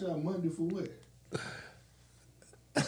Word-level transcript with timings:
Watch 0.00 0.10
out 0.10 0.22
Monday 0.22 0.48
for 0.48 0.62
what? 0.62 0.88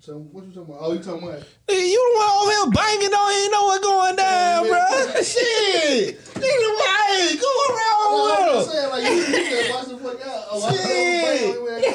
so 0.00 0.18
what 0.18 0.44
you 0.46 0.52
talking 0.52 0.74
about? 0.74 0.78
Oh, 0.80 0.92
you 0.92 0.98
talking 1.00 1.22
about? 1.28 1.38
Nigga, 1.68 1.88
you 1.88 2.12
the 2.12 2.18
one 2.18 2.30
over 2.42 2.50
here 2.50 2.70
banging 2.72 3.14
on, 3.14 3.32
you 3.42 3.50
know 3.50 3.64
what 3.64 3.82
going 3.82 4.16
down, 4.16 4.64
Yeah, 4.64 4.70
bro. 4.70 5.22
Shit. 5.22 6.18
Nigga, 6.34 6.68
hey, 6.80 7.36
go 7.36 7.50
around 7.68 8.00
Oh, 8.02 8.36
I'm 8.40 8.56
with 8.56 8.66
him. 8.66 8.72
saying 8.72 8.90
like 8.90 9.04
you, 9.04 9.10
you 9.10 9.22
said 9.50 9.70
watch 9.70 9.86
the 9.86 9.96
fuck 9.98 10.26
out. 10.26 10.44
Oh, 10.50 10.58
Shit. 10.70 10.82
don't 10.82 10.96
bang 11.22 11.44
on 11.46 11.54
him. 11.54 11.92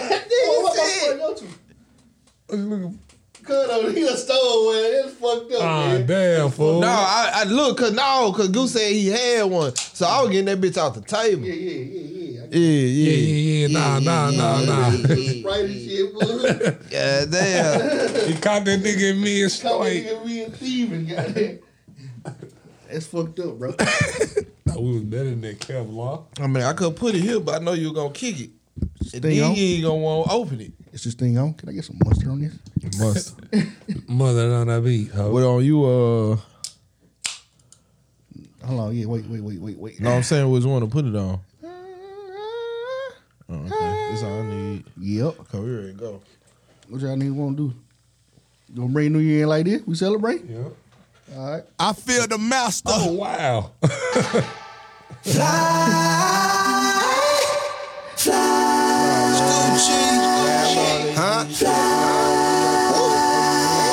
Oh, 0.48 0.62
what 0.64 0.76
Shit. 0.76 1.18
my 1.18 1.26
fuck 1.26 1.40
go 2.50 2.58
to? 2.88 2.94
Cut 3.44 3.70
on, 3.70 3.94
he 3.96 4.02
a 4.08 4.16
stowaway. 4.18 4.78
It's 5.06 5.14
fucked 5.16 5.52
up, 5.52 5.62
Ah, 5.62 5.88
man. 5.90 6.06
damn, 6.08 6.50
fool. 6.52 6.80
No, 6.82 6.88
I, 6.88 7.32
I 7.36 7.44
look, 7.44 7.78
cause 7.78 7.92
no, 7.92 8.32
cause 8.36 8.48
Goose 8.48 8.72
said 8.74 8.92
he 8.92 9.08
had 9.08 9.44
one, 9.44 9.76
so 9.76 10.06
I 10.08 10.22
was 10.22 10.32
getting 10.32 10.46
that 10.46 10.62
bitch 10.62 10.78
off 10.82 10.96
the 10.96 11.02
table. 11.02 11.44
Yeah, 11.46 11.54
Yeah, 11.54 11.72
yeah, 11.72 12.00
yeah, 12.02 12.15
yeah. 12.52 12.60
I 12.60 12.62
yeah, 12.62 13.10
Yeah, 13.10 13.12
yeah, 13.12 13.68
yeah. 13.68 13.68
Nah, 13.68 14.00
nah, 14.00 14.32
nah, 14.32 14.62
nah. 14.62 14.92
Sprite 14.92 15.66
and 15.66 15.82
shit, 15.82 16.12
fool. 16.14 16.40
God 16.90 17.32
damn. 17.32 18.28
He 18.28 18.34
caught 18.40 18.66
that 18.66 18.80
nigga 18.82 19.12
in 19.12 19.22
mid 19.22 19.42
Come 19.44 19.50
straight. 19.50 20.06
nigga, 20.06 20.24
we 20.26 20.44
and 20.44 20.54
thieving, 20.56 21.06
goddamn. 21.08 21.60
That's 22.92 23.08
fucked 23.08 23.40
up, 23.40 23.58
bro. 23.60 23.74
Nah, 24.68 24.80
we 24.80 24.94
was 24.94 25.04
better 25.04 25.26
than 25.26 25.42
that 25.42 25.60
Kevlar. 25.60 26.26
I 26.40 26.48
mean, 26.48 26.64
I 26.64 26.74
could 26.74 26.96
put 26.96 27.14
it 27.14 27.22
here, 27.22 27.40
but 27.40 27.62
I 27.62 27.64
know 27.64 27.74
you 27.74 27.90
were 27.90 27.94
gonna 27.94 28.12
kick 28.12 28.40
it. 28.40 28.50
And 29.14 29.22
then 29.22 29.32
Thing 29.32 29.44
on? 29.44 29.56
you 29.56 29.64
ain't 29.76 29.84
gonna 29.84 29.96
want 29.96 30.28
to 30.28 30.34
open 30.34 30.60
it. 30.60 30.74
Is 30.92 31.04
this 31.04 31.14
thing 31.14 31.38
on? 31.38 31.54
Can 31.54 31.70
I 31.70 31.74
get 31.74 31.86
some 31.86 32.00
mustard 32.04 32.28
on 32.30 32.42
this? 32.42 33.00
Must. 33.00 33.40
Mother 34.10 34.52
on 34.56 34.68
that 34.68 34.84
beat, 34.84 35.12
ho. 35.12 35.32
what 35.32 35.44
on 35.44 35.64
you? 35.64 35.84
Uh, 35.86 36.38
Hold 38.66 38.80
on, 38.80 38.96
yeah, 38.96 39.06
wait, 39.06 39.24
wait, 39.28 39.42
wait, 39.44 39.60
wait, 39.60 39.78
wait. 39.78 40.00
no, 40.02 40.12
I'm 40.12 40.24
saying 40.24 40.50
which 40.50 40.64
one 40.64 40.82
to 40.82 40.88
put 40.88 41.06
it 41.06 41.16
on. 41.16 41.40
Oh, 43.48 43.56
okay, 43.56 44.10
that's 44.10 44.24
all 44.24 44.42
I 44.42 44.46
need. 44.46 44.84
Yep. 45.00 45.38
Cause 45.38 45.62
we 45.62 45.76
ready 45.76 45.88
to 45.88 45.94
go. 45.94 46.22
What 46.90 47.02
y'all 47.02 47.16
niggas 47.16 47.36
want 47.36 47.58
to 47.58 47.70
do? 47.70 47.76
You 48.70 48.76
gonna 48.82 48.94
bring 48.94 49.14
New 49.14 49.20
Year 49.20 49.44
in 49.44 49.50
like 49.50 49.66
this? 49.66 49.82
We 49.86 49.96
celebrate? 49.96 50.44
Yep. 50.46 50.74
All 51.36 51.52
right. 51.52 51.64
I 51.80 51.94
feel 51.94 52.28
the 52.28 52.38
master. 52.38 52.90
Oh, 52.92 53.14
wow. 53.14 53.72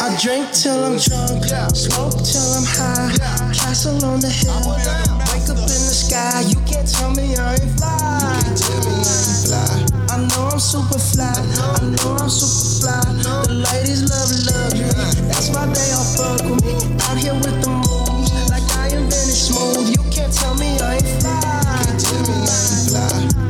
I 0.05 0.19
drink 0.21 0.51
till 0.53 0.85
I'm 0.85 0.99
drunk, 0.99 1.45
smoke 1.75 2.13
till 2.23 2.53
I'm 2.53 2.65
high. 2.65 3.17
Castle 3.53 4.05
on 4.05 4.21
the 4.21 4.29
hill, 4.29 4.61
wake 4.69 4.87
up 4.87 5.07
in 5.07 5.12
the 6.23 6.31
sky. 6.31 6.41
You 6.49 6.57
can't 6.67 6.89
tell 6.89 7.11
me 7.11 7.37
I 7.37 7.55
ain't 7.55 7.79
fly. 7.79 8.43
I 10.11 10.17
know 10.29 10.49
I'm 10.53 10.61
super 10.61 10.99
fly. 10.99 11.33
I 11.33 11.81
know 11.83 12.17
I'm 12.17 12.29
super 12.29 12.81
fly. 12.81 13.01
The 13.47 13.55
ladies 13.55 14.03
love 14.11 14.31
luxury. 14.47 14.91
That's 15.29 15.49
why 15.51 15.67
they 15.67 15.93
all 15.93 16.05
fuck 16.05 16.43
with 16.45 16.65
me. 16.65 16.75
Out 17.09 17.19
here 17.19 17.35
with 17.35 17.59
the 17.63 17.71
moves, 17.71 18.33
like 18.51 18.67
I 18.77 18.89
invented 18.89 19.35
smooth. 19.35 19.91
You 19.91 20.03
can't 20.11 20.33
tell 20.33 20.55
me 20.55 20.79
I 20.81 20.95
ain't 20.95 21.09
fly. 21.21 21.41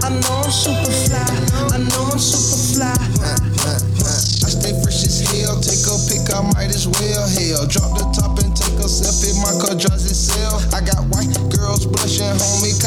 I 0.03 0.11
know 0.11 0.43
I'm 0.45 0.51
super 0.51 0.91
fly. 1.07 1.25
I 1.73 1.79
know 1.79 2.05
I'm 2.13 2.19
super 2.19 2.59
fly. 2.75 2.95
I 4.43 4.49
stay 4.51 4.75
fresh 4.83 5.05
as 5.05 5.21
hell, 5.31 5.61
take 5.61 5.87
a 5.87 5.95
pic, 6.11 6.27
I 6.35 6.43
might 6.55 6.75
as 6.75 6.87
well. 6.87 7.27
Hell, 7.29 7.67
drop 7.67 7.95
the 7.99 8.12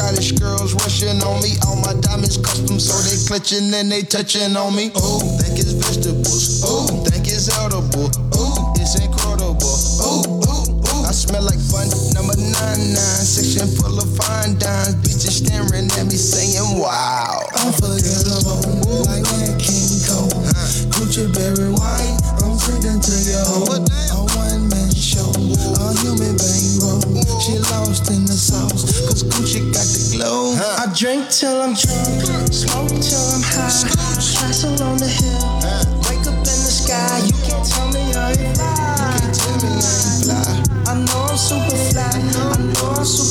cottage 0.06 0.38
girls 0.38 0.74
rushing 0.86 1.18
on 1.26 1.42
me. 1.42 1.58
All 1.66 1.74
my 1.82 1.94
diamonds 1.98 2.38
custom, 2.38 2.78
so 2.78 2.94
they 3.02 3.18
clutching 3.26 3.74
and 3.74 3.90
they 3.90 4.02
touching 4.02 4.54
on 4.54 4.76
me. 4.76 4.94
Ooh, 4.94 5.18
think 5.42 5.58
it's 5.58 5.74
vegetables. 5.74 6.62
Ooh, 6.62 6.86
think 7.02 7.26
it's 7.26 7.50
edible. 7.58 8.06
Ooh, 8.38 8.78
it's 8.78 8.94
incredible. 9.02 9.58
Ooh, 10.06 10.46
ooh, 10.46 10.78
ooh. 10.78 11.02
I 11.02 11.10
smell 11.10 11.42
like 11.42 11.58
fun. 11.58 11.90
Number 12.14 12.38
nine 12.38 12.94
nine, 12.94 13.24
section 13.26 13.66
full 13.66 13.98
of 13.98 14.06
fine 14.14 14.54
dimes. 14.62 14.94
Bitches 15.02 15.42
staring 15.42 15.90
at 15.98 16.06
me 16.06 16.14
saying, 16.14 16.78
wow. 16.78 17.42
Unforgettable, 17.66 18.62
like 19.10 19.26
that 19.26 19.58
King 19.58 19.90
Cole. 20.06 20.30
Gucci 20.94 21.26
berry 21.34 21.74
white, 21.74 22.14
I'm 22.46 22.54
drinking 22.62 23.02
to 23.02 23.14
your 23.26 23.42
hoe. 23.42 23.82
A 23.82 24.22
one 24.38 24.70
man 24.70 24.90
show, 24.94 25.26
a 25.34 25.86
human 25.98 26.38
bankroll. 26.38 26.55
She 27.46 27.58
lost 27.70 28.10
in 28.10 28.26
the 28.26 28.34
sauce, 28.34 29.06
cause 29.06 29.22
Gucci 29.22 29.62
got 29.70 29.86
the 29.86 30.18
glow. 30.18 30.58
I 30.58 30.90
drink 30.90 31.30
till 31.30 31.62
I'm 31.62 31.78
drunk, 31.78 32.50
smoke 32.50 32.90
till 32.90 33.22
I'm 33.22 33.42
high. 33.54 33.86
Castle 34.18 34.74
on 34.82 34.98
the 34.98 35.06
hill, 35.06 35.38
wake 36.10 36.26
up 36.26 36.34
in 36.34 36.42
the 36.42 36.74
sky. 36.74 37.22
You 37.22 37.30
can't 37.46 37.62
tell 37.62 37.86
me 37.94 38.02
I 38.18 38.34
ain't 38.34 38.50
fly. 38.58 40.42
I 40.90 40.98
know 41.06 41.22
I'm 41.30 41.38
super 41.38 41.70
fly. 41.94 42.10
I 42.10 42.18
know 42.34 42.98
I'm 42.98 43.06
super 43.06 43.25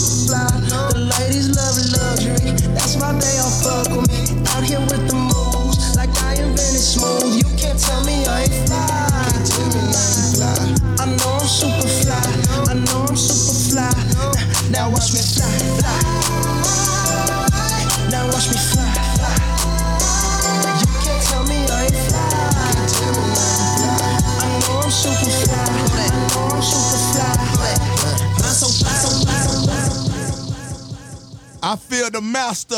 I 31.65 31.73
feel 31.75 32.13
the 32.13 32.21
master. 32.21 32.77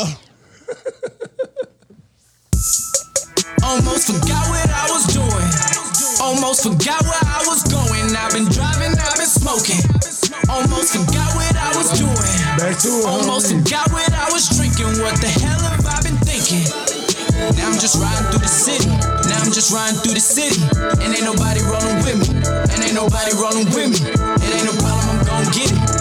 Almost 3.60 4.08
forgot 4.08 4.48
what 4.48 4.64
I 4.64 4.88
was 4.88 5.04
doing. 5.12 5.48
Almost 6.24 6.64
forgot 6.64 7.04
where 7.04 7.20
I 7.20 7.44
was 7.44 7.68
going. 7.68 8.16
I've 8.16 8.32
been 8.32 8.48
driving, 8.48 8.96
I've 8.96 9.20
been 9.20 9.28
smoking. 9.28 9.84
Almost 10.48 10.96
forgot 10.96 11.28
what 11.36 11.52
I 11.52 11.76
was 11.76 12.00
doing. 12.00 12.32
Back 12.56 12.80
to 12.80 12.88
it. 12.88 13.04
Almost 13.04 13.52
forgot 13.52 13.92
what 13.92 14.08
I 14.08 14.32
was 14.32 14.48
drinking. 14.56 15.04
What 15.04 15.20
the 15.20 15.28
hell 15.36 15.60
have 15.68 15.84
I 15.84 16.00
been 16.00 16.16
thinking? 16.24 16.64
Now 17.60 17.68
I'm 17.68 17.76
just 17.76 18.00
riding 18.00 18.24
through 18.32 18.40
the 18.40 18.48
city. 18.48 18.88
Now 19.28 19.44
I'm 19.44 19.52
just 19.52 19.68
riding 19.68 20.00
through 20.00 20.16
the 20.16 20.24
city. 20.24 20.64
And 21.04 21.12
ain't 21.12 21.28
nobody 21.28 21.60
rolling 21.60 22.00
with 22.08 22.24
me. 22.24 22.40
And 22.40 22.80
ain't 22.80 22.96
nobody 22.96 23.36
rolling 23.36 23.68
with 23.68 24.00
me. 24.00 24.00
It 24.16 24.48
ain't 24.48 24.64
no 24.64 24.72
problem, 24.80 25.12
I'm 25.12 25.20
gon' 25.28 25.44
get 25.52 25.76
it. 25.76 25.97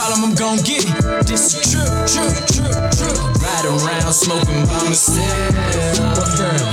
Problem, 0.00 0.30
I'm 0.30 0.34
gon' 0.34 0.56
get 0.64 0.88
it. 0.88 1.26
This 1.26 1.52
is 1.52 1.60
true, 1.76 1.84
true, 2.08 2.32
true, 2.48 2.72
true. 2.96 3.20
Ride 3.36 3.68
around 3.68 4.14
smoking 4.14 4.64
by 4.64 4.80
myself. 4.88 5.52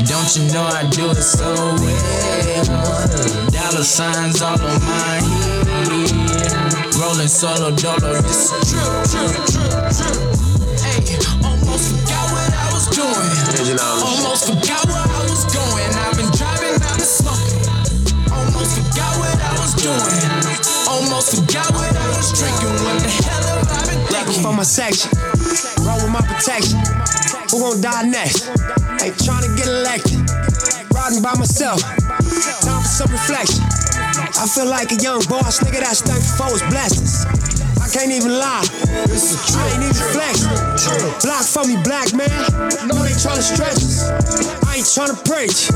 Don't 0.08 0.32
you 0.38 0.48
know 0.54 0.64
I 0.64 0.88
do 0.88 1.12
it 1.12 1.20
so 1.20 1.52
well? 1.52 2.64
Dollar 3.52 3.84
signs 3.84 4.42
all 4.42 4.56
on 4.56 4.80
my 4.80 5.20
head. 5.28 5.68
Rolling 6.96 7.28
solo 7.28 7.76
dollar. 7.76 8.22
this 8.22 8.48
is 8.48 8.72
true, 8.72 8.96
true, 9.12 9.28
true, 9.52 9.76
true. 9.92 10.24
Hey, 10.80 11.20
almost 11.44 12.00
forgot 12.00 12.32
what 12.32 12.48
I 12.48 12.72
was 12.72 12.88
doing. 12.96 13.28
Section. 24.78 25.10
Roll 25.82 25.98
with 26.06 26.14
my 26.14 26.22
protection. 26.22 26.78
Who 27.50 27.66
gon' 27.66 27.82
die 27.82 28.06
next? 28.14 28.46
Ain't 29.02 29.18
tryna 29.18 29.50
get 29.58 29.66
elected. 29.66 30.22
Riding 30.94 31.26
by 31.26 31.34
myself. 31.34 31.82
Time 32.62 32.86
for 32.86 32.86
some 32.86 33.10
reflection. 33.10 33.66
I 34.38 34.46
feel 34.46 34.70
like 34.70 34.94
a 34.94 35.00
young 35.02 35.26
boss, 35.26 35.66
nigga 35.66 35.82
that's 35.82 36.06
thankful 36.06 36.46
for 36.46 36.54
his 36.54 36.62
blessings. 36.70 37.26
I 37.82 37.90
can't 37.90 38.14
even 38.14 38.38
lie. 38.38 38.70
I 38.70 39.66
ain't 39.74 39.82
even 39.82 39.98
flexing. 40.14 40.54
Block 41.26 41.42
for 41.42 41.66
me, 41.66 41.82
black 41.82 42.14
man. 42.14 42.30
No, 42.86 43.02
they 43.02 43.18
tryna 43.18 43.42
stretch 43.42 43.82
us. 43.82 44.06
I 44.62 44.78
ain't 44.78 44.86
tryna 44.86 45.18
preach. 45.26 45.74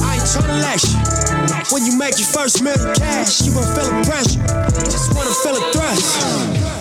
I 0.00 0.16
ain't 0.16 0.24
tryna 0.24 0.64
lecture. 0.64 0.96
When 1.76 1.84
you 1.84 1.92
make 2.00 2.16
your 2.16 2.32
first 2.32 2.64
million 2.64 2.88
cash, 2.96 3.44
you 3.44 3.52
gon' 3.52 3.68
feel 3.76 3.84
the 3.84 4.00
pressure. 4.08 4.40
Just 4.88 5.12
wanna 5.12 5.34
feel 5.44 5.60
a 5.60 5.64
thrust. 5.76 6.08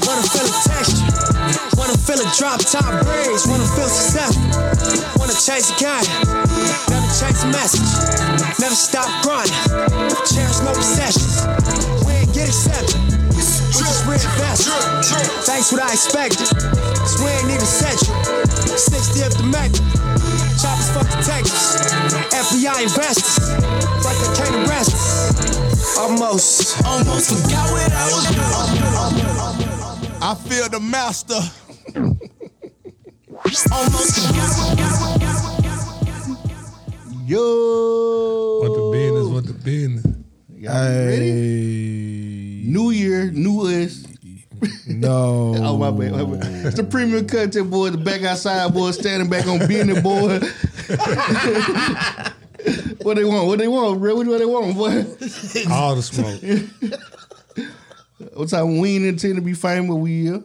Wanna 0.08 0.24
feel 0.24 0.48
a 0.48 0.56
texture. 0.64 1.09
Wanna 2.00 2.16
feel 2.16 2.22
a 2.24 2.32
drop 2.38 2.60
top 2.64 3.04
breeze. 3.04 3.46
Wanna 3.48 3.68
feel 3.76 3.90
successful. 3.90 4.48
Wanna 5.20 5.34
chase 5.34 5.70
a 5.70 5.76
kind. 5.76 6.08
Never 6.88 7.12
chase 7.12 7.44
a 7.44 7.48
message. 7.52 7.84
Never 8.60 8.76
stop 8.76 9.10
grinding. 9.24 9.52
Cherish 10.24 10.64
no 10.64 10.72
possessions. 10.72 11.44
We 12.08 12.14
ain't 12.14 12.34
get 12.34 12.48
accepted. 12.48 12.96
We 13.36 13.44
just 13.44 14.06
reinvest. 14.08 14.70
Thanks 15.44 15.72
what 15.74 15.82
I 15.84 15.92
expected. 15.92 16.48
Cause 16.48 17.20
we 17.20 17.28
ain't 17.36 17.52
even 17.52 17.68
set 17.68 18.00
you. 18.00 18.16
60th 18.80 19.36
the 19.36 19.44
Mecca. 19.44 19.84
Choppers 20.56 20.90
fuck 20.96 21.04
the 21.04 21.20
FBI 22.32 22.80
investors. 22.80 23.44
Like 24.06 24.20
a 24.24 24.30
chain 24.40 24.54
of 24.56 24.70
rest. 24.70 24.96
Almost. 26.00 26.80
Almost 26.86 27.28
forgot 27.36 27.68
what 27.72 27.92
I 27.92 28.08
was 28.08 28.24
doing. 28.32 28.50
I 30.22 30.36
feel 30.36 30.70
the 30.70 30.80
master. 30.80 31.40
Almost 32.00 32.32
forgot 34.16 34.50
what 34.62 35.20
Yo. 37.28 38.60
What 38.62 38.74
the 38.74 38.90
business? 38.92 39.28
What 39.28 39.46
the 39.46 39.54
business? 39.54 40.06
Y'all 40.56 40.74
ready? 40.74 41.26
Hey, 41.26 42.64
New 42.66 42.92
year, 42.92 43.32
new 43.32 43.62
us. 43.68 44.06
no. 44.88 45.56
Oh 45.60 45.78
my 45.78 45.92
bad, 45.92 46.12
my 46.14 46.24
bad. 46.24 46.66
It's 46.68 46.76
the 46.78 46.84
premium 46.86 47.28
content 47.28 47.70
boy, 47.70 47.90
the 47.90 47.98
back 47.98 48.24
outside 48.24 48.74
boy, 48.74 48.92
standing 48.92 49.30
back 49.30 49.46
on 49.48 49.60
business 49.68 50.02
boy. 50.02 50.40
what 53.04 53.16
they 53.18 53.26
want? 53.26 53.48
What 53.48 53.60
they 53.60 53.68
want, 53.68 54.00
bro? 54.00 54.16
What 54.16 54.26
do 54.26 54.38
they 54.38 54.46
want, 54.46 54.76
boy? 54.76 55.06
All 55.70 55.96
the 55.96 56.02
smoke. 56.02 56.42
What 58.34 58.50
time 58.50 58.80
we 58.80 58.96
ain't 58.98 59.06
intend 59.06 59.36
to 59.36 59.42
be 59.42 59.54
famous? 59.54 59.90
With 59.90 60.00
we 60.04 60.24
here. 60.24 60.44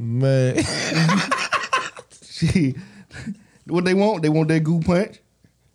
Man. 0.00 0.56
Shit. 2.22 2.76
What 3.66 3.84
they 3.84 3.92
want? 3.92 4.22
They 4.22 4.30
want 4.30 4.48
that 4.48 4.60
goo 4.60 4.80
punch. 4.80 5.20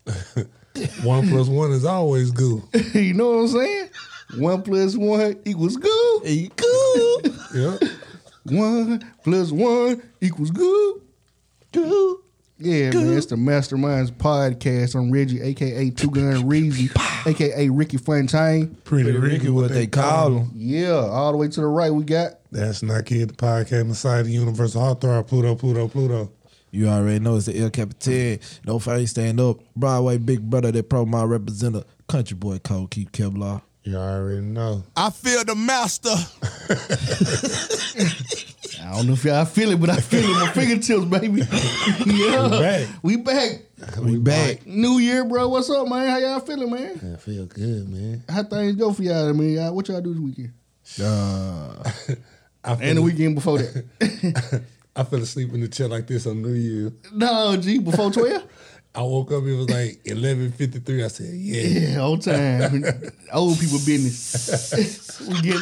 one 1.04 1.30
plus 1.30 1.48
one 1.48 1.72
is 1.72 1.86
always 1.86 2.32
good. 2.32 2.64
you 2.96 3.14
know 3.14 3.30
what 3.30 3.42
I'm 3.42 3.48
saying? 3.50 3.90
One 4.38 4.64
plus 4.64 4.98
one 4.98 5.40
equals 5.46 5.78
goo. 5.78 6.22
Hey, 6.24 6.50
cool. 6.56 7.22
Yeah. 7.54 7.78
One 8.46 9.14
plus 9.24 9.52
one 9.52 10.02
equals 10.20 10.50
goo. 10.50 11.04
Goo. 11.72 12.24
Yeah, 12.58 12.92
man, 12.92 13.18
it's 13.18 13.28
the 13.28 13.36
Masterminds 13.36 14.12
podcast. 14.12 14.96
I'm 14.96 15.12
Reggie, 15.12 15.42
aka 15.42 15.90
Two 15.90 16.10
Gun 16.10 16.44
Reezy, 16.44 16.90
aka 17.28 17.70
Ricky 17.70 17.98
Fontaine. 17.98 18.76
Pretty 18.86 19.12
Ricky, 19.12 19.50
what 19.50 19.72
they 19.72 19.88
call 19.88 20.38
him. 20.38 20.52
Yeah, 20.56 20.94
all 20.94 21.34
the 21.34 21.38
way 21.38 21.50
to 21.50 21.62
the 21.62 21.68
right, 21.68 21.92
we 21.92 22.06
got 22.06 22.40
That's 22.56 22.82
not 22.82 23.06
kid. 23.06 23.32
The 23.32 23.34
podcast 23.34 23.86
Messiah, 23.86 24.24
the 24.24 24.32
universal 24.32 24.82
heartthrob, 24.82 25.28
Pluto, 25.28 25.56
Pluto, 25.56 25.90
Pluto. 25.90 26.32
You 26.72 26.88
already 26.88 27.20
know 27.20 27.36
it's 27.36 27.48
the 27.48 27.60
El 27.60 27.70
Capitan. 27.70 28.40
No 28.66 28.80
face 28.80 29.12
stand 29.12 29.42
up. 29.42 29.58
Broadway 29.76 30.18
big 30.18 30.50
brother 30.50 30.72
that 30.72 30.90
pro 30.90 31.06
my 31.06 31.26
representative. 31.26 31.84
Country 32.08 32.38
boy 32.38 32.60
code 32.60 32.92
keep 32.92 33.12
Kevlar. 33.12 33.62
You 33.84 33.98
already 33.98 34.40
know. 34.40 34.86
I 34.96 35.10
feel 35.10 35.44
the 35.44 35.54
master. 35.54 36.10
I 38.86 38.96
don't 38.96 39.08
know 39.08 39.14
if 39.14 39.26
y'all 39.26 39.44
feel 39.44 39.72
it, 39.72 39.82
but 39.82 39.90
I 39.90 39.98
feel 39.98 40.24
it 40.24 40.30
in 40.30 40.40
my 40.40 40.50
fingertips, 40.52 41.06
baby. 41.06 41.42
yeah, 42.06 42.48
back. 42.48 42.88
we 43.04 43.18
back. 43.18 43.60
We 44.00 44.18
back. 44.18 44.66
New 44.66 45.00
year, 45.00 45.26
bro. 45.26 45.50
What's 45.50 45.70
up, 45.70 45.90
man? 45.90 46.08
How 46.08 46.20
y'all 46.20 46.40
feeling, 46.40 46.72
man? 46.72 47.16
I 47.16 47.18
feel 47.18 47.48
good, 47.48 47.90
man. 47.90 48.24
How 48.30 48.44
things 48.44 48.78
go 48.78 48.94
for 48.94 49.04
y'all, 49.04 49.34
man? 49.34 49.50
Y'all, 49.50 49.76
what 49.76 49.90
y'all 49.90 50.00
do 50.00 50.14
this 50.14 50.22
weekend? 50.22 50.54
Uh, 51.02 51.82
I 51.84 51.90
feel, 51.90 52.16
And 52.66 52.98
the 52.98 53.02
weekend 53.02 53.36
before 53.36 53.60
that? 53.60 54.64
I 54.96 55.04
fell 55.04 55.20
asleep 55.22 55.54
in 55.54 55.60
the 55.62 55.68
chair 55.68 55.88
like 55.88 56.08
this 56.08 56.26
on 56.26 56.42
New 56.42 56.54
Year. 56.54 56.92
no, 57.14 57.56
G, 57.58 57.80
before 57.80 58.12
twelve. 58.12 58.44
I 58.96 59.02
woke 59.02 59.30
up, 59.34 59.44
it 59.44 59.54
was 59.58 59.70
like 59.70 60.02
11.53. 60.06 61.04
I 61.04 61.08
said, 61.10 61.34
yeah. 61.34 61.90
Yeah, 61.96 62.00
on 62.02 62.18
time. 62.22 62.82
Old 63.34 63.60
people 63.60 63.78
business. 63.86 65.20
we 65.28 65.42
get 65.42 65.58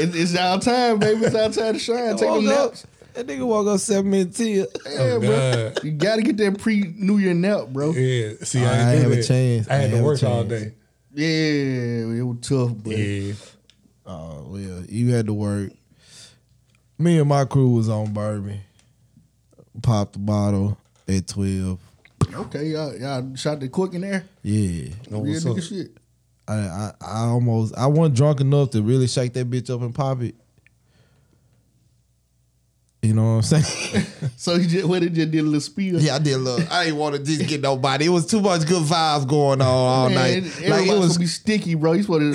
it, 0.00 0.16
it's 0.16 0.34
our 0.34 0.58
time, 0.58 0.98
baby. 0.98 1.26
It's 1.26 1.34
our 1.34 1.50
time 1.50 1.74
to 1.74 1.78
shine. 1.78 2.16
Take 2.16 2.20
them 2.20 2.46
woke 2.46 2.46
up, 2.46 2.70
naps. 2.70 2.86
that 3.12 3.26
nigga 3.26 3.46
woke 3.46 3.66
up 3.66 3.78
seven 3.80 4.10
minutes 4.10 4.40
in. 4.40 4.56
Yeah, 4.56 4.64
Oh, 5.00 5.20
bro. 5.20 5.28
God. 5.74 5.84
You 5.84 5.90
gotta 5.92 6.22
get 6.22 6.38
that 6.38 6.58
pre 6.58 6.94
New 6.96 7.18
Year 7.18 7.34
nap, 7.34 7.68
bro. 7.68 7.92
Yeah, 7.92 8.00
Yeah. 8.28 8.32
See, 8.44 8.60
I 8.60 8.64
I, 8.64 8.70
ain't 8.72 8.80
ain't 8.80 9.02
have 9.02 9.02
do 9.02 9.12
a 9.12 9.16
that. 9.16 9.26
chance. 9.26 9.68
I 9.68 9.74
I 9.74 9.76
had 9.76 9.84
ain't 9.90 9.96
to 9.98 10.02
work 10.02 10.22
all 10.22 10.44
day. 10.44 10.72
Yeah, 11.12 12.16
it 12.16 12.22
was 12.22 12.38
tough, 12.40 12.72
but 12.82 12.96
Yeah. 12.96 13.32
Oh, 14.06 14.46
well, 14.48 14.82
you 14.88 15.12
had 15.12 15.26
to 15.26 15.34
work. 15.34 15.72
Me 16.98 17.18
and 17.18 17.28
my 17.28 17.44
crew 17.44 17.70
was 17.70 17.88
on 17.88 18.12
bourbon. 18.12 18.60
Popped 19.82 20.14
the 20.14 20.18
bottle 20.18 20.76
at 21.06 21.26
12. 21.28 21.78
okay, 22.34 22.66
y'all, 22.66 22.96
y'all 22.96 23.34
shot 23.36 23.60
the 23.60 23.68
quick 23.68 23.94
in 23.94 24.00
there. 24.00 24.24
Yeah. 24.42 24.90
Oh, 25.12 25.20
Real 25.22 25.40
nigga 25.40 25.62
shit. 25.68 25.96
I, 26.48 26.54
I 26.54 26.92
I 27.00 27.20
almost 27.26 27.76
I 27.76 27.86
wasn't 27.86 28.16
drunk 28.16 28.40
enough 28.40 28.70
to 28.70 28.82
really 28.82 29.06
shake 29.06 29.34
that 29.34 29.50
bitch 29.50 29.72
up 29.72 29.82
and 29.82 29.94
pop 29.94 30.22
it. 30.22 30.34
You 33.00 33.14
know 33.14 33.36
what 33.36 33.52
I'm 33.52 33.62
saying? 33.62 34.04
So 34.36 34.56
he 34.58 34.66
just 34.68 34.86
what 34.86 35.02
he 35.02 35.08
just 35.08 35.30
did 35.32 35.40
a 35.40 35.42
little 35.42 35.60
spiel. 35.60 36.00
yeah, 36.00 36.14
I 36.16 36.18
did 36.18 36.36
look. 36.38 36.70
I 36.70 36.84
didn't 36.84 36.98
want 36.98 37.16
to 37.16 37.22
just 37.22 37.48
get 37.48 37.60
nobody. 37.60 38.06
It 38.06 38.08
was 38.10 38.26
too 38.26 38.40
much 38.40 38.66
good 38.66 38.82
vibes 38.84 39.26
going 39.28 39.60
on 39.60 39.66
all 39.66 40.08
Man, 40.08 40.14
night. 40.16 40.36
everybody 40.36 40.68
Like 40.70 40.80
it 40.82 40.86
supposed 40.86 41.02
was 41.02 41.12
to 41.14 41.18
be 41.20 41.26
sticky, 41.26 41.74
bro. 41.74 41.92
You 41.94 42.02
supposed 42.02 42.34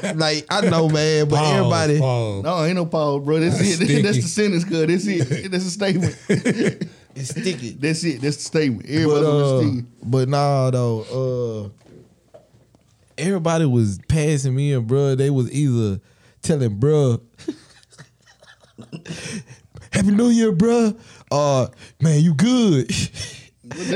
to 0.00 0.14
like 0.16 0.46
I 0.50 0.68
know, 0.68 0.88
man, 0.88 1.28
but 1.28 1.36
Pause, 1.36 1.56
everybody 1.56 1.98
pause. 1.98 2.44
No, 2.44 2.64
ain't 2.64 2.74
no 2.76 2.86
pause, 2.86 3.24
bro. 3.24 3.40
That's 3.40 3.60
it. 3.60 3.76
Sticky. 3.76 4.02
That's 4.02 4.16
the 4.18 4.22
sentence, 4.22 4.64
cuz. 4.64 4.86
That's 4.86 5.06
it. 5.06 5.50
That's 5.50 5.64
a 5.66 5.70
statement. 5.70 6.16
it's 6.28 7.30
sticky. 7.30 7.70
That's 7.70 8.04
it. 8.04 8.20
That's 8.20 8.36
the 8.36 8.42
statement. 8.42 8.82
But 8.86 8.92
Everybody 8.94 9.26
uh, 9.26 9.30
uh, 9.30 9.60
sticky. 9.62 9.86
but 10.04 10.28
nah 10.28 10.70
though, 10.70 11.70
uh 12.34 12.40
everybody 13.18 13.64
was 13.66 13.98
passing 14.08 14.54
me 14.54 14.72
and 14.72 14.88
bruh. 14.88 15.16
They 15.16 15.30
was 15.30 15.50
either 15.52 16.00
telling 16.42 16.78
bruh 16.78 17.20
Happy 20.04 20.16
New 20.16 20.28
Year, 20.28 20.52
bruh. 20.52 20.98
Uh 21.30 21.68
man, 22.00 22.20
you 22.20 22.34
good. 22.34 22.90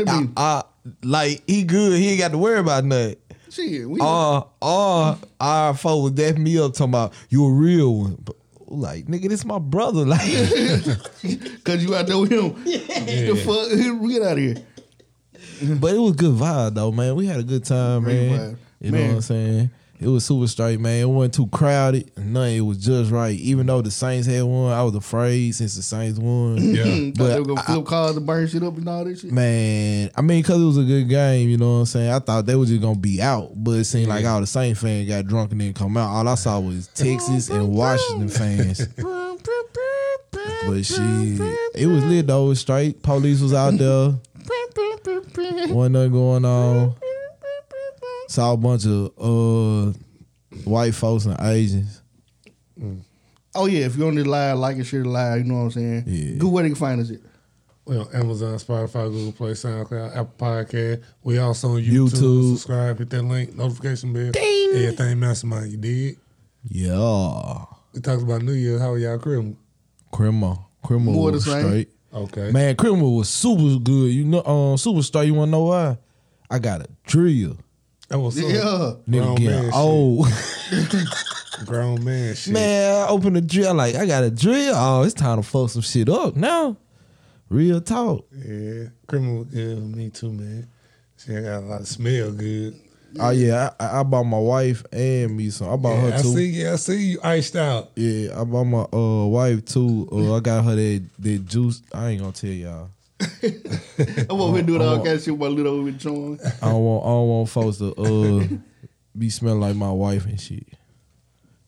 Mean? 0.06 0.32
I, 0.37 0.62
like 1.05 1.43
he 1.46 1.64
good, 1.64 1.99
he 1.99 2.08
ain't 2.10 2.19
got 2.19 2.31
to 2.32 2.38
worry 2.38 2.58
about 2.58 2.84
nothing. 2.84 3.16
Shit, 3.50 3.88
we 3.88 4.00
Uh 4.00 4.43
uh 4.62 5.16
our 5.38 5.75
folks 5.75 6.02
was 6.05 6.12
dapping 6.12 6.38
me 6.38 6.58
up 6.58 6.72
talking 6.72 6.90
about 6.90 7.12
you 7.28 7.44
a 7.44 7.52
real 7.52 7.94
one. 7.94 8.16
But, 8.25 8.37
like, 8.69 9.05
nigga, 9.06 9.28
this 9.28 9.44
my 9.44 9.58
brother. 9.58 10.06
Like 10.06 10.20
Cause 11.64 11.84
you 11.84 11.94
out 11.94 12.06
there 12.06 12.19
with 12.19 12.32
him. 12.32 12.54
The 12.64 13.43
fuck? 13.44 14.08
Get 14.08 14.22
out 14.22 14.32
of 14.32 14.38
here. 14.38 15.76
But 15.76 15.94
it 15.94 15.99
was 15.99 16.12
good 16.16 16.34
vibe 16.34 16.75
though, 16.75 16.93
man. 16.93 17.14
We 17.16 17.26
had 17.26 17.40
a 17.40 17.44
good 17.44 17.64
time, 17.64 18.04
Great 18.04 18.31
man. 18.31 18.38
vibe. 18.54 18.56
You 18.81 18.93
Man. 18.93 19.00
know 19.00 19.06
what 19.08 19.14
I'm 19.16 19.20
saying? 19.22 19.70
It 20.00 20.06
was 20.06 20.24
super 20.24 20.46
straight, 20.46 20.78
man. 20.78 21.02
It 21.02 21.06
wasn't 21.06 21.34
too 21.34 21.48
crowded. 21.48 22.16
Nothing. 22.16 22.56
It 22.56 22.60
was 22.60 22.78
just 22.78 23.10
right. 23.10 23.36
Even 23.36 23.66
though 23.66 23.82
the 23.82 23.90
Saints 23.90 24.28
had 24.28 24.44
won, 24.44 24.72
I 24.72 24.82
was 24.84 24.94
afraid 24.94 25.56
since 25.56 25.74
the 25.74 25.82
Saints 25.82 26.18
won. 26.18 26.56
Yeah. 26.74 27.10
But 27.18 27.28
they 27.28 27.40
were 27.40 27.46
gonna 27.46 27.62
flip 27.62 27.86
cars 27.86 28.16
and 28.16 28.24
burn 28.26 28.46
shit 28.46 28.62
up 28.62 28.76
and 28.76 28.88
all 28.88 29.04
that 29.04 29.18
shit. 29.18 29.32
Man, 29.32 30.10
I 30.14 30.20
mean, 30.22 30.42
cause 30.44 30.60
it 30.62 30.64
was 30.64 30.78
a 30.78 30.84
good 30.84 31.08
game, 31.08 31.48
you 31.48 31.56
know 31.56 31.72
what 31.72 31.78
I'm 31.80 31.86
saying. 31.86 32.10
I 32.12 32.18
thought 32.20 32.46
they 32.46 32.54
were 32.54 32.66
just 32.66 32.80
gonna 32.80 32.98
be 32.98 33.20
out, 33.20 33.52
but 33.56 33.73
it 33.73 33.84
seemed 33.84 34.08
like 34.08 34.25
all 34.25 34.40
the 34.40 34.46
Saints 34.46 34.80
fans 34.80 35.08
got 35.08 35.26
drunk 35.26 35.50
and 35.50 35.61
didn't 35.61 35.76
come 35.76 35.96
out. 35.96 36.11
All 36.11 36.28
I 36.28 36.34
saw 36.37 36.61
was 36.61 36.87
Texas 36.88 37.49
and 37.50 37.68
Washington 37.68 38.28
fans. 38.28 38.87
But 40.66 40.84
shit, 40.84 41.00
it 41.75 41.87
was 41.87 42.04
lit 42.04 42.26
though. 42.26 42.44
It 42.46 42.49
was 42.49 42.61
straight. 42.61 43.02
Police 43.02 43.40
was 43.40 43.54
out 43.54 43.78
there. 43.78 44.14
Wasn't 45.75 45.92
nothing 45.92 46.12
going 46.12 46.44
on. 46.44 46.94
Saw 48.28 48.52
a 48.52 48.56
bunch 48.56 48.85
of 48.87 49.11
uh 49.18 49.92
white 50.64 50.94
folks 50.94 51.25
and 51.25 51.37
Asians. 51.40 52.02
Oh 53.54 53.66
yeah, 53.66 53.87
if 53.87 53.97
you're 53.97 54.06
on 54.08 54.14
the 54.14 54.25
live, 54.25 54.58
like 54.58 54.76
and 54.76 54.87
share 54.87 55.02
the 55.02 55.08
live, 55.08 55.38
you 55.38 55.44
know 55.44 55.54
what 55.54 55.61
I'm 55.64 55.70
saying? 55.73 56.04
Yeah. 56.06 56.37
Good 56.38 56.52
where 56.52 56.62
they 56.62 56.68
can 56.68 56.76
find 56.76 57.00
us 57.00 57.11
at. 57.11 57.18
We 57.87 57.97
on 57.97 58.06
Amazon, 58.14 58.54
Spotify, 58.58 59.11
Google 59.11 59.32
Play, 59.32 59.52
SoundCloud, 59.52 60.11
Apple 60.14 60.35
Podcast. 60.38 61.02
We 61.23 61.38
also 61.38 61.70
on 61.70 61.80
YouTube. 61.80 62.11
YouTube. 62.11 62.50
Subscribe, 62.58 62.99
hit 62.99 63.11
that 63.11 63.23
link, 63.23 63.56
notification 63.56 64.12
bell. 64.12 64.30
Damn. 64.32 64.76
Everything 64.76 65.18
mastermind. 65.18 65.73
You 65.73 65.78
did. 65.78 66.16
Yeah. 66.68 67.64
We 67.94 68.00
talked 68.00 68.23
about 68.23 68.42
New 68.42 68.52
Year's. 68.52 68.82
How 68.82 68.94
y'all 68.97 69.18
criminal? 69.18 69.56
Criminal. 70.12 70.68
Criminal 70.85 71.14
More 71.14 71.30
the 71.30 71.37
was 71.37 71.44
same. 71.47 71.64
straight. 71.66 71.88
Okay. 72.12 72.50
Man, 72.52 72.76
criminal 72.76 73.16
was 73.16 73.30
super 73.30 73.78
good. 73.82 74.12
You 74.12 74.25
know, 74.25 74.44
um, 74.44 74.76
super 74.76 75.02
star. 75.02 75.25
You 75.25 75.32
wanna 75.35 75.50
know 75.50 75.64
why? 75.64 75.97
I 76.50 76.58
got 76.58 76.82
a 76.82 76.88
drill. 77.06 77.56
That 78.08 78.18
was 78.18 78.38
Yeah. 78.40 78.48
Grown 78.50 79.02
Nigga 79.06 79.10
man 79.10 79.36
getting 79.36 79.62
shit. 79.64 79.74
old. 79.74 80.28
Grown 81.66 82.04
man 82.04 82.34
shit. 82.34 82.52
Man, 82.54 82.94
I 83.04 83.08
opened 83.08 83.36
the 83.36 83.40
drill. 83.40 83.74
Like, 83.74 83.94
I 83.96 84.06
got 84.06 84.24
a 84.24 84.30
drill. 84.30 84.74
Oh, 84.76 85.02
it's 85.02 85.14
time 85.14 85.38
to 85.38 85.42
fuck 85.42 85.70
some 85.70 85.82
shit 85.82 86.08
up 86.08 86.36
now. 86.36 86.76
Real 87.48 87.80
talk. 87.80 88.26
Yeah. 88.32 88.84
Criminal 89.06 89.38
was 89.38 89.46
good 89.48 89.78
me 89.96 90.10
too, 90.10 90.32
man. 90.32 90.68
See, 91.16 91.36
I 91.36 91.40
got 91.40 91.58
a 91.62 91.66
lot 91.66 91.80
of 91.80 91.88
smell 91.88 92.30
good. 92.32 92.74
Oh 93.18 93.30
yeah, 93.30 93.70
I, 93.80 94.00
I 94.00 94.02
bought 94.02 94.24
my 94.24 94.38
wife 94.38 94.84
and 94.92 95.34
me 95.34 95.48
some. 95.48 95.70
I 95.70 95.76
bought 95.76 95.94
Yeah, 95.94 96.10
her 96.10 96.14
I 96.18 96.22
too. 96.22 96.34
see. 96.34 96.46
Yeah, 96.46 96.72
I 96.74 96.76
see 96.76 97.06
you 97.12 97.20
iced 97.24 97.56
out. 97.56 97.90
Yeah, 97.96 98.38
I 98.38 98.44
bought 98.44 98.64
my 98.64 98.82
uh 98.92 99.24
wife 99.26 99.64
too. 99.64 100.06
Uh, 100.12 100.36
I 100.36 100.40
got 100.40 100.62
her 100.64 100.74
that 100.76 101.04
that 101.18 101.46
juice. 101.46 101.80
I 101.92 102.08
ain't 102.10 102.20
gonna 102.20 102.32
tell 102.32 102.50
y'all. 102.50 102.90
I'm 103.20 104.40
over 104.40 104.56
here 104.56 104.62
doing 104.66 104.82
all 104.82 104.96
kind 104.96 105.08
of 105.16 105.22
shit 105.22 105.37
with 105.37 105.40
my 105.40 105.48
little 105.48 105.75
over 105.80 105.90
John. 105.90 106.38
I 106.62 106.70
don't 106.70 106.84
want 106.84 107.04
I 107.04 107.08
don't 107.08 107.28
want 107.28 107.48
folks 107.48 107.78
to 107.78 107.94
uh 107.94 108.46
be 109.16 109.28
smelling 109.30 109.60
like 109.60 109.76
my 109.76 109.90
wife 109.90 110.25
and 110.26 110.40
shit. 110.40 110.66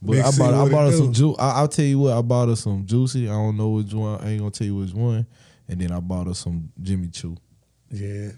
But 0.03 0.13
Big 0.13 0.25
I 0.25 0.31
C, 0.31 0.39
bought 0.39 0.55
I 0.55 0.69
bought 0.71 0.85
her 0.87 0.91
do? 0.93 0.97
some 0.99 1.13
juice. 1.13 1.37
I, 1.39 1.51
I'll 1.53 1.69
tell 1.69 1.85
you 1.85 1.99
what 1.99 2.17
I 2.17 2.23
bought 2.23 2.49
her 2.49 2.57
some 2.57 2.87
juicy. 2.87 3.29
I 3.29 3.33
don't 3.33 3.57
know 3.57 3.71
which 3.71 3.93
one. 3.93 4.21
I 4.21 4.31
ain't 4.31 4.39
gonna 4.39 4.51
tell 4.51 4.67
you 4.67 4.77
which 4.77 4.93
one. 4.93 5.27
And 5.69 5.81
then 5.81 5.93
I 5.93 6.01
bought 6.01 6.27
her 6.27 6.35
some 6.35 6.71
Jimmy 6.81 7.09
Choo. 7.09 7.37
Yeah. 7.91 8.31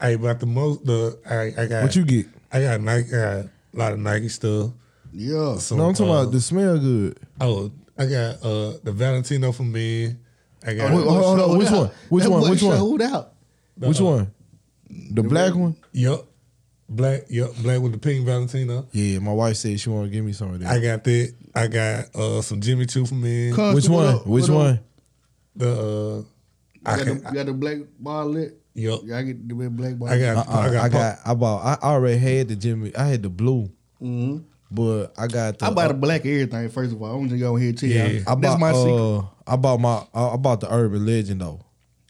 Hey, 0.00 0.16
but 0.16 0.40
the 0.40 0.46
most 0.46 0.84
the 0.84 1.18
I, 1.28 1.62
I 1.62 1.66
got 1.66 1.82
What 1.82 1.96
you 1.96 2.04
get? 2.04 2.26
I 2.52 2.60
got 2.60 2.80
Nike. 2.80 3.08
I 3.08 3.18
got 3.18 3.36
a 3.44 3.50
lot 3.72 3.92
of 3.94 3.98
Nike 3.98 4.28
stuff. 4.28 4.70
Yeah. 5.12 5.56
Some, 5.56 5.78
No, 5.78 5.88
I'm 5.88 5.94
talking 5.94 6.12
uh, 6.12 6.20
about 6.22 6.32
the 6.32 6.40
smell 6.40 6.78
good. 6.78 7.18
Oh, 7.40 7.70
I 7.96 8.06
got 8.06 8.42
uh 8.44 8.74
the 8.82 8.92
Valentino 8.92 9.50
for 9.52 9.62
men. 9.62 10.20
I 10.66 10.74
got 10.74 10.92
Wait, 10.94 11.04
hold 11.04 11.08
on, 11.08 11.22
hold 11.22 11.40
on. 11.52 11.58
Which 11.58 11.70
one? 11.70 11.90
Which 12.08 12.24
That 12.24 12.30
one? 12.30 12.50
Which 12.50 12.62
one? 12.62 12.76
showed 12.78 13.02
out. 13.02 13.32
Which 13.76 14.00
one? 14.00 14.32
The 15.10 15.22
black 15.22 15.54
one? 15.54 15.76
yup 15.92 16.26
black 16.88 17.22
yup 17.30 17.50
black 17.62 17.80
with 17.80 17.92
the 17.92 17.98
pink 17.98 18.24
Valentino. 18.26 18.86
Yeah, 18.92 19.18
my 19.18 19.32
wife 19.32 19.56
said 19.56 19.78
she 19.80 19.88
want 19.90 20.06
to 20.06 20.10
give 20.10 20.24
me 20.24 20.32
some 20.32 20.54
of 20.54 20.60
that. 20.60 20.70
I 20.70 20.78
got 20.80 21.02
that. 21.04 21.34
I 21.54 21.66
got 21.66 22.14
uh 22.14 22.42
some 22.42 22.60
Jimmy 22.60 22.86
Choo 22.86 23.04
for 23.06 23.14
men. 23.14 23.52
Constable, 23.54 23.74
Which 23.74 23.88
one? 23.88 24.14
up? 24.14 24.26
Which 24.26 24.48
What 24.48 24.56
one? 24.56 24.80
The 25.56 25.70
uh 25.70 26.90
I 26.90 26.98
You 26.98 27.04
got, 27.04 27.06
the, 27.06 27.12
you 27.14 27.34
got 27.34 27.46
the 27.46 27.52
black 27.52 27.76
bar 27.98 28.24
lit? 28.26 28.60
yup. 28.74 29.00
Yeah, 29.04 29.18
I 29.18 29.22
get 29.22 29.48
the 29.48 29.54
black 29.70 29.98
bar. 29.98 30.08
I 30.10 30.18
got 30.18 30.36
Uh-uh, 30.48 30.58
I 30.58 30.70
got, 30.72 30.84
I 30.84 30.88
got. 30.88 31.18
I 31.26 31.34
bought. 31.34 31.78
I 31.82 31.86
already 31.86 32.18
had 32.18 32.48
the 32.48 32.56
Jimmy. 32.56 32.94
I 32.96 33.04
had 33.06 33.22
the 33.22 33.30
blue, 33.30 33.70
hmm 33.98 34.38
but 34.70 35.12
I 35.16 35.26
got. 35.28 35.58
The, 35.58 35.66
I 35.66 35.70
buy 35.70 35.88
the 35.88 35.94
black 35.94 36.20
everything, 36.26 36.68
first 36.68 36.92
of 36.92 37.00
all. 37.02 37.14
I'm 37.16 37.28
just 37.28 37.40
go 37.40 37.56
ahead 37.56 37.68
and 37.70 37.78
tell 37.78 37.88
Yeah. 37.88 38.06
you. 38.08 38.24
I 38.26 38.34
That's 38.34 38.54
bought. 38.54 38.60
my 38.60 38.72
secret. 38.72 38.92
uh, 39.00 39.22
I 39.46 39.56
bought 39.56 39.80
my. 39.80 40.06
I 40.14 40.30
I 40.30 40.36
bought 40.36 40.60
the 40.60 40.72
Urban 40.72 41.04
Legend 41.06 41.40
though. 41.40 41.60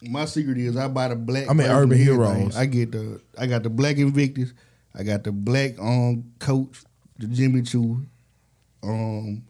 My 0.03 0.27
secret 0.27 0.59
is 0.59 0.77
I 0.77 0.89
buy 0.89 1.09
the 1.09 1.17
black. 1.17 1.49
I 1.49 1.53
mean, 1.55 1.67
Urban. 1.67 1.99
Heroes. 1.99 2.57
I 2.57 2.67
get 2.67 2.93
the 2.93 3.21
I 3.39 3.47
got 3.47 3.63
the 3.63 3.71
black 3.71 3.97
Invictus. 3.97 4.53
I 4.95 5.03
got 5.03 5.25
the 5.25 5.33
black 5.33 5.79
um 5.79 6.25
coach, 6.39 6.83
the 7.19 7.27
Jimmy 7.27 7.63
Choo. 7.63 8.07
Um, 8.83 9.43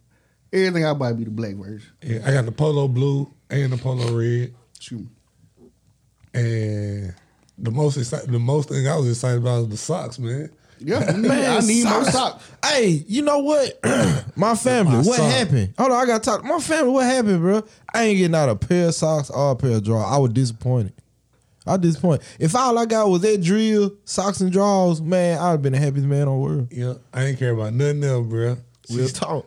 everything 0.53 0.85
I 0.87 0.95
buy 0.95 1.13
be 1.13 1.25
the 1.25 1.31
black 1.31 1.55
version. 1.57 1.91
yeah, 2.03 2.21
I 2.25 2.33
got 2.33 2.45
the 2.45 2.53
polo 2.53 2.87
blue 2.89 3.33
and 3.51 3.73
the 3.73 3.77
polo 3.77 4.17
red. 4.17 4.55
Shoot 4.79 5.01
me. 5.01 5.09
And 6.35 7.15
the 7.59 7.71
most 7.71 7.97
excited, 7.97 8.31
the 8.31 8.39
most 8.39 8.69
thing 8.69 8.87
I 8.89 8.97
was 8.97 9.09
excited 9.09 9.39
about 9.39 9.61
was 9.61 9.69
the 9.69 9.77
socks, 9.77 10.19
man. 10.19 10.51
Yeah, 10.79 10.99
I 11.09 11.17
need, 11.17 11.31
I 11.31 11.61
need 11.61 11.85
more 11.85 12.05
socks. 12.05 12.51
Hey, 12.65 13.05
you 13.07 13.23
know 13.23 13.39
what? 13.39 13.79
my 14.37 14.55
family. 14.55 14.93
My 14.93 15.03
what 15.03 15.17
sock. 15.17 15.31
happened? 15.33 15.75
Hold 15.79 15.93
on, 15.93 16.03
I 16.03 16.07
got 16.07 16.23
to 16.23 16.31
talk. 16.31 16.45
My 16.45 16.59
family. 16.59 16.91
What 16.93 17.07
happened, 17.07 17.41
bro? 17.41 17.63
I 17.93 18.05
ain't 18.05 18.19
getting 18.19 18.35
out 18.35 18.49
a 18.49 18.57
pair 18.57 18.89
of 18.89 18.95
socks 18.95 19.31
or 19.31 19.53
a 19.53 19.57
pair 19.57 19.77
of 19.77 19.85
drawers. 19.85 20.07
I 20.09 20.19
was 20.19 20.33
disappointed. 20.33 20.93
I 21.67 21.79
disappointed. 21.79 22.27
If 22.39 22.55
all 22.55 22.77
I 22.79 22.85
got 22.85 23.09
was 23.09 23.23
that 23.23 23.41
drill, 23.43 23.93
socks 24.05 24.41
and 24.43 24.53
drawers, 24.53 25.01
man, 25.01 25.39
I'd 25.39 25.51
have 25.53 25.63
been 25.63 25.73
the 25.73 25.79
happiest 25.79 26.07
man 26.07 26.29
on 26.29 26.39
the 26.39 26.45
world. 26.47 26.69
Yeah, 26.71 26.95
I 27.13 27.25
ain't 27.25 27.39
care 27.39 27.53
about 27.53 27.73
nothing 27.73 28.05
else, 28.05 28.27
bro. 28.27 28.57
Real 28.91 29.09
talk. 29.09 29.47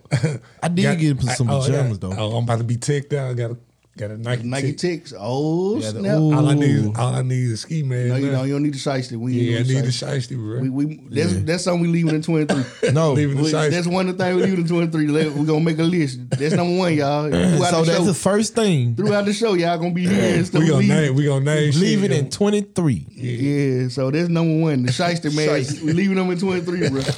I 0.63 0.67
did 0.67 0.81
Got- 0.84 0.98
get 0.98 1.22
some 1.36 1.48
I- 1.50 1.53
oh, 1.53 1.62
I 1.62 1.65
pajamas 1.67 1.98
got- 2.00 2.10
though. 2.15 2.19
Oh, 2.34 2.38
I'm 2.38 2.43
about 2.46 2.57
to 2.57 2.63
be 2.63 2.77
ticked 2.77 3.13
out. 3.13 3.29
I 3.29 3.34
got 3.36 3.51
a 3.51 3.57
got 3.98 4.12
a 4.12 4.18
Nike, 4.18 4.44
Nike 4.44 4.68
tick. 4.74 4.77
ticks. 4.77 5.13
Oh 5.18 5.77
Yeah, 5.80 5.92
the- 5.92 6.00
snap! 6.00 6.18
ooh. 6.20 6.34
All 6.34 6.48
I 6.48 6.54
need, 6.54 6.96
all 6.98 7.16
I 7.16 7.22
need 7.24 7.51
is 7.51 7.62
ski 7.62 7.84
man. 7.84 8.10
No, 8.10 8.16
you 8.16 8.32
know 8.32 8.44
you 8.44 8.54
don't 8.54 8.63
need 8.63 8.74
the 8.74 8.77
shiesty. 8.77 9.18
We 9.18 9.34
ain't 9.34 9.42
yeah, 9.42 9.60
I 9.60 9.63
doing 9.63 9.75
need 9.75 9.86
the 9.86 9.89
shiesty. 9.89 10.34
shiesty, 10.34 10.38
bro. 10.38 10.60
We, 10.62 10.70
we 10.70 11.01
that's 11.10 11.34
that's 11.44 11.63
something 11.63 11.82
we 11.82 11.88
leaving 11.88 12.16
in 12.16 12.22
twenty 12.30 12.46
three. 12.46 12.92
No, 12.92 13.13
Leaving 13.13 13.38
the 13.38 13.44
We- 13.44 13.51
shiesty. 13.51 13.72
that's 13.72 13.88
one 13.88 14.08
of 14.08 14.18
the 14.18 14.24
things 14.24 14.36
we 14.38 14.44
leaving 14.44 14.60
in 14.62 14.68
twenty 14.68 14.88
three. 14.88 15.12
We're 15.12 15.46
gonna 15.46 15.60
make 15.60 15.80
a 15.80 15.84
list. 15.84 16.30
That's 16.30 16.54
number 16.54 16.77
one, 16.77 16.94
y'all. 16.94 17.30
Throughout 17.58 17.70
so 17.72 17.80
the 17.82 17.86
that's 17.86 17.98
show, 18.00 18.04
the 18.06 18.13
first 18.13 18.56
thing. 18.56 18.96
throughout 18.96 19.25
the 19.25 19.34
show, 19.34 19.54
y'all 19.56 19.77
gonna 19.77 19.92
be 19.92 20.08
hearing 20.08 20.46
stuff. 20.46 20.62
we 20.62 20.68
gonna 20.68 20.80
leaving. 20.80 20.96
name, 20.96 21.16
we 21.16 21.25
gonna 21.25 21.44
name 21.46 21.74
Leave 21.75 22.01
shit. 22.01 22.12
it 22.12 22.18
in 22.18 22.30
twenty 22.30 22.62
three. 22.62 23.06
Yeah, 23.12 23.88
so 23.89 24.12
that's 24.12 24.30
number 24.30 24.62
one. 24.63 24.84
The 24.84 24.92
shiesty 24.92 25.36
man, 25.36 25.48
Shiesty. 25.50 25.82
we 25.84 25.94
leaving 25.94 26.16
them 26.18 26.30
in 26.32 26.38
twenty 26.39 26.62
three, 26.62 26.89
bro. 26.89 27.01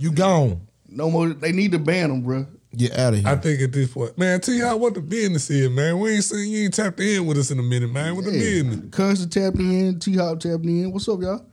You 0.00 0.12
gone. 0.12 0.60
No 0.88 1.10
more. 1.10 1.30
They 1.30 1.50
need 1.52 1.72
to 1.72 1.78
ban 1.80 2.08
them, 2.10 2.22
bro. 2.22 2.46
Get 2.78 2.96
out 2.96 3.12
of 3.12 3.18
here. 3.18 3.28
I 3.28 3.34
think 3.36 3.60
at 3.60 3.72
this 3.72 3.92
point, 3.92 4.16
man, 4.16 4.40
tell 4.40 4.54
y'all 4.54 4.78
what 4.78 4.94
the 4.94 5.00
business 5.00 5.50
is, 5.50 5.68
man. 5.68 5.98
We 5.98 6.12
ain't 6.12 6.22
seen 6.24 6.48
you 6.48 6.64
ain't 6.64 6.74
tapped 6.74 7.00
in 7.00 7.26
with 7.26 7.36
us 7.36 7.50
in 7.50 7.58
a 7.58 7.62
minute, 7.62 7.90
man. 7.90 8.14
What 8.14 8.24
the 8.24 8.30
Yeah. 8.30 8.38
business? 8.38 8.80
Constant 8.92 9.32
tapped 9.32 9.58
in, 9.58 9.98
T 9.98 10.14
Hop 10.16 10.38
tapped 10.38 10.64
in. 10.64 10.92
What's 10.92 11.08
up, 11.08 11.20
y'all? 11.20 11.44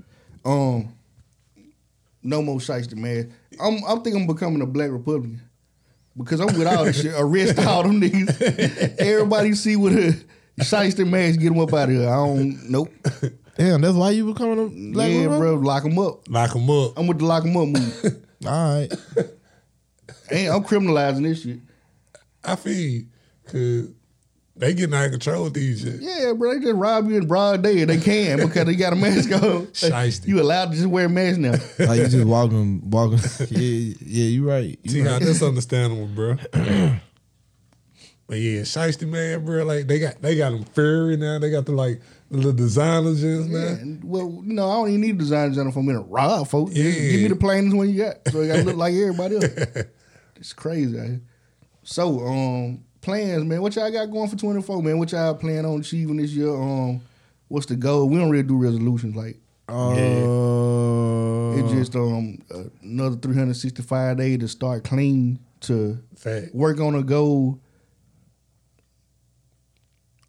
Um, 0.45 0.89
no 2.21 2.43
more 2.43 2.59
shiesty 2.59 2.95
man. 2.95 3.33
I'm 3.59 3.79
I'm 3.87 4.03
thinking 4.03 4.21
I'm 4.21 4.27
becoming 4.27 4.61
a 4.61 4.67
black 4.67 4.91
Republican 4.91 5.41
because 6.15 6.39
I'm 6.39 6.47
with 6.57 6.67
all 6.67 6.85
this 6.85 7.01
shit. 7.01 7.13
Arrest 7.17 7.57
all 7.59 7.81
them 7.83 7.99
niggas. 7.99 8.95
Everybody 8.99 9.53
see 9.55 9.75
what 9.75 9.93
a 9.93 10.15
shiesty 10.59 11.09
man 11.09 11.33
get 11.33 11.49
them 11.49 11.59
up 11.59 11.73
out 11.73 11.89
of 11.89 11.95
here. 11.95 12.07
I 12.07 12.15
don't. 12.15 12.69
Nope. 12.69 12.91
Damn, 13.57 13.81
that's 13.81 13.95
why 13.95 14.11
you 14.11 14.31
becoming 14.31 14.59
a 14.59 14.93
black 14.93 15.09
yeah, 15.11 15.21
Republican? 15.23 15.39
bro. 15.39 15.55
Lock 15.55 15.83
them 15.83 15.97
up. 15.97 16.29
Lock 16.29 16.53
them 16.53 16.69
up. 16.69 16.93
I'm 16.97 17.07
with 17.07 17.17
the 17.17 17.25
lock 17.25 17.43
them 17.43 17.57
up 17.57 17.67
move. 17.67 18.25
All 18.45 18.75
right. 18.75 18.91
Ain't 20.31 20.51
I'm 20.53 20.63
criminalizing 20.63 21.23
this 21.23 21.41
shit. 21.43 21.59
I 22.43 22.55
feel 22.55 23.03
cause 23.47 23.89
they 24.57 24.73
getting 24.73 24.95
out 24.95 25.05
of 25.05 25.11
control 25.11 25.43
with 25.45 25.53
these 25.53 25.81
shit. 25.81 25.99
Yeah, 25.99 26.31
bro, 26.33 26.53
they 26.53 26.61
just 26.61 26.75
rob 26.75 27.09
you 27.09 27.17
in 27.17 27.27
broad 27.27 27.61
day. 27.61 27.81
and 27.81 27.89
They 27.89 27.97
can 27.97 28.37
because 28.37 28.65
they 28.65 28.75
got 28.75 28.93
a 28.93 28.95
mask 28.95 29.31
on. 29.31 29.67
Shiesty. 29.73 30.27
You 30.27 30.41
allowed 30.41 30.71
to 30.71 30.77
just 30.77 30.87
wear 30.87 31.05
a 31.07 31.09
mask 31.09 31.39
now. 31.39 31.55
Like 31.79 31.99
you 31.99 32.07
just 32.07 32.25
walking, 32.25 32.89
walking. 32.89 33.19
Yeah, 33.49 33.93
yeah, 34.01 34.25
you 34.25 34.49
right. 34.49 34.79
You 34.83 34.89
See 34.91 35.01
right. 35.01 35.11
how 35.11 35.19
that's 35.19 35.41
understandable, 35.43 36.07
bro. 36.07 36.37
but 38.27 38.37
yeah, 38.39 38.61
shiesty 38.61 39.07
man, 39.07 39.43
bro. 39.45 39.65
Like 39.65 39.87
they 39.87 39.99
got 39.99 40.21
they 40.21 40.35
got 40.37 40.51
them 40.51 40.63
furry 40.63 41.17
now. 41.17 41.37
They 41.39 41.51
got 41.51 41.65
the 41.65 41.73
like 41.73 42.01
the 42.31 42.37
little 42.37 42.53
designer 42.53 43.13
jeans 43.13 43.47
now. 43.47 43.59
Yeah, 43.59 43.95
well, 44.03 44.41
you 44.45 44.53
know, 44.53 44.69
I 44.69 44.75
don't 44.75 44.89
even 44.89 45.01
need 45.01 45.17
design 45.17 45.49
designer 45.49 45.71
for 45.71 45.83
me 45.83 45.93
to 45.93 45.99
rob 45.99 46.47
folks. 46.47 46.73
Just 46.73 46.97
Yeah. 46.99 47.11
give 47.11 47.21
me 47.21 47.27
the 47.27 47.35
plainest 47.35 47.75
one 47.75 47.89
you 47.89 47.97
got, 48.03 48.15
so 48.31 48.39
it 48.41 48.47
got 48.47 48.55
to 48.57 48.63
look 48.63 48.77
like 48.77 48.93
everybody 48.93 49.35
else. 49.35 49.45
It's 50.37 50.53
crazy. 50.53 50.93
here. 50.97 51.21
So, 51.83 52.19
um, 52.25 52.83
plans, 53.01 53.43
man. 53.45 53.61
What 53.61 53.75
y'all 53.75 53.91
got 53.91 54.07
going 54.11 54.27
for 54.29 54.35
twenty 54.35 54.61
four, 54.61 54.81
man? 54.81 54.97
What 54.99 55.11
y'all 55.11 55.35
plan 55.35 55.65
on 55.65 55.79
achieving 55.79 56.17
this 56.17 56.31
year? 56.31 56.49
Um, 56.49 57.01
what's 57.47 57.65
the 57.67 57.75
goal? 57.75 58.09
We 58.09 58.17
don't 58.17 58.29
really 58.29 58.43
do 58.43 58.57
resolutions 58.57 59.15
like. 59.15 59.37
Uh, 59.67 59.93
It's 61.57 61.71
just 61.71 61.95
um 61.95 62.37
another 62.83 63.15
365 63.15 64.17
day 64.17 64.37
to 64.37 64.47
start 64.47 64.83
clean 64.83 65.39
to 65.61 65.97
Fact. 66.15 66.53
work 66.53 66.79
on 66.79 66.93
a 66.95 67.01
goal. 67.03 67.59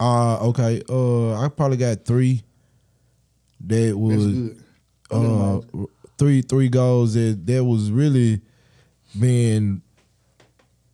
uh, 0.01 0.39
okay. 0.49 0.83
Uh, 0.89 1.35
I 1.35 1.49
probably 1.49 1.77
got 1.77 2.05
three. 2.05 2.43
That 3.67 3.97
was 3.99 4.53
uh 5.11 5.61
three 6.19 6.43
three 6.43 6.69
goals 6.69 7.15
that 7.15 7.41
that 7.47 7.65
was 7.65 7.91
really 7.91 8.41
being 9.19 9.83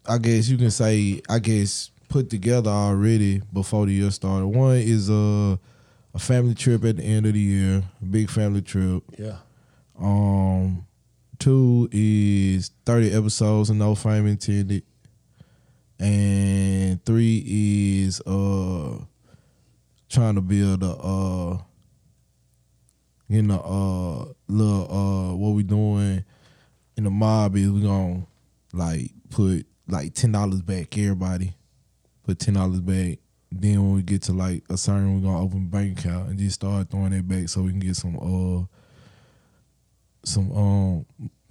I 0.07 0.19
guess 0.19 0.49
you 0.49 0.57
can 0.59 0.71
say 0.71 1.23
I 1.29 1.39
guess 1.39 1.91
put 2.09 2.29
together 2.29 2.71
already 2.71 3.41
before 3.53 3.87
the 3.87 3.93
year 3.93 4.11
started. 4.11 4.47
One 4.47 4.77
is 4.77 5.09
uh, 5.09 5.57
a 6.15 6.19
family 6.19 6.55
trip 6.55 6.85
at 6.85 6.97
the 6.97 7.03
end 7.05 7.27
of 7.27 7.33
the 7.35 7.41
year, 7.41 7.83
a 8.01 8.05
big 8.05 8.31
family 8.31 8.63
trip. 8.63 9.03
Yeah. 9.19 9.39
Um 9.99 10.87
two 11.39 11.89
is 11.93 12.71
30 12.87 13.13
episodes 13.13 13.71
and 13.71 13.79
no 13.79 13.95
fame 13.95 14.27
intended. 14.27 14.85
And 15.99 17.05
three 17.05 17.43
is 17.47 18.21
uh 18.23 18.99
trying 20.09 20.35
to 20.35 20.41
build 20.41 20.83
a 20.83 20.91
uh 20.91 21.59
you 23.29 23.43
know 23.43 23.61
uh 23.61 24.33
little 24.53 24.93
uh 24.93 25.35
what 25.35 25.51
we 25.51 25.63
doing 25.63 26.25
in 26.97 27.05
the 27.05 27.11
mob 27.11 27.57
is 27.57 27.71
we 27.71 27.83
gonna 27.83 28.27
like 28.73 29.11
put 29.31 29.67
like 29.93 30.15
ten 30.15 30.33
dollars 30.33 30.63
back 30.63 30.97
everybody 30.99 31.55
put 32.25 32.39
ten 32.39 32.55
dollars 32.55 32.81
back. 32.81 33.19
Then 33.51 33.83
when 33.83 33.95
we 33.95 34.03
get 34.03 34.23
to 34.23 34.33
like 34.33 34.65
a 34.71 34.77
certain 34.77 35.15
we're 35.15 35.29
gonna 35.29 35.45
open 35.45 35.69
bank 35.69 36.01
account 36.01 36.31
and 36.31 36.39
just 36.39 36.55
start 36.55 36.91
throwing 36.91 37.13
it 37.13 37.29
back 37.29 37.49
so 37.49 37.63
we 37.63 37.71
can 37.71 37.81
get 37.81 37.97
some 37.97 38.17
uh 38.17 38.65
some 40.25 40.51
um 40.53 41.07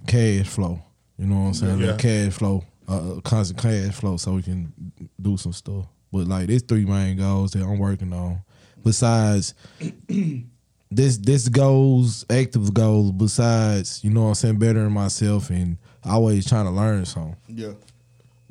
cash 0.08 0.48
flow. 0.48 0.82
You 1.18 1.28
know 1.28 1.36
what 1.36 1.48
i'm 1.48 1.54
saying? 1.54 1.80
Yeah. 1.80 1.92
Like 1.92 2.00
cash 2.00 2.34
flow 2.34 2.64
uh 2.88 3.22
constant 3.24 3.62
cash 3.62 3.94
flow 3.94 4.18
so 4.18 4.34
we 4.34 4.42
can 4.42 4.74
do 5.22 5.38
some 5.38 5.54
stuff. 5.54 5.86
But 6.12 6.28
like 6.28 6.48
there's 6.48 6.64
three 6.64 6.86
main 6.86 7.18
goals 7.18 7.52
that 7.52 7.62
i'm 7.64 7.78
working 7.78 8.14
on. 8.14 8.42
Besides 8.84 9.54
this 10.90 11.18
this 11.18 11.50
goals 11.50 12.26
active 12.32 12.74
goals 12.74 13.12
besides 13.12 14.04
you 14.04 14.10
know 14.10 14.24
what 14.24 14.28
i'm 14.30 14.36
saying 14.36 14.58
bettering 14.58 14.92
myself 14.92 15.50
and 15.52 15.78
always 16.04 16.48
trying 16.48 16.66
to 16.66 16.72
learn 16.72 17.06
something. 17.06 17.36
Yeah. 17.48 17.74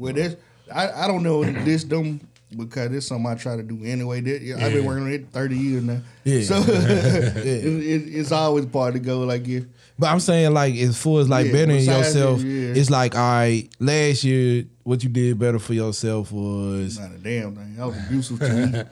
Well, 0.00 0.12
that's 0.14 0.36
I, 0.74 1.04
I 1.04 1.06
don't 1.08 1.22
know 1.22 1.42
if 1.44 1.64
this 1.64 1.84
dumb 1.84 2.20
because 2.56 2.92
it's 2.92 3.06
something 3.06 3.26
I 3.30 3.34
try 3.34 3.56
to 3.56 3.62
do 3.62 3.84
anyway. 3.84 4.20
That, 4.22 4.40
yeah, 4.42 4.56
I've 4.64 4.72
been 4.72 4.84
working 4.84 5.04
on 5.04 5.12
it 5.12 5.26
thirty 5.30 5.56
years 5.56 5.82
now. 5.84 6.00
Yeah. 6.24 6.42
So 6.42 6.56
it, 6.66 7.36
it, 7.64 8.14
it's 8.16 8.32
always 8.32 8.66
part 8.66 8.88
of 8.96 9.02
the 9.02 9.06
goal. 9.06 9.26
Like 9.26 9.46
if 9.46 9.64
But 9.98 10.08
I'm 10.08 10.20
saying 10.20 10.52
like 10.54 10.74
as 10.76 11.00
far 11.00 11.20
as 11.20 11.28
like 11.28 11.46
Yeah, 11.46 11.52
bettering 11.52 11.84
yourself, 11.84 12.40
it, 12.40 12.46
yeah. 12.46 12.74
it's 12.80 12.88
like 12.90 13.14
all 13.14 13.20
right, 13.20 13.68
last 13.78 14.24
year 14.24 14.64
what 14.84 15.02
you 15.04 15.10
did 15.10 15.38
better 15.38 15.58
for 15.58 15.74
yourself 15.74 16.32
was 16.32 16.98
not 16.98 17.12
a 17.12 17.18
damn 17.18 17.54
thing. 17.54 17.76
I 17.80 17.86
was 17.86 17.96
abusive 18.06 18.38
to 18.40 18.66
me. 18.66 18.82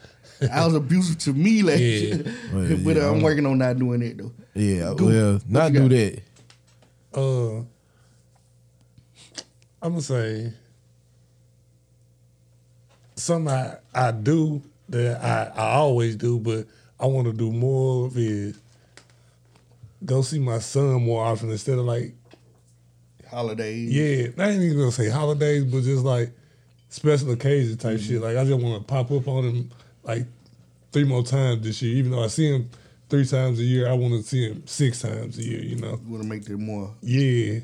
I 0.52 0.64
was 0.66 0.74
abusive 0.74 1.18
to 1.18 1.32
me 1.32 1.62
last 1.62 1.80
year. 1.80 2.22
Well, 2.52 2.76
but 2.84 2.96
yeah, 2.96 3.02
uh, 3.02 3.08
I'm 3.08 3.14
I'm- 3.14 3.22
working 3.22 3.46
on 3.46 3.58
not 3.58 3.78
doing 3.78 4.02
it 4.02 4.18
though. 4.18 4.32
yeah, 4.54 4.92
Go. 4.96 5.06
well, 5.06 5.40
not 5.48 5.72
do 5.72 5.80
got? 5.80 5.88
that. 5.90 6.22
Uh, 7.14 7.56
I'm 9.80 9.92
gonna 9.92 10.00
say 10.02 10.52
something 13.18 13.52
I, 13.52 13.76
I 13.94 14.10
do 14.12 14.62
that 14.88 15.22
I, 15.22 15.60
I 15.60 15.74
always 15.74 16.16
do, 16.16 16.38
but 16.38 16.66
I 16.98 17.06
want 17.06 17.26
to 17.26 17.32
do 17.32 17.52
more 17.52 18.06
of 18.06 18.16
is 18.16 18.58
go 20.04 20.22
see 20.22 20.38
my 20.38 20.58
son 20.58 21.02
more 21.02 21.24
often 21.24 21.50
instead 21.50 21.78
of 21.78 21.84
like 21.84 22.14
Holidays. 23.30 23.90
yeah, 23.90 24.42
I 24.42 24.50
ain't 24.50 24.62
even 24.62 24.78
gonna 24.78 24.92
say 24.92 25.10
holidays, 25.10 25.64
but 25.64 25.82
just 25.82 26.04
like 26.04 26.30
special 26.88 27.30
occasion 27.32 27.76
type 27.76 27.98
mm-hmm. 27.98 28.06
shit. 28.06 28.22
Like 28.22 28.36
I 28.36 28.44
just 28.44 28.62
want 28.62 28.80
to 28.80 28.90
pop 28.90 29.10
up 29.10 29.28
on 29.28 29.44
him 29.44 29.70
like 30.02 30.24
three 30.92 31.04
more 31.04 31.22
times 31.22 31.62
this 31.62 31.82
year. 31.82 31.96
Even 31.96 32.12
though 32.12 32.24
I 32.24 32.28
see 32.28 32.50
him 32.50 32.70
three 33.10 33.26
times 33.26 33.58
a 33.58 33.64
year, 33.64 33.88
I 33.88 33.92
want 33.92 34.14
to 34.14 34.22
see 34.22 34.48
him 34.48 34.66
six 34.66 35.02
times 35.02 35.38
a 35.38 35.42
year. 35.42 35.60
You 35.60 35.76
know. 35.76 36.00
Want 36.06 36.22
to 36.22 36.28
make 36.28 36.44
that 36.44 36.56
more. 36.56 36.94
Yeah, 37.02 37.60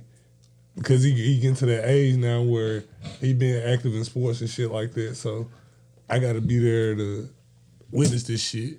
because 0.76 1.02
he 1.02 1.12
he 1.12 1.36
getting 1.40 1.56
to 1.56 1.66
that 1.66 1.88
age 1.88 2.16
now 2.16 2.42
where 2.42 2.84
he 3.20 3.32
been 3.34 3.62
active 3.72 3.94
in 3.94 4.04
sports 4.04 4.40
and 4.40 4.50
shit 4.50 4.70
like 4.70 4.92
that. 4.94 5.16
So 5.16 5.48
I 6.08 6.18
got 6.18 6.32
to 6.34 6.40
be 6.40 6.58
there 6.58 6.94
to 6.94 7.28
witness 7.90 8.24
this 8.24 8.40
shit. 8.42 8.78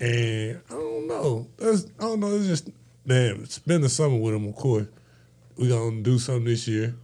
And 0.00 0.60
I 0.70 0.72
don't 0.72 1.06
know. 1.08 1.46
That's, 1.58 1.84
I 1.98 2.02
don't 2.02 2.20
know. 2.20 2.34
It's 2.34 2.46
just 2.46 2.70
damn. 3.06 3.44
Spend 3.46 3.84
the 3.84 3.88
summer 3.88 4.16
with 4.16 4.34
him, 4.34 4.46
of 4.48 4.54
course. 4.56 4.86
We 5.56 5.68
gonna 5.68 6.00
do 6.02 6.18
something 6.18 6.44
this 6.44 6.66
year. 6.66 6.94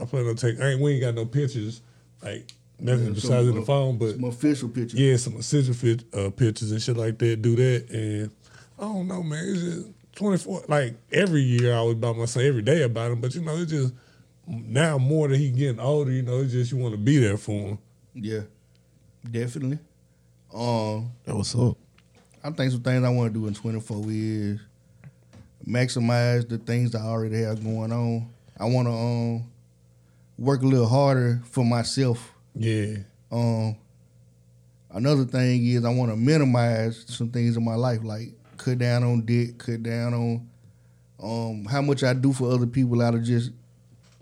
I 0.00 0.04
plan 0.04 0.26
on 0.26 0.36
take. 0.36 0.60
I 0.60 0.70
ain't, 0.70 0.80
we 0.80 0.92
ain't 0.92 1.00
got 1.02 1.14
no 1.14 1.26
pictures 1.26 1.82
like 2.22 2.52
nothing 2.78 3.06
Yeah, 3.06 3.10
besides 3.14 3.30
some, 3.30 3.48
in 3.48 3.54
the 3.56 3.62
phone, 3.62 3.98
but 3.98 4.12
Some 4.12 4.24
official 4.24 4.68
pictures. 4.68 4.94
yeah, 4.98 5.16
some 5.16 5.36
official 5.36 5.74
fit, 5.74 6.04
uh, 6.14 6.30
pictures 6.30 6.70
and 6.70 6.80
shit 6.80 6.96
like 6.96 7.18
that. 7.18 7.42
Do 7.42 7.56
that, 7.56 7.90
and 7.90 8.30
I 8.78 8.82
don't 8.82 9.08
know, 9.08 9.24
man. 9.24 9.44
It's 9.48 9.60
just 9.60 9.86
twenty 10.18 10.38
four. 10.38 10.62
Like 10.68 10.96
every 11.12 11.42
year, 11.42 11.74
I 11.74 11.82
was 11.82 11.94
about 11.94 12.16
my 12.16 12.24
son 12.26 12.44
every 12.44 12.62
day 12.62 12.82
about 12.82 13.12
him, 13.12 13.20
but 13.20 13.34
you 13.34 13.40
know, 13.42 13.56
it's 13.56 13.70
just 13.70 13.94
now 14.46 14.98
more 14.98 15.28
that 15.28 15.38
he 15.38 15.50
getting 15.50 15.80
older. 15.80 16.10
You 16.10 16.22
know, 16.22 16.40
it's 16.40 16.52
just 16.52 16.72
you 16.72 16.78
want 16.78 16.92
to 16.92 16.98
be 17.00 17.18
there 17.18 17.36
for 17.38 17.52
him. 17.52 17.78
Yeah, 18.14 18.40
definitely. 19.30 19.78
Um, 20.52 21.12
That 21.24 21.36
was 21.36 21.54
up. 21.54 21.76
I 22.42 22.50
think 22.50 22.72
some 22.72 22.82
things 22.82 23.04
I 23.04 23.08
want 23.10 23.32
to 23.32 23.38
do 23.40 23.46
in 23.46 23.54
24 23.54 24.04
is 24.08 24.60
maximize 25.66 26.48
the 26.48 26.58
things 26.58 26.94
I 26.94 27.00
already 27.02 27.42
have 27.42 27.62
going 27.62 27.92
on. 27.92 28.28
I 28.58 28.64
want 28.64 28.88
to 28.88 28.92
um 28.92 29.44
work 30.38 30.62
a 30.62 30.66
little 30.66 30.88
harder 30.88 31.42
for 31.44 31.64
myself. 31.64 32.32
Yeah, 32.54 32.96
Um, 33.30 33.76
another 34.90 35.24
thing 35.24 35.64
is 35.66 35.84
I 35.84 35.90
want 35.92 36.10
to 36.10 36.16
minimize 36.16 37.04
some 37.08 37.28
things 37.28 37.56
in 37.56 37.64
my 37.64 37.74
life, 37.74 38.00
like 38.02 38.32
cut 38.58 38.78
down 38.78 39.02
on 39.04 39.22
debt, 39.22 39.58
cut 39.58 39.82
down 39.82 40.14
on 40.14 40.48
um 41.20 41.64
how 41.64 41.80
much 41.82 42.02
I 42.04 42.12
do 42.12 42.32
for 42.32 42.50
other 42.52 42.66
people 42.66 43.00
out 43.02 43.14
of 43.14 43.22
just 43.24 43.50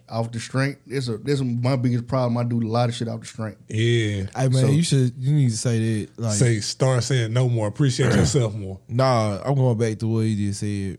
off 0.08 0.30
the 0.30 0.38
strength. 0.38 0.80
That's 0.86 1.08
a 1.08 1.18
that's 1.18 1.40
my 1.42 1.74
biggest 1.76 2.06
problem. 2.06 2.38
I 2.38 2.44
do 2.44 2.60
a 2.62 2.68
lot 2.70 2.88
of 2.88 2.94
shit 2.94 3.08
off 3.08 3.20
the 3.20 3.26
strength. 3.26 3.58
yeah. 3.68 4.26
Hey 4.36 4.48
man, 4.48 4.52
So- 4.52 4.66
you 4.68 4.82
should 4.82 5.12
you 5.18 5.34
need 5.34 5.50
to 5.50 5.56
say 5.58 5.78
that 6.04 6.18
like 6.18 6.34
Say 6.34 6.60
start 6.60 7.02
saying 7.02 7.32
no 7.32 7.48
more. 7.48 7.66
Appreciate 7.66 8.12
yourself 8.14 8.54
more. 8.54 8.78
Nah, 8.88 9.40
I'm 9.44 9.54
going 9.56 9.76
back 9.76 9.98
to 9.98 10.06
what 10.08 10.20
you 10.20 10.48
just 10.48 10.60
said. 10.60 10.98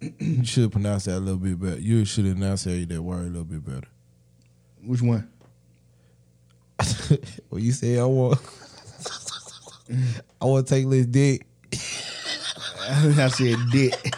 you 0.18 0.44
should 0.44 0.70
pronounce 0.70 1.06
that 1.06 1.16
a 1.16 1.20
little 1.20 1.38
bit 1.38 1.58
better. 1.58 1.80
You 1.80 2.04
should 2.04 2.26
announce 2.26 2.64
that 2.64 3.00
word 3.02 3.20
a 3.22 3.28
little 3.28 3.44
bit 3.44 3.64
better. 3.64 3.88
Which 4.84 5.00
one? 5.00 5.26
well, 7.50 7.60
you 7.60 7.72
said 7.72 7.98
I 8.00 8.04
want, 8.04 8.38
I 10.40 10.44
want 10.44 10.66
to 10.66 10.74
take 10.74 10.88
this 10.90 11.06
dick. 11.06 11.46
I 13.18 13.28
said 13.28 13.56
debt. 13.72 14.14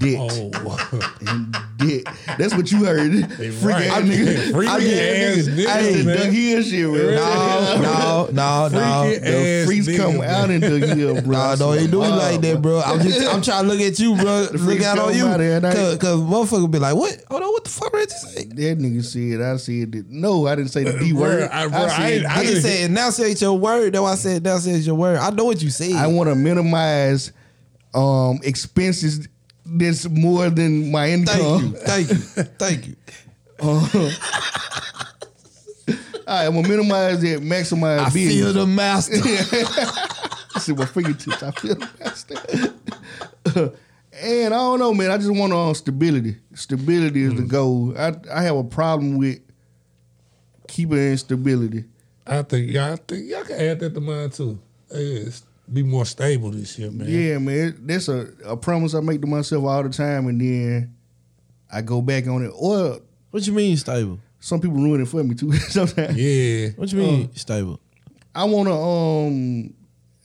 Debt. 0.00 0.18
Oh, 0.18 0.88
and 1.28 1.56
dick. 1.76 2.04
That's 2.36 2.52
what 2.56 2.72
you 2.72 2.84
heard. 2.84 3.12
Freaky 3.36 3.64
right. 3.64 3.86
ass 3.86 4.02
nigga. 4.02 4.52
Freaky 4.52 4.68
I 4.72 4.74
ass 4.74 5.46
niggas, 5.46 5.66
I 5.68 5.82
did. 5.82 6.06
Doug 6.06 6.32
Hill 6.32 6.62
shit, 6.62 6.90
man. 6.90 7.14
No, 7.14 7.78
no, 7.80 8.28
no, 8.32 8.68
no. 8.68 9.10
The 9.10 9.62
freaks 9.66 9.96
come 9.96 10.18
man. 10.18 10.28
out 10.28 10.50
in 10.50 10.60
Doug 10.62 10.82
Hill, 10.98 11.22
bro. 11.22 11.32
Nah, 11.32 11.54
no, 11.54 11.74
ain't 11.74 11.92
doing 11.92 12.10
like 12.10 12.40
that, 12.40 12.60
bro. 12.60 12.80
I'm 12.80 13.00
just, 13.00 13.32
I'm 13.32 13.40
trying 13.40 13.62
to 13.62 13.68
look 13.68 13.80
at 13.80 13.96
you, 14.00 14.16
bro. 14.16 14.48
Look 14.52 14.82
out 14.82 14.98
on 14.98 15.16
you, 15.16 15.26
out 15.26 15.38
here, 15.38 15.60
they- 15.60 15.72
cause, 15.72 15.96
cause 15.98 16.20
motherfucker 16.20 16.68
be 16.72 16.80
like, 16.80 16.96
what? 16.96 17.22
Hold 17.30 17.42
on, 17.44 17.48
what 17.52 17.62
the 17.62 17.70
fuck 17.70 17.92
Reggie 17.92 18.10
say? 18.10 18.44
That 18.46 18.78
nigga 18.80 19.04
said, 19.04 19.40
I 19.40 19.56
said 19.58 19.92
that. 19.92 20.10
No, 20.10 20.48
I 20.48 20.56
didn't 20.56 20.72
say 20.72 20.82
the 20.82 20.98
D 20.98 21.12
word. 21.12 21.48
I- 21.52 21.64
I, 21.64 21.68
bro, 21.68 21.78
I 21.82 21.88
said, 21.88 22.24
I 22.24 22.34
I 22.40 22.42
just 22.42 22.54
didn't- 22.54 22.62
said 22.62 22.90
enunciate 22.90 23.40
your 23.40 23.56
word. 23.56 23.94
Why 23.96 24.10
I 24.10 24.14
said 24.16 24.44
enunciate 24.44 24.82
your 24.82 24.96
word. 24.96 25.18
I 25.18 25.30
know 25.30 25.44
what 25.44 25.62
you 25.62 25.70
said. 25.70 25.92
I 25.92 26.08
want 26.08 26.28
to 26.30 26.34
minimize 26.34 27.30
um, 27.94 28.40
expenses 28.42 29.28
that's 29.64 30.08
more 30.08 30.50
than 30.50 30.90
my 30.90 31.10
income. 31.10 31.74
Thank 31.74 32.08
you, 32.10 32.14
thank 32.16 32.86
you, 32.86 32.96
thank 32.96 33.98
you. 34.06 34.10
All 36.26 36.34
right, 36.34 36.44
I'm 36.46 36.54
gonna 36.54 36.68
minimize 36.68 37.22
it, 37.24 37.40
maximize 37.40 38.00
I 38.00 38.04
business. 38.10 38.34
feel 38.34 38.52
the 38.52 38.66
master. 38.66 39.14
I 40.54 40.58
said 40.60 40.76
my 40.78 40.84
fingertips. 40.84 41.42
I 41.42 41.50
feel 41.52 41.74
the 41.74 41.88
master. 42.00 43.74
and 44.12 44.52
I 44.54 44.56
don't 44.56 44.78
know, 44.78 44.92
man. 44.92 45.10
I 45.10 45.16
just 45.16 45.30
want 45.30 45.52
um, 45.54 45.74
stability. 45.74 46.36
Stability 46.54 47.22
is 47.22 47.34
the 47.34 47.42
goal. 47.42 47.94
I 47.98 48.14
I 48.32 48.42
have 48.42 48.56
a 48.56 48.64
problem 48.64 49.16
with 49.16 49.38
keeping 50.68 51.16
stability. 51.16 51.84
I 52.26 52.42
think 52.42 52.70
y'all 52.70 52.92
I 52.92 52.96
think 52.96 53.30
y'all 53.30 53.44
can 53.44 53.58
add 53.58 53.80
that 53.80 53.94
to 53.94 54.00
mine 54.00 54.28
too. 54.30 54.58
Yes, 54.94 55.42
be 55.72 55.82
more 55.82 56.04
stable 56.06 56.50
this 56.50 56.78
year, 56.78 56.90
man. 56.90 57.08
Yeah, 57.08 57.38
man. 57.38 57.78
That's 57.82 58.08
a, 58.08 58.28
a 58.44 58.56
promise 58.56 58.94
I 58.94 59.00
make 59.00 59.20
to 59.20 59.26
myself 59.26 59.64
all 59.64 59.82
the 59.82 59.88
time, 59.90 60.26
and 60.28 60.40
then 60.40 60.94
I 61.72 61.82
go 61.82 62.00
back 62.02 62.26
on 62.26 62.44
it. 62.44 62.52
Or 62.54 63.00
What 63.30 63.46
you 63.46 63.52
mean 63.52 63.76
stable? 63.76 64.18
some 64.40 64.60
people 64.60 64.76
ruin 64.76 65.00
it 65.00 65.08
for 65.08 65.22
me 65.24 65.34
too. 65.34 65.52
Sometimes 65.68 66.16
Yeah. 66.16 66.68
What 66.76 66.92
you 66.92 66.98
mean 66.98 67.34
stable? 67.34 67.80
I 68.34 68.44
want 68.44 68.68
to 68.68 68.74
um 68.74 69.74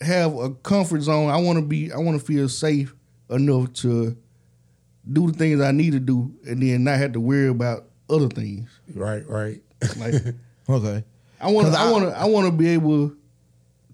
have 0.01 0.35
a 0.37 0.51
comfort 0.51 1.01
zone. 1.01 1.29
I 1.29 1.37
want 1.37 1.57
to 1.57 1.65
be. 1.65 1.91
I 1.91 1.97
want 1.97 2.19
to 2.19 2.25
feel 2.25 2.47
safe 2.49 2.93
enough 3.29 3.73
to 3.73 4.15
do 5.11 5.31
the 5.31 5.37
things 5.37 5.59
I 5.61 5.71
need 5.71 5.91
to 5.93 5.99
do, 5.99 6.31
and 6.47 6.61
then 6.61 6.83
not 6.83 6.99
have 6.99 7.13
to 7.13 7.19
worry 7.19 7.47
about 7.47 7.85
other 8.09 8.27
things. 8.29 8.69
Right, 8.93 9.27
right. 9.27 9.61
Like 9.97 10.13
Okay. 10.69 11.03
I 11.41 11.51
want. 11.51 11.67
I 11.69 11.87
I- 11.87 11.91
want 11.91 12.03
to. 12.05 12.17
I 12.17 12.25
want 12.25 12.45
to 12.45 12.51
be 12.51 12.69
able 12.69 13.13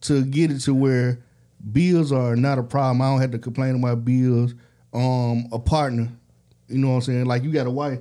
to 0.01 0.23
get 0.25 0.51
it 0.51 0.59
to 0.59 0.73
where 0.75 1.19
bills 1.71 2.11
are 2.11 2.35
not 2.35 2.57
a 2.57 2.63
problem. 2.63 3.01
I 3.01 3.09
don't 3.09 3.21
have 3.21 3.31
to 3.31 3.39
complain 3.39 3.75
about 3.75 4.05
bills. 4.05 4.55
Um, 4.93 5.47
a 5.51 5.59
partner, 5.59 6.09
you 6.67 6.79
know 6.79 6.89
what 6.89 6.95
I'm 6.95 7.01
saying? 7.01 7.25
Like 7.25 7.43
you 7.43 7.51
got 7.51 7.67
a 7.67 7.71
wife. 7.71 7.99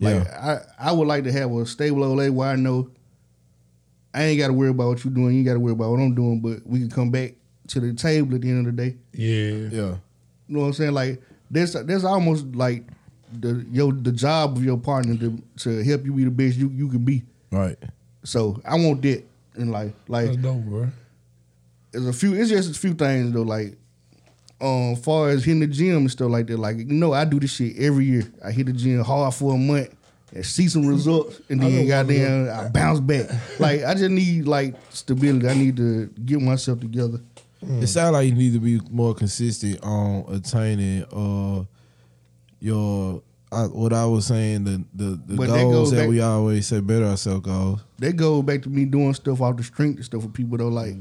Like 0.00 0.28
I, 0.30 0.60
I 0.78 0.92
would 0.92 1.08
like 1.08 1.24
to 1.24 1.32
have 1.32 1.50
a 1.52 1.64
stable 1.64 2.04
old 2.04 2.18
lady 2.18 2.30
where 2.30 2.50
I 2.50 2.56
know 2.56 2.90
I 4.12 4.24
ain't 4.24 4.38
got 4.38 4.48
to 4.48 4.52
worry 4.52 4.70
about 4.70 4.88
what 4.88 5.04
you're 5.04 5.14
doing. 5.14 5.34
You 5.34 5.44
got 5.44 5.54
to 5.54 5.60
worry 5.60 5.72
about 5.72 5.90
what 5.90 6.00
I'm 6.00 6.14
doing. 6.14 6.40
But 6.40 6.66
we 6.66 6.80
can 6.80 6.90
come 6.90 7.10
back 7.10 7.34
to 7.68 7.80
the 7.80 7.94
table 7.94 8.34
at 8.34 8.42
the 8.42 8.50
end 8.50 8.66
of 8.66 8.76
the 8.76 8.82
day. 8.82 8.96
Yeah. 9.12 9.68
Yeah. 9.70 9.96
You 10.48 10.54
know 10.54 10.60
what 10.60 10.66
I'm 10.66 10.72
saying? 10.74 10.92
Like 10.92 11.22
that's 11.50 11.72
that's 11.72 12.04
almost 12.04 12.46
like 12.54 12.84
the 13.32 13.66
your 13.70 13.92
the 13.92 14.12
job 14.12 14.56
of 14.56 14.64
your 14.64 14.78
partner 14.78 15.16
to 15.16 15.42
to 15.58 15.82
help 15.82 16.04
you 16.04 16.12
be 16.12 16.24
the 16.24 16.30
best 16.30 16.56
you 16.56 16.68
you 16.68 16.88
can 16.88 17.04
be. 17.04 17.24
Right. 17.50 17.78
So 18.24 18.60
I 18.64 18.74
want 18.74 19.02
that 19.02 19.24
in 19.56 19.70
life. 19.70 19.92
Like 20.08 20.26
That's 20.26 20.38
dope, 20.38 20.62
bro. 20.62 20.88
There's 22.04 22.08
a 22.08 22.18
few. 22.18 22.34
It's 22.34 22.50
just 22.50 22.70
a 22.76 22.78
few 22.78 22.94
things 22.94 23.32
though. 23.32 23.42
Like, 23.42 23.76
um, 24.60 24.96
far 24.96 25.28
as 25.30 25.44
hitting 25.44 25.60
the 25.60 25.66
gym 25.66 25.96
and 25.98 26.10
stuff 26.10 26.30
like 26.30 26.46
that. 26.48 26.58
Like, 26.58 26.78
you 26.78 26.84
know, 26.86 27.12
I 27.12 27.24
do 27.24 27.40
this 27.40 27.52
shit 27.52 27.76
every 27.78 28.04
year. 28.06 28.22
I 28.44 28.50
hit 28.52 28.66
the 28.66 28.72
gym 28.72 29.02
hard 29.02 29.34
for 29.34 29.54
a 29.54 29.58
month 29.58 29.94
and 30.34 30.44
see 30.44 30.68
some 30.68 30.86
results, 30.86 31.40
and 31.48 31.60
then 31.60 31.74
know 31.74 31.88
goddamn, 31.88 32.50
I 32.50 32.68
bounce 32.68 33.00
back. 33.00 33.30
Like, 33.58 33.84
I 33.84 33.94
just 33.94 34.10
need 34.10 34.46
like 34.46 34.74
stability. 34.90 35.48
I 35.48 35.54
need 35.54 35.76
to 35.76 36.06
get 36.24 36.40
myself 36.40 36.80
together. 36.80 37.20
It 37.62 37.86
sounds 37.88 38.12
like 38.12 38.28
you 38.28 38.34
need 38.34 38.52
to 38.52 38.60
be 38.60 38.80
more 38.90 39.14
consistent 39.14 39.82
on 39.82 40.24
attaining 40.28 41.04
uh 41.04 41.64
your 42.60 43.22
I, 43.50 43.62
what 43.64 43.92
I 43.92 44.04
was 44.06 44.26
saying 44.26 44.64
the 44.64 44.84
the, 44.94 45.20
the 45.26 45.36
But 45.36 45.48
that 45.48 45.62
goals 45.62 45.72
goes 45.74 45.90
that 45.92 45.96
back- 46.02 46.08
we 46.08 46.20
always 46.20 46.66
say 46.66 46.80
better 46.80 47.06
ourselves 47.06 47.44
goals. 47.46 47.80
That 47.98 48.16
goes 48.16 48.42
back 48.44 48.62
to 48.62 48.68
me 48.68 48.84
doing 48.84 49.14
stuff 49.14 49.40
off 49.40 49.56
the 49.56 49.62
strength 49.62 49.96
and 49.96 50.04
stuff 50.04 50.22
for 50.22 50.28
people 50.28 50.58
though. 50.58 50.68
Like, 50.68 50.94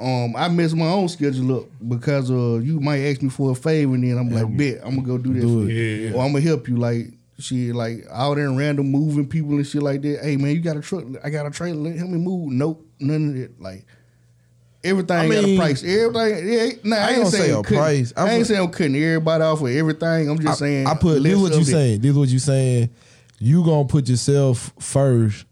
um, 0.00 0.34
I 0.36 0.48
mess 0.48 0.72
my 0.72 0.86
own 0.86 1.08
schedule 1.08 1.58
up 1.60 1.64
because 1.88 2.30
uh, 2.30 2.58
you 2.62 2.80
might 2.80 2.98
ask 3.00 3.22
me 3.22 3.28
for 3.28 3.50
a 3.52 3.54
favor, 3.54 3.94
and 3.94 4.02
then 4.04 4.16
I'm 4.18 4.30
like, 4.30 4.56
bet 4.56 4.78
I'm 4.84 4.96
gonna 4.96 5.06
go 5.06 5.18
do 5.18 5.34
this, 5.34 5.42
Do 5.44 5.66
for 5.66 5.70
you. 5.70 5.82
Yeah. 5.82 6.14
Or 6.14 6.24
I'm 6.24 6.32
gonna 6.32 6.44
help 6.44 6.68
you. 6.68 6.76
Like, 6.76 7.06
shit, 7.38 7.74
like 7.74 8.06
out 8.10 8.36
there 8.36 8.50
random 8.50 8.90
moving 8.90 9.28
people 9.28 9.52
and 9.52 9.66
shit 9.66 9.82
like 9.82 10.02
that. 10.02 10.20
Hey 10.22 10.36
man, 10.36 10.52
you 10.54 10.60
got 10.60 10.76
a 10.76 10.80
truck? 10.80 11.04
I 11.22 11.30
got 11.30 11.46
a 11.46 11.50
trailer. 11.50 11.78
Let 11.80 11.96
help 11.96 12.10
me 12.10 12.18
move. 12.18 12.52
Nope, 12.52 12.86
none 12.98 13.28
of 13.30 13.34
that. 13.36 13.60
Like. 13.60 13.84
Everything 14.82 15.14
I 15.16 15.28
got 15.28 15.44
a 15.44 15.46
mean- 15.46 15.58
price. 15.58 15.84
Everything, 15.84 16.48
yeah. 16.48 16.68
Nah, 16.84 16.96
I, 16.96 16.98
I 16.98 17.02
ain't 17.02 17.10
ain't 17.10 17.18
gonna 17.18 17.30
say 17.30 17.38
saying 17.38 17.50
a 17.58 17.62
cutting- 17.62 17.78
price. 17.78 18.12
I'm 18.16 18.26
I 18.26 18.30
ain't 18.32 18.42
a- 18.42 18.44
saying 18.46 18.60
I'm 18.62 18.70
cutting 18.70 18.96
everybody 18.96 19.44
off 19.44 19.60
with 19.60 19.76
everything. 19.76 20.30
I'm 20.30 20.38
just 20.38 20.62
I, 20.62 20.66
saying. 20.66 20.86
I 20.86 20.94
put 20.94 21.22
this 21.22 21.34
less 21.34 21.36
what 21.36 21.58
you 21.58 21.64
saying. 21.64 22.00
This 22.00 22.10
is 22.12 22.16
what 22.16 22.28
you 22.30 22.38
saying. 22.38 22.90
You 23.38 23.62
gonna 23.62 23.84
put 23.84 24.08
yourself 24.08 24.72
first 24.80 25.44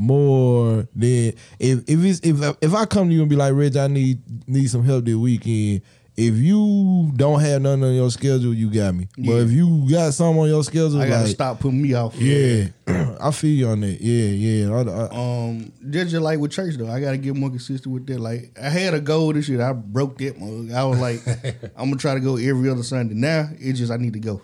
more 0.00 0.88
than 0.94 1.34
if 1.58 1.88
if 1.88 2.04
it's 2.04 2.20
if 2.24 2.56
if 2.62 2.74
I 2.74 2.86
come 2.86 3.08
to 3.08 3.14
you 3.14 3.20
and 3.20 3.30
be 3.30 3.36
like, 3.36 3.52
Reg, 3.54 3.76
I 3.76 3.86
need 3.86 4.48
need 4.48 4.68
some 4.70 4.82
help 4.84 5.04
this 5.04 5.14
weekend. 5.14 5.82
If 6.16 6.34
you 6.36 7.12
don't 7.16 7.40
have 7.40 7.62
nothing 7.62 7.84
on 7.84 7.94
your 7.94 8.10
schedule, 8.10 8.52
you 8.52 8.68
got 8.70 8.94
me. 8.94 9.08
But 9.16 9.36
if 9.42 9.52
you 9.52 9.86
got 9.90 10.12
something 10.12 10.42
on 10.42 10.48
your 10.48 10.62
schedule, 10.64 11.00
I 11.00 11.08
gotta 11.08 11.22
like, 11.24 11.34
stop 11.34 11.60
putting 11.60 11.80
me 11.80 11.94
off. 11.94 12.14
Yeah, 12.16 12.66
I 13.20 13.30
feel 13.30 13.50
you 13.50 13.68
on 13.68 13.80
that. 13.80 14.00
Yeah, 14.00 14.26
yeah. 14.26 14.74
I, 14.74 14.80
I, 14.82 15.48
Um, 15.48 15.72
just, 15.88 16.10
just 16.10 16.22
like 16.22 16.38
with 16.38 16.50
church 16.50 16.74
though, 16.76 16.90
I 16.90 17.00
gotta 17.00 17.16
get 17.16 17.36
more 17.36 17.48
consistent 17.48 17.94
with 17.94 18.06
that. 18.08 18.20
Like 18.20 18.58
I 18.60 18.68
had 18.68 18.92
a 18.92 19.00
goal 19.00 19.32
this 19.32 19.48
year, 19.48 19.62
I 19.62 19.72
broke 19.72 20.18
that 20.18 20.38
mug. 20.38 20.72
I 20.72 20.84
was 20.84 20.98
like, 20.98 21.20
I'm 21.76 21.88
gonna 21.90 21.96
try 21.96 22.14
to 22.14 22.20
go 22.20 22.36
every 22.36 22.68
other 22.68 22.82
Sunday. 22.82 23.14
Now 23.14 23.48
it's 23.58 23.78
just 23.78 23.92
I 23.92 23.96
need 23.96 24.12
to 24.14 24.20
go, 24.20 24.42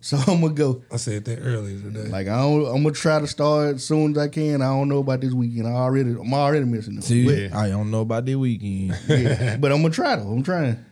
so 0.00 0.16
I'm 0.26 0.40
gonna 0.40 0.54
go. 0.54 0.82
I 0.92 0.96
said 0.96 1.24
that 1.26 1.38
earlier 1.40 1.80
today. 1.80 2.08
Like 2.08 2.28
I 2.28 2.40
don't, 2.40 2.66
I'm 2.66 2.82
gonna 2.82 2.92
try 2.92 3.18
to 3.20 3.26
start 3.26 3.76
as 3.76 3.84
soon 3.84 4.12
as 4.12 4.18
I 4.18 4.28
can. 4.28 4.62
I 4.62 4.66
don't 4.66 4.88
know 4.88 4.98
about 4.98 5.20
this 5.20 5.32
weekend. 5.32 5.66
I 5.66 5.72
already, 5.72 6.10
I'm 6.10 6.32
already 6.32 6.64
missing 6.64 6.94
them. 6.94 7.02
see, 7.02 7.48
I 7.48 7.68
don't 7.68 7.90
know 7.90 8.02
about 8.02 8.24
that 8.26 8.38
weekend. 8.38 8.96
But, 9.08 9.18
yeah, 9.18 9.56
but 9.56 9.72
I'm 9.72 9.82
gonna 9.82 9.92
try 9.94 10.16
though. 10.16 10.28
I'm 10.30 10.42
trying. 10.42 10.84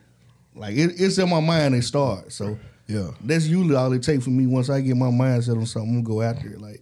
Like 0.55 0.75
it, 0.75 0.99
it's 0.99 1.17
in 1.17 1.29
my 1.29 1.39
mind 1.39 1.75
to 1.75 1.81
start. 1.81 2.31
So 2.31 2.57
Yeah. 2.87 3.11
that's 3.23 3.45
usually 3.47 3.75
all 3.75 3.93
it 3.93 4.01
takes 4.03 4.23
for 4.23 4.31
me. 4.31 4.47
Once 4.47 4.69
I 4.69 4.81
get 4.81 4.97
my 4.97 5.07
mindset 5.07 5.57
on 5.57 5.65
something, 5.65 5.89
I'm 5.97 6.03
gonna 6.03 6.15
go 6.15 6.21
after 6.21 6.49
it. 6.49 6.59
Like, 6.59 6.81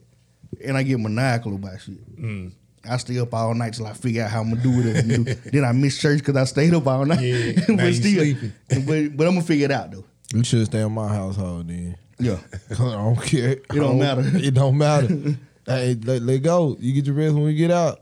and 0.63 0.77
I 0.77 0.83
get 0.83 0.99
maniacal 0.99 1.55
about 1.55 1.81
shit. 1.81 2.19
Mm. 2.21 2.53
I 2.87 2.97
stay 2.97 3.17
up 3.19 3.33
all 3.33 3.53
night 3.55 3.73
till 3.73 3.87
I 3.87 3.93
figure 3.93 4.23
out 4.23 4.29
how 4.31 4.41
I'm 4.41 4.51
gonna 4.51 4.61
do 4.63 4.71
it. 4.75 5.43
then 5.51 5.65
I 5.65 5.71
miss 5.73 5.97
church 5.99 6.19
because 6.19 6.35
I 6.37 6.43
stayed 6.45 6.73
up 6.73 6.87
all 6.87 7.05
night. 7.05 7.19
Yeah, 7.19 7.53
but 7.67 7.93
still, 7.93 8.23
sleeping. 8.23 8.53
but, 8.69 9.17
but 9.17 9.27
I'm 9.27 9.33
gonna 9.33 9.41
figure 9.41 9.65
it 9.65 9.71
out 9.71 9.91
though. 9.91 10.05
You 10.33 10.43
should 10.43 10.65
stay 10.67 10.81
in 10.81 10.91
my 10.91 11.07
household 11.07 11.67
then. 11.67 11.97
Yeah, 12.19 12.37
I 12.71 12.75
don't 12.75 13.21
care. 13.21 13.51
It 13.51 13.67
don't 13.69 13.99
matter. 13.99 14.23
It 14.35 14.53
don't 14.53 14.77
matter. 14.77 15.07
hey, 15.65 15.95
let, 16.03 16.21
let 16.21 16.41
go. 16.43 16.77
You 16.79 16.93
get 16.93 17.05
your 17.05 17.15
rest 17.15 17.35
when 17.35 17.43
we 17.43 17.55
get 17.55 17.71
out. 17.71 18.01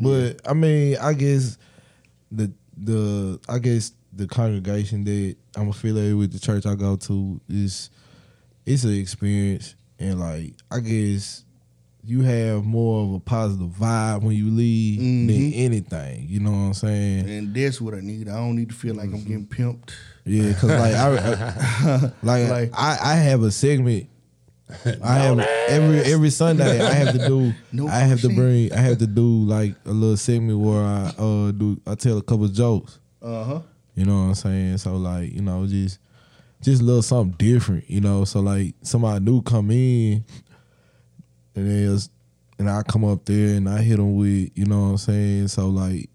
But 0.00 0.40
I 0.48 0.54
mean, 0.54 0.96
I 1.00 1.12
guess 1.12 1.58
the 2.30 2.52
the 2.76 3.38
I 3.48 3.58
guess 3.58 3.92
the 4.12 4.26
congregation 4.26 5.04
that 5.04 5.36
I'm 5.56 5.68
affiliated 5.68 6.16
with, 6.16 6.32
the 6.32 6.38
church 6.38 6.64
I 6.66 6.74
go 6.74 6.96
to, 6.96 7.40
is 7.48 7.90
it's 8.64 8.84
an 8.84 8.94
experience, 8.94 9.74
and 9.98 10.18
like 10.20 10.54
I 10.70 10.80
guess 10.80 11.44
you 12.04 12.22
have 12.22 12.64
more 12.64 13.04
of 13.04 13.12
a 13.14 13.20
positive 13.20 13.68
vibe 13.68 14.22
when 14.22 14.34
you 14.34 14.50
leave 14.50 14.98
than 14.98 15.52
anything. 15.52 16.26
You 16.28 16.40
know 16.40 16.50
what 16.50 16.56
I'm 16.56 16.74
saying? 16.74 17.28
and 17.28 17.54
that's 17.54 17.80
what 17.80 17.94
I 17.94 18.00
need. 18.00 18.28
I 18.28 18.36
don't 18.36 18.56
need 18.56 18.70
to 18.70 18.74
feel 18.74 18.94
like 18.94 19.08
Mm-hmm. 19.10 19.16
I'm 19.16 19.24
getting 19.24 19.46
pimped. 19.46 19.90
Yeah, 20.24 20.52
cause 20.54 20.70
like 20.70 20.94
I, 20.94 21.16
I- 21.16 22.00
like, 22.22 22.48
Like- 22.48 22.70
I, 22.74 22.98
I 23.02 23.14
have 23.16 23.42
a 23.42 23.50
segment. 23.50 24.08
I 25.04 25.14
have 25.16 25.38
every 25.68 25.98
every 26.00 26.30
Sunday. 26.30 26.80
I 26.80 26.94
have 26.94 27.12
to 27.12 27.26
do. 27.28 27.52
No 27.72 27.88
I 27.88 27.98
have 28.00 28.20
to 28.22 28.28
bring. 28.28 28.72
I 28.72 28.78
have 28.78 28.98
to 28.98 29.06
do 29.06 29.26
like 29.44 29.74
a 29.84 29.90
little 29.90 30.16
segment 30.16 30.58
where 30.60 30.82
I 30.82 31.12
uh 31.18 31.50
do. 31.50 31.78
I 31.86 31.94
tell 31.94 32.16
a 32.16 32.22
couple 32.22 32.46
jokes. 32.48 32.98
Uh 33.20 33.44
huh. 33.44 33.60
You 33.94 34.06
know 34.06 34.14
what 34.14 34.28
I'm 34.28 34.34
saying? 34.34 34.78
So 34.78 34.96
like 34.96 35.30
you 35.32 35.42
know 35.42 35.66
just 35.66 35.98
just 36.62 36.80
a 36.80 36.84
little 36.84 37.02
something 37.02 37.36
different. 37.36 37.90
You 37.90 38.00
know, 38.00 38.24
so 38.24 38.40
like 38.40 38.74
somebody 38.82 39.22
new 39.22 39.42
come 39.42 39.70
in, 39.72 40.24
and 41.54 41.70
there's 41.70 42.08
and 42.58 42.70
I 42.70 42.82
come 42.82 43.04
up 43.04 43.24
there 43.26 43.56
and 43.56 43.68
I 43.68 43.82
hit 43.82 43.96
them 43.96 44.16
with 44.16 44.50
you 44.54 44.64
know 44.64 44.80
what 44.84 44.88
I'm 44.90 44.96
saying. 44.98 45.48
So 45.48 45.68
like 45.68 46.08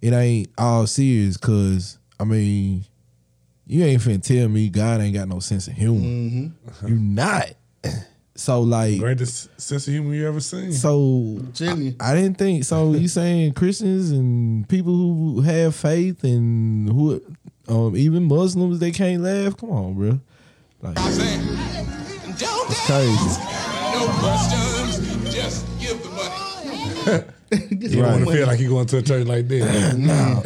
it 0.00 0.12
ain't 0.12 0.48
all 0.58 0.88
serious 0.88 1.36
because 1.36 1.98
I 2.18 2.24
mean 2.24 2.84
you 3.72 3.84
ain't 3.84 4.02
finna 4.02 4.22
tell 4.22 4.48
me 4.48 4.68
God 4.68 5.00
ain't 5.00 5.14
got 5.14 5.28
no 5.28 5.38
sense 5.38 5.66
of 5.66 5.72
humor. 5.72 6.00
Mm-hmm. 6.04 6.86
You 6.88 6.94
not. 6.96 7.46
So 8.34 8.62
like 8.62 8.98
Greatest 8.98 9.60
sense 9.60 9.86
of 9.86 9.92
humor 9.92 10.14
you 10.14 10.26
ever 10.26 10.40
seen. 10.40 10.72
so 10.72 11.38
telling 11.52 11.82
you. 11.82 11.94
I 12.00 12.14
didn't 12.14 12.38
think 12.38 12.64
so. 12.64 12.94
You 12.94 13.06
saying 13.06 13.52
Christians 13.52 14.10
and 14.10 14.66
people 14.70 14.94
who 14.94 15.42
have 15.42 15.76
faith 15.76 16.24
and 16.24 16.88
who 16.88 17.22
um, 17.68 17.94
even 17.94 18.24
Muslims 18.24 18.78
they 18.78 18.90
can't 18.90 19.22
laugh? 19.22 19.58
Come 19.58 19.70
on, 19.70 19.94
bro. 19.94 20.20
Like 20.80 20.96
it's 20.98 22.86
crazy. 22.86 23.42
No 23.92 24.08
questions, 24.18 25.34
just 25.34 25.66
give 25.78 26.02
the 26.02 26.08
money. 26.08 27.24
you 27.52 27.88
don't 28.02 28.02
want 28.02 28.24
to 28.26 28.32
feel 28.32 28.46
like 28.46 28.60
you 28.60 28.68
going 28.68 28.86
to 28.86 28.98
a 28.98 29.02
church 29.02 29.26
like 29.26 29.46
that. 29.48 29.96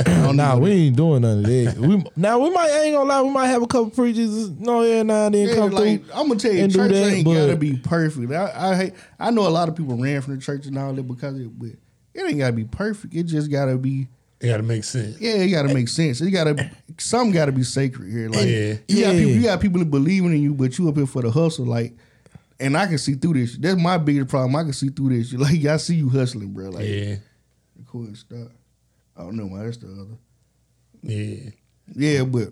no, 0.07 0.33
nah, 0.33 0.57
we 0.57 0.71
ain't 0.73 0.97
doing 0.97 1.23
none 1.23 1.39
of 1.39 1.45
that. 1.45 1.77
We 1.79 2.05
now 2.17 2.39
we 2.39 2.51
might 2.51 2.71
I 2.71 2.83
ain't 2.85 2.95
gonna 2.97 3.09
lie. 3.09 3.23
We 3.23 3.31
might 3.31 3.47
have 3.47 3.63
a 3.63 3.67
couple 3.67 3.91
preachers. 3.91 4.51
No, 4.51 4.83
yeah, 4.83 5.03
now 5.03 5.27
and 5.27 5.35
then 5.35 5.49
Yeah, 5.49 5.55
come 5.55 5.71
like 5.71 6.05
through. 6.05 6.13
I'm 6.15 6.29
gonna 6.29 6.41
tell 6.41 6.53
you, 6.53 6.65
and 6.65 6.73
church 6.73 6.91
that, 6.93 7.13
ain't 7.13 7.25
but- 7.25 7.35
gotta 7.35 7.57
be 7.57 7.77
perfect. 7.77 8.33
I, 8.33 8.71
I 8.73 8.75
hate. 8.77 8.95
I 9.19 9.31
know 9.31 9.47
a 9.47 9.51
lot 9.51 9.69
of 9.69 9.77
people 9.77 9.97
ran 9.97 10.21
from 10.23 10.37
the 10.37 10.43
church 10.43 10.67
and 10.67 10.77
all 10.79 10.93
that 10.93 11.03
because 11.03 11.35
of 11.35 11.41
it, 11.43 11.59
but 11.59 11.69
it 12.15 12.23
ain't 12.29 12.39
gotta 12.39 12.53
be 12.53 12.65
perfect. 12.65 13.15
It 13.15 13.25
just 13.25 13.51
gotta 13.51 13.77
be. 13.77 14.09
It 14.39 14.49
got 14.49 14.59
to 14.59 14.63
make 14.63 14.85
sense. 14.85 15.19
Yeah, 15.19 15.33
it 15.33 15.49
gotta 15.49 15.73
make 15.73 15.89
sense. 15.89 16.21
It 16.21 16.31
gotta. 16.31 16.71
Some 16.99 17.31
gotta 17.31 17.53
be 17.53 17.63
sacred 17.63 18.13
here. 18.13 18.29
Like 18.29 18.45
Yeah. 18.47 18.75
you 18.87 19.03
got 19.05 19.13
Yeah. 19.13 19.13
people. 19.13 19.31
You 19.33 19.43
got 19.43 19.61
people 19.63 19.85
believing 19.87 20.33
in 20.33 20.43
you, 20.43 20.53
but 20.53 20.77
you 20.77 20.87
up 20.91 20.97
here 20.97 21.07
for 21.07 21.23
the 21.23 21.31
hustle. 21.31 21.65
Like, 21.65 21.95
and 22.61 22.77
I 22.77 22.87
can 22.87 22.99
see 22.99 23.15
through 23.15 23.35
this. 23.35 23.57
That's 23.57 23.81
my 23.81 23.99
biggest 23.99 24.29
problem. 24.29 24.57
I 24.57 24.63
can 24.65 24.73
see 24.73 24.89
through 24.89 25.11
this. 25.17 25.33
Like 25.39 25.65
I 25.65 25.77
see 25.77 25.97
you 25.97 26.09
hustling, 26.09 26.53
bro. 26.53 26.71
Like, 26.71 26.87
Yeah. 26.87 27.17
cool 27.87 28.15
stop. 28.15 28.49
I 29.17 29.23
don't 29.23 29.37
know, 29.37 29.49
man. 29.49 29.65
That's 29.65 29.77
the 29.79 29.89
other. 29.89 30.19
Yeah. 31.03 31.51
Yeah, 31.95 32.25
but 32.25 32.49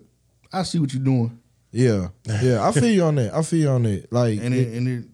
I 0.52 0.62
see 0.62 0.78
what 0.78 0.92
you're 0.94 1.02
doing, 1.02 1.38
Yeah, 1.72 2.08
yeah. 2.26 2.66
I 2.66 2.70
feel 2.72 2.84
you 2.86 3.02
on 3.02 3.16
that. 3.16 3.34
I 3.34 3.42
feel 3.42 3.58
you 3.60 3.68
on 3.68 3.82
that. 3.82 4.12
Like 4.12 4.38
and 4.40 4.54
it 4.54 4.68
and 4.74 4.88
it 4.88 5.04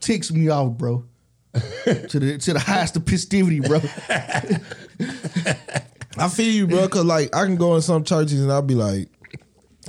ticks 0.00 0.30
me 0.30 0.48
off, 0.48 0.72
bro. 0.78 1.04
to 1.54 2.20
the 2.20 2.38
to 2.38 2.52
the 2.52 2.60
highest 2.60 2.96
of 2.96 3.06
festivity, 3.06 3.60
bro. 3.60 3.80
I 6.18 6.28
feel 6.28 6.52
you, 6.52 6.66
bro. 6.66 6.88
Cause 6.88 7.04
like 7.04 7.34
I 7.34 7.44
can 7.44 7.56
go 7.56 7.74
in 7.74 7.82
some 7.82 8.04
churches 8.04 8.40
and 8.40 8.50
I'll 8.52 8.62
be 8.62 8.74
like, 8.74 9.08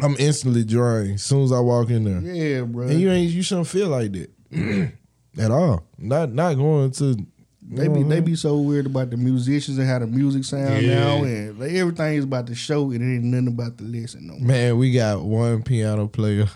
I'm 0.02 0.16
instantly 0.20 0.64
drained 0.64 1.16
as 1.16 1.24
soon 1.24 1.44
as 1.44 1.52
I 1.52 1.60
walk 1.60 1.90
in 1.90 2.04
there. 2.04 2.22
Yeah, 2.34 2.62
bro. 2.62 2.88
And 2.88 3.00
you 3.00 3.12
ain't 3.12 3.32
you 3.32 3.42
shouldn't 3.44 3.68
feel 3.68 3.90
like 3.90 4.12
that 4.14 4.32
at 5.38 5.52
all. 5.52 5.84
Not 5.98 6.32
not 6.34 6.56
going 6.56 6.92
to 6.92 7.16
They 7.70 7.88
be 7.88 8.04
they 8.04 8.20
be 8.22 8.36
so 8.36 8.58
weird 8.60 8.86
about 8.86 9.10
the 9.10 9.18
musicians 9.18 9.78
and 9.78 9.88
how 9.88 10.00
the 10.00 10.08
music 10.08 10.44
sound 10.46 10.82
Yeah. 10.86 11.00
now, 11.00 11.24
and 11.24 11.60
like, 11.60 11.72
everything 11.72 12.16
is 12.16 12.24
about 12.24 12.46
the 12.48 12.56
show, 12.56 12.92
and 12.92 13.02
it 13.02 13.16
ain't 13.16 13.24
nothing 13.26 13.48
about 13.48 13.78
the 13.78 13.84
lesson. 13.84 14.28
No, 14.28 14.34
more. 14.34 14.48
man. 14.48 14.78
We 14.78 14.92
got 14.92 15.22
one 15.24 15.64
piano 15.64 16.08
player 16.08 16.48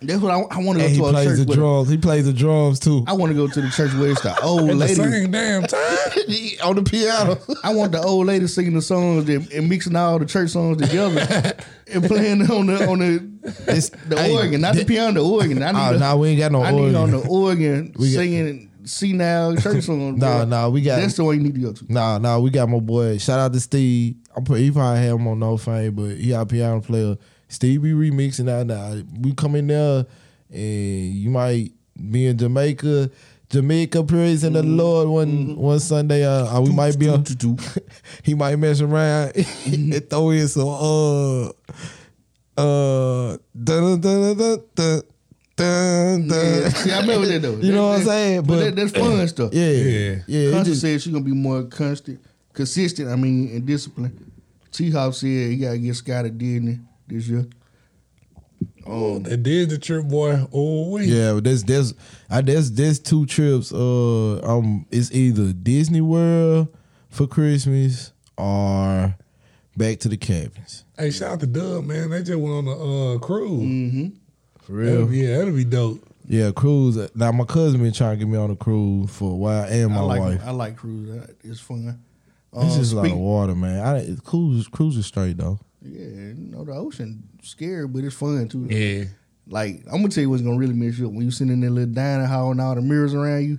that's 0.00 0.20
what 0.22 0.30
I, 0.30 0.38
I 0.38 0.58
want 0.62 0.78
to 0.78 0.84
and 0.84 0.86
go 0.86 0.88
he 0.88 0.96
to 0.98 1.04
a 1.06 1.10
plays 1.10 1.26
church. 1.26 1.38
the 1.38 1.44
With, 1.46 1.58
drums. 1.58 1.88
He 1.88 1.96
plays 1.98 2.24
the 2.24 2.32
drums 2.32 2.78
too 2.78 3.02
I 3.08 3.14
want 3.14 3.30
to 3.32 3.36
go 3.36 3.48
to 3.48 3.60
the 3.60 3.68
church 3.68 3.92
where 3.94 4.12
it's 4.12 4.20
the 4.20 4.40
old 4.44 4.60
At 4.60 4.66
the 4.68 4.74
lady. 4.76 4.94
same 4.94 5.30
damn 5.32 5.62
time. 5.66 5.80
on 6.62 6.76
the 6.76 6.84
piano. 6.88 7.36
I 7.64 7.74
want 7.74 7.90
the 7.90 8.00
old 8.00 8.28
lady 8.28 8.46
singing 8.46 8.74
the 8.74 8.80
songs 8.82 9.28
and, 9.28 9.50
and 9.52 9.68
mixing 9.68 9.96
all 9.96 10.20
the 10.20 10.24
church 10.24 10.50
songs 10.50 10.80
together 10.80 11.52
and 11.92 12.04
playing 12.04 12.48
on 12.48 12.66
the 12.66 12.88
on 12.88 13.00
the 13.00 13.28
It's, 13.66 13.90
the 13.90 14.16
hey, 14.16 14.34
organ, 14.34 14.60
not 14.60 14.74
the 14.74 14.84
piano, 14.84 15.12
the 15.12 15.24
organ. 15.24 15.62
I 15.62 15.72
need 15.72 15.78
Oh, 15.80 15.92
the- 15.94 15.98
nah, 15.98 16.16
we 16.16 16.28
ain't 16.28 16.38
got 16.40 16.52
no 16.52 16.62
I 16.62 16.70
need 16.70 16.80
organ. 16.80 16.96
on 16.96 17.10
the 17.10 17.28
organ 17.28 17.92
We 17.98 18.12
got- 18.12 18.18
singing 18.20 18.70
see 18.84 19.12
now 19.12 19.54
church 19.54 19.84
songs. 19.84 20.18
Nah, 20.18 20.44
nah, 20.44 20.68
we 20.68 20.80
got- 20.80 21.00
that's 21.00 21.14
the 21.14 21.24
one 21.24 21.36
you 21.36 21.42
need 21.42 21.54
to 21.54 21.60
go 21.60 21.72
to. 21.72 21.92
Nah, 21.92 22.18
nah, 22.18 22.38
we 22.38 22.50
got 22.50 22.68
my 22.68 22.78
boy. 22.80 23.18
Shout 23.18 23.38
out 23.38 23.52
to 23.52 23.60
Steve. 23.60 24.16
I'm 24.34 24.44
he 24.56 24.70
probably 24.70 25.00
have 25.02 25.16
him 25.18 25.26
on 25.28 25.38
no 25.38 25.56
fame, 25.56 25.94
but 25.94 26.16
he 26.16 26.32
a 26.32 26.44
piano 26.46 26.80
player. 26.80 27.16
Steve 27.48 27.82
be 27.82 27.92
remixing 27.92 28.44
that 28.46 28.66
now. 28.66 29.02
We 29.20 29.32
come 29.34 29.54
in 29.56 29.66
there 29.66 30.06
and 30.50 31.12
you 31.14 31.30
might 31.30 31.72
be 32.10 32.26
in 32.26 32.38
Jamaica. 32.38 33.10
Jamaica 33.50 34.04
praising 34.04 34.52
the 34.52 34.62
Lord 34.62 35.08
one 35.08 35.56
one 35.56 35.80
Sunday. 35.80 36.24
Uh, 36.26 36.56
uh, 36.56 36.60
we 36.60 36.70
might 36.70 36.98
be 36.98 37.08
on. 37.08 37.24
he 38.22 38.34
might 38.34 38.56
mess 38.56 38.80
around 38.82 39.32
and 39.66 40.10
throw 40.10 40.30
in 40.30 40.46
some 40.48 40.68
uh 40.68 41.50
uh 42.58 43.36
dun 43.54 44.00
dun 44.00 44.00
dun 44.00 44.36
dun 44.36 44.60
dun 44.74 45.02
dun. 45.56 46.28
Yeah, 46.28 46.60
dun. 46.62 46.70
see, 46.74 46.92
I 46.92 47.00
remember 47.00 47.26
that 47.26 47.42
though. 47.42 47.56
You 47.62 47.72
know 47.72 47.88
what 47.88 48.00
I'm 48.00 48.04
saying? 48.06 48.40
But, 48.42 48.46
But- 48.48 48.60
that, 48.64 48.76
that's 48.76 48.92
fun 48.92 49.28
stuff. 49.28 49.52
Yeah, 49.52 49.70
Yeah. 49.70 50.16
yeah. 50.26 50.40
it 50.48 50.52
Constant 50.52 50.66
just- 50.66 50.80
said 50.82 51.02
she's 51.02 51.12
gonna 51.12 51.24
be 51.24 51.32
more 51.32 51.64
constant, 51.64 52.20
consistent. 52.52 53.08
I 53.08 53.16
mean, 53.16 53.48
and 53.54 53.66
disciplined. 53.66 54.30
T 54.70 54.90
Hop 54.90 55.14
said 55.14 55.26
he 55.28 55.56
gotta 55.56 55.78
get 55.78 55.94
Scott 55.96 56.26
Scotty 56.26 56.30
Disney 56.30 56.78
this 57.06 57.26
year. 57.28 57.46
Oh, 58.86 59.18
they 59.18 59.36
did 59.36 59.70
the 59.70 59.78
trip, 59.78 60.06
boy. 60.06 60.46
Oh, 60.52 60.90
wait. 60.90 61.08
Yeah, 61.08 61.34
but 61.34 61.44
there's 61.44 61.62
there's 61.64 61.94
I 62.30 62.40
there's 62.40 62.70
there's 62.72 62.98
two 62.98 63.26
trips. 63.26 63.72
Uh, 63.72 64.40
um, 64.42 64.86
it's 64.90 65.12
either 65.12 65.52
Disney 65.52 66.00
World 66.00 66.68
for 67.10 67.26
Christmas 67.26 68.12
or 68.36 69.14
back 69.76 69.98
to 70.00 70.08
the 70.08 70.16
cabins. 70.16 70.84
Hey, 70.98 71.10
shout 71.10 71.32
out 71.32 71.40
to 71.40 71.46
Dub, 71.46 71.84
man. 71.84 72.10
They 72.10 72.22
just 72.22 72.38
went 72.38 72.54
on 72.54 72.66
a 72.66 73.14
uh, 73.14 73.18
cruise. 73.18 73.62
Mm-hmm. 73.62 74.06
For 74.64 74.84
That'll- 74.84 75.12
yeah, 75.12 75.38
that'll 75.38 75.54
be 75.54 75.64
dope. 75.64 76.04
Yeah, 76.30 76.50
cruise. 76.50 76.98
Now 77.14 77.32
my 77.32 77.44
cousin 77.44 77.82
been 77.82 77.92
trying 77.92 78.18
to 78.18 78.24
get 78.24 78.30
me 78.30 78.36
on 78.36 78.50
a 78.50 78.56
cruise 78.56 79.08
for 79.10 79.32
a 79.32 79.36
while, 79.36 79.64
and 79.64 79.90
my 79.92 79.98
I 80.00 80.02
like 80.02 80.20
wife. 80.20 80.40
I 80.44 80.50
like 80.50 80.76
cruise. 80.76 81.26
It's 81.42 81.60
fun. 81.60 81.98
It's 82.52 82.74
Um, 82.74 82.78
just 82.78 82.92
a 82.92 82.96
lot 82.96 83.06
of 83.06 83.16
water, 83.16 83.54
man. 83.54 83.80
I 83.80 84.14
cruise 84.24 84.68
cruise 84.68 84.96
is 84.98 85.06
straight 85.06 85.38
though. 85.38 85.58
Yeah, 85.80 86.00
you 86.04 86.34
know 86.50 86.64
the 86.64 86.72
ocean 86.72 87.22
scary, 87.42 87.86
but 87.88 88.04
it's 88.04 88.14
fun 88.14 88.46
too. 88.48 88.66
Yeah. 88.68 89.04
Like 89.46 89.84
I'm 89.86 90.02
gonna 90.02 90.08
tell 90.10 90.20
you 90.22 90.28
what's 90.28 90.42
gonna 90.42 90.58
really 90.58 90.74
mess 90.74 90.98
you 90.98 91.06
up 91.06 91.12
when 91.14 91.24
you 91.24 91.30
sitting 91.30 91.52
in 91.54 91.60
that 91.60 91.70
little 91.70 91.94
dining 91.94 92.26
hall 92.26 92.50
and 92.50 92.60
all 92.60 92.74
the 92.74 92.82
mirrors 92.82 93.14
around 93.14 93.44
you, 93.44 93.58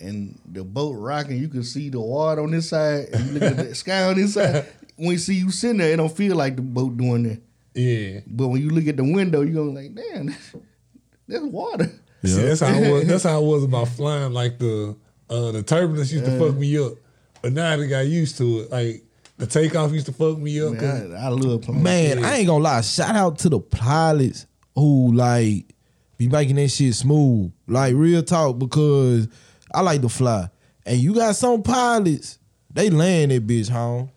and 0.00 0.40
the 0.50 0.64
boat 0.64 0.94
rocking. 0.94 1.36
You 1.38 1.48
can 1.48 1.62
see 1.62 1.88
the 1.88 2.00
water 2.00 2.42
on 2.42 2.50
this 2.50 2.70
side, 2.70 3.10
and 3.12 3.26
you 3.26 3.32
look 3.34 3.42
at 3.44 3.56
the 3.58 3.74
sky 3.76 4.04
on 4.04 4.16
this 4.16 4.34
side. 4.34 4.66
When 5.02 5.12
you 5.12 5.18
see 5.18 5.34
you 5.34 5.50
sitting 5.50 5.78
there, 5.78 5.92
it 5.92 5.96
don't 5.96 6.14
feel 6.16 6.36
like 6.36 6.54
the 6.56 6.62
boat 6.62 6.96
doing 6.96 7.24
that. 7.24 7.42
Yeah. 7.74 8.20
But 8.26 8.48
when 8.48 8.62
you 8.62 8.70
look 8.70 8.86
at 8.86 8.96
the 8.96 9.04
window, 9.04 9.40
you 9.42 9.54
go 9.54 9.64
like, 9.64 9.94
damn, 9.94 10.26
that's 11.28 11.44
water. 11.44 11.90
See, 12.24 12.38
Yeah. 12.40 12.46
that's 12.46 12.60
how 12.60 12.68
I 12.68 12.90
was. 12.90 13.06
That's 13.08 13.24
how 13.24 13.36
I 13.36 13.38
was 13.44 13.64
about 13.64 13.88
flying. 13.88 14.32
Like 14.32 14.58
the 14.58 14.96
uh, 15.28 15.50
the 15.52 15.62
turbulence 15.62 16.12
used 16.12 16.24
to 16.26 16.38
fuck 16.38 16.54
me 16.56 16.78
up, 16.78 16.92
but 17.40 17.52
now 17.52 17.72
I 17.72 17.86
got 17.86 18.06
used 18.06 18.38
to 18.38 18.60
it. 18.60 18.70
Like 18.70 19.02
the 19.38 19.46
takeoff 19.46 19.92
used 19.92 20.06
to 20.06 20.12
fuck 20.12 20.38
me 20.38 20.60
up. 20.60 20.74
Man, 20.74 21.16
I, 21.16 21.24
I 21.24 21.28
love 21.30 21.62
playing. 21.62 21.82
Man, 21.82 22.24
I 22.24 22.36
ain't 22.36 22.46
gonna 22.46 22.62
lie. 22.62 22.80
Shout 22.82 23.16
out 23.16 23.38
to 23.40 23.48
the 23.48 23.58
pilots 23.58 24.46
who 24.76 25.12
like 25.14 25.74
be 26.16 26.28
making 26.28 26.56
that 26.56 26.68
shit 26.68 26.94
smooth. 26.94 27.50
Like 27.66 27.94
real 27.96 28.22
talk, 28.22 28.58
because 28.58 29.26
I 29.74 29.80
like 29.80 30.02
to 30.02 30.08
fly. 30.08 30.48
And 30.86 31.00
you 31.00 31.14
got 31.14 31.34
some 31.34 31.62
pilots, 31.62 32.38
they 32.72 32.90
land 32.90 33.30
that 33.32 33.46
bitch 33.46 33.68
home. 33.68 34.10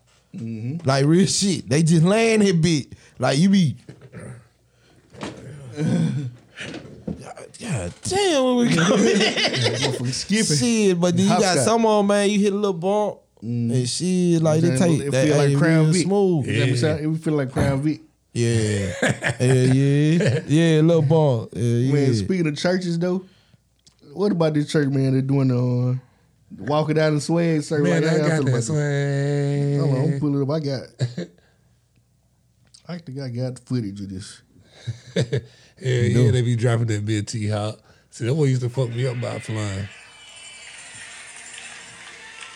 Like 0.86 1.06
real 1.06 1.26
shit. 1.28 1.69
They 1.69 1.84
just 1.84 2.04
land 2.04 2.41
that 2.41 2.62
bitch. 2.62 2.91
Like 3.19 3.38
you 3.38 3.50
be 3.50 3.76
God 7.60 7.93
damn, 8.04 8.43
where 8.43 8.54
we 8.56 8.76
going? 8.76 8.86
Motherfucker 8.86 10.08
skipping. 10.13 10.58
shit, 10.58 11.00
but 11.00 11.15
then 11.15 11.24
you 11.26 11.30
got 11.30 11.43
Hopscotch. 11.43 11.65
some 11.65 11.86
on 11.86 12.08
man, 12.08 12.30
you 12.30 12.39
hit 12.39 12.54
a 12.54 12.56
little 12.56 12.74
bump 12.74 13.19
and 13.41 13.88
shit, 13.88 14.41
like 14.41 14.62
they 14.62 14.69
It 14.69 14.78
take 14.80 15.12
that 15.12 15.26
feel 15.28 15.38
like 15.38 15.50
ain't 15.50 15.60
Crown 15.60 15.84
real 15.86 15.93
Vic. 15.93 16.04
smooth. 16.04 16.48
Yeah. 16.48 16.63
It 16.65 16.78
sound- 16.78 17.00
it 17.15 17.19
feel 17.21 17.34
like 17.34 17.52
Crown 17.52 17.82
Vic. 17.82 18.02
Yeah. 18.34 18.91
yeah, 19.39 19.54
yeah. 19.63 20.39
Yeah, 20.48 20.82
little 20.82 21.02
bump. 21.02 21.52
Yeah, 21.54 21.62
yeah. 21.63 21.93
Man, 21.93 22.13
speaking 22.15 22.48
of 22.48 22.58
churches 22.58 23.00
though, 23.00 23.24
what 24.13 24.32
about 24.32 24.54
this 24.54 24.69
church 24.71 24.89
man? 24.89 25.13
They're 25.13 25.21
doing 25.21 25.48
the 25.50 25.58
uh, 25.58 25.95
walking 26.60 26.98
out 27.00 27.12
and 27.12 27.22
swag 27.24 27.60
surfing. 27.62 27.84
Man, 27.84 28.04
like, 28.04 28.12
I 28.12 28.13
how 28.13 28.18
y'all 28.18 28.28
got 28.28 28.46
that 28.46 28.50
about 28.50 28.63
swag. 28.63 29.80
Hold 29.80 29.96
on, 29.98 30.13
I'm 30.13 30.20
pull 30.20 30.36
it 30.36 30.44
up. 30.44 30.50
I 30.50 30.60
got. 30.60 30.84
I 32.88 32.98
think 33.00 33.20
I 33.20 33.30
got 33.30 33.56
the 33.56 33.62
footage 33.65 34.02
of 34.02 34.10
this. 34.10 34.41
Yeah, 35.78 36.02
yeah, 36.04 36.32
they 36.32 36.41
be 36.41 36.56
dropping 36.56 36.88
that 36.88 37.06
bit 37.06 37.28
T 37.28 37.50
Hop. 37.50 37.80
See, 38.10 38.24
that 38.26 38.34
what 38.34 38.46
used 38.48 38.62
to 38.62 38.70
fuck 38.70 38.88
me 38.91 39.06
up 39.08 39.20
by 39.20 39.39
flying. 39.39 39.89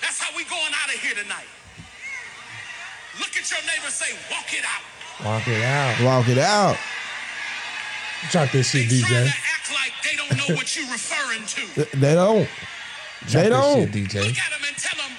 That's 0.02 0.20
how 0.22 0.36
we 0.38 0.46
going 0.46 0.72
out 0.72 0.88
of 0.88 1.00
here 1.02 1.16
tonight. 1.22 1.48
Look 3.20 3.36
at 3.36 3.52
your 3.52 3.60
neighbor 3.68 3.90
say, 3.92 4.16
walk 4.32 4.54
it 4.54 4.64
out. 4.64 5.26
Walk 5.26 5.48
it 5.50 5.62
out. 5.62 6.02
Walk 6.06 6.30
it 6.30 6.38
out. 6.38 6.78
Drop 8.32 8.50
that 8.52 8.64
shit, 8.64 8.90
They 8.90 9.02
trying 9.02 9.26
DJ. 9.28 9.32
to 9.32 9.38
act 9.52 9.74
like 9.74 9.94
they 10.04 10.16
don't 10.16 10.38
know 10.38 10.56
what 10.56 10.74
you're 10.78 10.90
referring 10.90 11.46
to. 11.46 11.98
They 11.98 12.14
don't. 12.16 12.48
Drop 13.28 13.32
They 13.44 13.50
that 13.50 13.50
don't. 13.50 13.94
shit, 13.94 14.10
DJ. 14.10 14.16
Look 14.26 14.38
at 14.38 14.52
them 14.52 14.62
and 14.68 14.78
tell 14.78 14.98
them, 14.98 15.18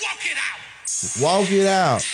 walk 0.00 0.24
it 0.24 0.38
out. 0.38 1.20
Walk 1.20 1.50
it 1.50 1.66
out. 1.66 2.04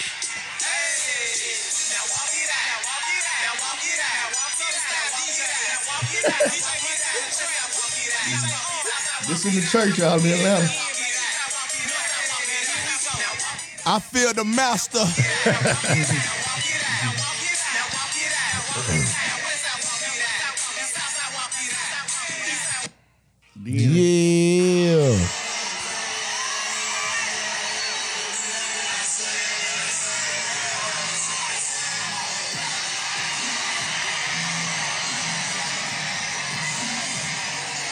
This 9.28 9.44
in 9.44 9.54
the 9.54 9.66
church 9.66 10.00
out 10.00 10.20
in 10.20 10.30
Atlanta. 10.32 10.68
I 13.88 13.98
feel 14.00 14.32
the 14.32 14.44
master. 14.44 15.04
Yeah. 23.66 25.26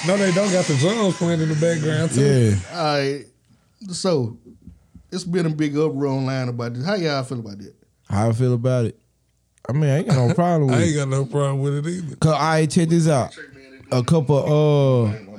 No, 0.07 0.19
they 0.19 0.33
don't 0.33 0.53
got 0.53 0.67
the 0.67 0.75
drums 0.77 1.17
playing 1.17 1.41
in 1.41 1.49
the 1.49 1.55
background 1.55 2.11
too. 2.11 2.51
Yeah. 2.51 2.79
All 2.79 2.85
right. 2.99 3.25
So 3.91 4.37
it's 5.11 5.25
been 5.25 5.47
a 5.47 5.51
big 5.51 5.75
uproar 5.79 6.09
online 6.09 6.49
about 6.51 6.75
this. 6.75 6.85
How 6.85 6.95
y'all 6.97 7.23
feel 7.23 7.41
about 7.41 7.57
that? 7.59 7.75
How 8.11 8.29
I 8.29 8.33
feel 8.33 8.53
about 8.53 8.85
it? 8.85 8.99
I 9.67 9.73
mean, 9.73 9.85
I 9.89 9.99
ain't 9.99 10.07
got 10.09 10.29
no 10.29 10.35
problem 10.35 10.67
with 10.69 10.79
I 10.79 10.83
it. 10.83 10.87
ain't 10.89 10.97
got 10.97 11.09
no 11.09 11.25
problem 11.25 11.61
with 11.61 11.87
it 11.87 11.87
either. 11.91 12.17
Cause 12.17 12.35
I 12.39 12.67
check 12.67 12.91
this 12.91 13.09
out. 13.09 13.35
A 13.91 14.03
couple 14.03 14.37
uh 14.37 15.34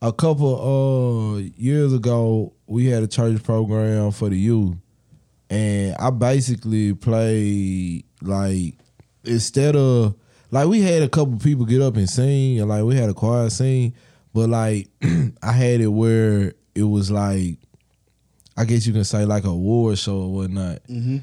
a 0.00 0.12
couple 0.12 1.36
uh 1.36 1.38
years 1.56 1.92
ago 1.92 2.52
we 2.66 2.86
had 2.86 3.02
a 3.02 3.06
church 3.08 3.42
program 3.42 4.10
for 4.12 4.28
the 4.28 4.36
youth. 4.38 4.76
And 5.50 5.96
I 5.96 6.10
basically 6.10 6.92
played 6.94 8.04
like 8.20 8.74
instead 9.24 9.76
of 9.76 10.14
like 10.50 10.68
we 10.68 10.80
had 10.82 11.02
a 11.02 11.08
couple 11.08 11.38
people 11.38 11.64
get 11.64 11.80
up 11.82 11.96
and 11.96 12.08
sing 12.08 12.60
and 12.60 12.68
like 12.68 12.84
we 12.84 12.94
had 12.96 13.08
a 13.10 13.14
choir 13.14 13.48
sing, 13.50 13.94
but 14.34 14.48
like 14.48 14.88
I 15.42 15.52
had 15.52 15.80
it 15.80 15.88
where 15.88 16.52
it 16.74 16.82
was 16.84 17.10
like 17.10 17.58
I 18.56 18.64
guess 18.64 18.86
you 18.86 18.92
can 18.92 19.04
say 19.04 19.24
like 19.24 19.44
a 19.44 19.54
war 19.54 19.94
show 19.96 20.16
or 20.22 20.32
whatnot. 20.34 20.80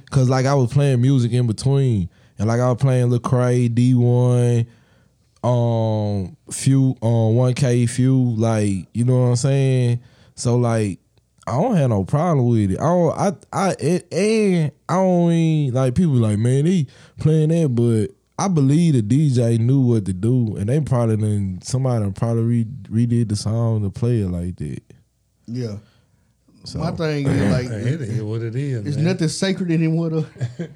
Cause 0.10 0.30
like 0.30 0.46
I 0.46 0.54
was 0.56 0.72
playing 0.74 1.02
music 1.02 1.34
in 1.34 1.48
between, 1.48 2.10
and 2.40 2.48
like 2.48 2.62
I 2.62 2.70
was 2.70 2.78
playing 2.82 3.10
Lecrae, 3.10 3.74
D 3.76 3.94
one, 3.94 4.66
um, 5.46 6.36
few, 6.52 6.96
um, 7.02 7.36
one 7.36 7.54
K, 7.54 7.86
few, 7.86 8.36
like 8.36 8.88
you 8.94 9.06
know 9.06 9.22
what 9.22 9.28
I'm 9.28 9.36
saying. 9.36 10.00
So 10.36 10.58
like 10.58 11.00
I 11.48 11.52
don't 11.62 11.76
have 11.76 11.90
no 11.92 12.04
problem 12.04 12.48
with 12.48 12.72
it. 12.72 12.80
I 12.80 12.84
don't, 12.84 13.18
I, 13.18 13.32
I, 13.54 13.76
it, 13.80 14.12
and 14.14 14.72
I 14.90 14.96
don't 14.96 15.30
mean 15.30 15.74
like 15.74 15.94
people 15.96 16.16
like 16.16 16.40
man 16.40 16.66
he 16.66 16.88
playing 17.20 17.50
that, 17.50 17.70
but 17.70 18.16
I 18.44 18.48
believe 18.48 18.94
the 18.96 19.02
DJ 19.02 19.60
knew 19.60 19.80
what 19.82 20.06
to 20.06 20.14
do, 20.14 20.56
and 20.58 20.68
they 20.68 20.80
probably 20.82 21.18
done 21.18 21.60
somebody 21.62 22.10
probably 22.12 22.44
re, 22.44 22.66
redid 23.06 23.30
the 23.30 23.36
song 23.36 23.84
to 23.84 23.90
play 23.90 24.22
it 24.22 24.28
like 24.30 24.56
that. 24.58 24.82
Yeah. 25.48 25.78
So 26.64 26.80
My 26.80 26.92
thing 26.92 27.28
is 27.28 27.52
like 27.52 27.68
Hey, 27.68 27.90
it 27.94 28.02
is 28.02 28.24
what 28.24 28.42
it 28.42 28.56
is. 28.56 28.88
it's 28.88 28.96
man. 28.96 29.06
nothing 29.06 29.28
sacred 29.28 29.70
anymore 29.70 30.10
though. 30.10 30.26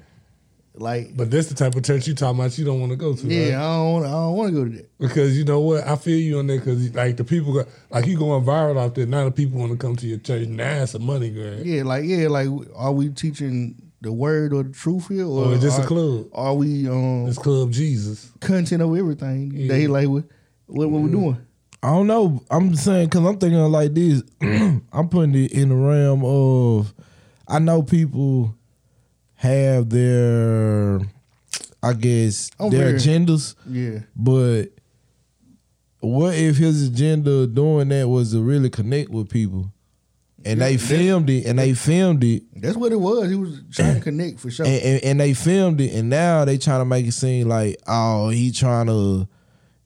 like 0.80 1.16
But 1.16 1.30
that's 1.30 1.48
the 1.48 1.54
type 1.54 1.74
of 1.74 1.82
church 1.84 2.08
you 2.08 2.14
talking 2.14 2.40
about. 2.40 2.56
You 2.58 2.64
don't 2.64 2.80
want 2.80 2.90
to 2.90 2.96
go 2.96 3.14
to, 3.14 3.26
yeah, 3.26 3.42
right? 3.42 3.54
I 3.54 3.76
don't 3.76 4.04
I 4.04 4.10
don't 4.10 4.36
want 4.36 4.54
to 4.54 4.58
go 4.58 4.64
to 4.64 4.76
that. 4.76 4.98
Because 4.98 5.36
you 5.36 5.44
know 5.44 5.60
what, 5.60 5.86
I 5.86 5.96
feel 5.96 6.18
you 6.18 6.38
on 6.38 6.46
that. 6.48 6.58
Because 6.58 6.94
like 6.94 7.16
the 7.16 7.24
people, 7.24 7.52
go, 7.52 7.64
like 7.90 8.06
you 8.06 8.18
going 8.18 8.44
viral 8.44 8.80
out 8.80 8.94
there. 8.94 9.06
Now 9.06 9.24
the 9.24 9.30
people 9.30 9.60
want 9.60 9.72
to 9.72 9.78
come 9.78 9.96
to 9.96 10.06
your 10.06 10.18
church. 10.18 10.48
Now 10.48 10.82
it's 10.82 10.94
a 10.94 10.98
money 10.98 11.30
grab. 11.30 11.64
Yeah, 11.64 11.82
like 11.84 12.04
yeah, 12.04 12.28
like 12.28 12.48
are 12.74 12.92
we 12.92 13.10
teaching 13.10 13.76
the 14.00 14.12
word 14.12 14.52
or 14.52 14.62
the 14.62 14.72
truth 14.72 15.08
here, 15.08 15.26
or 15.26 15.54
Or 15.54 15.58
just 15.58 15.78
a 15.80 15.86
club. 15.86 16.26
Are 16.32 16.54
we 16.54 16.88
um 16.88 17.26
It's 17.28 17.38
Club 17.38 17.70
Jesus. 17.70 18.30
content 18.40 18.82
of 18.82 18.96
everything? 18.96 19.68
They 19.68 19.86
like 19.86 20.08
what 20.08 20.24
what, 20.66 20.90
what 20.90 21.02
we 21.02 21.10
doing? 21.10 21.38
I 21.82 21.88
don't 21.88 22.06
know. 22.06 22.42
I'm 22.50 22.74
saying 22.74 23.06
because 23.06 23.24
I'm 23.24 23.38
thinking 23.38 23.58
like 23.58 23.94
this. 23.94 24.22
I'm 24.92 25.08
putting 25.08 25.34
it 25.34 25.52
in 25.52 25.70
the 25.70 25.74
realm 25.74 26.24
of 26.24 26.94
I 27.48 27.58
know 27.58 27.82
people 27.82 28.54
have 29.40 29.88
their, 29.88 31.00
I 31.82 31.94
guess, 31.94 32.50
I'm 32.60 32.70
their 32.70 32.86
very- 32.90 32.98
agendas, 32.98 33.54
Yeah, 33.66 34.00
but 34.14 34.66
what 36.00 36.34
if 36.34 36.56
his 36.56 36.88
agenda 36.88 37.46
doing 37.46 37.88
that 37.88 38.08
was 38.08 38.32
to 38.32 38.40
really 38.40 38.70
connect 38.70 39.10
with 39.10 39.28
people, 39.30 39.72
and 40.44 40.60
they 40.60 40.76
filmed 40.78 41.28
it, 41.30 41.44
and 41.46 41.58
they 41.58 41.74
filmed 41.74 42.24
it, 42.24 42.42
that's 42.56 42.76
what 42.76 42.92
it 42.92 43.00
was. 43.00 43.28
He 43.30 43.36
was 43.36 43.60
trying 43.72 43.96
to 43.96 44.00
connect 44.10 44.40
for 44.40 44.50
sure. 44.50 44.64
and, 44.66 44.82
and, 44.82 45.04
and 45.04 45.20
they 45.20 45.34
filmed 45.34 45.80
it, 45.80 45.92
and 45.94 46.08
now 46.10 46.44
they 46.44 46.56
trying 46.58 46.80
to 46.80 46.84
make 46.86 47.06
it 47.06 47.12
seem 47.12 47.48
like 47.48 47.76
oh 47.86 48.28
he 48.30 48.50
trying 48.50 48.86
to 48.86 49.26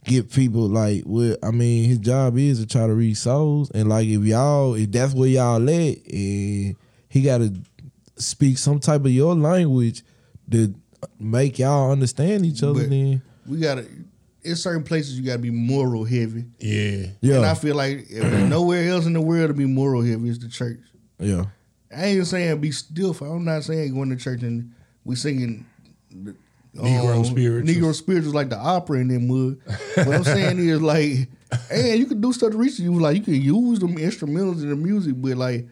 get 0.04 0.30
people 0.32 0.68
like 0.68 1.02
what 1.04 1.38
I 1.42 1.50
mean 1.50 1.84
his 1.88 1.98
job 1.98 2.36
is 2.38 2.58
to 2.60 2.66
try 2.66 2.86
to 2.86 2.94
reach 2.94 3.18
souls, 3.18 3.70
and 3.72 3.88
like 3.88 4.06
if 4.08 4.22
y'all 4.22 4.74
if 4.74 4.90
that's 4.92 5.14
where 5.14 5.28
y'all 5.28 5.62
at, 5.68 5.96
and 6.12 6.76
he 7.08 7.22
got 7.22 7.38
to 7.38 7.52
speak 8.16 8.58
some 8.58 8.78
type 8.80 9.00
of 9.04 9.10
your 9.10 9.34
language 9.34 10.02
to 10.50 10.74
make 11.18 11.58
y'all 11.58 11.90
understand 11.92 12.46
each 12.46 12.62
other. 12.62 12.80
But- 12.82 12.90
then 12.90 13.22
we 13.46 13.58
gotta. 13.58 13.86
In 14.42 14.56
certain 14.56 14.82
places, 14.82 15.18
you 15.18 15.24
gotta 15.24 15.38
be 15.38 15.48
moral 15.50 16.04
heavy, 16.04 16.44
Yeah. 16.58 17.06
yeah, 17.22 17.36
and 17.36 17.46
I 17.46 17.54
feel 17.54 17.74
like 17.76 18.00
if 18.10 18.20
there's 18.20 18.50
nowhere 18.50 18.90
else 18.90 19.06
in 19.06 19.14
the 19.14 19.20
world 19.22 19.48
to 19.48 19.54
be 19.54 19.64
moral 19.64 20.02
heavy, 20.02 20.28
is 20.28 20.38
the 20.38 20.48
church. 20.50 20.80
yeah, 21.18 21.46
I 21.96 22.04
ain't 22.08 22.26
saying 22.26 22.60
be 22.60 22.70
still. 22.70 23.16
I'm 23.22 23.46
not 23.46 23.64
saying 23.64 23.94
going 23.94 24.10
to 24.10 24.16
church 24.16 24.42
and 24.42 24.72
we 25.02 25.16
singing 25.16 25.64
the, 26.10 26.34
Negro 26.76 27.16
um, 27.18 27.24
spirituals. 27.24 27.76
Negro 27.76 27.94
spirituals 27.94 28.34
like 28.34 28.50
the 28.50 28.58
opera 28.58 28.98
in 28.98 29.08
them 29.08 29.28
mud. 29.28 29.58
what 30.06 30.14
I'm 30.16 30.24
saying 30.24 30.58
is 30.58 30.82
like, 30.82 31.28
and 31.70 31.98
you 31.98 32.04
can 32.04 32.20
do 32.20 32.30
stuff 32.34 32.50
to 32.50 32.58
reach 32.58 32.78
you. 32.78 32.92
Like 32.98 33.16
you 33.16 33.22
can 33.22 33.40
use 33.40 33.78
them 33.78 33.96
instrumentals 33.96 34.62
in 34.62 34.68
the 34.68 34.76
music, 34.76 35.14
but 35.16 35.38
like 35.38 35.66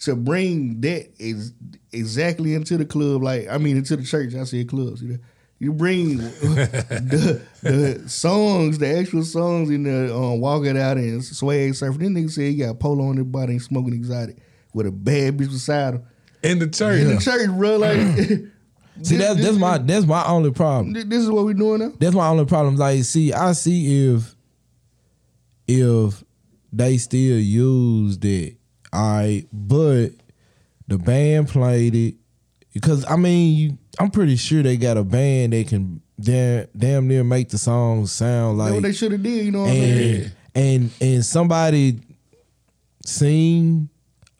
to 0.00 0.16
bring 0.16 0.80
that 0.80 1.10
is 1.18 1.52
exactly 1.92 2.54
into 2.54 2.76
the 2.76 2.84
club. 2.84 3.22
Like 3.22 3.48
I 3.48 3.58
mean 3.58 3.76
into 3.76 3.96
the 3.96 4.04
church. 4.04 4.34
I 4.34 4.44
said 4.44 4.68
club. 4.68 4.98
See 4.98 5.08
that? 5.08 5.20
You 5.58 5.74
bring 5.74 6.16
the, 6.16 7.42
the 7.62 8.08
songs, 8.08 8.78
the 8.78 8.98
actual 8.98 9.24
songs 9.24 9.68
in 9.68 9.82
the 9.82 10.14
um, 10.14 10.40
Walk 10.40 10.64
It 10.64 10.74
Out 10.74 10.96
and 10.96 11.22
Swag 11.22 11.74
Surfer. 11.74 11.98
Then 11.98 12.14
nigga 12.14 12.30
said 12.30 12.44
he 12.44 12.56
got 12.56 12.80
polo 12.80 13.08
on 13.08 13.18
his 13.18 13.26
body 13.26 13.52
and 13.52 13.62
smoking 13.62 13.92
exotic 13.92 14.38
with 14.72 14.86
a 14.86 14.90
bad 14.90 15.36
bitch 15.36 15.50
beside 15.50 15.94
him. 15.94 16.04
In 16.42 16.58
the 16.60 16.68
church. 16.68 17.00
In 17.00 17.14
the 17.14 17.20
church, 17.20 17.50
bro. 17.50 17.76
Like, 17.76 17.98
see 19.02 19.16
that's 19.16 19.42
that's 19.42 19.58
my 19.58 19.76
that's 19.76 20.06
my 20.06 20.24
only 20.26 20.50
problem. 20.50 20.94
This 20.94 21.22
is 21.22 21.30
what 21.30 21.44
we're 21.44 21.52
doing 21.52 21.80
now. 21.80 21.92
That's 21.98 22.14
my 22.14 22.28
only 22.28 22.46
problem. 22.46 22.76
Like, 22.76 23.04
see, 23.04 23.34
I 23.34 23.52
see 23.52 24.08
if 24.08 24.34
if 25.68 26.24
they 26.72 26.96
still 26.96 27.38
use 27.38 28.18
it, 28.22 28.56
all 28.92 29.12
right, 29.18 29.44
but 29.52 30.10
the 30.88 30.98
band 30.98 31.48
played 31.48 31.94
it 31.94 32.14
because 32.72 33.04
I 33.08 33.16
mean, 33.16 33.56
you, 33.56 33.78
I'm 33.98 34.10
pretty 34.10 34.36
sure 34.36 34.62
they 34.62 34.76
got 34.76 34.96
a 34.96 35.04
band 35.04 35.52
they 35.52 35.64
can 35.64 36.00
damn, 36.20 36.66
damn 36.76 37.08
near 37.08 37.24
make 37.24 37.48
the 37.50 37.58
song 37.58 38.06
sound 38.06 38.58
like 38.58 38.72
what 38.72 38.82
they 38.82 38.92
should 38.92 39.12
have 39.12 39.22
did. 39.22 39.44
You 39.44 39.50
know 39.52 39.60
what 39.62 39.70
I'm 39.70 39.74
saying? 39.76 40.22
and 40.22 40.32
and 40.54 40.90
and 41.00 41.24
somebody 41.24 42.00
sing 43.04 43.88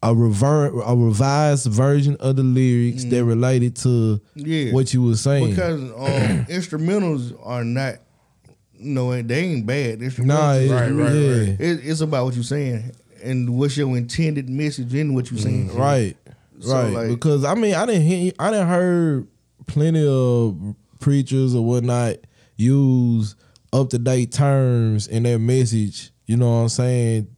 a 0.03 0.15
rever- 0.15 0.81
a 0.81 0.97
revised 0.97 1.67
version 1.67 2.17
of 2.21 2.37
the 2.37 2.43
lyrics 2.43 3.05
that 3.05 3.23
related 3.25 3.77
to 3.77 4.21
Yeah. 4.35 4.73
what 4.73 4.95
you 4.95 5.03
were 5.03 5.17
saying. 5.17 5.51
Because 5.51 5.81
um, 5.83 6.47
instrumentals 6.47 7.35
are 7.45 7.65
not, 7.65 7.97
no, 8.79 9.21
they 9.23 9.41
ain't 9.45 9.67
bad. 9.67 9.99
Instrumentals, 10.01 10.27
nah, 10.27 10.53
it- 10.55 10.71
Right, 10.71 10.91
right, 10.91 11.13
yeah, 11.15 11.31
right. 11.31 11.49
It, 11.61 11.81
it's 11.85 12.01
about 12.01 12.25
what 12.25 12.35
you're 12.35 12.45
saying 12.45 12.93
and 13.23 13.57
what's 13.59 13.77
your 13.77 13.97
intended 13.97 14.49
message 14.49 14.95
in 14.95 15.15
what 15.15 15.31
you're 15.31 15.41
saying. 15.41 15.69
Mm-hmm. 15.71 15.79
right, 15.79 16.17
So, 16.61 16.73
right. 16.75 16.93
like- 16.93 17.09
because 17.09 17.45
I 17.45 17.55
mean, 17.55 17.75
I 17.75 17.87
didn't 17.87 18.03
hear, 18.03 18.33
I 18.39 18.51
didn't 18.51 18.69
heard 18.69 19.27
plenty 19.67 20.07
of 20.07 20.75
preachers 20.99 21.55
or 21.55 21.65
whatnot 21.65 22.17
use 22.57 23.37
up 23.73 23.89
to 23.91 23.99
date 23.99 24.33
terms 24.33 25.07
in 25.07 25.23
their 25.23 25.39
message. 25.39 26.11
You 26.27 26.37
know 26.37 26.49
what 26.51 26.57
I'm 26.63 26.69
saying 26.69 27.29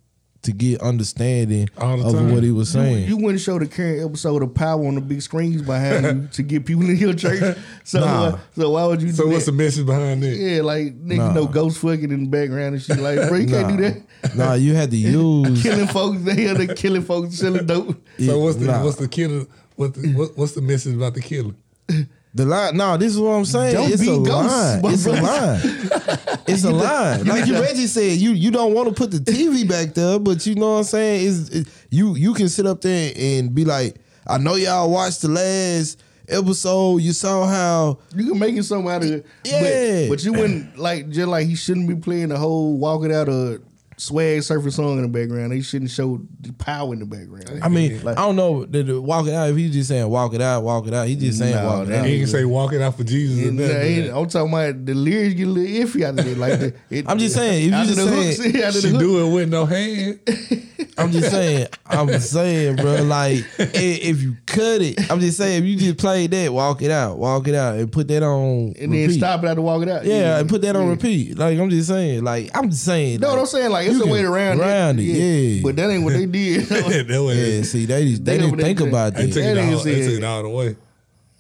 to 0.43 0.53
get 0.53 0.81
understanding 0.83 1.69
All 1.79 2.05
of 2.05 2.13
time. 2.15 2.33
what 2.33 2.43
he 2.43 2.51
was 2.51 2.69
saying. 2.71 3.07
you 3.09 3.17
wouldn't 3.17 3.41
show 3.41 3.59
the 3.61 3.67
current 3.67 4.05
episode 4.05 4.43
of 4.43 4.53
Power 4.55 4.85
on 4.87 4.97
the 4.97 5.01
big 5.01 5.23
screens 5.23 5.63
behind 5.63 6.05
you 6.05 6.29
to 6.33 6.43
get 6.43 6.67
people 6.67 6.89
in 6.89 6.97
your 6.97 7.15
church. 7.15 7.57
So, 7.85 8.01
Nah. 8.01 8.25
uh, 8.25 8.39
so 8.57 8.71
why 8.71 8.87
would 8.87 9.03
you? 9.03 9.13
So 9.13 9.25
do 9.25 9.31
what's 9.31 9.47
the 9.47 9.53
message 9.53 9.87
behind 9.87 10.23
it? 10.25 10.37
Yeah, 10.39 10.63
like 10.63 10.95
nigga, 11.05 11.17
Nah. 11.17 11.29
you 11.29 11.35
know, 11.35 11.47
ghost 11.47 11.79
fucking 11.79 12.11
in 12.11 12.25
the 12.25 12.29
background 12.31 12.75
and 12.75 12.83
shit. 12.83 12.99
Like, 12.99 13.29
bro, 13.29 13.39
you 13.39 13.47
can't 13.49 13.77
do 13.77 13.83
that. 14.23 14.37
nah, 14.37 14.55
you 14.55 14.75
had 14.75 14.91
to 14.91 14.97
use. 14.97 15.63
killing 15.63 15.87
folks, 15.89 16.23
they 16.23 16.47
are 16.49 16.55
the 16.55 16.75
killing 16.75 17.03
folks 17.03 17.37
selling 17.37 17.67
dope. 17.67 17.97
So 18.19 18.39
what's 18.39 18.57
the 18.57 18.67
Nah. 18.67 18.85
what's 18.85 18.97
the 18.97 19.09
killer? 19.09 19.47
What 19.77 19.95
the, 19.95 20.13
what, 20.15 20.37
what's 20.37 20.53
the 20.53 20.63
message 20.63 20.95
about 20.95 21.15
the 21.15 21.21
killer? 21.23 21.55
The 22.35 22.47
line, 22.47 22.77
no, 22.79 22.97
this 22.97 23.13
is 23.13 23.19
what 23.21 23.33
I'm 23.33 23.45
saying. 23.45 23.75
Don't 23.75 23.93
it's 23.93 24.01
be 24.01 24.09
a 24.09 24.19
ghosts, 24.19 24.83
line. 24.83 24.93
It's 24.95 25.07
a 25.07 25.13
line. 25.13 26.41
It's 26.47 26.65
a 26.65 26.71
line. 26.73 27.25
Like 27.27 27.47
you 27.47 27.61
Reggie 27.61 27.87
said, 27.87 28.19
you 28.19 28.31
you 28.31 28.51
don't 28.51 28.73
want 28.73 28.89
to 28.89 28.95
put 28.95 29.11
the 29.11 29.19
TV 29.19 29.69
back 29.69 29.93
there, 29.93 30.19
but 30.19 30.47
you 30.47 30.55
know 30.55 30.73
what 30.73 30.79
I'm 30.79 30.85
saying. 30.85 31.27
Is 31.27 31.49
it, 31.51 31.69
you 31.91 32.17
you 32.17 32.33
can 32.33 32.49
sit 32.49 32.65
up 32.65 32.81
there 32.81 33.13
and 33.15 33.55
be 33.55 33.67
like, 33.67 33.97
I 34.27 34.39
know 34.39 34.55
y'all 34.55 34.91
watched 34.91 35.21
the 35.21 35.29
last 35.29 36.03
episode. 36.27 37.03
You 37.03 37.13
saw 37.13 37.47
how 37.47 37.99
You 38.17 38.31
can 38.31 38.39
make 38.39 38.57
it 38.57 38.63
something 38.63 38.91
out 38.91 39.03
of 39.03 39.11
it. 39.11 39.27
Yeah. 39.45 40.09
But, 40.09 40.17
but 40.17 40.25
you 40.25 40.33
wouldn't 40.33 40.79
like 40.79 41.11
just 41.11 41.29
like 41.29 41.47
he 41.47 41.55
shouldn't 41.55 41.87
be 41.87 41.97
playing 41.97 42.29
the 42.29 42.39
whole 42.39 42.79
walking 42.79 43.13
out 43.13 43.29
a 43.29 43.61
swag 44.03 44.43
surfer 44.43 44.71
song 44.71 44.97
in 44.99 45.03
the 45.03 45.09
background. 45.09 45.53
They 45.53 45.61
shouldn't 45.63 45.91
show 45.91 46.21
the 46.41 46.53
power 46.55 46.93
in 46.93 46.99
the 46.99 47.07
background. 47.07 47.61
I 47.63 47.69
mean, 47.69 48.03
Like- 48.03 48.19
I 48.19 48.23
don't 48.23 48.37
know. 48.37 48.65
The, 48.65 48.83
the 48.83 49.01
walk 49.01 49.27
it 49.29 49.35
out. 49.35 49.49
If 49.51 49.57
he's 49.57 49.73
just 49.73 49.89
saying 49.89 50.09
walk 50.09 50.35
it 50.35 50.41
out, 50.41 50.63
walk 50.65 50.87
it 50.89 50.95
out. 50.95 51.07
He 51.07 51.15
just 51.17 51.39
saying 51.39 51.55
No, 51.55 51.65
walk 51.67 51.89
it 51.89 51.95
out. 51.95 52.07
He 52.07 52.19
can 52.19 52.27
say 52.27 52.45
walk 52.45 52.73
it 52.73 52.81
out 52.83 52.97
for 52.97 53.05
Jesus. 53.05 53.47
and 53.49 53.57
Nah, 53.59 53.69
that, 53.69 53.85
ain't- 53.85 54.13
I'm 54.13 54.29
talking 54.29 54.53
about 54.53 54.85
the 54.85 54.95
lyrics 54.95 55.35
get 55.35 55.47
a 55.47 55.51
little 55.51 55.87
iffy 55.87 56.03
out 56.05 56.19
of 56.19 56.27
it. 56.27 56.37
Like 56.37 56.59
the, 56.61 56.75
it, 56.91 57.05
I'm 57.09 57.19
just 57.19 57.35
saying, 57.37 57.65
if 57.67 57.71
you 57.71 57.75
out 57.77 57.83
of 57.83 57.95
just 57.95 57.99
the 58.01 58.37
saying- 58.43 58.53
hooks, 58.53 58.65
out 58.77 58.83
She 58.83 58.99
do 58.99 59.27
it 59.27 59.35
with 59.35 59.49
no 59.49 59.67
hand. 59.67 60.21
I'm 60.99 61.11
just 61.11 61.31
saying. 61.31 61.69
I'm 61.87 62.19
saying, 62.21 62.77
bro. 62.77 63.03
Like, 63.03 63.45
if 63.59 64.21
you 64.21 64.37
cut 64.47 64.83
it, 64.83 65.11
I'm 65.11 65.21
just 65.21 65.39
saying. 65.39 65.63
If 65.63 65.69
you 65.69 65.77
just 65.77 65.97
play 65.99 66.27
that, 66.27 66.53
walk 66.53 66.83
it 66.83 66.91
out, 66.91 67.17
walk 67.19 67.49
it 67.49 67.55
out, 67.55 67.77
and 67.77 67.91
put 67.91 68.09
that 68.09 68.23
on 68.23 68.75
and 68.79 68.93
then 68.93 69.11
stop 69.11 69.43
it 69.43 69.49
out 69.49 69.55
to 69.55 69.63
walk 69.63 69.83
it 69.83 69.89
out. 69.89 70.05
Yeah, 70.05 70.39
and 70.39 70.49
put 70.49 70.61
that 70.63 70.77
on 70.77 70.85
Yeah. 70.85 70.91
repeat. 70.91 71.39
Like 71.39 71.59
I'm 71.59 71.71
just 71.71 71.89
saying. 71.89 72.25
Like 72.25 72.51
I'm 72.55 72.69
just 72.71 72.85
saying. 72.85 73.21
No, 73.21 73.31
like, 73.31 73.39
I'm 73.39 73.47
saying 73.47 73.71
like 73.71 73.87
it's 73.97 74.05
a 74.07 74.11
way 74.11 74.23
around 74.25 74.61
around 74.61 74.99
it. 75.01 75.05
Yeah, 75.05 75.63
But 75.63 75.77
that 75.77 75.91
ain't 75.91 76.05
what 76.05 76.13
they 76.15 76.27
did. 76.27 76.63
that 76.67 77.07
yeah. 77.57 77.63
See, 77.63 77.87
they 77.87 78.05
they, 78.05 78.15
they 78.15 78.39
didn't 78.39 78.57
they 78.57 78.63
think 78.65 78.79
did. 78.79 78.89
about 78.89 79.15
they 79.15 79.27
that. 79.27 79.33
took 79.35 79.43
it 79.45 79.59
all. 79.59 79.79
They 79.85 80.01
took 80.07 80.13
it 80.19 80.25
all 80.25 80.43
the 80.43 80.49
way. 80.49 80.77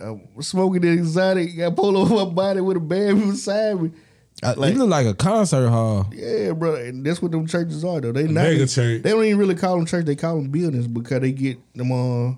Uh, 0.00 0.16
smoking 0.40 0.80
the 0.82 0.88
exotic, 0.90 1.56
got 1.56 1.76
pulled 1.76 1.94
over 1.96 2.14
my 2.14 2.24
body 2.24 2.60
with 2.60 2.76
a 2.76 2.80
bag 2.80 3.14
beside 3.20 3.80
me. 3.80 3.90
I- 4.42 4.54
like- 4.54 4.74
it 4.74 4.78
looked 4.78 4.90
like 4.90 5.06
a 5.06 5.14
concert 5.14 5.68
hall. 5.68 6.08
Yeah, 6.12 6.52
bro, 6.52 6.74
and 6.74 7.04
that's 7.06 7.22
what 7.22 7.30
them 7.30 7.46
churches 7.46 7.84
are 7.84 8.00
though. 8.00 8.10
They 8.10 8.24
not 8.24 8.34
Mega 8.42 8.66
church. 8.66 9.02
They 9.02 9.10
don't 9.10 9.24
even 9.24 9.38
really 9.38 9.54
call 9.54 9.76
them 9.76 9.86
church. 9.86 10.04
They 10.04 10.16
call 10.16 10.36
them 10.36 10.48
buildings 10.50 10.88
because 10.88 11.20
they 11.20 11.30
get 11.30 11.58
them. 11.74 11.92
Uh, 11.92 12.34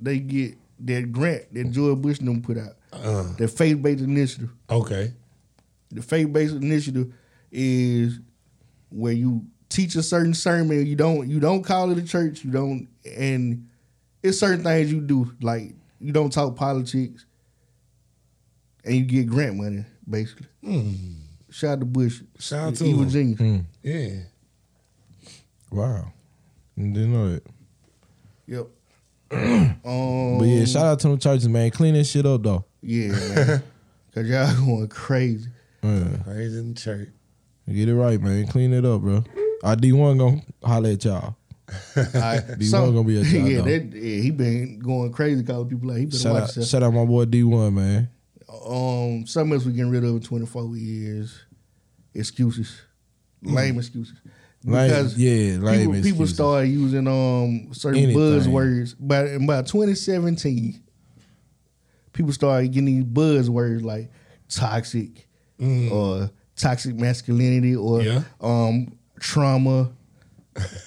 they 0.00 0.20
get 0.20 0.54
that 0.84 1.10
grant 1.10 1.52
that 1.52 1.70
George 1.72 2.00
Bush 2.00 2.18
and 2.20 2.28
them 2.28 2.42
put 2.42 2.56
out. 2.58 2.74
Uh, 2.92 3.32
The 3.38 3.48
faith 3.48 3.82
based 3.82 4.02
initiative. 4.02 4.50
okay. 4.70 5.12
The 5.90 6.02
faith 6.02 6.32
based 6.32 6.54
initiative 6.54 7.12
is 7.50 8.20
where 8.90 9.12
you 9.12 9.44
teach 9.70 9.94
a 9.96 10.02
certain 10.02 10.34
sermon. 10.34 10.84
You 10.84 10.96
don't 10.96 11.28
you 11.30 11.40
don't 11.40 11.62
call 11.62 11.90
it 11.90 11.96
a 11.96 12.02
church. 12.02 12.44
You 12.44 12.50
don't 12.50 12.88
and 13.16 13.66
it's 14.22 14.38
certain 14.38 14.62
things 14.62 14.92
you 14.92 15.00
do 15.00 15.32
like 15.40 15.72
you 15.98 16.12
don't 16.12 16.30
talk 16.30 16.56
politics, 16.56 17.24
and 18.84 18.94
you 18.96 19.04
get 19.04 19.26
grant 19.26 19.56
money 19.56 19.84
basically. 20.08 20.46
Shout 21.50 21.70
out 21.72 21.80
to 21.80 21.86
Bush. 21.86 22.20
Shout 22.38 22.68
out 22.68 22.74
to 22.76 22.84
Evil 22.84 23.02
him. 23.04 23.08
genius. 23.10 23.40
Mm. 23.40 23.64
Yeah. 23.82 24.10
Wow, 25.72 26.12
didn't 26.76 27.12
know 27.12 27.28
it. 27.34 27.46
Yep. 28.46 28.66
um, 29.84 30.38
But 30.38 30.44
yeah, 30.46 30.64
shout 30.64 30.86
out 30.86 31.00
to 31.00 31.08
them 31.08 31.18
churches, 31.18 31.48
man. 31.48 31.70
Clean 31.70 31.94
this 31.94 32.10
shit 32.10 32.26
up 32.26 32.42
though. 32.42 32.64
Yeah, 32.82 33.08
man. 33.12 33.62
Cause 34.14 34.26
y'all 34.26 34.54
going 34.66 34.88
crazy. 34.88 35.48
Yeah. 35.82 36.16
Praise 36.24 36.56
in 36.56 36.74
the 36.74 36.80
church. 36.80 37.08
Get 37.72 37.88
it 37.88 37.94
right, 37.94 38.20
man. 38.20 38.46
Clean 38.48 38.72
it 38.72 38.84
up, 38.84 39.00
bro. 39.02 39.22
Our 39.62 39.76
D 39.76 39.92
one 39.92 40.18
gonna 40.18 40.42
holler 40.62 40.90
at 40.90 41.04
y'all. 41.04 41.36
Right. 41.96 42.40
D 42.58 42.70
one 42.72 42.94
gonna 42.94 43.04
be 43.04 43.20
a 43.20 43.24
job. 43.24 43.46
yeah, 43.46 43.60
that, 43.62 43.92
yeah, 43.94 44.22
he 44.22 44.30
been 44.30 44.78
going 44.80 45.12
crazy 45.12 45.42
calling 45.44 45.68
people 45.68 45.88
like 45.88 45.98
he 45.98 46.06
been 46.06 46.18
Shout 46.18 46.32
watch 46.34 46.58
out, 46.58 46.64
shout 46.64 46.82
out 46.82 46.92
my 46.94 47.04
boy 47.04 47.24
D 47.26 47.42
one, 47.44 47.74
man. 47.74 48.08
Um, 48.66 49.26
something 49.26 49.52
else 49.54 49.64
we 49.64 49.72
getting 49.72 49.90
rid 49.90 50.04
of 50.04 50.10
in 50.10 50.20
24 50.20 50.76
years. 50.76 51.44
Excuses, 52.14 52.80
lame 53.42 53.78
excuses. 53.78 54.16
Mm. 54.66 54.72
Lame- 54.72 54.88
Because 54.88 55.16
yeah, 55.18 55.56
lame 55.58 55.78
people, 55.80 55.92
people 55.94 55.98
excuses. 56.10 56.34
started 56.34 56.68
using 56.68 57.06
um 57.06 57.72
certain 57.72 58.02
Anything. 58.02 58.16
buzzwords. 58.20 58.94
But 58.98 59.28
in 59.28 59.44
about 59.44 59.66
2017, 59.68 60.82
people 62.12 62.32
started 62.32 62.72
getting 62.72 62.86
these 62.86 63.04
buzzwords 63.04 63.82
like 63.84 64.10
toxic 64.48 65.28
or 65.92 66.30
toxic 66.56 66.96
masculinity 66.96 67.76
or 67.76 68.02
Yeah. 68.02 68.22
um 68.40 68.92
trauma. 69.20 69.92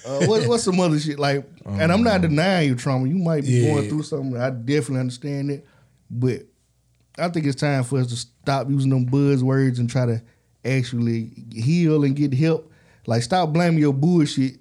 Uh, 0.06 0.26
what, 0.26 0.46
what's 0.46 0.62
some 0.62 0.78
other 0.78 1.00
shit 1.00 1.18
like? 1.18 1.42
and 1.64 1.90
I'm 1.90 2.02
not 2.04 2.20
denying 2.20 2.68
your 2.68 2.76
trauma. 2.76 3.08
You 3.08 3.16
might 3.16 3.42
be 3.44 3.48
Yeah. 3.52 3.70
going 3.74 3.88
through 3.88 4.02
something. 4.02 4.36
I 4.36 4.50
definitely 4.50 5.00
understand 5.00 5.50
it, 5.50 5.66
but 6.10 6.42
I 7.18 7.28
think 7.30 7.46
it's 7.46 7.58
time 7.58 7.82
for 7.82 7.98
us 7.98 8.08
to 8.08 8.16
stop 8.16 8.68
using 8.68 8.90
them 8.90 9.06
buzzwords 9.06 9.78
and 9.78 9.88
try 9.88 10.04
to 10.04 10.22
actually 10.66 11.32
heal 11.50 12.04
and 12.04 12.14
get 12.14 12.34
help. 12.34 12.70
Like, 13.06 13.22
stop 13.22 13.54
blaming 13.54 13.78
your 13.78 13.94
bullshit. 13.94 14.58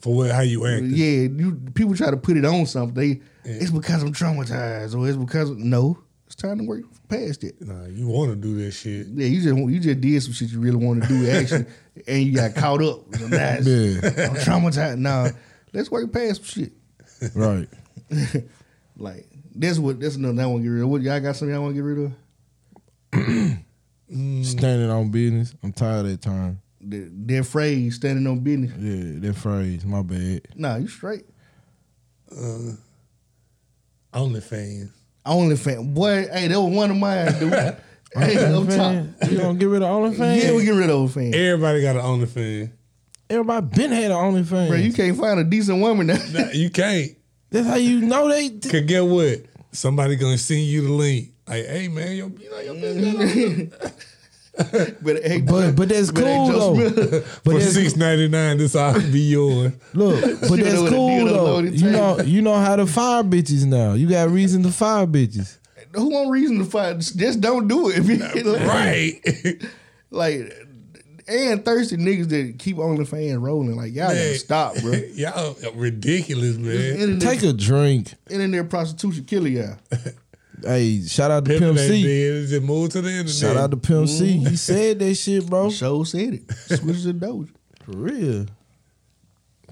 For 0.00 0.14
what? 0.14 0.30
How 0.30 0.42
you 0.42 0.66
act. 0.66 0.84
Yeah, 0.84 1.22
you 1.22 1.58
people 1.74 1.94
try 1.96 2.10
to 2.10 2.16
put 2.18 2.36
it 2.36 2.44
on 2.44 2.66
something. 2.66 2.94
They, 2.94 3.22
It's 3.50 3.70
because 3.70 4.02
I'm 4.02 4.12
traumatized, 4.12 4.94
or 4.96 5.08
it's 5.08 5.16
because 5.16 5.50
no. 5.52 5.98
It's 6.34 6.42
time 6.42 6.58
to 6.58 6.64
work 6.64 6.82
past 7.08 7.44
it. 7.44 7.60
Nah, 7.60 7.86
you 7.86 8.08
want 8.08 8.30
to 8.30 8.34
do 8.34 8.60
that 8.64 8.72
shit. 8.72 9.06
Yeah, 9.06 9.28
you 9.28 9.40
just 9.40 9.56
you 9.56 9.78
just 9.78 10.00
did 10.00 10.20
some 10.20 10.32
shit 10.32 10.50
you 10.50 10.58
really 10.58 10.84
want 10.84 11.04
to 11.04 11.08
do 11.08 11.30
actually, 11.30 11.66
and 12.08 12.24
you 12.24 12.34
got 12.34 12.56
caught 12.56 12.82
up. 12.82 13.02
So 13.14 13.28
now. 13.28 13.58
I'm 13.58 14.34
traumatized. 14.34 14.98
Nah, 14.98 15.28
let's 15.72 15.92
work 15.92 16.12
past 16.12 16.44
some 16.44 16.64
shit. 16.64 16.72
Right. 17.34 17.68
Like 18.96 19.26
that's 19.52 19.80
what 19.80 19.98
that's 19.98 20.14
another 20.14 20.40
I 20.40 20.46
want 20.46 20.60
to 20.60 20.64
get 20.64 20.70
rid 20.70 20.82
of. 20.84 20.88
What 20.88 21.02
y'all 21.02 21.18
got 21.18 21.34
something 21.34 21.52
y'all 21.52 21.64
want 21.64 21.74
to 21.74 21.82
get 21.82 21.84
rid 21.84 22.12
of? 23.18 23.58
Standing 24.46 24.88
on 24.88 25.10
business. 25.10 25.52
I'm 25.64 25.72
tired 25.72 26.06
of 26.06 26.12
that 26.12 26.22
term. 26.22 26.60
The, 26.80 27.10
that 27.26 27.44
phrase, 27.44 27.96
standing 27.96 28.24
on 28.28 28.38
business. 28.38 28.70
Yeah, 28.78 29.18
that 29.20 29.34
phrase. 29.34 29.84
My 29.84 30.02
bad. 30.02 30.42
Nah, 30.54 30.76
you 30.76 30.86
straight. 30.86 31.24
Uh, 32.30 32.74
OnlyFans. 34.12 34.92
OnlyFans. 35.26 35.94
Boy, 35.94 36.26
hey, 36.32 36.48
that 36.48 36.60
was 36.60 36.74
one 36.74 36.90
of 36.90 36.96
mine, 36.96 37.38
dude. 37.38 37.52
hey, 38.14 38.36
up 38.36 38.68
top. 38.68 38.76
OnlyFans? 38.76 39.30
You 39.30 39.38
gonna 39.38 39.58
get 39.58 39.68
rid 39.68 39.82
of 39.82 39.88
OnlyFans? 39.88 40.42
Yeah, 40.42 40.54
we 40.54 40.64
get 40.64 40.70
rid 40.72 40.90
of 40.90 41.10
OnlyFans. 41.10 41.34
Everybody 41.34 41.82
got 41.82 41.96
an 41.96 42.02
OnlyFans. 42.02 42.70
Everybody 43.30 43.66
been 43.74 43.92
had 43.92 44.10
an 44.10 44.16
OnlyFans. 44.16 44.68
Bro, 44.68 44.76
you 44.76 44.92
can't 44.92 45.16
find 45.16 45.40
a 45.40 45.44
decent 45.44 45.80
woman 45.80 46.08
now. 46.08 46.18
Nah, 46.32 46.50
you 46.52 46.70
can't. 46.70 47.12
That's 47.50 47.66
how 47.66 47.76
you 47.76 48.00
know 48.00 48.28
they. 48.28 48.50
Cause 48.70 48.82
get 48.82 49.04
what? 49.04 49.40
Somebody 49.72 50.16
gonna 50.16 50.38
send 50.38 50.60
you 50.60 50.82
the 50.82 50.92
link. 50.92 51.30
Like, 51.48 51.66
hey 51.66 51.88
man, 51.88 52.16
your, 52.16 52.28
you 52.30 52.50
know, 52.50 52.60
your 52.60 52.74
bitch 52.74 53.80
got 53.80 53.92
a- 54.58 54.94
but 55.02 55.22
hey, 55.24 55.40
But 55.40 55.76
but 55.76 55.88
that's 55.88 56.10
but 56.10 56.22
cool 56.24 56.46
Joe 56.50 56.74
though. 56.74 57.20
But 57.44 57.52
for 57.54 57.60
six 57.60 57.96
ninety 57.96 58.28
nine. 58.28 58.58
This 58.58 58.74
ought 58.76 58.94
to 58.94 59.00
be 59.12 59.20
yours. 59.20 59.72
look. 59.92 60.20
But 60.40 60.56
that's 60.60 60.88
cool 60.90 61.24
though. 61.26 61.58
You 61.60 61.90
know 61.90 62.20
you 62.20 62.42
know 62.42 62.54
how 62.54 62.76
to 62.76 62.86
fire 62.86 63.22
bitches 63.22 63.64
now. 63.66 63.94
You 63.94 64.08
got 64.08 64.30
reason 64.30 64.62
to 64.64 64.70
fire 64.70 65.06
bitches. 65.06 65.58
who 65.92 66.10
want 66.10 66.30
reason 66.30 66.58
to 66.58 66.64
fire? 66.64 66.94
Just 66.94 67.40
don't 67.40 67.68
do 67.68 67.88
it. 67.90 67.98
If 67.98 68.08
you- 68.08 68.56
right. 68.56 69.62
like 70.10 70.52
and 71.26 71.64
thirsty 71.64 71.96
niggas 71.96 72.28
that 72.28 72.58
keep 72.58 72.76
OnlyFans 72.76 73.40
rolling. 73.40 73.76
Like 73.76 73.94
y'all 73.94 74.08
gotta 74.08 74.14
Man. 74.16 74.34
stop, 74.34 74.74
bro. 74.82 74.92
Y'all 75.14 75.56
ridiculous, 75.74 76.56
man. 76.58 76.76
Internet, 76.76 77.22
Take 77.22 77.42
a 77.44 77.52
drink. 77.54 78.12
internet 78.28 78.68
prostitution 78.68 79.24
killing 79.24 79.54
y'all. 79.56 79.76
Hey, 80.62 81.02
shout 81.02 81.30
out 81.30 81.44
to 81.44 81.50
Pimpin' 81.52 81.58
Pimp 81.58 81.78
ain't 81.78 81.88
C. 81.90 82.02
dead, 82.04 82.48
just 82.48 82.62
move 82.62 82.90
to 82.90 83.02
the 83.02 83.08
internet. 83.10 83.30
Shout 83.34 83.56
out 83.56 83.70
to 83.72 83.76
Pimp 83.76 84.08
C. 84.08 84.38
He 84.38 84.56
said 84.56 84.98
that 85.00 85.14
shit, 85.16 85.46
bro. 85.46 85.70
Show 85.70 86.04
said 86.04 86.34
it. 86.34 86.52
Switch 86.52 87.02
the 87.02 87.12
doge. 87.12 87.48
For 87.84 87.92
real. 87.92 88.46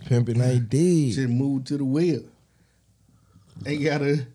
Pimping 0.07 0.41
ain't 0.41 0.69
dead. 0.69 1.13
Just 1.13 1.29
move 1.29 1.65
to 1.67 1.77
the 1.79 1.85
web. 1.85 2.27
Ain't 3.65 3.85
gotta. 3.85 4.27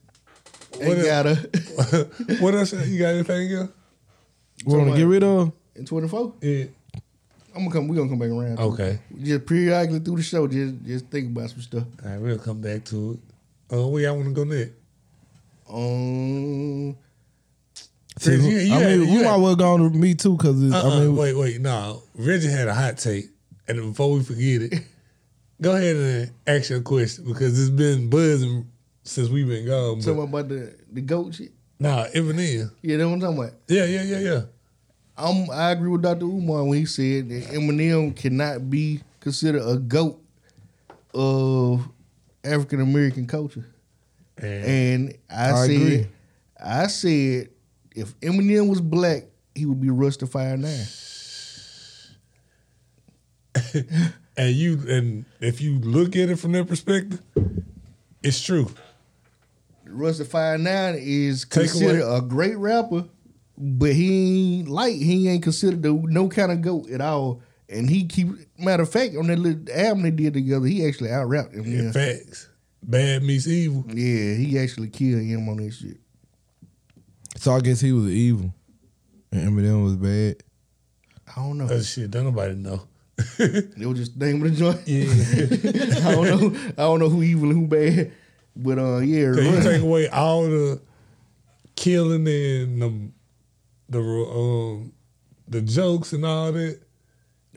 Ain't 0.79 0.99
a- 0.99 1.03
gotta. 1.03 1.35
what 2.39 2.55
else? 2.55 2.73
You 2.73 2.99
got 2.99 3.07
anything 3.15 3.51
else? 3.53 3.69
We 4.65 4.73
want 4.77 4.91
to 4.91 4.97
get 4.97 5.03
rid 5.07 5.23
of? 5.23 5.51
In 5.75 5.85
twenty 5.85 6.07
four, 6.07 6.33
Yeah. 6.41 6.65
I'm 7.55 7.63
gonna 7.63 7.71
come. 7.71 7.87
We 7.87 7.97
gonna 7.97 8.09
come 8.09 8.19
back 8.19 8.29
around. 8.29 8.57
to 8.57 8.61
it. 8.63 8.65
Okay. 8.67 8.99
Just 9.21 9.45
periodically 9.45 9.99
through 9.99 10.17
the 10.17 10.23
show, 10.23 10.47
just 10.47 10.75
just 10.85 11.07
think 11.07 11.35
about 11.35 11.49
some 11.49 11.61
stuff. 11.61 11.83
All 12.05 12.11
right, 12.11 12.21
we'll 12.21 12.37
come 12.39 12.61
back 12.61 12.85
to 12.85 13.13
it. 13.69 13.75
Uh, 13.75 13.87
where 13.87 14.03
y'all 14.03 14.15
want 14.15 14.27
to 14.27 14.33
go 14.33 14.43
next? 14.43 14.71
Um, 15.69 16.95
See, 18.19 18.31
Chris, 18.31 18.45
you- 18.45 18.57
you 18.57 18.73
I 18.73 18.79
had- 18.79 18.99
mean, 18.99 19.07
you 19.09 19.13
we 19.17 19.23
had- 19.23 19.25
might 19.25 19.37
well 19.37 19.55
go 19.55 19.73
on 19.73 19.91
to 19.91 19.97
me 19.97 20.15
too, 20.15 20.37
cause 20.37 20.61
Uh-uh, 20.71 20.89
I 20.97 20.99
mean, 21.01 21.15
wait, 21.15 21.33
wait, 21.35 21.61
no. 21.61 22.01
Reggie 22.15 22.47
had 22.49 22.67
a 22.67 22.73
hot 22.73 22.97
take, 22.97 23.29
and 23.67 23.77
before 23.77 24.11
we 24.13 24.23
forget 24.23 24.61
it, 24.63 24.73
go 25.61 25.75
ahead 25.75 25.95
and 25.95 26.31
ask 26.47 26.69
your 26.69 26.81
question 26.81 27.25
because 27.25 27.59
it's 27.59 27.69
been 27.69 28.09
buzzing 28.09 28.67
since 29.03 29.29
we've 29.29 29.47
been 29.47 29.65
gone. 29.65 29.99
But, 29.99 30.05
talking 30.05 30.23
about 30.23 30.49
the 30.49 30.73
the 30.91 31.01
goat 31.01 31.35
shit. 31.35 31.51
nah, 31.79 32.05
Eminem. 32.07 32.71
Yeah, 32.81 32.97
that's 32.97 33.05
what 33.07 33.13
I'm 33.13 33.19
talking 33.19 33.37
about. 33.37 33.53
Yeah, 33.67 33.85
yeah, 33.85 34.03
yeah, 34.03 34.19
yeah. 34.19 34.41
I'm, 35.19 35.49
I 35.51 35.71
agree 35.71 35.89
with 35.89 36.01
Dr. 36.03 36.25
Umar 36.25 36.63
when 36.63 36.77
he 36.79 36.85
said 36.85 37.29
that 37.29 37.43
Eminem 37.49 38.15
cannot 38.15 38.69
be 38.69 39.01
considered 39.19 39.63
a 39.67 39.77
goat 39.77 40.21
of 41.13 41.87
African 42.43 42.81
American 42.81 43.25
culture. 43.27 43.65
And, 44.37 44.65
And 44.65 45.17
I, 45.29 45.51
I 45.51 45.67
said, 45.67 45.75
agree. 45.75 46.07
I 46.63 46.87
said, 46.87 47.49
if 47.95 48.19
Eminem 48.19 48.69
was 48.69 48.81
black, 48.81 49.23
he 49.55 49.65
would 49.65 49.81
be 49.81 49.89
Royce 49.89 50.17
da 50.17 50.27
Five 50.27 50.59
Nine. 50.59 50.85
and 54.37 54.55
you 54.55 54.79
and 54.87 55.25
if 55.39 55.61
you 55.61 55.79
look 55.79 56.15
at 56.15 56.29
it 56.29 56.37
from 56.37 56.51
that 56.53 56.67
perspective, 56.67 57.21
it's 58.21 58.41
true. 58.41 58.69
Royce 59.85 60.19
da 60.19 60.25
Five 60.25 60.59
Nine 60.59 60.95
is 60.99 61.45
considered 61.45 62.03
a 62.07 62.21
great 62.21 62.57
rapper, 62.57 63.05
but 63.57 63.93
he 63.93 64.59
ain't 64.59 64.67
like 64.69 64.93
he 64.95 65.27
ain't 65.27 65.43
considered 65.43 65.81
the, 65.81 65.93
no 65.93 66.29
kind 66.29 66.51
of 66.51 66.61
goat 66.61 66.89
at 66.91 67.01
all. 67.01 67.41
And 67.69 67.89
he 67.89 68.05
keep 68.05 68.27
matter 68.57 68.83
of 68.83 68.89
fact 68.91 69.15
on 69.17 69.27
that 69.27 69.39
little 69.39 69.73
album 69.73 70.03
they 70.03 70.11
did 70.11 70.33
together, 70.33 70.65
he 70.67 70.87
actually 70.87 71.09
out 71.11 71.25
rapped 71.25 71.53
him. 71.53 71.65
Yeah. 71.65 71.91
facts, 71.91 72.47
bad 72.83 73.23
meets 73.23 73.47
evil. 73.47 73.83
yeah, 73.89 74.35
he 74.35 74.57
actually 74.59 74.89
killed 74.89 75.21
him 75.23 75.47
on 75.49 75.57
that 75.57 75.71
shit. 75.73 75.97
so 77.35 77.53
I 77.53 77.59
guess 77.61 77.81
he 77.81 77.91
was 77.91 78.07
evil, 78.09 78.53
and 79.31 79.49
Eminem 79.57 79.83
was 79.83 79.95
bad. 79.95 80.43
I 81.35 81.41
don't 81.41 81.57
know. 81.57 81.67
That 81.67 81.83
shit, 81.83 82.09
don't 82.11 82.25
nobody 82.25 82.55
know. 82.55 82.81
It 83.39 83.85
was 83.85 83.97
just 83.99 84.19
the 84.19 84.25
name 84.27 84.43
of 84.45 84.51
the 84.51 84.57
joint. 84.57 84.81
Yeah, 84.85 86.07
I 86.09 86.11
don't 86.15 86.27
know. 86.53 86.59
I 86.77 86.81
don't 86.83 86.99
know 86.99 87.09
who 87.09 87.23
evil 87.23 87.49
and 87.49 87.59
who 87.61 87.67
bad. 87.67 88.11
But 88.55 88.79
uh, 88.79 88.97
yeah, 88.99 89.33
Cause 89.33 89.43
you 89.43 89.51
Run- 89.51 89.63
take 89.63 89.81
away 89.81 90.07
all 90.09 90.43
the 90.43 90.81
killing 91.75 92.27
and 92.27 92.81
the 92.81 93.11
the 93.89 93.99
um 93.99 94.93
the 95.47 95.61
jokes 95.61 96.13
and 96.13 96.25
all 96.25 96.51
that. 96.51 96.79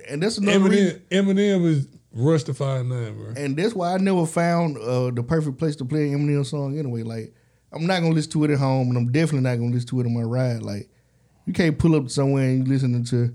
and 0.09 0.23
that's 0.23 0.39
another 0.39 0.61
reason. 0.69 1.03
Eminem, 1.11 1.87
Eminem 2.15 2.19
is 2.19 2.21
Royce 2.25 2.43
da 2.45 2.53
Five 2.53 2.87
Nine, 2.87 3.15
bro. 3.17 3.33
And 3.37 3.57
that's 3.57 3.75
why 3.75 3.95
I 3.95 3.99
never 3.99 4.27
found 4.27 4.77
uh, 4.79 5.11
the 5.11 5.23
perfect 5.23 5.59
place 5.59 5.77
to 5.77 5.85
play 5.85 6.13
an 6.13 6.19
Eminem 6.27 6.45
song 6.47 6.79
anyway. 6.79 7.03
Like, 7.03 7.33
I'm 7.73 7.87
not 7.87 8.01
gonna 8.01 8.15
listen 8.15 8.33
to 8.33 8.45
it 8.45 8.51
at 8.51 8.59
home, 8.59 8.89
and 8.89 8.97
I'm 8.99 9.13
definitely 9.13 9.49
not 9.49 9.57
gonna 9.57 9.73
listen 9.73 9.89
to 9.91 10.01
it 10.01 10.07
on 10.07 10.15
my 10.15 10.23
ride. 10.23 10.63
Like, 10.63 10.89
you 11.47 11.53
can't 11.53 11.79
pull 11.79 11.95
up 11.97 12.11
somewhere 12.11 12.45
and 12.49 12.67
you 12.67 12.73
listening 12.73 13.05
to. 13.05 13.35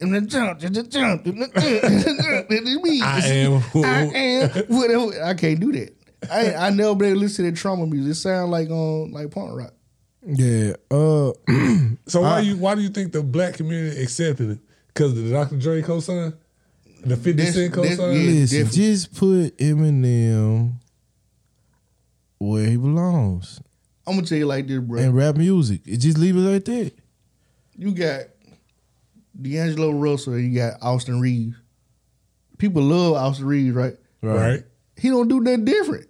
And 0.00 0.12
then 0.12 0.26
jump, 0.28 0.58
jump, 0.58 0.74
jump, 0.74 0.90
jump, 0.90 1.22
it's 1.24 2.82
me. 2.82 3.00
I 3.02 3.18
am 3.20 3.60
who- 3.60 3.84
I 3.84 4.02
am 4.14 4.50
whatever. 4.68 5.22
I 5.22 5.34
can't 5.34 5.60
do 5.60 5.70
that. 5.72 5.94
I 6.30 6.54
I 6.54 6.70
never 6.70 6.94
been 6.94 7.08
able 7.10 7.20
to 7.20 7.24
listen 7.26 7.44
to 7.44 7.50
that 7.52 7.56
trauma 7.56 7.86
music. 7.86 8.12
It 8.12 8.14
sound 8.16 8.50
like 8.50 8.68
um 8.70 9.12
like 9.12 9.30
punk 9.30 9.50
rock. 9.56 9.74
Yeah. 10.26 10.74
Uh. 10.90 11.32
So 12.06 12.20
why 12.22 12.38
I- 12.38 12.40
you 12.40 12.56
why 12.56 12.74
do 12.74 12.80
you 12.80 12.88
think 12.90 13.12
the 13.12 13.22
black 13.22 13.54
community 13.54 14.02
accepted 14.02 14.50
it? 14.50 14.58
Because 14.88 15.14
the 15.14 15.30
Dr. 15.30 15.56
Dre 15.56 15.82
co-sign, 15.82 16.34
the 17.04 17.16
Fifty 17.16 17.32
That's- 17.32 17.54
Cent 17.54 17.74
that's- 17.74 17.96
co-sign. 17.96 18.12
yeah. 18.16 18.22
Listen, 18.22 18.58
different. 18.58 18.72
just 18.74 19.14
put 19.14 19.58
Eminem 19.58 20.72
where 22.38 22.66
he 22.66 22.76
belongs 22.76 23.60
I'm 24.06 24.16
gonna 24.16 24.26
tell 24.26 24.38
you 24.38 24.46
like 24.46 24.66
this, 24.66 24.80
bro. 24.80 25.00
And 25.00 25.14
rap 25.14 25.36
music. 25.36 25.82
It 25.86 25.98
just 25.98 26.18
leave 26.18 26.36
it 26.36 26.40
like 26.40 26.64
that. 26.64 26.92
you 27.76 27.92
got 27.92 28.22
D'Angelo 29.40 29.90
Russell 29.92 30.34
and 30.34 30.52
you 30.52 30.58
got 30.58 30.74
Austin 30.82 31.20
Reaves. 31.20 31.56
People 32.58 32.82
love 32.82 33.14
Austin 33.14 33.46
Reaves, 33.46 33.74
right? 33.74 33.94
right? 34.20 34.64
He 34.96 35.08
don't 35.08 35.28
do 35.28 35.40
nothing 35.40 35.64
different. 35.64 36.08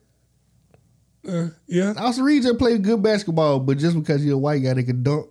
Uh, 1.29 1.49
yeah. 1.67 1.93
Austin 1.99 2.25
Reaves 2.25 2.47
just 2.47 2.59
play 2.59 2.79
good 2.79 3.03
basketball, 3.03 3.61
but 3.61 3.77
just 3.79 3.95
because 3.97 4.25
you're 4.25 4.35
a 4.35 4.39
white 4.39 4.59
guy 4.63 4.73
that 4.75 4.83
can 4.85 5.03
dunk, 5.03 5.27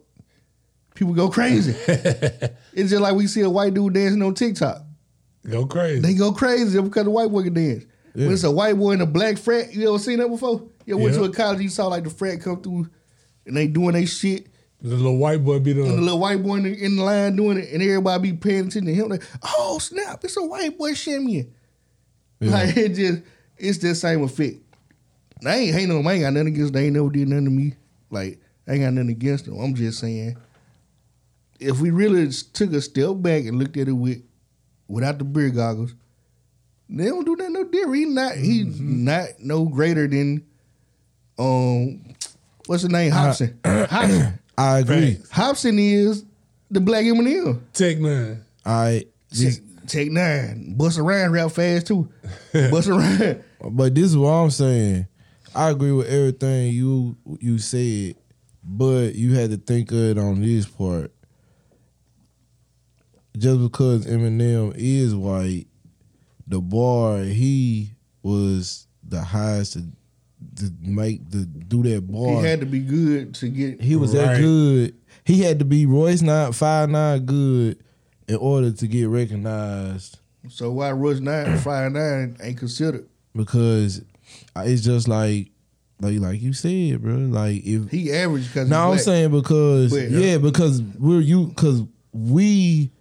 people 0.93 1.13
go 1.13 1.29
crazy. 1.29 1.75
it's 1.87 2.91
just 2.91 3.01
like 3.01 3.15
we 3.15 3.25
see 3.27 3.41
a 3.41 3.49
white 3.49 3.73
dude 3.73 3.93
dancing 3.95 4.21
on 4.21 4.35
TikTok. 4.35 4.83
Go 5.49 5.65
crazy. 5.65 5.99
They 6.01 6.13
go 6.13 6.31
crazy 6.31 6.79
because 6.81 7.03
the 7.05 7.09
white 7.09 7.31
boy 7.31 7.43
can 7.43 7.53
dance. 7.53 7.85
Yeah. 8.13 8.25
When 8.25 8.33
it's 8.33 8.43
a 8.43 8.51
white 8.51 8.77
boy 8.77 8.91
in 8.91 9.01
a 9.01 9.05
black 9.05 9.37
frat, 9.37 9.73
you 9.73 9.87
ever 9.89 9.97
seen 9.99 10.19
that 10.19 10.27
before? 10.27 10.67
You 10.85 10.95
ever 10.95 11.03
went 11.03 11.15
Yeah. 11.15 11.21
to 11.23 11.25
a 11.29 11.33
college, 11.33 11.61
you 11.61 11.69
saw 11.69 11.87
like 11.87 12.03
the 12.03 12.09
frat 12.09 12.41
come 12.41 12.61
through 12.61 12.89
and 13.45 13.55
they 13.57 13.67
doing 13.67 13.93
their 13.93 14.05
shit. 14.05 14.47
the 14.81 14.89
little 14.95 15.17
white 15.17 15.43
boy 15.43 15.59
be 15.59 15.71
And 15.71 15.79
the 15.81 15.83
the 15.95 16.01
little 16.01 16.19
white 16.19 16.41
boy 16.43 16.55
in 16.57 16.63
the, 16.63 16.83
in 16.85 16.95
the 16.97 17.03
line 17.03 17.35
doing 17.35 17.57
it, 17.57 17.71
and 17.71 17.81
everybody 17.81 18.31
be 18.31 18.37
paying 18.37 18.67
attention 18.67 18.85
to 18.85 18.93
him. 18.93 19.09
Like, 19.09 19.23
oh 19.43 19.77
snap! 19.79 20.23
It's 20.23 20.37
a 20.37 20.43
white 20.43 20.77
boy 20.77 20.91
shimmying. 20.91 21.49
Like 22.39 22.75
it 22.77 22.89
just, 22.95 23.21
it's 23.57 23.77
the 23.77 23.93
same 23.95 24.23
effect. 24.23 24.57
I 25.45 25.55
ain't 25.55 25.73
hating 25.73 25.89
them. 25.89 26.05
I 26.07 26.13
ain't 26.13 26.21
got 26.23 26.33
nothing 26.33 26.47
against. 26.53 26.73
They 26.73 26.85
ain't 26.85 26.95
never 26.95 27.09
did 27.09 27.27
nothing 27.27 27.45
to 27.45 27.51
me. 27.51 27.73
Like 28.09 28.39
I 28.67 28.73
ain't 28.73 28.81
got 28.81 28.93
nothing 28.93 29.09
against 29.11 29.45
them. 29.45 29.59
I'm 29.59 29.73
just 29.75 29.99
saying, 29.99 30.35
if 31.59 31.79
we 31.79 31.91
really 31.91 32.29
took 32.53 32.73
a 32.73 32.81
step 32.81 33.09
back 33.17 33.45
and 33.45 33.57
looked 33.59 33.77
at 33.77 33.87
it 33.87 33.91
with, 33.93 34.21
without 34.91 35.17
the 35.17 35.23
beer 35.23 35.49
goggles, 35.49 35.93
they 36.89 37.05
don't 37.05 37.25
do 37.25 37.35
that 37.37 37.51
no 37.51 37.63
different. 37.63 37.95
He 37.95 38.05
not. 38.05 38.35
He 38.35 38.63
not 38.65 39.27
no 39.39 39.65
greater 39.65 40.07
than, 40.07 40.45
um, 41.39 42.01
what's 42.67 42.83
his 42.83 42.91
name? 42.91 43.11
Hopsin. 43.11 43.57
Hopsin. 43.63 44.39
I 44.57 44.79
agree. 44.79 45.17
Hopsin 45.31 45.79
is 45.79 46.25
the 46.69 46.81
black 46.81 47.05
Eminem. 47.05 47.61
Tech 47.73 47.97
N9ne. 47.97 48.41
I 48.65 49.05
just, 49.31 49.61
Take, 49.87 49.87
Tech 49.87 50.07
N9ne. 50.09 50.77
Busta 50.77 51.03
Rhymes 51.05 51.31
real 51.31 51.49
fast 51.49 51.87
too. 51.87 52.09
Busta 52.53 52.97
Rhymes. 52.97 53.43
but 53.71 53.95
this 53.95 54.05
is 54.05 54.17
what 54.17 54.29
I'm 54.29 54.51
saying. 54.51 55.07
I 55.55 55.69
agree 55.69 55.91
with 55.91 56.07
everything 56.07 56.73
you 56.73 57.17
you 57.39 57.57
said, 57.57 58.15
but 58.63 59.15
you 59.15 59.33
had 59.35 59.51
to 59.51 59.57
think 59.57 59.91
of 59.91 59.97
it 59.97 60.17
on 60.17 60.41
this 60.41 60.65
part. 60.65 61.11
Just 63.37 63.61
because 63.61 64.05
Eminem 64.05 64.73
is 64.75 65.15
white, 65.15 65.65
the 66.47 66.59
bar 66.61 67.19
he 67.23 67.91
was 68.23 68.87
the 69.07 69.21
highest 69.21 69.73
to, 69.73 69.83
to 70.57 70.71
make 70.81 71.29
the 71.29 71.45
do 71.45 71.81
that 71.83 72.01
bar. 72.11 72.41
He 72.41 72.47
had 72.47 72.59
to 72.59 72.65
be 72.65 72.79
good 72.81 73.33
to 73.35 73.47
get. 73.49 73.81
He 73.81 73.95
was 73.95 74.13
that 74.13 74.39
good. 74.39 74.95
He 75.23 75.41
had 75.41 75.59
to 75.59 75.65
be 75.65 75.85
Royce 75.85 76.21
da 76.21 76.51
Five 76.51 76.89
Nine 76.89 77.25
good 77.25 77.81
in 78.27 78.35
order 78.35 78.71
to 78.71 78.87
get 78.87 79.07
recognized 79.07 80.19
So 80.49 80.71
why 80.71 80.91
Royce 80.91 81.19
da 81.19 81.57
Five 81.57 81.91
Nine 81.93 82.37
ain't 82.41 82.57
considered? 82.57 83.07
because 83.33 84.01
it's 84.57 84.81
just 84.81 85.07
like 85.07 85.51
like 86.01 86.19
like 86.19 86.41
you 86.41 86.51
said, 86.51 87.01
bro. 87.01 87.13
Like 87.15 87.61
if 87.63 87.89
He 87.91 88.11
average 88.11 88.47
because 88.47 88.69
no, 88.69 88.91
I'm 88.91 88.97
saying 88.97 89.31
because 89.31 89.91
But- 89.91 89.99
uh, 90.13 90.19
yeah, 90.19 90.37
because 90.37 90.81
we're 90.99 91.21
you 91.21 91.47
because 91.47 91.83
we 92.11 92.91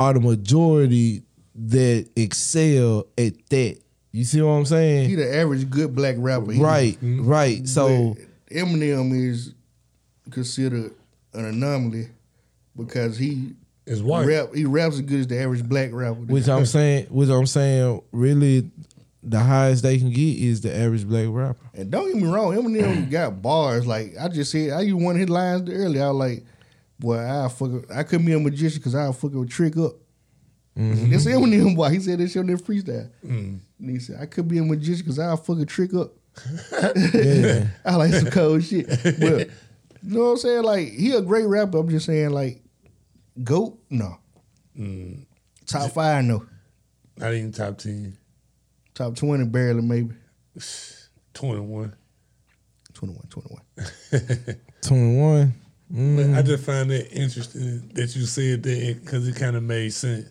are 0.00 0.14
the 0.14 0.20
majority 0.20 1.22
that 1.54 2.08
excel 2.16 3.06
at 3.18 3.34
that. 3.50 3.78
You 4.12 4.24
see 4.24 4.40
what 4.40 4.52
I'm 4.52 4.64
saying? 4.64 5.08
he 5.10 5.14
the 5.14 5.36
average 5.36 5.68
good 5.70 5.94
black 5.94 6.16
rapper. 6.18 6.50
He- 6.52 6.60
Right, 6.60 6.98
right. 7.02 7.68
So 7.68 8.14
but 8.14 8.56
Eminem 8.56 9.12
is 9.28 9.54
considered 10.30 10.92
an 11.34 11.44
anomaly 11.44 12.08
because 12.76 13.18
he 13.18 13.52
Is 13.86 14.02
white. 14.02 14.26
rap. 14.26 14.54
He 14.54 14.64
raps 14.64 14.94
as 14.96 15.02
good 15.02 15.20
as 15.20 15.26
the 15.28 15.38
average 15.40 15.62
black 15.68 15.90
rapper. 15.92 16.14
which 16.20 16.48
I'm 16.48 16.66
saying, 16.66 17.06
which 17.10 17.28
I'm 17.28 17.46
saying, 17.46 18.02
really, 18.10 18.70
the 19.22 19.38
highest 19.38 19.82
they 19.82 19.98
can 19.98 20.10
get 20.10 20.38
is 20.38 20.62
the 20.62 20.74
average 20.74 21.06
black 21.06 21.26
rapper. 21.28 21.58
And 21.74 21.90
don't 21.90 22.06
get 22.12 22.16
me 22.22 22.28
wrong, 22.28 22.54
Eminem 22.54 23.10
got 23.10 23.42
bars. 23.42 23.86
Like 23.86 24.14
I 24.18 24.28
just 24.28 24.50
said, 24.50 24.70
I 24.70 24.80
used 24.80 24.96
one 25.04 25.16
of 25.16 25.20
his 25.20 25.28
lines 25.28 25.68
earlier. 25.70 26.04
I 26.04 26.08
was 26.10 26.16
like, 26.16 26.44
boy, 27.00 27.18
I 27.18 27.48
fuck. 27.48 27.70
I 27.92 28.02
couldn't 28.02 28.26
be 28.26 28.32
a 28.32 28.38
magician 28.38 28.78
because 28.78 28.94
I 28.94 29.06
fuck 29.12 29.32
fucking 29.32 29.48
trick 29.48 29.76
up. 29.76 29.94
Mm-hmm. 30.78 31.12
It's 31.12 31.24
Eminem 31.26 31.74
boy. 31.74 31.88
He 31.90 32.00
said 32.00 32.18
this 32.18 32.32
shit 32.32 32.40
on 32.40 32.46
their 32.46 32.56
freestyle. 32.56 33.10
Mm. 33.26 33.58
And 33.78 33.90
he 33.90 33.98
said, 33.98 34.18
I 34.20 34.26
could 34.26 34.46
be 34.46 34.58
a 34.58 34.62
magician 34.62 34.98
because 34.98 35.18
I'll 35.18 35.36
fucking 35.36 35.66
trick 35.66 35.92
up. 35.94 36.12
Yeah. 37.12 37.66
I 37.84 37.96
like 37.96 38.12
some 38.12 38.30
cold 38.30 38.62
shit. 38.62 38.86
But 38.88 39.50
you 40.02 40.16
know 40.16 40.20
what 40.20 40.30
I'm 40.30 40.36
saying? 40.36 40.62
Like, 40.62 40.92
he 40.92 41.12
a 41.12 41.20
great 41.20 41.46
rapper. 41.46 41.78
I'm 41.78 41.88
just 41.88 42.06
saying, 42.06 42.30
like, 42.30 42.62
GOAT? 43.42 43.78
No. 43.90 44.16
Mm. 44.78 45.26
Top 45.66 45.90
five, 45.92 46.24
no. 46.24 46.46
Not 47.16 47.34
even 47.34 47.52
top 47.52 47.78
10. 47.78 48.16
Top 48.94 49.14
20, 49.16 49.44
barely, 49.46 49.82
maybe. 49.82 50.14
21. 51.34 51.94
21, 52.94 53.26
21. 53.28 54.56
21. 54.82 55.54
But 55.90 55.98
I 55.98 56.02
mm. 56.42 56.46
just 56.46 56.64
find 56.64 56.92
it 56.92 57.08
interesting 57.10 57.90
that 57.94 58.14
you 58.14 58.24
said 58.24 58.62
that 58.62 59.00
because 59.02 59.26
it 59.26 59.34
kind 59.34 59.56
of 59.56 59.64
made 59.64 59.92
sense. 59.92 60.28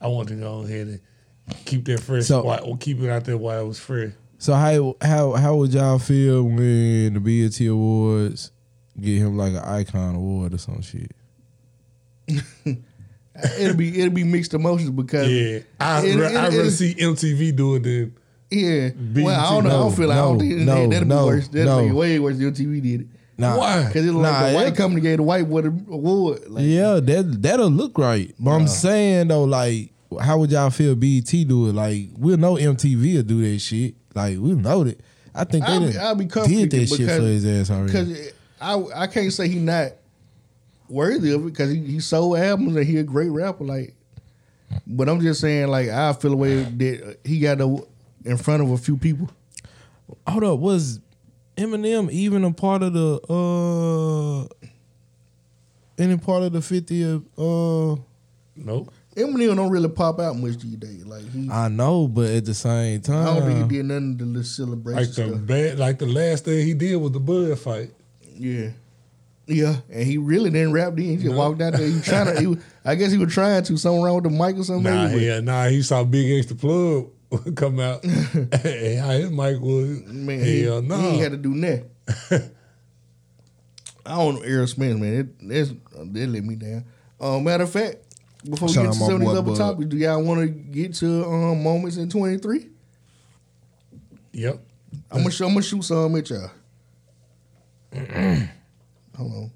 I 0.00 0.08
want 0.08 0.28
to 0.28 0.34
go 0.34 0.62
ahead 0.64 0.88
and 0.88 1.00
keep 1.64 1.84
that 1.84 2.00
fresh, 2.00 2.26
So- 2.26 2.42
while, 2.42 2.64
or 2.64 2.76
keep 2.76 3.00
it 3.00 3.08
out 3.08 3.24
there 3.24 3.36
while 3.38 3.60
it 3.64 3.68
was 3.68 3.78
fresh. 3.78 4.10
So 4.38 4.54
how 4.54 4.96
how 5.00 5.32
how 5.32 5.56
would 5.56 5.72
y'all 5.72 5.98
feel 5.98 6.44
when 6.44 7.14
the 7.14 7.20
BET 7.20 7.60
Awards 7.66 8.52
get 9.00 9.18
him 9.18 9.36
like 9.36 9.52
an 9.52 9.58
icon 9.58 10.14
award 10.14 10.54
or 10.54 10.58
some 10.58 10.80
shit? 10.80 11.10
it'll 13.58 13.76
be 13.76 14.00
it'll 14.00 14.14
be 14.14 14.24
mixed 14.24 14.54
emotions 14.54 14.90
because 14.90 15.28
Yeah, 15.28 15.60
I 15.80 16.04
it- 16.06 16.20
I 16.20 16.26
it- 16.26 16.34
rather 16.34 16.70
see 16.70 16.94
MTV 16.94 17.56
do 17.56 17.76
it 17.76 17.82
than 17.82 18.14
yeah. 18.50 18.90
Well, 19.14 19.40
I 19.40 19.50
don't 19.50 19.64
know. 19.64 19.70
I 19.70 19.72
don't 19.72 19.96
feel. 19.96 20.12
I 20.12 20.14
don't 20.16 20.38
think 20.38 20.56
no, 20.58 20.88
that'll 20.88 21.08
no, 21.08 21.24
be 21.24 21.26
worse. 21.26 21.48
That'll 21.48 21.82
no. 21.82 21.86
be 21.88 21.92
way 21.92 22.18
worse 22.18 22.38
than 22.38 22.52
TV 22.52 22.82
did 22.82 23.00
it. 23.02 23.06
Nah, 23.38 23.56
Why? 23.56 23.86
Because 23.86 24.04
it 24.04 24.12
look 24.12 24.22
Nah, 24.22 24.40
like 24.40 24.50
the 24.50 24.56
white 24.56 24.76
company 24.76 25.00
gave 25.00 25.18
the 25.18 25.22
white 25.22 25.48
boy 25.48 25.62
the 25.62 25.68
award. 25.68 26.48
Like, 26.48 26.64
Yeah, 26.64 26.94
that 27.00 27.38
that'll 27.40 27.70
look 27.70 27.96
right. 27.96 28.34
But 28.38 28.50
I'm 28.50 28.66
saying 28.66 29.28
though, 29.28 29.44
like, 29.44 29.92
how 30.20 30.38
would 30.38 30.50
y'all 30.50 30.70
feel 30.70 30.96
BET 30.96 31.26
do 31.26 31.68
it? 31.68 31.72
Like, 31.72 32.08
we'll 32.16 32.36
know 32.36 32.54
MTV 32.54 33.16
will 33.16 33.22
do 33.22 33.50
that 33.50 33.60
shit. 33.60 33.94
Like, 34.14 34.38
we'll 34.38 34.56
know 34.56 34.84
that. 34.84 35.00
I 35.34 35.44
think 35.44 35.64
they 35.64 35.72
I'll 35.72 35.80
be, 35.80 35.98
I'll 35.98 36.14
be 36.16 36.24
did 36.24 36.32
confident 36.32 36.70
that 36.72 36.86
shit 36.88 37.08
for 37.08 37.22
his 37.22 37.46
ass 37.46 37.70
already. 37.70 37.92
Because 37.92 38.32
I 38.60 39.02
I 39.02 39.06
can't 39.06 39.32
say 39.32 39.48
he 39.48 39.60
not 39.60 39.92
worthy 40.88 41.32
of 41.32 41.42
it 41.42 41.44
because 41.44 41.70
he, 41.70 41.78
he 41.80 42.00
sold 42.00 42.38
albums 42.38 42.74
and 42.74 42.84
he 42.84 42.96
a 42.98 43.04
great 43.04 43.30
rapper. 43.30 43.62
Like, 43.62 43.94
but 44.84 45.08
I'm 45.08 45.20
just 45.20 45.40
saying 45.40 45.68
like 45.68 45.90
I 45.90 46.12
feel 46.14 46.32
the 46.32 46.36
way 46.36 46.64
that 46.64 47.18
he 47.24 47.38
got 47.38 47.58
the, 47.58 47.86
in 48.24 48.36
front 48.36 48.64
of 48.64 48.70
a 48.70 48.78
few 48.78 48.96
people. 48.96 49.30
Hold 50.26 50.42
up, 50.42 50.58
was 50.58 50.98
Eminem 51.58 52.10
even 52.10 52.44
a 52.44 52.52
part 52.52 52.82
of 52.82 52.92
the 52.92 53.20
uh 53.28 54.44
any 55.98 56.16
part 56.16 56.44
of 56.44 56.52
the 56.52 56.60
50th 56.60 57.24
uh 57.36 58.00
nope. 58.56 58.92
Eminem 59.16 59.56
don't 59.56 59.70
really 59.70 59.88
pop 59.88 60.20
out 60.20 60.36
much 60.36 60.58
these 60.58 60.76
days. 60.76 61.04
Like 61.04 61.28
he, 61.32 61.48
I, 61.50 61.64
I 61.64 61.68
know, 61.68 62.06
but 62.06 62.30
at 62.30 62.44
the 62.44 62.54
same 62.54 63.00
time 63.00 63.26
I 63.26 63.40
don't 63.40 63.46
think 63.48 63.70
he 63.72 63.76
did 63.78 63.86
nothing 63.86 64.18
to 64.18 64.24
the 64.24 64.44
celebration 64.44 64.96
Like 65.00 65.08
the 65.08 65.26
stuff. 65.36 65.46
bad, 65.46 65.78
like 65.78 65.98
the 65.98 66.06
last 66.06 66.44
thing 66.44 66.64
he 66.64 66.74
did 66.74 66.94
was 66.96 67.10
the 67.12 67.18
Bud 67.20 67.58
fight. 67.58 67.90
Yeah. 68.36 68.70
Yeah, 69.50 69.76
and 69.90 70.04
he 70.06 70.18
really 70.18 70.50
didn't 70.50 70.72
rap 70.72 70.94
then. 70.94 71.04
He 71.06 71.16
just 71.16 71.28
No. 71.30 71.38
walked 71.38 71.62
out 71.62 71.72
there. 71.72 71.86
He 71.86 71.94
was 71.94 72.04
trying 72.04 72.26
to. 72.36 72.40
He 72.54 72.56
I 72.84 72.94
guess 72.94 73.10
he 73.10 73.16
was 73.16 73.32
trying 73.32 73.62
to. 73.64 73.76
Something 73.78 74.02
wrong 74.02 74.16
with 74.16 74.24
the 74.24 74.30
mic 74.30 74.56
or 74.56 74.62
something. 74.62 74.82
Nah, 74.84 75.08
maybe, 75.08 75.24
yeah, 75.24 75.40
nah, 75.40 75.68
he 75.68 75.80
saw 75.80 76.04
Big 76.04 76.38
X 76.38 76.46
the 76.48 76.54
plug 76.54 77.08
come 77.54 77.80
out. 77.80 78.04
hey, 78.04 78.96
how 78.96 79.10
his 79.10 79.30
mic 79.30 79.60
was? 79.60 80.00
but, 80.00 80.14
man, 80.14 80.40
he, 80.44 80.62
Hell 80.62 80.80
he 80.82 80.88
no. 80.88 80.96
ain't 80.96 81.22
had 81.22 81.32
to 81.32 81.38
do 81.38 81.58
that. 81.60 81.84
I 84.06 84.16
don't 84.16 84.36
know 84.36 84.40
Errol 84.42 84.66
Spence, 84.66 84.98
man. 84.98 85.12
It, 85.14 85.26
it's, 85.52 85.72
they 86.04 86.26
let 86.26 86.42
me 86.44 86.54
down. 86.54 86.84
Uh, 87.20 87.38
matter 87.40 87.64
of 87.64 87.70
fact, 87.70 87.96
before 88.48 88.68
we 88.68 88.74
Shout 88.74 88.84
get 88.86 88.92
to 88.94 88.98
my 89.00 89.06
some 89.06 89.14
of 89.16 89.20
these 89.20 89.28
other 89.38 89.54
topics, 89.56 89.88
do 89.88 89.96
y'all 89.98 90.22
want 90.22 90.40
to 90.40 90.48
get 90.48 90.94
to 90.94 91.24
um, 91.26 91.62
moments 91.62 91.96
in 91.98 92.08
twenty 92.08 92.38
three? 92.38 92.68
Yep. 94.32 94.60
I'm 95.10 95.18
gonna, 95.18 95.30
sh- 95.30 95.40
I'm 95.42 95.48
gonna 95.48 95.62
shoot 95.62 95.82
some 95.84 96.16
at 96.16 96.30
y'all. 96.30 96.50
Hold 99.16 99.32
on. 99.32 99.50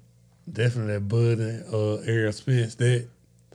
Definitely 0.51 0.93
that 0.93 1.07
Bud 1.07 1.37
and 1.39 1.73
uh, 1.73 1.95
Errol 2.11 2.31
Spence. 2.33 2.75
That 2.75 3.07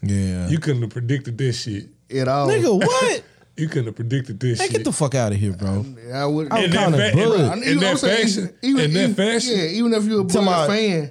Yeah. 0.02 0.48
you 0.48 0.58
couldn't 0.58 0.82
have 0.82 0.90
predicted 0.90 1.36
this 1.38 1.62
shit. 1.62 1.88
At 2.16 2.26
all, 2.26 2.48
Nigga, 2.48 2.76
what? 2.78 3.22
You 3.58 3.68
couldn't 3.68 3.86
have 3.86 3.96
predicted 3.96 4.38
this 4.40 4.58
Man, 4.58 4.68
shit. 4.68 4.76
get 4.78 4.84
the 4.84 4.92
fuck 4.92 5.14
out 5.14 5.32
of 5.32 5.38
here, 5.38 5.52
bro. 5.52 5.84
I 6.14 6.24
would. 6.26 6.52
I'm 6.52 6.64
in 6.64 6.70
kinda 6.72 6.96
that, 6.96 7.12
fa- 7.12 7.18
Bud. 7.18 7.40
in, 7.40 7.46
I- 7.64 7.66
in 7.72 7.78
that 7.80 7.90
I'm 7.90 7.96
saying, 7.96 8.26
fashion, 8.26 8.54
in 8.62 8.74
that 8.76 8.90
even- 8.90 9.14
fashion, 9.14 9.52
yeah. 9.58 9.64
Even 9.64 9.92
if 9.94 10.04
you're 10.04 10.20
a 10.20 10.24
Bud 10.24 10.32
Talking 10.32 10.48
about- 10.48 10.68
fan, 10.68 11.10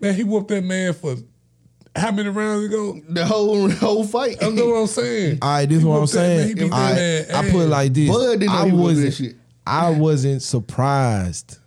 man, 0.00 0.14
he 0.14 0.24
whooped 0.24 0.48
that 0.48 0.62
man 0.64 0.92
for 0.92 1.16
how 1.96 2.10
many 2.12 2.28
rounds 2.28 2.66
ago? 2.66 3.00
the 3.08 3.24
whole 3.26 3.68
whole 3.70 4.04
fight. 4.04 4.36
I 4.42 4.50
know 4.50 4.66
what 4.70 4.76
I'm 4.76 4.86
saying. 4.86 5.38
All 5.42 5.48
right, 5.50 5.68
this 5.68 5.76
is 5.78 5.82
He 5.82 5.88
what 5.88 5.94
I'm 5.96 6.00
whooped 6.02 6.12
that 6.14 6.20
man, 6.20 6.38
saying. 6.44 6.54
beat 6.56 6.70
that 6.70 6.72
I, 6.74 6.94
man 6.94 7.26
I 7.46 7.50
put 7.50 7.60
it 7.62 7.68
like 7.68 7.94
this. 7.94 8.08
Bud 8.10 8.40
didn't 8.40 8.46
know 8.46 8.52
I 8.52 8.66
he 8.66 8.72
was 8.72 8.94
doing 8.94 9.04
wasn't. 9.06 9.14
shit. 9.14 9.36
I 9.66 9.90
wasn't 9.90 10.42
surprised. 10.42 11.58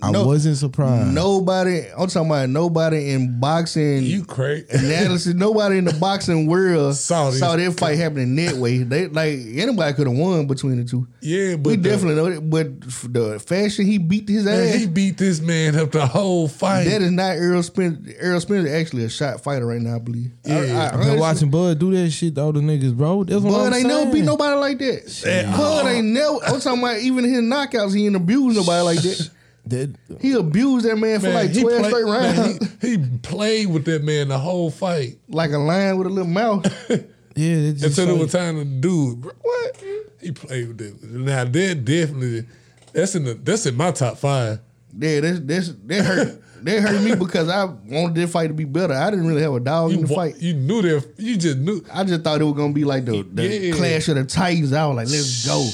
I 0.00 0.12
No- 0.12 0.26
wasn't 0.26 0.56
surprised. 0.56 1.12
Nobody, 1.12 1.82
I'm 1.96 2.06
talking 2.06 2.30
about 2.30 2.48
nobody 2.50 3.10
in 3.10 3.40
boxing 3.40 4.04
You 4.04 4.24
crazy? 4.24 4.64
analysis. 4.70 5.34
Nobody 5.34 5.78
in 5.78 5.86
the 5.86 5.92
boxing 5.94 6.46
world 6.46 6.94
Saw 6.94 7.30
saw, 7.32 7.56
this. 7.56 7.66
that 7.74 7.80
fight 7.80 7.98
happening 7.98 8.36
that 8.36 8.54
way. 8.54 8.78
They 8.84 9.08
like 9.08 9.40
anybody 9.56 9.94
could 9.94 10.06
have 10.06 10.16
won 10.16 10.46
between 10.46 10.76
the 10.78 10.84
two. 10.88 11.08
Yeah, 11.20 11.56
but 11.56 11.70
we 11.70 11.76
the- 11.76 11.88
definitely 11.88 12.14
know 12.14 12.30
that. 12.30 12.48
But 12.48 12.80
the 13.12 13.40
fashion 13.40 13.86
he 13.86 13.98
beat 13.98 14.28
his 14.28 14.44
Man, 14.44 14.68
ass, 14.68 14.74
he 14.76 14.86
beat 14.86 15.18
this 15.18 15.40
man 15.40 15.74
up 15.74 15.90
the 15.90 16.06
whole 16.06 16.46
fight. 16.46 16.84
that 16.84 17.02
is 17.02 17.10
not 17.10 17.32
Errol 17.36 17.64
Spence. 17.64 18.08
Errol 18.20 18.40
Spence 18.40 18.68
is 18.68 18.72
actually 18.72 19.02
a 19.04 19.08
shot 19.10 19.42
fighter 19.42 19.66
right 19.66 19.80
now, 19.82 19.96
I 19.96 19.98
believe. 19.98 20.30
Yeah. 20.44 20.90
I, 20.92 20.96
I've 20.96 21.04
been 21.04 21.18
watching 21.18 21.50
Bud 21.50 21.76
do 21.80 21.92
that 21.94 22.10
shit 22.10 22.36
to 22.36 22.52
the 22.52 22.60
niggas, 22.60 22.96
bro. 22.96 23.24
That's 23.24 23.42
what 23.42 23.50
Bud 23.50 23.66
I'm 23.66 23.74
ain't 23.74 23.74
saying. 23.74 23.88
never 23.88 24.12
beat 24.12 24.24
nobody 24.24 24.54
like 24.60 24.78
that. 24.78 25.10
Shit. 25.10 25.46
Bud 25.46 25.86
ain't 25.86 26.06
never. 26.06 26.38
I'm 26.46 26.60
talking 26.60 26.78
about 26.82 26.98
even 27.00 27.24
his 27.24 27.40
knockouts. 27.42 27.96
He 27.96 28.06
ain't 28.06 28.14
abused 28.14 28.56
nobody 28.56 28.82
like 28.84 29.02
that. 29.02 29.30
That, 29.70 29.94
He 30.20 30.32
abused 30.32 30.86
that 30.86 30.96
man 30.96 31.20
for 31.20 31.30
like 31.30 31.52
twelve 31.52 31.80
play- 31.80 31.88
straight 31.90 32.04
man, 32.06 32.36
rounds, 32.36 32.76
he, 32.80 32.88
he 32.96 32.98
played 33.22 33.66
with 33.68 33.84
that 33.86 34.02
man 34.04 34.28
the 34.28 34.38
whole 34.38 34.70
fight 34.70 35.18
like 35.28 35.50
a 35.52 35.58
lion 35.58 35.98
with 35.98 36.06
a 36.06 36.10
little 36.10 36.30
mouth. 36.30 36.64
yeah, 36.90 37.56
that 37.56 37.76
just 37.78 37.98
until 37.98 38.16
it 38.16 38.18
was 38.20 38.32
time 38.32 38.56
to 38.56 38.64
do. 38.64 39.12
it. 39.12 39.20
Bro, 39.20 39.32
What? 39.42 39.84
He 40.20 40.32
played 40.32 40.68
with 40.68 40.78
that. 40.78 41.02
Now 41.02 41.44
that 41.44 41.84
definitely 41.84 42.46
that's 42.92 43.14
in 43.14 43.24
the 43.24 43.34
that's 43.34 43.66
in 43.66 43.76
my 43.76 43.90
top 43.92 44.16
five. 44.18 44.60
Yeah, 44.98 45.20
that's 45.20 45.40
that's 45.40 45.72
that 45.86 46.04
hurt. 46.04 46.42
that 46.64 46.80
hurt 46.82 47.02
me 47.02 47.14
because 47.14 47.48
I 47.48 47.64
wanted 47.66 48.16
this 48.16 48.32
fight 48.32 48.48
to 48.48 48.54
be 48.54 48.64
better. 48.64 48.94
I 48.94 49.10
didn't 49.10 49.28
really 49.28 49.42
have 49.42 49.52
a 49.54 49.60
dog 49.60 49.92
in 49.92 50.00
You, 50.00 50.06
the 50.06 50.14
fight. 50.14 50.40
you 50.40 50.54
knew 50.54 50.82
that. 50.82 51.06
You 51.18 51.36
just 51.36 51.58
knew. 51.58 51.84
I 51.92 52.02
just 52.02 52.22
thought 52.22 52.40
it 52.40 52.44
was 52.44 52.54
gonna 52.54 52.72
be 52.72 52.84
like 52.84 53.04
the, 53.04 53.22
the 53.22 53.46
Yeah. 53.46 53.74
clash 53.76 54.08
of 54.08 54.16
the 54.16 54.24
titans. 54.24 54.72
I 54.72 54.86
was 54.86 54.96
like, 54.96 55.08
let's 55.08 55.46
go. 55.46 55.68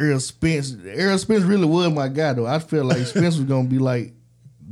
Earl 0.00 0.20
Spence. 0.20 0.74
Earl 0.84 1.18
Spence 1.18 1.44
really 1.44 1.66
was 1.66 1.92
my 1.92 2.08
guy 2.08 2.32
though. 2.32 2.46
I 2.46 2.58
feel 2.58 2.84
like 2.84 2.98
Spence 3.06 3.36
was 3.36 3.44
gonna 3.46 3.68
be 3.68 3.78
like 3.78 4.14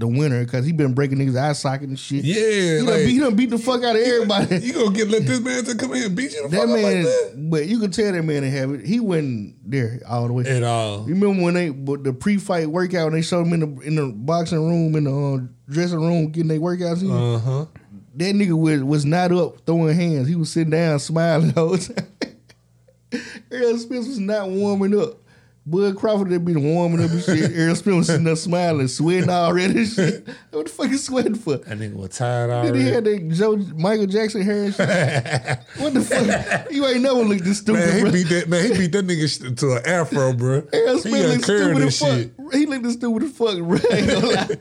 the 0.00 0.06
winner 0.06 0.44
because 0.44 0.64
he 0.64 0.70
been 0.70 0.94
breaking 0.94 1.18
niggas 1.18 1.36
eye 1.36 1.52
socket 1.54 1.88
and 1.88 1.98
shit. 1.98 2.24
Yeah, 2.24 2.34
he, 2.36 2.76
done 2.76 2.86
like- 2.86 2.96
beat, 3.04 3.08
he 3.14 3.18
done 3.18 3.34
beat 3.34 3.50
the 3.50 3.58
fuck 3.58 3.82
out 3.82 3.96
of 3.96 4.02
everybody. 4.02 4.58
You 4.64 4.72
gonna 4.72 4.92
get 4.96 5.08
let 5.08 5.26
this 5.26 5.40
man 5.40 5.64
to 5.64 5.74
come 5.74 5.92
in 5.94 6.04
and 6.04 6.16
beat 6.16 6.32
you 6.34 6.42
the 6.44 6.48
that 6.50 6.56
fuck 6.56 6.68
up 6.68 6.74
man, 6.76 6.82
like 6.84 7.04
that? 7.04 7.34
but 7.50 7.66
you 7.66 7.80
can 7.80 7.90
tell 7.90 8.12
that 8.12 8.22
man 8.22 8.42
didn't 8.42 8.52
have 8.52 8.70
it. 8.74 8.86
He 8.86 9.00
wasn't 9.00 9.56
there 9.68 10.00
all 10.08 10.28
the 10.28 10.32
way. 10.32 10.44
At 10.44 10.62
all. 10.62 11.00
You 11.08 11.14
remember 11.14 11.42
when 11.42 11.54
they 11.54 11.70
but 11.70 12.04
the 12.04 12.12
pre-fight 12.12 12.68
workout? 12.68 13.10
They 13.10 13.22
showed 13.22 13.46
him 13.48 13.54
in 13.54 13.60
the 13.74 13.80
in 13.82 13.94
the 13.96 14.12
boxing 14.14 14.64
room 14.64 14.94
in 14.94 15.04
the 15.04 15.10
uh, 15.44 15.72
dressing 15.72 16.00
room 16.00 16.30
getting 16.30 16.48
their 16.48 16.60
workouts 16.60 17.02
in. 17.02 17.10
Uh 17.10 17.38
huh. 17.40 17.66
that 18.14 18.34
nigga 18.36 18.56
was 18.56 18.84
was 18.84 19.04
not 19.04 19.32
up 19.32 19.66
throwing 19.66 19.96
hands. 19.96 20.28
He 20.28 20.36
was 20.36 20.52
sitting 20.52 20.70
down 20.70 21.00
smiling 21.00 21.48
the 21.50 21.60
whole 21.60 21.76
time. 21.76 22.06
Earl 23.50 23.78
Spence 23.78 24.06
was 24.08 24.18
not 24.18 24.48
warming 24.50 24.98
up. 24.98 25.18
Bud 25.66 25.96
Crawford 25.98 26.30
had 26.30 26.46
been 26.46 26.62
warming 26.64 27.04
up 27.04 27.10
and 27.10 27.22
shit. 27.22 27.50
Earl 27.54 27.74
Spence 27.74 27.96
was 27.96 28.06
sitting 28.06 28.24
there 28.24 28.36
smiling, 28.36 28.88
sweating 28.88 29.28
already 29.28 29.80
and 29.80 29.86
shit. 29.94 30.26
What 30.50 30.64
the 30.64 30.72
fuck 30.72 30.90
is 30.90 31.04
sweating 31.04 31.34
for? 31.34 31.58
That 31.58 31.78
nigga 31.78 31.92
was 31.94 32.10
tired 32.16 32.48
out. 32.50 32.64
Then 32.64 32.74
he 32.74 32.90
already. 32.90 32.94
had 32.94 33.28
that 33.28 33.34
Joe 33.34 33.56
Michael 33.76 34.06
Jackson 34.06 34.40
hair 34.40 34.64
and 34.64 34.74
shit. 34.74 34.88
what 35.76 35.92
the 35.92 36.00
fuck? 36.00 36.70
You 36.72 36.86
ain't 36.86 37.02
never 37.02 37.16
looked 37.22 37.44
this 37.44 37.58
stupid, 37.58 37.80
Man, 37.80 37.94
he 37.96 38.00
bro. 38.02 38.12
beat 38.12 38.28
that 38.30 38.48
man. 38.48 38.72
He 38.72 38.78
beat 38.78 38.92
that 38.92 39.06
nigga 39.06 39.28
sh- 39.28 39.60
to 39.60 39.72
an 39.76 39.82
afro, 39.86 40.32
bro. 40.32 40.62
He 40.72 40.98
Spence 41.00 41.04
looked 41.04 41.44
stupid 41.44 41.82
as 41.82 41.98
fuck. 41.98 42.52
He 42.54 42.64
looked 42.64 42.90
stupid 42.90 43.22
as 43.24 43.32
fuck, 43.32 43.58
bro. 43.58 44.56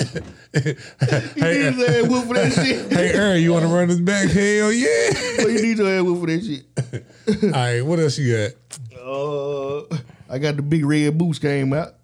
I 0.00 0.08
ain't 0.54 0.54
gonna 0.54 0.74
lie. 1.00 1.20
He 1.34 1.40
Hey, 1.40 1.70
need 1.70 1.74
his 1.74 2.24
for 2.24 2.34
that 2.34 2.52
shit. 2.52 2.92
hey, 2.92 3.12
Aaron, 3.12 3.42
you 3.42 3.52
want 3.52 3.64
to 3.64 3.68
run 3.68 3.88
this 3.88 4.00
back? 4.00 4.28
Hell 4.30 4.72
yeah! 4.72 5.10
Boy, 5.38 5.48
you 5.50 5.62
need 5.62 5.78
your 5.78 5.88
ass 5.88 6.02
whooped 6.02 6.20
for 6.20 6.26
that 6.26 6.44
shit. 6.44 7.44
All 7.44 7.50
right, 7.50 7.82
what 7.82 7.98
else 7.98 8.18
you 8.18 8.36
got? 8.36 8.52
Uh, 9.00 9.96
I 10.30 10.38
got 10.38 10.56
the 10.56 10.62
big 10.62 10.84
red 10.84 11.16
boots 11.16 11.38
came 11.38 11.72
out. 11.72 11.94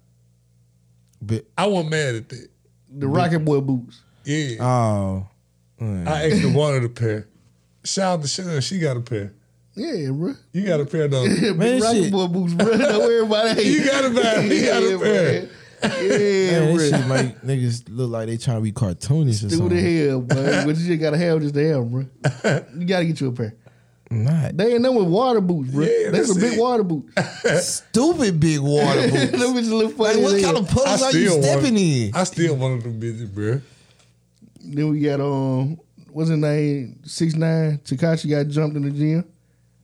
But 1.21 1.45
I 1.57 1.65
wasn't 1.67 1.91
mad 1.91 2.15
at 2.15 2.29
that. 2.29 2.47
The 2.89 3.07
Rocket 3.07 3.39
Boy 3.39 3.61
boots. 3.61 4.01
Yeah, 4.23 4.57
Oh, 4.63 5.27
man. 5.79 6.07
I 6.07 6.25
actually 6.31 6.53
wanted 6.53 6.83
a 6.83 6.89
pair. 6.89 7.27
Shout 7.83 8.19
out 8.19 8.21
to 8.23 8.27
Sean, 8.27 8.59
she 8.61 8.79
got 8.79 8.97
a 8.97 9.01
pair. 9.01 9.33
Yeah, 9.75 10.09
bro. 10.11 10.33
You 10.53 10.65
got 10.65 10.79
a 10.79 10.85
pair 10.85 11.07
though. 11.07 11.25
big 11.41 11.57
Man, 11.57 11.81
Rocket 11.81 12.03
shit. 12.03 12.11
Boy 12.11 12.27
boots, 12.27 12.53
bro. 12.53 12.77
Don't 12.77 12.99
worry 12.99 13.19
about 13.25 13.45
it. 13.57 13.65
You 13.65 13.85
got 13.85 14.05
a 14.05 14.09
pair. 14.21 14.41
You 14.45 14.65
got 14.65 14.83
a 14.83 14.99
pair. 14.99 15.49
Yeah, 16.01 16.59
Man, 16.59 16.77
that 16.77 16.89
shit 16.89 17.07
make 17.07 17.41
niggas 17.61 17.83
look 17.89 18.09
like 18.11 18.27
they 18.27 18.37
trying 18.37 18.57
to 18.57 18.61
be 18.61 18.71
cartoonish 18.71 19.45
or 19.45 19.49
Do 19.49 19.69
the 19.69 19.81
hell, 20.07 20.21
bro. 20.21 20.43
But 20.65 20.75
you 20.77 20.87
just 20.87 20.99
gotta 21.01 21.17
have 21.17 21.41
just 21.41 21.53
the 21.53 21.67
hell, 21.67 21.83
bro. 21.83 22.05
You 22.77 22.85
gotta 22.85 23.05
get 23.05 23.19
you 23.21 23.27
a 23.27 23.31
pair. 23.31 23.55
Not 24.11 24.55
They 24.55 24.73
ain't 24.75 24.83
them 24.83 24.95
with 24.95 25.07
water 25.07 25.41
boots, 25.41 25.71
bro. 25.71 25.83
Yeah, 25.83 26.11
That's 26.11 26.29
a 26.29 26.33
that's 26.35 26.39
big 26.39 26.53
it. 26.53 26.61
water 26.61 26.83
boot. 26.83 27.09
stupid 27.59 28.39
big 28.39 28.59
water 28.59 29.01
boots. 29.09 29.31
them 29.31 29.53
boots. 29.53 29.67
bitches 29.67 29.69
look 29.71 29.97
like 29.97 30.13
funny. 30.13 30.23
what 30.23 30.33
as 30.35 30.43
kind 30.45 30.57
of 30.57 30.69
puddles 30.69 31.01
are 31.01 31.11
you 31.17 31.41
stepping 31.41 31.77
in? 31.77 32.11
I 32.15 32.23
still 32.23 32.55
wanted 32.55 32.83
them 32.83 32.99
bitches, 33.01 33.33
bro. 33.33 33.61
Then 34.63 34.89
we 34.89 34.99
got 34.99 35.19
um, 35.21 35.79
what's 36.11 36.29
his 36.29 36.37
name? 36.39 36.99
Six 37.03 37.33
nine. 37.35 37.79
Tekashi 37.79 38.29
got 38.29 38.47
jumped 38.47 38.77
in 38.77 38.83
the 38.83 38.91
gym. 38.91 39.25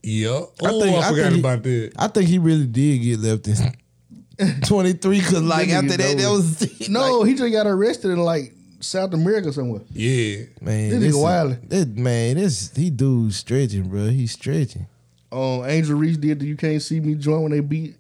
Yeah. 0.04 0.30
Oh, 0.30 0.52
I 0.64 0.68
I, 0.68 0.72
think- 0.72 0.98
I 0.98 1.10
forgot 1.10 1.16
think 1.24 1.34
he- 1.34 1.40
about 1.40 1.64
that. 1.64 1.92
I 1.98 2.08
think 2.08 2.30
he 2.30 2.38
really 2.40 2.66
did 2.68 2.98
get 3.00 3.20
left 3.20 3.48
in 3.48 3.56
23 4.68 5.20
because 5.20 5.42
like 5.44 5.70
after 5.70 5.98
that, 5.98 6.18
that 6.18 6.30
was 6.30 6.90
No, 6.90 7.20
like, 7.20 7.30
he 7.30 7.36
just 7.36 7.52
got 7.52 7.68
arrested 7.68 8.12
in 8.12 8.20
like 8.20 8.54
South 8.80 9.14
America 9.14 9.52
somewhere. 9.54 9.82
Yeah. 9.92 10.46
man. 10.62 10.90
This 10.90 11.00
nigga 11.00 11.02
this- 11.02 11.16
wildin'. 11.16 11.70
That 11.70 11.88
man, 11.98 12.36
this 12.38 12.76
he 12.76 12.90
dude 12.90 13.34
stretching, 13.34 13.90
bro. 13.90 14.08
He's 14.08 14.32
stretching. 14.32 14.88
Um, 15.32 15.64
Angel 15.66 15.96
Reese 15.98 16.18
did 16.18 16.40
the 16.42 16.46
"You 16.48 16.58
Can't 16.58 16.82
See 16.82 17.00
Me" 17.00 17.16
joint 17.16 17.44
when 17.44 17.52
they 17.52 17.62
beat. 17.62 17.96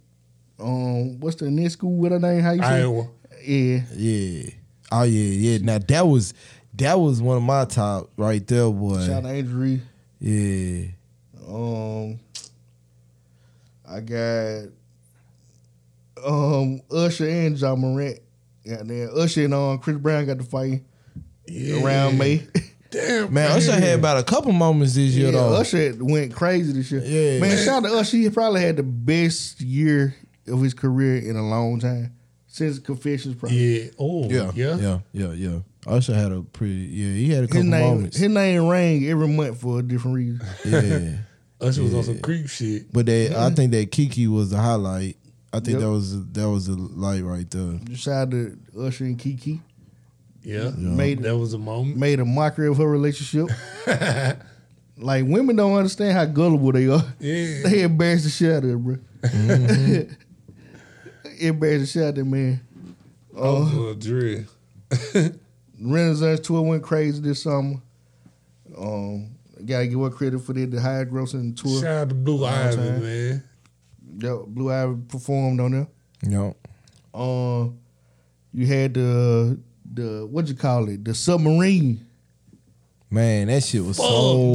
Um, 0.60 1.20
what's 1.20 1.38
the 1.38 1.50
next 1.50 1.74
school? 1.74 1.94
What 1.94 2.12
her 2.12 2.20
name? 2.20 2.42
How 2.42 2.52
you 2.52 2.62
say? 2.62 2.68
Iowa. 2.68 3.08
Yeah, 3.44 3.82
Yeah. 3.96 4.44
Oh 4.92 5.04
yeah, 5.04 5.52
yeah. 5.52 5.58
Now 5.62 5.78
that 5.78 6.06
was 6.06 6.34
that 6.76 7.00
was 7.00 7.22
one 7.22 7.38
of 7.38 7.44
my 7.44 7.64
top 7.66 8.10
right 8.18 8.46
there, 8.46 8.70
boy. 8.70 9.00
shout 9.06 9.10
out 9.10 9.24
to 9.24 9.30
Angel 9.30 9.58
Reese. 9.58 9.82
Yeah. 10.20 10.86
Um, 11.48 12.20
I 13.90 14.00
got 14.02 14.70
um 16.26 16.82
Usher 16.92 17.28
and 17.30 17.58
Ja 17.60 17.76
Morant. 17.76 18.20
Got 18.68 18.88
there. 18.88 19.10
Usher 19.16 19.46
and 19.46 19.54
um, 19.54 19.80
Chris 19.80 19.98
Brown 19.98 20.26
got 20.26 20.38
to 20.38 20.44
fight 20.44 20.84
Yeah. 21.48 21.84
around 21.84 22.18
May. 22.18 22.48
Damn, 22.92 23.34
Man, 23.34 23.52
Usher 23.52 23.72
had 23.72 24.00
about 24.00 24.18
a 24.18 24.24
couple 24.24 24.52
moments 24.52 24.96
this 24.96 25.14
year 25.16 25.28
Yeah, 25.28 25.32
though. 25.32 25.54
Usher 25.56 25.96
went 26.00 26.34
crazy 26.36 26.74
this 26.74 26.92
year. 26.92 27.02
Yeah. 27.04 27.40
man, 27.40 27.58
shout 27.58 27.86
out 27.86 27.90
to 27.90 27.96
Usher. 27.98 28.18
He 28.18 28.30
probably 28.30 28.62
had 28.62 28.76
the 28.78 28.84
best 28.84 29.62
year 29.62 30.14
of 30.48 30.62
his 30.62 30.74
career 30.74 31.18
in 31.18 31.38
a 31.38 31.48
long 31.48 31.80
time 31.80 32.14
since 32.48 32.80
Confessions. 32.80 33.36
Probably. 33.36 33.84
Yeah. 33.86 33.90
Oh, 33.98 34.30
yeah, 34.30 34.52
yeah. 34.54 34.76
yeah, 34.78 35.00
yeah, 35.14 35.32
yeah. 35.32 35.60
Usher 35.88 36.14
had 36.14 36.34
a 36.34 36.42
pretty 36.42 36.74
yeah. 36.74 37.14
He 37.14 37.30
had 37.30 37.38
a 37.40 37.42
His 37.48 37.52
couple 37.52 37.64
name, 37.64 37.82
moments. 37.96 38.18
his 38.18 38.30
name 38.30 38.68
rang 38.68 39.06
every 39.08 39.28
month 39.30 39.62
for 39.62 39.80
a 39.80 39.82
different 39.82 40.16
reason. 40.18 40.42
yeah. 40.66 41.18
Usher 41.66 41.84
was 41.84 41.94
on 41.94 42.04
some 42.04 42.20
creep 42.20 42.50
shit. 42.50 42.92
But 42.92 43.06
they, 43.06 43.34
I 43.34 43.52
think 43.52 43.72
that 43.72 43.92
Keke 43.92 44.28
was 44.28 44.50
the 44.50 44.58
highlight. 44.58 45.16
I 45.54 45.60
think 45.60 45.74
Yep. 45.74 45.82
that 45.82 45.90
was 45.92 46.26
that 46.32 46.50
was 46.50 46.68
a 46.70 46.74
light 46.76 47.24
right 47.24 47.50
there. 47.50 47.80
Shout 47.96 48.14
out 48.28 48.32
to 48.32 48.58
Usher 48.80 49.06
and 49.06 49.18
Keke. 49.18 49.60
Yeah. 50.44 50.72
Made 50.78 51.24
That 51.24 51.38
was 51.38 51.54
a 51.54 51.58
moment. 51.58 51.98
made 51.98 52.20
a 52.20 52.26
mockery 52.26 52.68
of 52.68 52.78
her 52.78 52.88
relationship. 52.88 53.50
like 54.98 55.26
women 55.26 55.56
don't 55.56 55.74
understand 55.76 56.14
how 56.18 56.26
gullible 56.26 56.72
they 56.72 56.88
are. 56.88 57.04
Yeah. 57.20 57.62
They 57.70 57.82
embarrass 57.84 58.24
the 58.24 58.30
shit 58.30 58.52
out 58.52 58.64
of 58.64 58.70
her, 58.72 58.78
bro. 58.78 58.98
embarrass 61.40 61.82
the 61.82 61.86
shit 61.88 62.04
out 62.04 62.10
of 62.10 62.16
that 62.16 62.26
man. 62.26 62.62
Oh, 63.36 63.90
uh, 63.92 63.94
Dre. 63.94 64.46
Renaissance 65.80 66.40
tour 66.42 66.62
went 66.62 66.84
crazy 66.84 67.22
this 67.22 67.44
summer. 67.44 67.76
Um, 68.78 69.32
gotta 69.66 69.88
give 69.88 70.00
her 70.00 70.10
credit 70.10 70.40
for 70.40 70.54
that. 70.54 70.70
The 70.72 70.80
high 70.82 71.06
grossing 71.06 71.56
tour. 71.60 71.82
Shout 71.82 71.98
out 71.98 72.10
to 72.10 72.16
Blue 72.16 72.38
Long 72.38 72.54
Ivy, 72.54 72.78
man. 72.78 73.44
Yeah, 74.18 74.40
Blue 74.46 74.72
Ivy 74.72 75.02
performed 75.08 75.60
on 75.60 75.72
there. 75.72 75.88
Yep. 76.24 76.56
Um, 77.14 77.78
you 78.54 78.68
had 78.68 78.94
the 78.94 79.60
the 79.94 80.28
what 80.30 80.48
you 80.48 80.56
call 80.56 80.88
it, 80.90 81.04
the 81.06 81.14
submarine. 81.14 82.06
Man, 83.10 83.48
that 83.48 83.64
shit 83.64 83.84
was 83.84 83.98
so. 83.98 84.04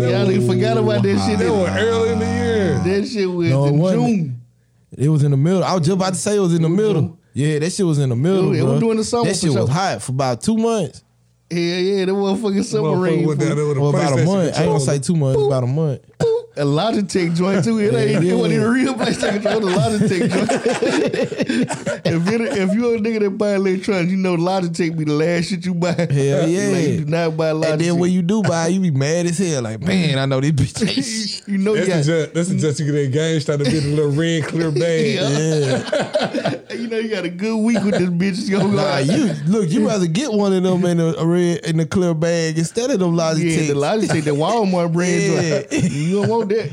Y'all 0.00 0.30
even 0.30 0.46
forgot 0.48 0.78
about 0.78 1.02
that 1.02 1.08
shit. 1.08 1.18
high. 1.18 1.44
That 1.44 1.52
was 1.52 1.68
Early 1.68 2.12
in 2.12 2.18
the 2.18 2.24
year. 2.24 2.78
That 2.78 3.06
shit 3.08 3.30
was 3.30 3.50
No, 3.50 3.64
in 3.66 3.78
wasn't. 3.78 4.06
June. 4.06 4.40
It 4.96 5.08
was 5.10 5.22
in 5.24 5.30
the 5.32 5.36
middle. 5.36 5.62
I 5.62 5.74
was 5.74 5.82
just 5.86 5.94
about 5.96 6.14
to 6.14 6.18
say 6.18 6.36
it 6.36 6.40
was 6.40 6.54
in 6.54 6.62
the 6.62 6.68
middle. 6.70 7.18
Yeah, 7.34 7.58
that 7.58 7.70
shit 7.70 7.84
was 7.84 7.98
in 7.98 8.08
the 8.08 8.16
middle. 8.16 8.54
It 8.54 8.62
was 8.62 8.72
bro. 8.72 8.80
during 8.80 8.96
the 8.96 9.04
summer 9.04 9.24
That 9.26 9.34
for 9.34 9.40
shit 9.40 9.50
was 9.50 9.66
sure. 9.66 9.68
hot 9.68 10.00
for 10.02 10.12
about 10.12 10.40
two 10.40 10.56
months. 10.56 11.02
Yeah, 11.50 11.58
yeah, 11.78 12.04
that 12.06 12.12
motherfucking 12.12 12.64
submarine. 12.64 13.24
Motherfucker 13.24 13.26
went 13.26 13.40
down 13.40 13.56
there 13.56 13.66
with 13.66 13.76
a 13.76 13.80
Or 13.80 13.90
about 13.90 14.18
a 14.18 14.24
month. 14.24 14.56
I 14.56 14.62
ain't 14.62 14.66
gonna 14.70 14.80
say 14.80 14.92
controller. 14.94 15.00
two 15.00 15.16
months. 15.16 15.42
About 15.42 15.64
a 15.64 15.66
month. 15.66 16.00
A 16.58 16.64
Logitech 16.64 17.36
joint 17.36 17.62
too. 17.64 17.78
It 17.80 17.92
ain't 17.92 18.24
it 18.24 18.34
wasn't 18.34 18.54
even 18.54 18.66
a 18.66 18.70
real 18.70 18.94
PlayStation 18.94 19.42
controller. 19.42 19.72
The 19.72 19.76
Logitech 19.76 20.30
joint. 20.30 20.50
if 22.06 22.30
you 22.30 22.44
if 22.46 22.74
you 22.74 22.94
a 22.94 22.98
nigga 22.98 23.20
that 23.20 23.30
buy 23.36 23.54
electronics, 23.56 24.10
you 24.10 24.16
know 24.16 24.36
Logitech 24.36 24.96
be 24.96 25.04
the 25.04 25.12
last 25.12 25.48
shit 25.50 25.66
you 25.66 25.74
buy. 25.74 25.92
Hell 25.92 26.48
yeah. 26.48 26.68
like, 26.72 26.88
you 26.88 26.98
do 27.00 27.04
not 27.04 27.36
buy 27.36 27.50
Logitech. 27.50 27.72
And 27.72 27.80
then 27.82 27.98
when 27.98 28.10
you 28.10 28.22
do 28.22 28.42
buy, 28.42 28.68
you 28.68 28.80
be 28.80 28.90
mad 28.90 29.26
as 29.26 29.36
hell. 29.36 29.62
Like, 29.62 29.80
man, 29.82 30.18
I 30.18 30.24
know 30.24 30.40
this 30.40 30.52
bitch 30.52 31.46
you 31.46 31.58
know 31.58 31.74
you 31.74 31.84
That's 31.84 32.06
got, 32.08 32.32
just, 32.32 32.34
that's 32.34 32.48
just 32.48 32.80
you 32.80 32.86
get 32.86 32.92
that 32.92 33.12
game 33.12 33.40
started 33.40 33.64
to 33.64 33.70
be 33.70 33.78
the 33.80 33.88
little 33.94 34.12
red 34.12 34.44
clear 34.44 34.70
bag. 34.70 35.14
Yeah. 35.14 36.74
you 36.74 36.88
know 36.88 36.98
you 36.98 37.08
got 37.08 37.24
a 37.24 37.28
good 37.28 37.56
week 37.58 37.82
with 37.84 37.98
this 37.98 38.08
bitch. 38.08 38.38
It's 38.38 38.48
gonna 38.48 38.64
go 38.64 38.70
Nah, 38.76 38.82
out. 38.82 39.06
you 39.06 39.34
look. 39.46 39.68
You 39.70 39.86
rather 39.86 40.06
get 40.06 40.32
one 40.32 40.52
of 40.54 40.62
them 40.62 40.84
in 40.86 41.00
a, 41.00 41.08
a 41.14 41.26
red 41.26 41.58
in 41.66 41.78
a 41.80 41.86
clear 41.86 42.14
bag 42.14 42.58
instead 42.58 42.90
of 42.90 42.98
them 42.98 43.14
yeah, 43.14 43.20
Logitech. 43.34 43.66
the 43.68 43.74
Logitech, 43.74 44.24
the 44.24 44.30
Walmart 44.30 44.92
brand. 44.92 45.22
Yeah. 45.22 45.60
joint. 45.80 45.92
You 45.92 46.20
don't 46.22 46.28
want 46.28 46.45
that. 46.48 46.70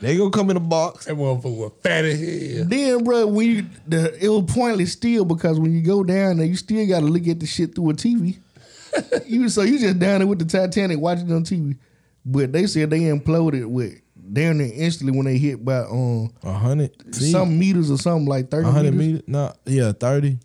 they 0.00 0.16
gonna 0.16 0.30
come 0.30 0.50
in 0.50 0.56
a 0.56 0.60
box. 0.60 1.06
That 1.06 1.16
motherfucker 1.16 1.56
was 1.56 1.72
fat 1.82 2.04
as 2.04 2.18
hell. 2.20 2.64
Then, 2.66 3.04
bro, 3.04 3.26
when 3.26 3.46
you 3.48 3.66
the 3.86 4.16
it 4.24 4.28
was 4.28 4.44
pointless 4.52 4.92
still 4.92 5.24
because 5.24 5.58
when 5.58 5.72
you 5.72 5.82
go 5.82 6.04
down 6.04 6.38
there, 6.38 6.46
you 6.46 6.56
still 6.56 6.86
got 6.86 7.00
to 7.00 7.06
look 7.06 7.26
at 7.26 7.40
the 7.40 7.46
shit 7.46 7.74
through 7.74 7.90
a 7.90 7.94
TV. 7.94 8.38
you 9.26 9.48
so 9.48 9.62
you 9.62 9.78
just 9.78 9.98
down 9.98 10.20
there 10.20 10.26
with 10.26 10.38
the 10.38 10.44
Titanic 10.44 10.98
watching 10.98 11.28
it 11.28 11.32
on 11.34 11.44
TV, 11.44 11.76
but 12.24 12.52
they 12.52 12.66
said 12.66 12.90
they 12.90 13.00
imploded 13.00 13.66
with 13.66 14.00
down 14.32 14.58
there 14.58 14.70
instantly 14.72 15.16
when 15.16 15.26
they 15.26 15.36
hit 15.38 15.64
by 15.64 15.78
um 15.80 16.32
A 16.42 16.52
hundred 16.52 16.92
some 17.14 17.58
meters 17.58 17.90
or 17.90 17.98
something 17.98 18.26
like 18.26 18.50
thirty 18.50 18.68
hundred 18.68 18.94
meters. 18.94 19.22
meters. 19.22 19.28
Nah, 19.28 19.52
yeah, 19.66 19.92
thirty. 19.92 20.38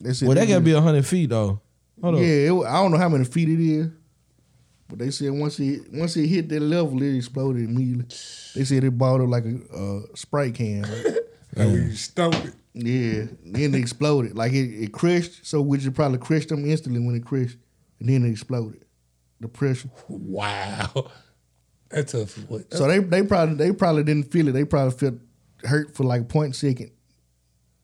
They 0.00 0.12
said 0.12 0.28
Well, 0.28 0.36
that 0.36 0.46
gotta 0.46 0.60
be 0.60 0.72
a 0.72 0.80
hundred 0.80 1.06
feet 1.06 1.30
though. 1.30 1.60
Hold 2.02 2.16
yeah. 2.18 2.50
on. 2.50 2.62
It, 2.62 2.66
I 2.66 2.72
don't 2.82 2.90
know 2.92 2.98
how 2.98 3.08
many 3.08 3.24
feet 3.24 3.48
it 3.48 3.60
is, 3.60 3.88
but 4.88 4.98
they 4.98 5.10
said 5.10 5.30
once 5.32 5.58
it 5.58 5.82
once 5.92 6.16
it 6.16 6.26
hit 6.26 6.48
that 6.48 6.60
level, 6.60 7.02
it 7.02 7.16
exploded 7.16 7.64
immediately. 7.64 8.06
They 8.54 8.64
said 8.64 8.84
it 8.84 8.96
balled 8.96 9.22
up 9.22 9.28
like 9.28 9.44
a 9.44 9.76
uh, 9.76 10.00
Sprite 10.14 10.54
can. 10.54 10.82
right? 10.82 11.04
Like 11.04 11.16
when 11.66 11.72
you 11.72 11.92
stomp 11.92 12.34
it. 12.36 12.54
Yeah, 12.74 13.24
then 13.42 13.74
it 13.74 13.78
exploded. 13.78 14.36
Like 14.36 14.52
it, 14.52 14.84
it 14.84 14.92
crushed, 14.92 15.46
so 15.46 15.62
which 15.62 15.86
it 15.86 15.92
probably 15.92 16.18
crushed 16.18 16.50
them 16.50 16.68
instantly 16.68 17.00
when 17.00 17.16
it 17.16 17.24
crushed, 17.24 17.56
and 18.00 18.08
then 18.08 18.24
it 18.24 18.30
exploded. 18.30 18.84
The 19.40 19.48
pressure. 19.48 19.90
Wow. 20.08 21.10
That's 21.90 22.12
tough. 22.12 22.36
What? 22.48 22.72
So 22.72 22.86
they 22.86 22.98
they 22.98 23.22
probably 23.22 23.54
they 23.56 23.72
probably 23.72 24.04
didn't 24.04 24.30
feel 24.30 24.48
it. 24.48 24.52
They 24.52 24.64
probably 24.64 24.96
felt 24.96 25.14
hurt 25.64 25.94
for 25.94 26.04
like 26.04 26.22
a 26.22 26.24
point 26.24 26.54
second. 26.56 26.90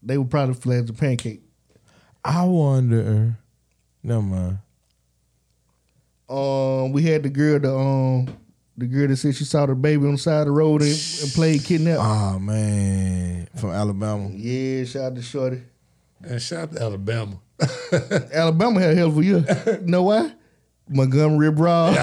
They 0.03 0.19
were 0.19 0.25
probably 0.25 0.55
flat 0.55 0.85
as 0.85 0.91
a 0.91 0.95
pancake. 0.95 1.43
I 2.25 2.45
wonder. 2.45 3.39
Never 4.03 4.23
mind. 4.23 4.59
Um, 6.29 6.93
we 6.93 7.03
had 7.03 7.23
the 7.23 7.29
girl, 7.31 7.59
the 7.61 7.75
um, 7.75 8.37
the 8.77 8.87
girl 8.87 9.09
that 9.09 9.17
said 9.17 9.35
she 9.35 9.45
saw 9.45 9.67
the 9.67 9.75
baby 9.75 10.07
on 10.07 10.13
the 10.13 10.19
side 10.19 10.41
of 10.41 10.47
the 10.47 10.51
road 10.53 10.83
and, 10.83 10.91
and 10.91 11.33
played 11.33 11.63
kidnap. 11.65 11.99
Oh 12.01 12.39
man, 12.39 13.49
from 13.57 13.71
Alabama. 13.71 14.31
Yeah, 14.33 14.85
shout 14.85 15.03
out 15.05 15.15
to 15.17 15.23
Shorty. 15.23 15.63
And 16.23 16.41
shout 16.41 16.63
out 16.65 16.73
to 16.73 16.83
Alabama. 16.83 17.39
Alabama 18.33 18.81
had 18.81 18.91
a 18.91 18.95
hell 18.95 19.09
of 19.09 19.19
a 19.19 19.25
year. 19.25 19.45
you 19.67 19.79
know 19.87 20.05
why? 20.05 20.33
Montgomery 20.89 21.51
Brawl. 21.53 21.93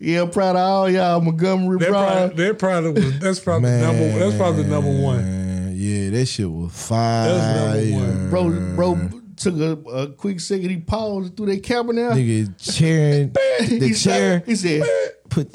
yeah, 0.00 0.22
I'm 0.22 0.30
proud 0.30 0.56
of 0.56 0.62
all 0.62 0.90
y'all. 0.90 1.20
Montgomery 1.20 1.78
That 1.78 1.88
Brawl. 1.90 2.04
probably, 2.06 2.44
that 2.46 2.58
probably 2.58 2.90
was 2.92 3.18
that's 3.18 3.40
probably 3.40 3.70
number 3.70 4.18
that's 4.18 4.36
probably 4.36 4.64
number 4.64 4.90
one. 5.02 5.72
Yeah, 5.74 6.10
that 6.10 6.26
shit 6.26 6.50
was 6.50 6.72
fire. 6.72 7.34
That's 7.34 7.90
number 7.90 8.06
one. 8.06 8.30
Bro, 8.30 8.74
bro 8.76 9.21
took 9.42 9.56
a, 9.56 9.72
a 9.90 10.08
quick 10.12 10.40
second. 10.40 10.70
He 10.70 10.76
paused 10.78 11.36
through 11.36 11.46
that 11.46 11.62
camera 11.62 11.94
now. 11.94 12.10
Nigga 12.12 12.54
cheering 12.74 13.32
the 13.32 13.78
he 13.88 13.94
chair. 13.94 14.40
Said, 14.40 14.46
he 14.46 14.54
said, 14.56 14.82
Put 15.28 15.54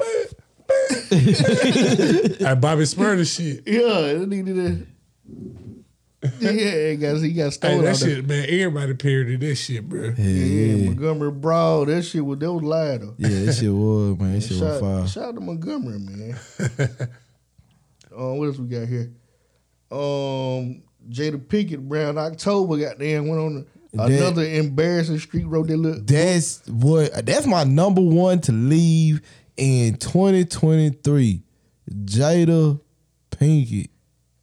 At 2.42 2.60
Bobby 2.60 2.82
Shmurda 2.82 3.24
shit. 3.26 3.62
"Yeah, 3.66 4.12
that 4.18 4.28
nigga 4.28 4.44
did 4.44 4.58
a- 4.58 4.86
Yeah, 6.40 6.90
he 6.90 6.96
got 6.96 7.16
he 7.22 7.32
got 7.32 7.44
Hey, 7.44 7.50
stolen. 7.50 7.84
that 7.84 7.90
out 7.94 8.00
there. 8.00 8.16
shit, 8.16 8.26
man. 8.26 8.44
Everybody 8.48 8.94
parodied 8.94 9.40
that 9.40 9.54
shit, 9.56 9.88
bro. 9.88 10.02
yeah, 10.02 10.14
Yeah, 10.18 10.74
yeah. 10.76 10.84
Montgomery 10.86 11.30
Brawl. 11.30 11.84
That 11.86 12.02
shit 12.02 12.24
was 12.24 12.38
that 12.38 12.52
was 12.52 12.62
live 12.62 13.00
though. 13.00 13.14
Yeah, 13.18 13.28
that 13.44 13.52
shit 13.54 13.72
was 13.72 14.18
man. 14.18 14.34
That 14.34 14.40
shit 14.42 14.50
was 14.50 14.58
Shout, 14.60 14.80
fire. 14.80 15.06
shout 15.06 15.24
out 15.24 15.34
to 15.36 15.40
Montgomery, 15.40 15.98
man. 15.98 16.36
um, 18.16 18.38
what 18.38 18.46
else 18.46 18.58
we 18.58 18.66
got 18.68 18.88
here? 18.88 19.12
Um, 19.90 20.82
Jada 21.08 21.38
Pinkett, 21.38 21.88
Brown 21.88 22.18
October, 22.18 22.76
goddamn, 22.76 23.28
went 23.28 23.40
on 23.40 23.54
That- 23.54 23.66
another 23.92 24.44
embarrassing 24.44 25.18
street 25.18 25.44
road. 25.46 25.68
That 25.68 25.76
look, 25.76 26.06
That's 26.06 26.66
what. 26.68 27.24
That's 27.26 27.46
my 27.46 27.64
number 27.64 28.00
one 28.00 28.40
to 28.42 28.52
leave 28.52 29.20
in 29.56 29.96
2023. 29.96 31.42
Jada 32.04 32.80
Pinkett. 33.30 33.88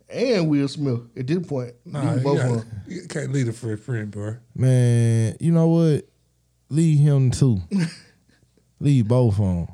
and 0.09 0.49
Will 0.49 0.67
Smith 0.67 1.01
at 1.15 1.27
this 1.27 1.45
point. 1.45 1.73
Nah, 1.85 2.15
you, 2.15 2.19
both 2.21 2.39
of 2.39 2.47
gotta- 2.49 2.59
them. 2.69 2.81
you 2.87 3.01
can't 3.07 3.31
leave 3.31 3.47
a 3.47 3.53
friend, 3.53 3.79
friend, 3.79 4.11
bro. 4.11 4.37
Man, 4.55 5.35
you 5.39 5.51
know 5.51 5.67
what? 5.67 6.07
Leave 6.69 6.99
him 6.99 7.29
too. 7.31 7.59
Leave 8.79 9.07
both 9.07 9.33
of 9.39 9.45
them. 9.45 9.67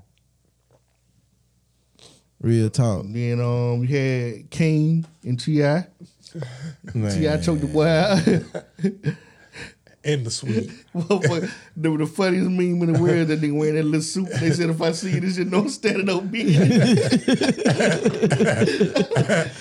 Real 2.42 2.70
talk. 2.70 3.06
Then 3.08 3.40
um, 3.40 3.80
we 3.80 3.88
had 3.88 4.50
King 4.50 5.06
and 5.24 5.40
Ti. 5.40 5.54
T.I. 6.94 7.38
choked 7.38 7.62
the 7.62 7.68
boy 7.72 7.86
out. 7.88 9.16
In 10.04 10.24
the 10.24 10.32
suite. 10.32 10.72
Motherfucker, 10.96 11.52
the, 11.78 11.96
the 11.96 12.08
funniest 12.08 12.50
meme 12.50 12.82
in 12.82 12.94
the 12.94 13.00
world 13.00 13.28
that 13.28 13.40
nigga 13.40 13.56
wearing 13.56 13.76
that 13.76 13.84
little 13.84 14.02
suit. 14.02 14.30
They 14.40 14.50
said 14.50 14.72
if 14.72 14.82
I 14.82 14.94
see 14.94 15.20
this 15.20 15.36
shit, 15.36 15.48
no 15.48 15.68
standing 15.68 16.08
no 16.08 16.22
business. 16.22 16.72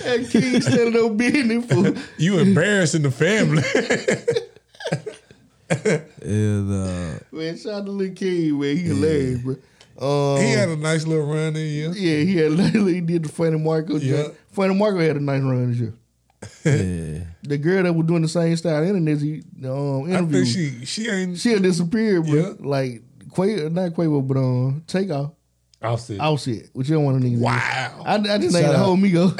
and 0.03 0.29
King 0.29 0.61
standing 0.61 0.93
no 0.93 1.09
business 1.11 1.65
for 1.65 1.93
You 2.17 2.39
embarrassing 2.39 3.03
the 3.03 3.11
family. 3.11 3.61
And, 6.21 6.71
uh, 6.71 7.19
man. 7.31 7.57
Shout 7.57 7.73
out 7.73 7.85
to 7.85 7.91
Lil 7.91 8.13
King, 8.13 8.59
man. 8.59 8.77
He 8.77 8.83
hilarious, 8.83 9.41
bro. 9.41 9.55
Um, 10.01 10.41
he 10.41 10.51
had 10.51 10.69
a 10.69 10.75
nice 10.75 11.05
little 11.05 11.27
run 11.27 11.55
in 11.55 11.93
yeah. 11.93 11.93
yeah, 11.95 12.23
he 12.23 12.35
had 12.37 12.59
he 12.87 13.01
did 13.01 13.25
the 13.25 13.29
funny 13.29 13.59
Marco. 13.59 13.97
Yeah. 13.97 14.23
joint. 14.23 14.35
Funny 14.51 14.73
Marco 14.73 14.99
had 14.99 15.17
a 15.17 15.19
nice 15.19 15.41
run 15.41 15.69
this 15.69 15.79
year. 15.79 15.93
Yeah. 16.65 17.19
The 17.43 17.57
girl 17.61 17.83
that 17.83 17.93
was 17.93 18.05
doing 18.07 18.21
the 18.23 18.27
same 18.27 18.55
style 18.57 18.83
internet 18.83 19.19
he, 19.19 19.43
um, 19.65 20.03
I 20.05 20.17
interview, 20.17 20.43
think 20.43 20.47
she 20.47 20.85
she 20.85 20.85
she 21.03 21.09
ain't 21.09 21.37
she 21.37 21.51
had 21.51 21.63
disappeared, 21.63 22.25
bro. 22.25 22.33
Yeah. 22.33 22.53
Like 22.59 23.01
Quavo, 23.29 23.71
not 23.71 23.91
Quavo, 23.91 24.27
but 24.27 24.37
um, 24.37 24.83
take 24.87 25.09
off. 25.11 25.31
offset. 25.81 26.19
Offset, 26.19 26.69
which 26.73 26.89
you 26.89 26.95
don't 26.95 27.05
want 27.05 27.21
to 27.21 27.27
niggas. 27.27 27.39
Wow. 27.39 28.03
I, 28.05 28.15
I 28.15 28.37
just 28.37 28.53
Shout 28.55 28.63
ain't 28.63 28.71
the 28.71 28.77
out. 28.77 28.85
whole 28.85 28.97
Migo. 28.97 29.37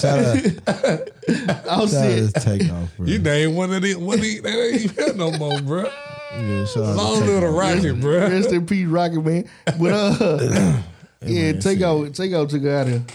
Shout 0.00 0.18
out, 0.68 1.06
shout 1.36 1.58
out 1.58 1.66
Offset. 1.68 2.34
to 2.34 2.40
Takeoff, 2.40 2.96
bro. 2.96 3.06
You 3.06 3.18
name 3.18 3.54
one 3.54 3.72
of 3.72 3.82
them. 3.82 4.04
One 4.04 4.16
of 4.18 4.22
these, 4.22 4.42
they 4.42 4.50
ain't 4.50 4.80
even 4.82 5.04
here 5.04 5.14
no 5.14 5.30
more, 5.32 5.60
bro. 5.60 5.84
yeah, 6.32 6.64
shout 6.66 6.84
out 6.84 6.96
Long 6.96 7.20
to 7.20 7.24
little 7.26 7.40
Takeoff. 7.60 7.84
rocket, 7.84 8.00
bro. 8.00 8.18
Rest 8.20 8.52
in 8.52 8.66
peace, 8.66 8.86
Rocket 8.86 9.24
Man. 9.24 9.48
But 9.78 9.92
uh, 9.92 10.38
yeah, 11.22 11.52
man, 11.52 11.60
take 11.60 11.78
shit. 11.78 11.82
out, 11.86 12.14
take 12.14 12.32
out, 12.32 12.48
took 12.50 12.62
her 12.62 12.76
out 12.76 12.88
of 12.88 13.06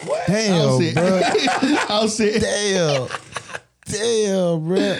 here. 0.00 0.24
Damn, 0.26 0.68
Offset, 0.68 0.94
bro. 0.94 1.76
Offset. 1.96 2.40
Damn. 2.42 3.08
Damn, 3.88 4.64
bro. 4.66 4.96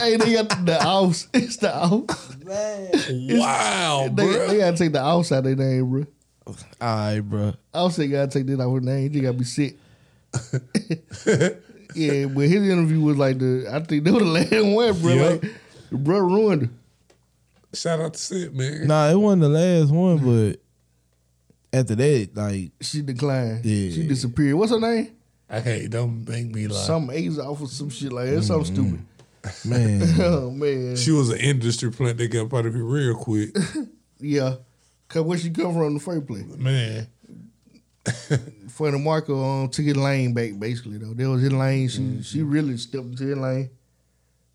Hey, 0.00 0.16
they 0.16 0.32
got 0.34 0.48
the 0.66 0.78
off. 0.84 1.26
It's 1.34 1.56
the 1.58 1.74
off. 1.74 2.36
Wow, 2.44 4.08
They, 4.12 4.24
bro. 4.24 4.46
they 4.48 4.58
gotta 4.58 4.76
take 4.76 4.92
the 4.92 5.00
outs 5.02 5.32
out 5.32 5.38
of 5.38 5.44
their 5.44 5.56
name, 5.56 5.88
bro. 5.90 6.06
All 6.46 6.54
right, 6.80 7.20
bro. 7.20 7.54
Offset 7.74 8.10
gotta 8.10 8.28
take 8.30 8.46
that 8.46 8.60
out 8.60 8.68
of 8.68 8.74
her 8.74 8.80
name. 8.80 9.12
They 9.12 9.20
gotta 9.20 9.38
be 9.38 9.44
sick. 9.44 9.76
yeah, 11.94 12.26
but 12.26 12.42
his 12.48 12.68
interview 12.68 13.00
was 13.00 13.16
like 13.16 13.38
the. 13.38 13.68
I 13.72 13.80
think 13.80 14.04
they 14.04 14.10
were 14.10 14.20
the 14.20 14.24
last 14.24 14.52
one, 14.52 15.00
bro. 15.00 15.12
Yeah. 15.14 15.28
Like, 15.30 15.40
the 15.90 15.96
bro 15.98 16.18
ruined 16.18 16.62
her. 16.62 16.70
Shout 17.74 18.00
out 18.00 18.14
to 18.14 18.18
Sid, 18.20 18.54
man. 18.56 18.86
Nah, 18.88 19.10
it 19.10 19.16
wasn't 19.16 19.42
the 19.42 19.48
last 19.48 19.90
one, 19.92 20.18
but 20.18 20.60
after 21.72 21.94
that, 21.94 22.30
like, 22.34 22.72
She 22.80 23.02
declined. 23.02 23.64
Yeah. 23.64 23.90
She 23.92 24.06
disappeared. 24.06 24.54
What's 24.56 24.72
her 24.72 24.80
name? 24.80 25.12
I 25.48 25.60
can't. 25.60 25.90
Don't 25.90 26.28
make 26.28 26.46
me 26.54 26.68
lie. 26.68 26.80
Some 26.80 27.10
A's 27.10 27.38
off 27.38 27.60
or 27.60 27.66
some 27.66 27.90
shit 27.90 28.12
like 28.12 28.30
that. 28.30 28.42
Something 28.42 28.74
stupid. 29.42 29.66
man. 29.66 30.02
Oh 30.20 30.50
man. 30.50 30.96
She 30.96 31.10
was 31.10 31.30
an 31.30 31.38
industry 31.38 31.90
plant 31.90 32.18
that 32.18 32.28
got 32.28 32.52
out 32.52 32.66
of 32.66 32.74
here 32.74 32.84
real 32.84 33.14
quick. 33.14 33.56
Yeah. 34.22 34.56
Cause 35.08 35.22
where 35.22 35.38
she 35.38 35.48
come 35.50 35.72
from 35.72 35.84
in 35.84 35.94
the 35.94 36.00
first 36.00 36.26
place? 36.26 36.44
Man. 36.44 37.06
Funny 38.68 38.98
Marco 38.98 39.42
um, 39.42 39.68
took 39.68 39.84
his 39.86 39.96
lane 39.96 40.34
back 40.34 40.58
basically 40.58 40.98
though. 40.98 41.14
There 41.14 41.28
was 41.30 41.42
his 41.42 41.52
lane. 41.52 41.88
She 41.88 42.22
she 42.22 42.42
really 42.42 42.76
stepped 42.76 43.06
into 43.06 43.24
his 43.24 43.38
lane. 43.38 43.70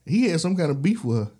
He 0.05 0.29
had 0.29 0.39
some 0.39 0.55
kind 0.55 0.69
of 0.71 0.81
beef 0.81 1.03
with 1.03 1.25
her. 1.25 1.31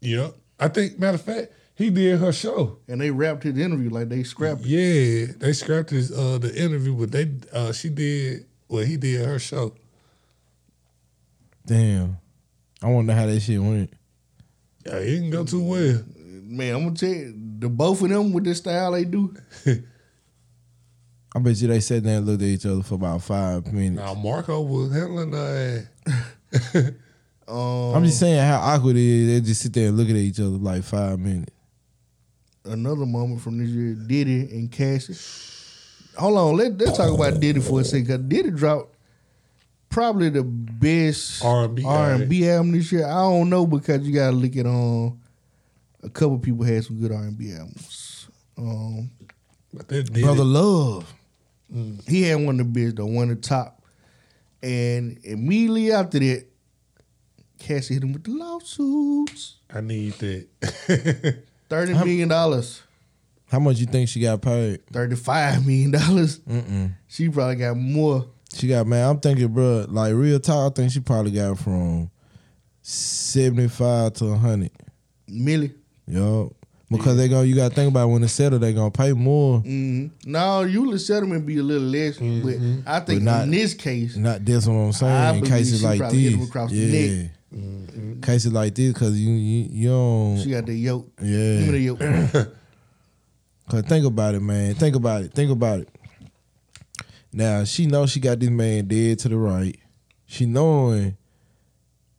Yep. 0.00 0.36
I 0.58 0.68
think, 0.68 0.98
matter 0.98 1.16
of 1.16 1.22
fact, 1.22 1.52
he 1.80 1.88
did 1.88 2.20
her 2.20 2.30
show. 2.30 2.78
And 2.88 3.00
they 3.00 3.10
wrapped 3.10 3.42
his 3.42 3.56
interview 3.56 3.88
like 3.88 4.10
they 4.10 4.22
scrapped 4.22 4.60
it. 4.60 4.66
Yeah, 4.66 5.32
they 5.38 5.54
scrapped 5.54 5.88
his 5.88 6.12
uh 6.12 6.36
the 6.36 6.54
interview, 6.54 6.94
but 6.94 7.10
they 7.10 7.30
uh 7.54 7.72
she 7.72 7.88
did 7.88 8.44
well, 8.68 8.84
he 8.84 8.98
did 8.98 9.24
her 9.24 9.38
show. 9.38 9.74
Damn. 11.64 12.18
I 12.82 12.88
wonder 12.88 13.14
how 13.14 13.24
that 13.24 13.40
shit 13.40 13.60
went. 13.60 13.90
Yeah, 14.84 14.96
it 14.96 15.06
didn't 15.06 15.30
go 15.30 15.44
too 15.44 15.62
well. 15.62 16.02
Man, 16.18 16.74
I'm 16.74 16.84
gonna 16.84 16.96
tell 16.96 17.08
you, 17.08 17.34
the 17.58 17.70
both 17.70 18.02
of 18.02 18.10
them 18.10 18.32
with 18.32 18.44
this 18.44 18.58
style 18.58 18.92
they 18.92 19.06
do. 19.06 19.34
I 21.34 21.38
bet 21.38 21.56
you 21.56 21.68
they 21.68 21.80
sat 21.80 22.02
there 22.02 22.18
and 22.18 22.26
looked 22.26 22.42
at 22.42 22.48
each 22.48 22.66
other 22.66 22.82
for 22.82 22.96
about 22.96 23.22
five 23.22 23.72
minutes. 23.72 24.02
Now 24.02 24.12
Marco 24.12 24.60
was 24.60 24.92
handling 24.92 25.30
that. 25.30 26.94
Um, 27.50 27.96
I'm 27.96 28.04
just 28.04 28.20
saying 28.20 28.38
how 28.38 28.60
awkward 28.60 28.94
it 28.94 29.02
is. 29.02 29.26
They 29.26 29.48
just 29.48 29.62
sit 29.62 29.72
there 29.72 29.88
and 29.88 29.96
look 29.96 30.08
at 30.08 30.14
each 30.14 30.38
other 30.38 30.50
like 30.50 30.84
five 30.84 31.18
minutes. 31.18 31.52
Another 32.70 33.06
moment 33.06 33.40
from 33.40 33.58
this 33.58 33.68
year, 33.68 33.94
Diddy 33.94 34.40
and 34.52 34.70
Cassie. 34.70 35.14
Hold 36.18 36.38
on, 36.38 36.56
let, 36.56 36.78
let's 36.78 36.96
talk 36.96 37.12
about 37.14 37.40
Diddy 37.40 37.60
for 37.60 37.80
a 37.80 37.84
second. 37.84 38.06
'cause 38.06 38.18
Diddy 38.28 38.50
dropped 38.50 38.94
probably 39.88 40.28
the 40.28 40.42
best 40.42 41.44
R&B 41.44 41.84
R 41.84 42.12
and 42.14 42.28
B 42.28 42.48
album 42.48 42.72
this 42.72 42.90
year. 42.92 43.06
I 43.06 43.14
don't 43.22 43.48
know 43.50 43.66
because 43.66 44.06
you 44.06 44.14
gotta 44.14 44.36
look 44.36 44.56
at 44.56 44.66
um 44.66 45.20
a 46.02 46.08
couple 46.08 46.38
people 46.38 46.64
had 46.64 46.84
some 46.84 46.96
good 46.98 47.12
R 47.12 47.22
and 47.22 47.36
B 47.38 47.52
albums. 47.52 48.28
Um, 48.58 49.10
But 49.72 49.88
that 49.88 50.12
Brother 50.12 50.42
it. 50.42 50.44
Love. 50.44 51.14
he 52.08 52.22
had 52.22 52.36
one 52.44 52.58
of 52.60 52.72
the 52.72 52.84
best 52.84 52.96
though, 52.96 53.06
one 53.06 53.30
of 53.30 53.40
the 53.40 53.48
top. 53.48 53.82
And 54.62 55.18
immediately 55.24 55.92
after 55.92 56.18
that, 56.18 56.44
Cassie 57.58 57.94
hit 57.94 58.02
him 58.02 58.12
with 58.12 58.24
the 58.24 58.32
lawsuits. 58.32 59.56
I 59.72 59.80
need 59.80 60.14
that. 60.14 61.42
Thirty 61.70 61.94
million 61.94 62.28
dollars. 62.28 62.82
How 63.46 63.58
much 63.60 63.78
you 63.78 63.86
think 63.86 64.08
she 64.08 64.20
got 64.20 64.42
paid? 64.42 64.84
Thirty-five 64.92 65.64
million 65.66 65.92
dollars. 65.92 66.40
She 67.08 67.28
probably 67.30 67.56
got 67.56 67.76
more. 67.76 68.26
She 68.52 68.66
got 68.68 68.86
man. 68.86 69.08
I'm 69.08 69.20
thinking, 69.20 69.48
bro. 69.48 69.86
Like 69.88 70.12
real 70.14 70.38
talk, 70.40 70.72
I 70.72 70.74
think 70.74 70.92
she 70.92 71.00
probably 71.00 71.30
got 71.30 71.58
from 71.58 72.10
seventy 72.82 73.68
five 73.68 74.12
to 74.14 74.34
hundred. 74.36 74.72
Millie. 75.28 75.72
Yo, 76.08 76.52
because 76.90 77.16
they 77.16 77.28
go. 77.28 77.42
You 77.42 77.54
got 77.54 77.68
to 77.68 77.74
think 77.74 77.90
about 77.92 78.08
when 78.08 78.22
it's 78.24 78.32
settled, 78.32 78.62
they 78.62 78.72
gonna 78.72 78.90
pay 78.90 79.12
more. 79.12 79.60
hmm 79.60 80.06
Now, 80.26 80.62
usually 80.62 80.98
settlement 80.98 81.46
be 81.46 81.58
a 81.58 81.62
little 81.62 81.86
less, 81.86 82.16
but 82.18 82.56
I 82.92 82.98
think 83.00 83.20
But 83.20 83.22
not- 83.22 83.44
in 83.44 83.52
this 83.52 83.74
case, 83.74 84.16
Not 84.16 84.44
this 84.44 84.66
what 84.66 84.74
I'm 84.74 84.88
I 84.88 84.90
saying. 84.90 85.34
In 85.36 85.40
believe 85.44 85.52
cases 85.52 85.80
she 85.80 85.86
like 85.86 85.98
probably 86.00 86.18
hit 86.18 86.32
him 86.32 86.40
this, 86.40 86.48
across 86.48 86.70
the 86.72 86.76
yeah. 86.76 87.22
neck. 87.22 87.30
Cases 88.22 88.52
like 88.52 88.74
this, 88.74 88.94
cause 88.94 89.16
you 89.16 89.32
you, 89.32 89.68
you 89.70 89.88
don't. 89.88 90.38
she 90.38 90.50
got 90.50 90.66
the 90.66 90.74
yoke. 90.74 91.16
Give 91.16 91.26
me 91.26 91.70
the 91.70 91.78
yeah. 91.78 92.28
yoke. 92.32 92.48
Cause 93.68 93.82
think 93.82 94.04
about 94.04 94.34
it, 94.34 94.40
man. 94.40 94.74
Think 94.74 94.96
about 94.96 95.22
it. 95.22 95.32
Think 95.32 95.50
about 95.50 95.80
it. 95.80 95.88
Now 97.32 97.62
she 97.64 97.86
knows 97.86 98.10
she 98.10 98.18
got 98.20 98.38
this 98.40 98.50
man 98.50 98.86
dead 98.86 99.20
to 99.20 99.28
the 99.28 99.36
right. 99.36 99.78
She 100.26 100.46
knowing 100.46 101.16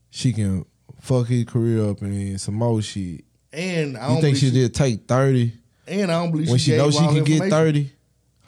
she 0.10 0.34
can 0.34 0.66
fuck 1.02 1.28
his 1.28 1.46
career 1.46 1.90
up 1.90 2.02
and 2.02 2.40
some 2.40 2.56
more 2.56 2.82
shit. 2.82 3.26
and 3.52 3.98
I 3.98 4.08
You 4.08 4.14
don't 4.14 4.22
think 4.22 4.38
she 4.38 4.50
believe 4.50 4.72
did 4.72 4.76
take 4.76 5.08
thirty 5.08 5.54
And 5.88 6.12
I 6.12 6.22
don't 6.22 6.32
believe 6.32 6.50
when 6.50 6.58
she, 6.58 6.72
she 6.72 6.78
knows 6.78 6.94
she 6.96 7.06
can 7.06 7.24
get 7.24 7.50
thirty? 7.50 7.92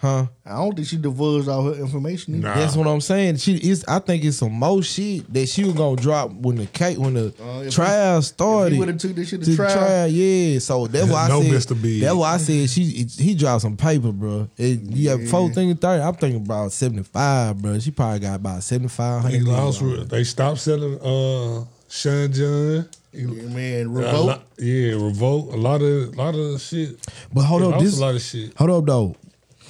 Huh? 0.04 0.26
I 0.46 0.58
don't 0.58 0.76
think 0.76 0.86
she 0.86 0.98
divulged 0.98 1.48
all 1.48 1.64
her 1.64 1.80
information. 1.80 2.36
either. 2.36 2.50
Nah. 2.50 2.56
That's 2.56 2.76
what 2.76 2.88
I'm 2.88 3.00
saying. 3.00 3.38
She 3.38 3.56
is. 3.56 3.86
I 3.88 4.00
think 4.00 4.26
it's 4.26 4.36
some 4.36 4.52
more 4.52 4.84
shit 4.84 5.34
that 5.34 5.48
she 5.48 5.64
was 5.64 5.76
gonna 5.76 5.96
drop 5.96 6.30
when 6.34 6.58
the 6.58 6.66
cake 6.66 6.98
when 6.98 7.14
the 7.14 7.34
Uh, 7.42 7.62
if 7.62 7.74
trial 7.74 8.22
started. 8.22 8.74
He 8.74 8.80
would 8.80 8.90
have 8.90 8.98
took 8.98 9.16
this 9.16 9.30
shit 9.30 9.40
to, 9.40 9.46
to 9.52 9.56
trial. 9.56 9.74
trial, 9.78 10.08
yeah. 10.10 10.60
So 10.60 10.88
that's 10.88 11.10
why 11.10 11.28
No 11.30 11.40
I 11.40 11.44
said. 11.44 11.52
Mr. 11.78 11.82
Big. 11.82 12.02
That's 12.02 12.16
why 12.16 12.34
I 12.34 12.38
said 12.38 12.70
she. 12.70 13.08
He 13.18 13.34
dropped 13.34 13.62
some 13.62 13.78
paper, 13.78 14.12
bro. 14.12 14.50
It, 14.58 14.82
you 14.82 15.08
have 15.10 15.30
four 15.30 15.50
thinking 15.52 15.78
thirty. 15.78 16.04
I'm 16.04 16.16
thinking 16.16 16.42
about 16.46 16.74
seventy 16.74 17.04
five, 17.04 17.62
bro. 17.62 17.80
She 17.80 17.92
probably 17.92 18.20
got 18.20 18.36
about 18.36 18.62
seventy 18.64 18.90
five 18.90 19.24
They 19.24 19.38
hundred. 19.40 19.48
lost. 19.54 20.10
They 20.10 20.26
stopped 20.26 20.60
selling 20.60 21.00
uh 21.00 21.64
Sean 21.88 22.30
John. 22.34 22.90
Yeah, 23.16 23.28
man, 23.28 23.86
A 23.86 23.90
revolt. 23.90 24.26
lot- 24.26 24.44
yeah, 24.58 24.94
revolt. 24.96 25.54
A 25.54 25.56
lot 25.56 25.82
of, 25.84 26.14
a 26.14 26.18
lot 26.18 26.34
of 26.36 26.60
shit. 26.60 26.98
But 27.32 27.44
hold 27.44 27.62
They 27.62 27.68
up, 27.72 27.80
this 27.80 27.98
a 27.98 28.02
lot 28.02 28.16
of 28.16 28.22
shit. 28.22 28.58
hold 28.58 28.70
up 28.72 28.86
though. 28.86 29.16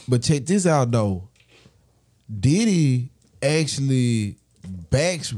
But 0.08 0.22
check 0.24 0.46
this 0.46 0.66
out 0.68 0.92
though. 0.92 1.28
Diddy 2.40 3.10
actually 3.42 4.38
backs. 4.90 5.34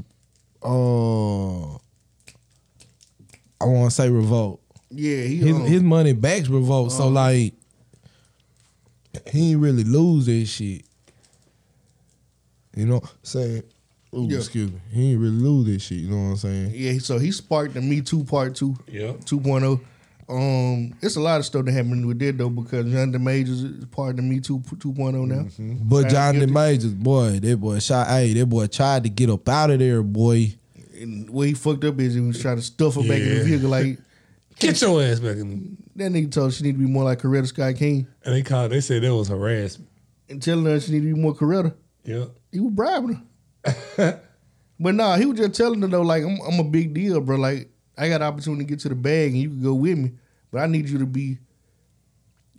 Uh, 0.64 1.74
I 1.76 3.66
want 3.66 3.90
to 3.90 3.96
say 3.96 4.10
revolt. 4.10 4.62
Yeah, 4.90 5.24
he 5.24 5.38
his, 5.38 5.56
um, 5.56 5.66
his 5.66 5.82
money 5.84 6.14
backs 6.14 6.48
revolt. 6.48 6.92
so 6.92 7.08
like 7.10 7.54
he 9.32 9.52
ain't 9.52 9.62
really 9.62 9.84
lose 9.84 10.26
that 10.28 10.46
shit. 10.46 10.84
You 12.76 12.86
know, 12.86 12.96
what 12.96 13.04
I'm 13.06 13.10
saying, 13.24 13.64
ooh, 14.16 14.28
Yeah. 14.30 14.38
excuse 14.40 14.72
me, 14.72 14.80
he 14.92 15.12
ain't 15.12 15.22
really 15.22 15.36
lose 15.38 15.66
this 15.68 15.82
shit. 15.84 16.00
You 16.00 16.10
know 16.10 16.18
what 16.18 16.30
I'm 16.32 16.38
saying? 16.38 16.72
yeah. 16.76 16.98
So 17.00 17.18
he 17.20 17.32
sparked 17.32 17.74
the 17.76 17.82
Me 17.82 18.02
Too 18.02 18.24
Part 18.24 18.56
Two, 18.56 18.76
Yeah. 18.92 19.14
2.0. 19.26 19.80
Um, 20.28 20.94
it's 21.02 21.16
a 21.18 21.22
lot 21.22 21.40
of 21.40 21.46
stuff 21.46 21.66
that 21.66 21.72
happened 21.72 22.06
with 22.08 22.18
that 22.20 22.38
though 22.38 22.50
because 22.50 22.92
Jonathan 22.92 23.24
Majors 23.24 23.62
is 23.64 23.86
part 23.86 24.12
of 24.12 24.16
the 24.18 24.22
Me 24.24 24.40
Too 24.40 24.60
2.0 24.60 25.28
now. 25.28 25.78
But 25.84 26.02
Found 26.02 26.10
Johnny 26.10 26.40
guilty. 26.40 26.54
Majors, 26.54 26.94
boy, 26.94 27.40
that 27.40 27.58
boy 27.58 27.80
shot. 27.80 28.08
Hey, 28.08 28.34
that 28.34 28.46
boy 28.48 28.66
tried 28.68 29.04
to 29.04 29.10
get 29.10 29.30
up 29.30 29.48
out 29.48 29.70
of 29.70 29.80
there, 29.80 30.02
boy. 30.02 30.56
And 31.00 31.30
where 31.30 31.48
he 31.48 31.54
fucked 31.54 31.84
up 31.84 32.00
is 32.00 32.16
he 32.16 32.22
was 32.22 32.42
trying 32.42 32.56
to 32.56 32.62
stuff 32.64 32.96
her 32.96 33.02
back 33.02 33.20
in 33.22 33.38
the 33.38 33.44
vehicle. 33.44 33.70
Like 33.70 34.00
Get 34.60 34.82
your 34.82 35.04
ass 35.04 35.20
back 35.20 35.36
in. 35.36 35.78
that 35.98 36.12
nigga 36.14 36.32
told 36.32 36.48
her 36.48 36.52
she 36.52 36.64
need 36.64 36.72
to 36.72 36.78
be 36.80 36.86
more 36.86 37.04
like 37.04 37.20
Coretta 37.22 37.46
Scott 37.48 37.76
King 37.76 38.08
And 38.24 38.34
they 38.34 38.42
called. 38.42 38.72
They 38.72 38.80
said 38.82 39.04
that 39.04 39.14
was 39.14 39.28
harassment. 39.28 39.90
and 40.30 40.42
telling 40.42 40.66
her 40.66 40.80
she 40.80 40.94
need 40.94 41.02
to 41.08 41.14
be 41.14 41.22
more 41.22 41.36
Coretta. 41.36 41.76
Yeah. 42.06 42.26
He 42.52 42.62
was 42.62 42.72
bribing 42.72 43.22
her. 43.66 44.22
but 44.80 44.96
nah, 44.96 45.18
he 45.18 45.26
was 45.26 45.38
just 45.38 45.56
telling 45.56 45.82
her 45.82 45.88
though, 45.88 46.02
like 46.04 46.24
I'm, 46.24 46.40
I'm 46.48 46.60
a 46.60 46.64
big 46.64 46.94
deal, 46.94 47.20
bro. 47.20 47.36
Like 47.36 47.70
I 47.98 48.10
got 48.10 48.20
the 48.20 48.26
opportunity 48.26 48.64
to 48.66 48.70
get 48.70 48.80
to 48.82 48.90
the 48.90 48.96
bag 48.96 49.32
and 49.32 49.42
you 49.42 49.50
can 49.50 49.64
go 49.64 49.74
with 49.74 49.98
me, 49.98 50.12
but 50.52 50.60
I 50.62 50.68
need 50.68 50.90
you 50.90 51.00
to 51.00 51.06
be 51.06 51.38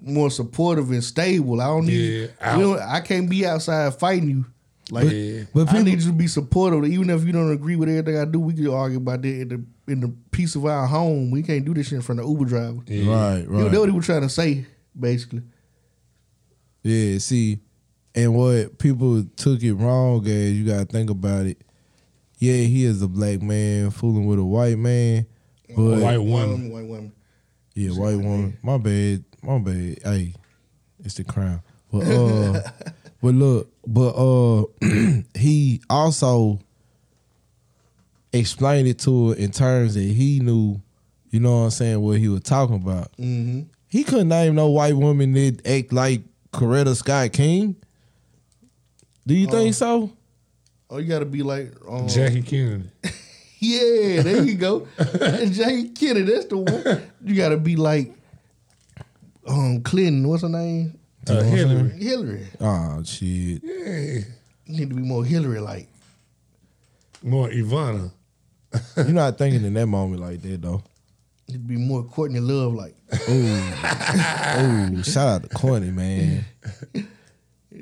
more 0.01 0.31
supportive 0.31 0.91
and 0.91 1.03
stable. 1.03 1.61
I 1.61 1.67
don't 1.67 1.87
need. 1.87 2.31
Yeah, 2.41 2.57
you 2.57 2.63
know, 2.63 2.79
I 2.79 3.01
can't 3.01 3.29
be 3.29 3.47
outside 3.47 3.95
fighting 3.95 4.29
you. 4.31 4.47
Like, 4.91 5.11
Yeah. 5.11 5.43
But 5.53 5.69
I 5.69 5.73
people- 5.73 5.85
need 5.85 6.01
you 6.03 6.11
to 6.11 6.13
be 6.13 6.27
supportive. 6.29 6.85
Even 6.85 7.11
if 7.11 7.25
you 7.25 7.33
don't 7.33 7.51
agree 7.51 7.77
with 7.77 7.89
everything 7.89 8.19
I 8.21 8.25
do, 8.25 8.39
we 8.39 8.55
can 8.55 8.69
argue 8.69 8.99
about 8.99 9.23
that 9.23 9.29
in 9.41 9.49
the 9.49 9.65
in 9.93 10.01
the 10.01 10.13
peace 10.31 10.55
of 10.57 10.65
our 10.67 10.87
home. 10.87 11.31
We 11.31 11.43
can't 11.43 11.65
do 11.65 11.73
this 11.75 11.87
shit 11.89 11.97
in 11.97 12.03
front 12.03 12.21
of 12.21 12.29
Uber 12.29 12.45
driver. 12.45 12.79
Yeah. 12.87 13.09
Right, 13.11 13.35
right. 13.39 13.43
You 13.49 13.49
know. 13.49 13.65
That's 13.65 13.79
what 13.79 13.89
he 13.89 13.95
was 13.97 14.07
trying 14.07 14.21
to 14.23 14.29
say, 14.29 14.65
basically. 14.99 15.43
Yeah, 16.83 17.19
see, 17.19 17.59
and 18.15 18.35
what 18.35 18.79
people 18.79 19.25
took 19.37 19.63
it 19.63 19.75
wrong 19.75 20.25
as 20.27 20.53
you 20.53 20.65
gotta 20.67 20.85
think 20.85 21.11
about 21.11 21.47
it. 21.47 21.61
Yeah, 22.47 22.63
he 22.65 22.85
is 22.85 23.03
a 23.03 23.09
black 23.09 23.43
man 23.43 23.91
fooling 23.91 24.27
with 24.27 24.39
a 24.39 24.45
white 24.45 24.79
man, 24.79 25.27
but 25.75 25.83
A 25.83 26.01
white 26.01 26.19
woman. 26.19 26.71
White 26.71 26.87
woman. 26.87 27.13
yeah, 27.75 27.91
white 27.91 28.15
woman. 28.17 28.57
My 28.63 28.79
bad, 28.79 29.25
my 29.43 29.59
bad. 29.59 29.99
Hey, 30.05 30.35
it's 31.05 31.15
the 31.15 31.25
crown. 31.25 31.61
But 31.91 32.07
uh, 32.07 32.61
but 33.23 33.35
look, 33.35 33.73
but 33.85 34.11
uh, 34.11 34.65
he 35.35 35.81
also 35.91 36.61
explained 38.33 38.87
it 38.87 39.01
to 39.01 39.31
her 39.31 39.35
in 39.37 39.51
terms 39.51 39.95
that 39.95 40.01
he 40.03 40.39
knew. 40.41 40.81
You 41.31 41.41
know 41.41 41.51
what 41.59 41.65
I'm 41.65 41.71
saying? 41.71 42.01
What 42.01 42.19
he 42.19 42.29
was 42.29 42.43
talking 42.43 42.77
about. 42.77 43.11
Mm-hmm. 43.19 43.63
He 43.89 44.05
couldn't 44.05 44.29
name 44.29 44.55
no 44.55 44.71
white 44.71 44.95
woman 44.97 45.33
that 45.33 45.67
act 45.67 45.93
like 45.93 46.23
Coretta 46.53 46.95
Scott 46.95 47.33
King. 47.33 47.75
Do 49.27 49.35
you 49.35 49.49
think 49.49 49.75
so? 49.75 50.13
Oh, 50.89 50.99
you 50.99 51.09
got 51.09 51.19
to 51.21 51.25
be 51.27 51.43
like 51.43 51.73
um, 51.89 52.09
Jackie 52.09 52.43
Kennedy. 52.43 52.91
Yeah, 53.59 54.21
there 54.21 54.43
you 54.45 54.55
go. 54.55 54.87
and 54.99 55.51
Jackie 55.51 55.89
Kennedy, 55.89 56.31
that's 56.31 56.45
the 56.45 56.59
one. 56.59 57.03
You 57.25 57.35
got 57.35 57.49
to 57.49 57.57
be 57.57 57.75
like 57.75 58.13
um 59.47 59.81
Clinton. 59.83 60.29
What's 60.29 60.43
her 60.43 60.49
name? 60.51 60.99
Uh, 61.27 61.43
Hillary. 61.43 61.89
Hillary. 61.91 62.47
Oh 62.61 63.03
shit. 63.03 63.63
Yeah. 63.65 64.21
You 64.67 64.79
need 64.81 64.91
to 64.91 64.95
be 64.95 65.03
more 65.03 65.25
Hillary 65.25 65.61
like. 65.61 65.89
More 67.23 67.49
Ivana. 67.49 68.13
You're 68.97 69.07
not 69.07 69.39
thinking 69.39 69.65
in 69.65 69.73
that 69.75 69.87
moment 69.87 70.21
like 70.21 70.43
that 70.43 70.61
though. 70.61 70.83
You 71.47 71.57
need 71.59 71.67
be 71.67 71.77
more 71.77 72.03
Courtney 72.05 72.41
Love 72.41 72.75
like. 72.75 72.95
Oh, 73.29 75.03
shout 75.03 75.29
out 75.29 75.43
to 75.45 75.49
Courtney, 75.49 75.93
man. 75.93 76.45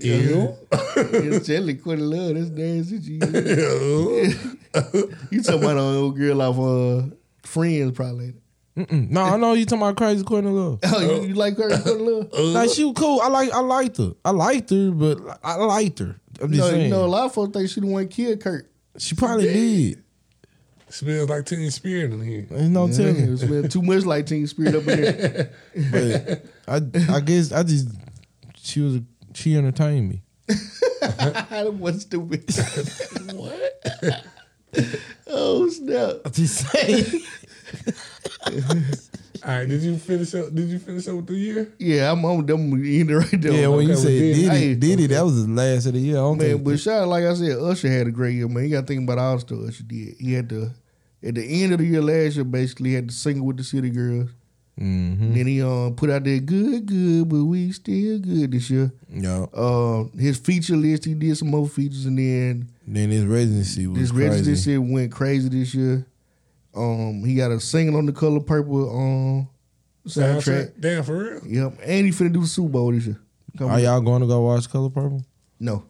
Ew. 0.01 0.55
it's 0.73 1.47
telling 1.47 1.79
Courtney 1.79 2.05
Love. 2.05 2.35
That's 2.35 2.51
nasty. 2.51 3.19
shit. 3.21 4.37
you 5.31 5.43
talking 5.43 5.63
about 5.63 5.77
an 5.77 5.79
old 5.79 6.17
girl 6.17 6.43
off 6.43 6.59
uh, 6.59 7.15
Friends 7.43 7.93
probably. 7.93 8.35
Mm-mm. 8.77 9.09
No, 9.11 9.23
I 9.23 9.37
know 9.37 9.53
you 9.53 9.65
talking 9.67 9.83
about 9.83 9.97
crazy 9.97 10.25
Courtney 10.25 10.51
Love. 10.51 10.81
Oh, 10.85 11.01
you, 11.23 11.29
you 11.29 11.35
like 11.35 11.55
crazy 11.57 11.81
Courtney 11.83 12.11
Love? 12.11 12.31
Like 12.55 12.71
she 12.71 12.85
was 12.85 12.95
cool. 12.97 13.21
I 13.21 13.29
like 13.29 13.53
I 13.53 13.61
liked 13.61 13.99
her. 13.99 14.13
I 14.25 14.31
liked 14.31 14.71
her, 14.71 14.91
but 14.91 15.19
I 15.45 15.55
liked 15.57 16.01
her. 16.01 16.17
I'm 16.43 16.51
You 16.53 16.57
just 16.59 16.59
know, 16.59 16.71
saying. 16.71 16.85
you 16.87 16.91
know, 16.91 17.05
a 17.05 17.07
lot 17.07 17.27
of 17.27 17.35
folks 17.35 17.53
think 17.57 17.71
she 17.71 17.81
the 17.81 17.87
one 17.87 18.09
killed 18.09 18.41
Kurt. 18.41 18.69
she 18.99 19.15
probably 19.15 19.45
did. 19.53 20.01
Smells 20.89 21.29
like 21.29 21.47
Teen 21.47 21.71
Spirit 21.73 22.13
in 22.13 22.21
here. 22.25 22.47
Ain't 22.53 22.71
no 22.71 22.87
Yeah, 22.87 22.97
telling. 22.97 23.33
it's 23.33 23.43
been 23.45 23.69
too 23.69 23.83
much 23.83 24.05
like 24.05 24.27
Teen 24.27 24.47
Spirit 24.47 24.75
up 24.77 24.87
in 24.89 25.01
there. 25.01 25.51
But 26.67 27.11
I 27.11 27.17
I 27.17 27.21
guess 27.21 27.53
I 27.53 27.63
just 27.63 27.89
she 28.57 28.81
was 28.81 29.01
she 29.37 29.57
entertained 29.57 30.09
me. 30.09 30.23
that 31.01 31.75
was 31.79 32.03
stupid. 32.03 32.45
what? 33.35 34.25
oh 35.29 35.69
snap! 35.69 36.17
I'm 36.25 36.33
just 36.33 36.69
saying. 36.71 37.23
All 39.45 39.51
right, 39.51 39.69
did 39.69 39.83
you 39.83 39.99
finish 39.99 40.35
up? 40.35 40.55
Did 40.55 40.69
you 40.69 40.79
finish 40.79 41.07
up 41.07 41.17
with 41.17 41.27
the 41.27 41.35
year? 41.35 41.73
Yeah, 41.79 42.11
I'm 42.13 42.25
on 42.25 42.47
them 42.47 42.73
end 42.73 43.11
right 43.11 43.41
there. 43.43 43.53
Yeah, 43.53 43.69
when 43.69 43.87
you 43.87 43.93
Okay, 43.93 44.01
said 44.03 44.09
we 44.09 44.19
did. 44.19 44.35
Diddy, 44.35 44.49
Hey. 44.49 44.75
Diddy, 44.75 45.07
that 45.09 45.23
was 45.25 45.47
the 45.47 45.53
last 45.53 45.87
of 45.87 45.93
the 45.93 45.99
year. 46.01 46.17
I 46.17 46.21
don't 46.21 46.39
man, 46.39 46.53
think 46.53 46.65
but 46.65 46.81
shout 46.81 47.09
like 47.09 47.25
I 47.25 47.35
said, 47.35 47.59
Usher 47.59 47.89
had 47.91 48.07
a 48.07 48.11
great 48.11 48.35
year, 48.37 48.49
man. 48.49 48.65
You 48.65 48.71
got 48.71 48.81
to 48.83 48.87
think 48.87 49.03
about 49.03 49.19
all 49.19 49.35
the 49.35 49.41
stuff 49.41 49.59
Usher 49.69 49.83
did. 49.85 50.15
He 50.19 50.33
had 50.33 50.49
to 50.49 50.71
at 51.23 51.35
the 51.35 51.63
end 51.63 51.73
of 51.73 51.79
the 51.79 51.87
year 51.87 52.03
last 52.03 52.37
year, 52.37 52.45
basically, 52.45 52.91
he 52.91 52.97
had 52.97 53.09
to 53.09 53.15
single 53.15 53.47
with 53.47 53.57
the 53.59 53.65
City 53.65 53.91
Girls. 53.91 54.31
Mhm. 54.81 55.35
Then 55.35 55.47
he 55.47 55.63
um 55.63 55.95
put 55.95 56.11
out 56.11 56.25
that 56.25 56.47
good, 56.47 56.87
good, 56.87 57.29
but 57.29 57.45
we 57.45 57.71
still 57.71 58.19
good 58.19 58.51
this 58.51 58.69
year. 58.71 58.93
Yeah. 59.13 59.47
Uh, 59.55 60.05
his 60.19 60.37
feature 60.39 60.77
list, 60.77 61.05
he 61.05 61.15
did 61.15 61.37
some 61.37 61.49
more 61.51 61.69
features, 61.69 62.07
and 62.07 62.19
then 62.19 62.69
Then 62.87 63.11
his 63.11 63.25
residency 63.25 63.87
was 63.87 63.99
This 64.01 64.11
crazy. 64.11 64.29
residency 64.29 64.79
went 64.79 65.13
crazy 65.13 65.49
this 65.49 65.75
year. 65.75 66.05
Um, 66.75 67.23
he 67.25 67.37
got 67.37 67.53
a 67.53 67.61
single 67.61 67.97
on 67.97 68.07
the 68.07 68.13
Color 68.13 68.41
Purple 68.41 68.91
um 68.91 69.49
soundtrack. 70.09 70.73
Damn, 70.81 71.05
for 71.05 71.17
real. 71.19 71.41
Yep, 71.47 71.79
and 71.85 72.07
he 72.07 72.13
finna 72.13 72.33
do 72.33 72.41
the 72.41 72.47
Super 72.49 72.71
Bowl 72.71 72.91
this 72.93 73.07
year. 73.07 73.21
Come 73.57 73.71
Are 73.71 73.79
y'all 73.79 74.01
going 74.01 74.23
to 74.23 74.27
go 74.27 74.41
watch 74.41 74.69
Color 74.69 74.91
Purple? 74.91 75.25
No, 75.61 75.85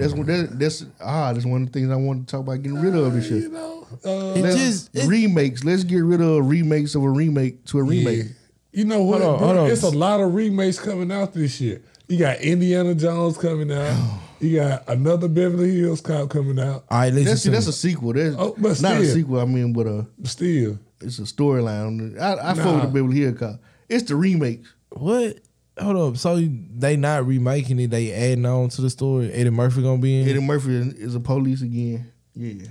that's 0.00 0.12
what 0.14 0.26
that, 0.26 0.58
that's 0.58 0.84
ah 1.00 1.32
that's 1.32 1.44
one 1.46 1.62
of 1.62 1.72
the 1.72 1.78
things 1.78 1.90
I 1.92 1.96
want 1.96 2.26
to 2.26 2.30
talk 2.30 2.40
about 2.40 2.62
getting 2.62 2.80
rid 2.80 2.94
of 2.94 3.12
this 3.14 3.30
You 3.30 3.48
know, 3.50 3.86
uh, 4.04 4.34
It 4.36 4.42
Let's- 4.42 4.56
just 4.56 4.96
it, 4.96 5.06
remakes. 5.06 5.64
Let's 5.64 5.84
get 5.84 5.98
rid 5.98 6.20
of 6.20 6.46
remakes 6.48 6.94
of 6.94 7.02
a 7.04 7.10
remake 7.10 7.64
to 7.66 7.78
a 7.78 7.82
remake. 7.82 8.18
yeah. 8.24 8.30
You 8.72 8.84
know 8.84 9.02
what? 9.02 9.20
Hold 9.20 9.32
on, 9.34 9.38
bro? 9.38 9.46
hold 9.48 9.58
on. 9.58 9.70
It's 9.70 9.82
a 9.82 9.90
lot 9.90 10.20
of 10.20 10.32
remakes 10.34 10.78
coming 10.78 11.10
out 11.10 11.32
this 11.34 11.60
year. 11.60 11.82
You 12.08 12.18
got 12.18 12.40
Indiana 12.40 12.94
Jones 12.94 13.36
coming 13.36 13.72
out. 13.72 13.96
you 14.40 14.56
got 14.56 14.88
another 14.88 15.26
Beverly 15.28 15.76
Hills 15.76 16.00
Cop 16.00 16.30
coming 16.30 16.58
out. 16.60 16.84
all 16.88 16.98
right, 16.98 17.12
listen. 17.12 17.24
That's 17.26 17.42
to 17.42 17.50
that's 17.50 17.66
me. 17.66 17.70
a 17.70 17.72
sequel. 17.72 18.12
That's 18.12 18.36
Oh, 18.38 18.54
but 18.56 18.80
not 18.80 18.96
a 19.00 19.06
sequel. 19.06 19.40
I 19.40 19.44
mean, 19.44 19.72
but 19.72 19.86
a 19.86 20.06
Still, 20.24 20.78
it's 21.00 21.18
a 21.18 21.22
storyline. 21.22 22.18
I, 22.20 22.50
I 22.50 22.54
fuck 22.54 22.74
with 22.74 22.82
the 22.92 23.00
Beverly 23.00 23.20
Hills 23.20 23.38
Cop. 23.38 23.56
It's 23.88 24.04
the 24.04 24.14
remakes. 24.16 24.72
what? 24.90 25.38
Hold 25.80 25.96
up. 25.96 26.16
So 26.16 26.36
they 26.76 26.96
not 26.96 27.26
remaking 27.26 27.78
it? 27.80 27.90
They 27.90 28.12
adding 28.12 28.44
on 28.46 28.68
to 28.70 28.82
the 28.82 28.90
story. 28.90 29.32
Eddie 29.32 29.50
Murphy 29.50 29.82
gonna 29.82 30.00
be 30.00 30.20
in. 30.20 30.28
Eddie 30.28 30.38
it? 30.38 30.42
Murphy 30.42 30.76
is 30.76 31.14
a 31.14 31.20
police 31.20 31.62
again. 31.62 32.12
Yeah, 32.34 32.66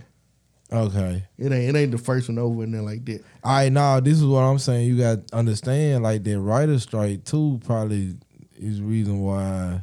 Okay. 0.72 1.24
it 1.38 1.52
ain't 1.52 1.76
it 1.76 1.80
ain't 1.80 1.92
the 1.92 1.98
first 1.98 2.30
one 2.30 2.38
over 2.38 2.64
and 2.64 2.74
then 2.74 2.86
like 2.86 3.04
that. 3.06 3.24
All 3.44 3.52
right. 3.54 3.72
Now 3.72 4.00
this 4.00 4.18
is 4.18 4.26
what 4.26 4.40
I'm 4.42 4.60
saying. 4.60 4.88
You 4.88 4.98
got 4.98 5.28
to 5.28 5.36
understand. 5.36 6.04
Like 6.04 6.24
that 6.24 6.40
writer 6.40 6.78
strike 6.80 7.24
too. 7.26 7.60
Probably 7.66 8.16
is 8.58 8.78
the 8.78 8.84
reason 8.84 9.20
why 9.22 9.82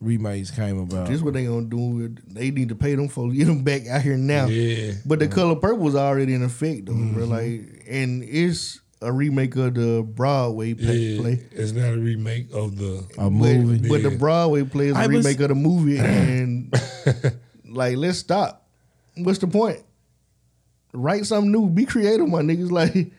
remakes 0.00 0.50
came 0.50 0.78
about. 0.78 1.08
This 1.08 1.16
is 1.16 1.22
what 1.24 1.34
they 1.34 1.44
gonna 1.44 1.66
do. 1.66 2.14
They 2.28 2.50
need 2.50 2.68
to 2.68 2.74
pay 2.76 2.94
them 2.94 3.08
folks, 3.08 3.34
get 3.36 3.46
them 3.46 3.62
back 3.64 3.86
out 3.88 4.02
here 4.02 4.16
now. 4.16 4.46
yeah. 4.46 4.92
But 5.04 5.18
the 5.18 5.28
color 5.28 5.56
purple 5.56 5.78
was 5.78 5.96
already 5.96 6.34
in 6.34 6.42
effect 6.42 6.86
though, 6.86 6.92
bro. 6.94 7.26
Mm-hmm. 7.26 7.30
Like, 7.30 7.84
and 7.88 8.22
it's 8.22 8.80
a 9.00 9.12
remake 9.12 9.54
of 9.56 9.74
the 9.74 10.02
Broadway 10.02 10.74
play. 10.74 10.96
Yeah, 10.96 11.20
play. 11.20 11.42
it's 11.52 11.72
not 11.72 11.94
a 11.94 11.98
remake 11.98 12.48
of 12.52 12.76
the. 12.76 13.06
a 13.18 13.30
movie. 13.30 13.88
but 13.88 14.02
the 14.02 14.10
Yeah. 14.10 14.16
Broadway 14.16 14.64
play 14.64 14.88
is 14.88 14.96
a 14.96 15.00
I 15.00 15.06
was- 15.06 15.24
remake 15.24 15.40
of 15.40 15.48
the 15.48 15.54
movie, 15.54 15.98
and 15.98 16.74
like, 17.68 17.96
let's 17.96 18.18
stop. 18.18 18.66
What's 19.16 19.38
the 19.38 19.46
point? 19.48 19.80
Write 20.92 21.26
something 21.26 21.52
new. 21.52 21.68
Be 21.68 21.84
creative, 21.84 22.28
my 22.28 22.40
niggas. 22.42 22.70
Like, 22.78 23.12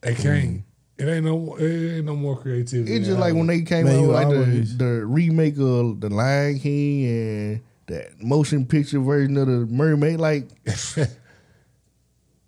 They 0.00 0.14
can't. 0.14 0.62
It 0.98 1.08
ain't 1.08 1.24
no. 1.24 1.56
It 1.56 1.96
ain't 1.96 2.04
no 2.06 2.14
more 2.14 2.38
creativity. 2.38 2.94
it's 2.94 3.06
just 3.06 3.18
like 3.18 3.34
when 3.34 3.46
they 3.48 3.62
came 3.62 3.86
Man, 3.86 3.96
out 3.96 4.00
you 4.00 4.06
with 4.08 4.14
like 4.16 4.28
the, 4.28 4.74
the 4.84 5.06
remake 5.06 5.54
of 5.58 6.00
The 6.00 6.08
Lion 6.10 6.58
King 6.60 7.04
and 7.06 7.60
that 7.86 8.22
motion 8.22 8.64
picture 8.64 9.00
version 9.00 9.36
of 9.36 9.46
the 9.46 9.66
Mermaid. 9.66 10.20
Like, 10.20 10.48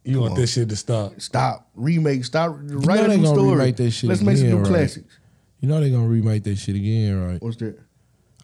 you 0.07 0.21
want 0.21 0.37
this 0.37 0.53
shit 0.55 0.69
to 0.69 0.77
stop. 0.77 1.21
stop. 1.21 1.69
Remake. 1.75 2.25
Stop. 2.25 2.59
know 2.61 2.79
Write 2.79 3.05
a 3.05 3.09
they 3.09 3.17
new 3.17 3.25
gonna 3.25 3.37
story. 3.37 3.51
remake 3.59 3.77
that 3.77 3.91
shit 3.91 4.09
Let's 4.09 4.23
make 4.23 4.37
some 4.37 4.49
new 4.51 4.59
right? 4.59 4.67
classics. 4.67 5.19
you 5.61 5.69
know 5.69 5.81
they're 5.81 5.91
gonna 5.91 6.07
remake 6.09 6.45
that 6.45 6.57
shit 6.57 6.77
again, 6.77 7.21
right? 7.27 7.43
What's 7.43 7.57
that? 7.59 7.79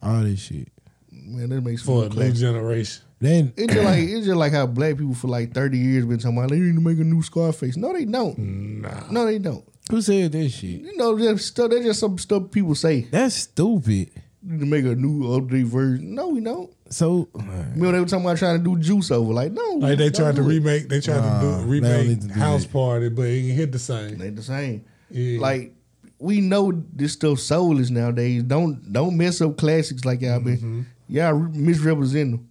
All 0.02 0.20
this 0.22 0.40
shit. 0.40 0.68
Man, 1.10 1.48
that 1.50 1.60
makes 1.62 1.82
fun 1.82 1.94
for 1.94 2.02
some 2.02 2.02
a 2.02 2.08
new 2.08 2.08
new 2.08 2.14
classics. 2.16 2.40
generation. 2.40 3.02
Then 3.20 3.52
It's 3.56 3.72
just 3.72 3.84
like 3.84 3.98
it's 4.00 4.26
just 4.26 4.36
like 4.36 4.52
how 4.52 4.66
black 4.66 4.98
people 4.98 5.14
for 5.14 5.28
like 5.28 5.54
thirty 5.54 5.78
years 5.78 6.04
been 6.04 6.18
talking 6.18 6.36
about 6.36 6.50
they 6.50 6.58
need 6.58 6.74
to 6.74 6.80
make 6.80 6.98
a 6.98 7.04
new 7.04 7.22
Scarface. 7.22 7.76
No, 7.76 7.92
they 7.92 8.04
don't. 8.04 8.36
Nah. 8.82 9.10
No, 9.10 9.24
they 9.26 9.38
don't. 9.38 9.64
who 9.90 10.02
said 10.02 10.32
that 10.32 10.48
shit? 10.48 10.80
You 10.80 10.96
know, 10.96 11.16
just 11.16 11.46
stuff. 11.46 11.70
That's 11.70 11.84
just 11.84 12.00
some 12.00 12.18
stuff 12.18 12.50
people 12.50 12.74
say. 12.74 13.02
That's 13.02 13.34
stupid. 13.36 14.10
Need 14.44 14.60
to 14.60 14.66
make 14.66 14.84
a 14.84 14.94
new 14.96 15.22
update 15.38 15.64
version. 15.66 16.14
No, 16.16 16.28
we 16.28 16.40
don't. 16.40 16.68
So 16.90 17.28
Remember 17.32 17.92
they 17.92 18.00
were 18.00 18.06
talking 18.06 18.24
about 18.24 18.38
trying 18.38 18.58
to 18.58 18.64
do 18.64 18.76
juice 18.78 19.10
over. 19.12 19.32
Like, 19.32 19.52
no. 19.52 19.62
Like 19.74 19.98
they 19.98 20.10
tried 20.10 20.34
to 20.36 20.42
it. 20.42 20.46
remake, 20.46 20.88
they 20.88 21.00
tried 21.00 21.18
Nah, 21.20 21.40
to 21.40 21.46
do 21.46 21.52
don't 21.52 21.68
remake 21.68 22.20
to 22.20 22.26
do 22.26 22.34
House 22.34 22.64
that. 22.64 22.72
Party, 22.72 23.08
but 23.08 23.22
it 23.22 23.28
ain't 23.38 23.56
hit 23.56 23.72
the 23.72 23.78
same. 23.78 24.18
They 24.18 24.30
the 24.30 24.42
same. 24.42 24.84
Yeah. 25.10 25.40
Like 25.40 25.74
we 26.18 26.40
know 26.40 26.72
this 26.92 27.12
stuff 27.12 27.38
soulless 27.38 27.90
nowadays. 27.90 28.42
Don't 28.42 28.92
don't 28.92 29.16
mess 29.16 29.40
up 29.40 29.56
classics 29.56 30.04
like 30.04 30.20
y'all 30.22 30.40
been. 30.40 30.56
Mm-hmm. 30.56 30.80
Y'all 31.08 31.34
re- 31.34 31.58
misrepresenting 31.58 32.32
them. 32.32 32.48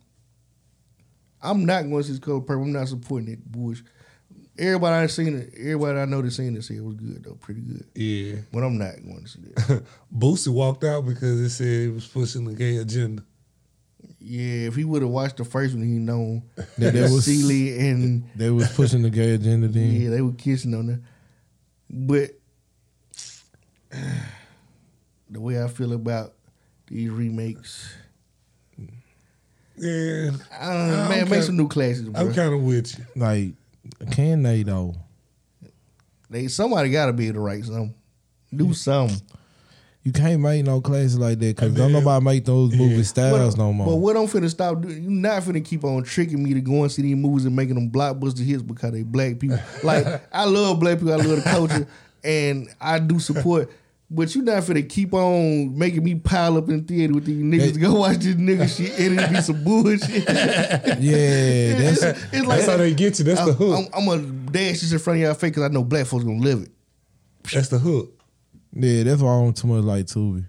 I'm 1.42 1.66
not 1.66 1.84
going 1.84 1.98
to 1.98 2.04
see 2.04 2.12
this 2.12 2.20
color 2.20 2.40
purple. 2.42 2.64
I'm 2.64 2.72
not 2.72 2.88
supporting 2.88 3.30
it. 3.34 3.52
Bush. 3.52 3.82
Everybody 4.62 4.96
I 5.04 5.08
seen 5.08 5.36
it. 5.40 5.54
Everybody 5.58 6.00
I 6.00 6.06
know 6.06 6.22
that 6.22 6.32
seen 6.32 6.56
it 6.56 6.64
said 6.64 6.78
it 6.78 6.84
was 6.84 6.96
good 6.96 7.24
though, 7.24 7.34
pretty 7.34 7.62
good. 7.62 7.86
yeah. 7.96 8.36
But 8.54 8.64
I'm 8.64 8.78
not 8.78 8.94
going 9.04 9.24
to 9.24 9.28
see 9.28 9.40
that. 9.42 9.84
Boosie 10.16 10.50
walked 10.50 10.84
out 10.84 11.06
because 11.06 11.40
it 11.42 11.50
said 11.50 11.66
it 11.68 11.94
was 11.94 12.06
pushing 12.08 12.46
the 12.46 12.54
gay 12.54 12.78
agenda. 12.78 13.24
yeah, 14.20 14.68
if 14.68 14.76
he 14.76 14.84
would 14.84 15.02
have 15.02 15.10
watched 15.12 15.38
the 15.38 15.46
first 15.46 15.74
one, 15.74 15.84
he 15.84 15.98
known 15.98 16.44
That 16.78 16.94
there 16.94 17.04
was- 17.12 17.26
Celie 17.26 17.80
and 17.90 18.30
they 18.36 18.52
was 18.52 18.72
pushing 18.74 19.02
the 19.02 19.10
gay 19.10 19.34
agenda 19.34 19.68
then. 19.68 19.92
yeah, 20.00 20.10
they 20.12 20.22
were 20.22 20.34
kissing 20.34 20.76
on 20.76 20.86
there. 20.88 21.02
But 21.90 22.30
the 25.30 25.40
way 25.42 25.62
I 25.64 25.68
feel 25.68 25.94
about 25.94 26.34
these 26.88 27.10
remakes. 27.10 27.94
Yeah, 29.78 30.32
I 30.60 30.74
don't 30.74 30.88
know, 30.92 31.10
man, 31.10 31.30
make 31.30 31.42
some 31.44 31.58
new 31.58 31.68
classes, 31.68 32.04
bro. 32.10 32.22
I'm 32.22 32.34
kind 32.34 32.54
of 32.54 32.62
with 32.62 32.98
you. 33.00 33.06
Like, 33.16 33.54
can 34.12 34.44
they 34.44 34.64
though? 34.64 34.96
They 36.30 36.48
somebody 36.48 36.90
got 36.90 37.08
to 37.08 37.14
be 37.14 37.26
able 37.28 37.36
to 37.36 37.40
write 37.42 37.66
something, 37.66 37.94
do 38.56 38.74
something. 38.74 39.22
You 40.04 40.12
can't 40.12 40.42
make 40.42 40.66
no 40.66 40.82
classes 40.82 41.20
like 41.20 41.38
that 41.40 41.56
because 41.56 41.76
don't 41.76 41.92
nobody 41.92 42.26
make 42.26 42.46
those 42.46 42.74
movie 42.74 42.96
yeah. 42.96 43.04
styles 43.04 43.56
But- 43.56 43.62
no 43.62 43.72
more. 43.72 43.86
But 43.86 43.96
what 43.98 44.18
I'm 44.18 44.26
finna 44.26 44.50
stop 44.50 44.82
doing, 44.82 45.04
you 45.04 45.10
not 45.12 45.44
finna 45.44 45.64
keep 45.64 45.84
on 45.84 46.02
tricking 46.04 46.42
me 46.42 46.56
to 46.56 46.62
go 46.62 46.82
and 46.82 46.92
see 46.92 47.04
these 47.04 47.16
movies 47.16 47.46
and 47.46 47.56
making 47.56 47.76
them 47.76 47.92
blockbuster 47.92 48.44
hits 48.44 48.64
because 48.64 48.94
they 48.94 49.04
black 49.04 49.38
people. 49.38 49.60
like 49.84 50.08
I 50.34 50.46
love 50.46 50.80
black 50.80 50.98
people, 50.98 51.14
I 51.14 51.18
love 51.18 51.44
the 51.44 51.50
culture, 51.50 51.88
and 52.24 52.68
I 52.80 52.98
do 52.98 53.20
support. 53.20 53.70
But 54.14 54.36
you 54.36 54.42
not 54.42 54.64
finna 54.64 54.88
keep 54.90 55.14
on 55.14 55.78
making 55.78 56.04
me 56.04 56.16
pile 56.16 56.58
up 56.58 56.68
in 56.68 56.82
the 56.82 56.84
theater 56.84 57.14
with 57.14 57.24
these 57.24 57.42
niggas 57.42 57.74
to 57.76 57.80
go 57.80 57.94
watch 57.96 58.18
this 58.18 58.36
nigga 58.36 58.68
shit 58.68 59.00
and 59.00 59.18
it 59.18 59.30
be 59.30 59.40
some 59.42 59.64
bullshit. 59.64 60.02
yeah, 61.00 61.76
that's 61.80 62.04
it's, 62.04 62.24
it's 62.34 62.46
like 62.46 62.58
That's 62.58 62.68
how 62.68 62.76
they 62.76 62.94
get 62.94 63.20
you. 63.20 63.26
That's 63.26 63.40
the 63.46 63.52
I'm, 63.52 63.56
hook. 63.56 63.90
I'm, 63.94 64.00
I'm 64.02 64.06
gonna 64.06 64.52
dash 64.52 64.82
this 64.82 64.92
in 64.92 65.00
front 65.00 65.20
of 65.20 65.24
y'all 65.24 65.34
face 65.34 65.52
because 65.52 65.64
I 65.64 65.70
know 65.70 65.86
black 65.86 66.08
folks 66.08 66.26
gonna 66.26 66.40
live 66.40 66.64
it. 66.64 66.72
That's 67.54 67.70
the 67.70 67.80
hook. 67.80 68.12
yeah. 68.74 69.04
That's 69.04 69.22
why 69.22 69.30
I 69.34 69.40
don't 69.40 69.56
too 69.56 69.68
much 69.68 69.84
like 69.86 70.06
Tubi. 70.08 70.46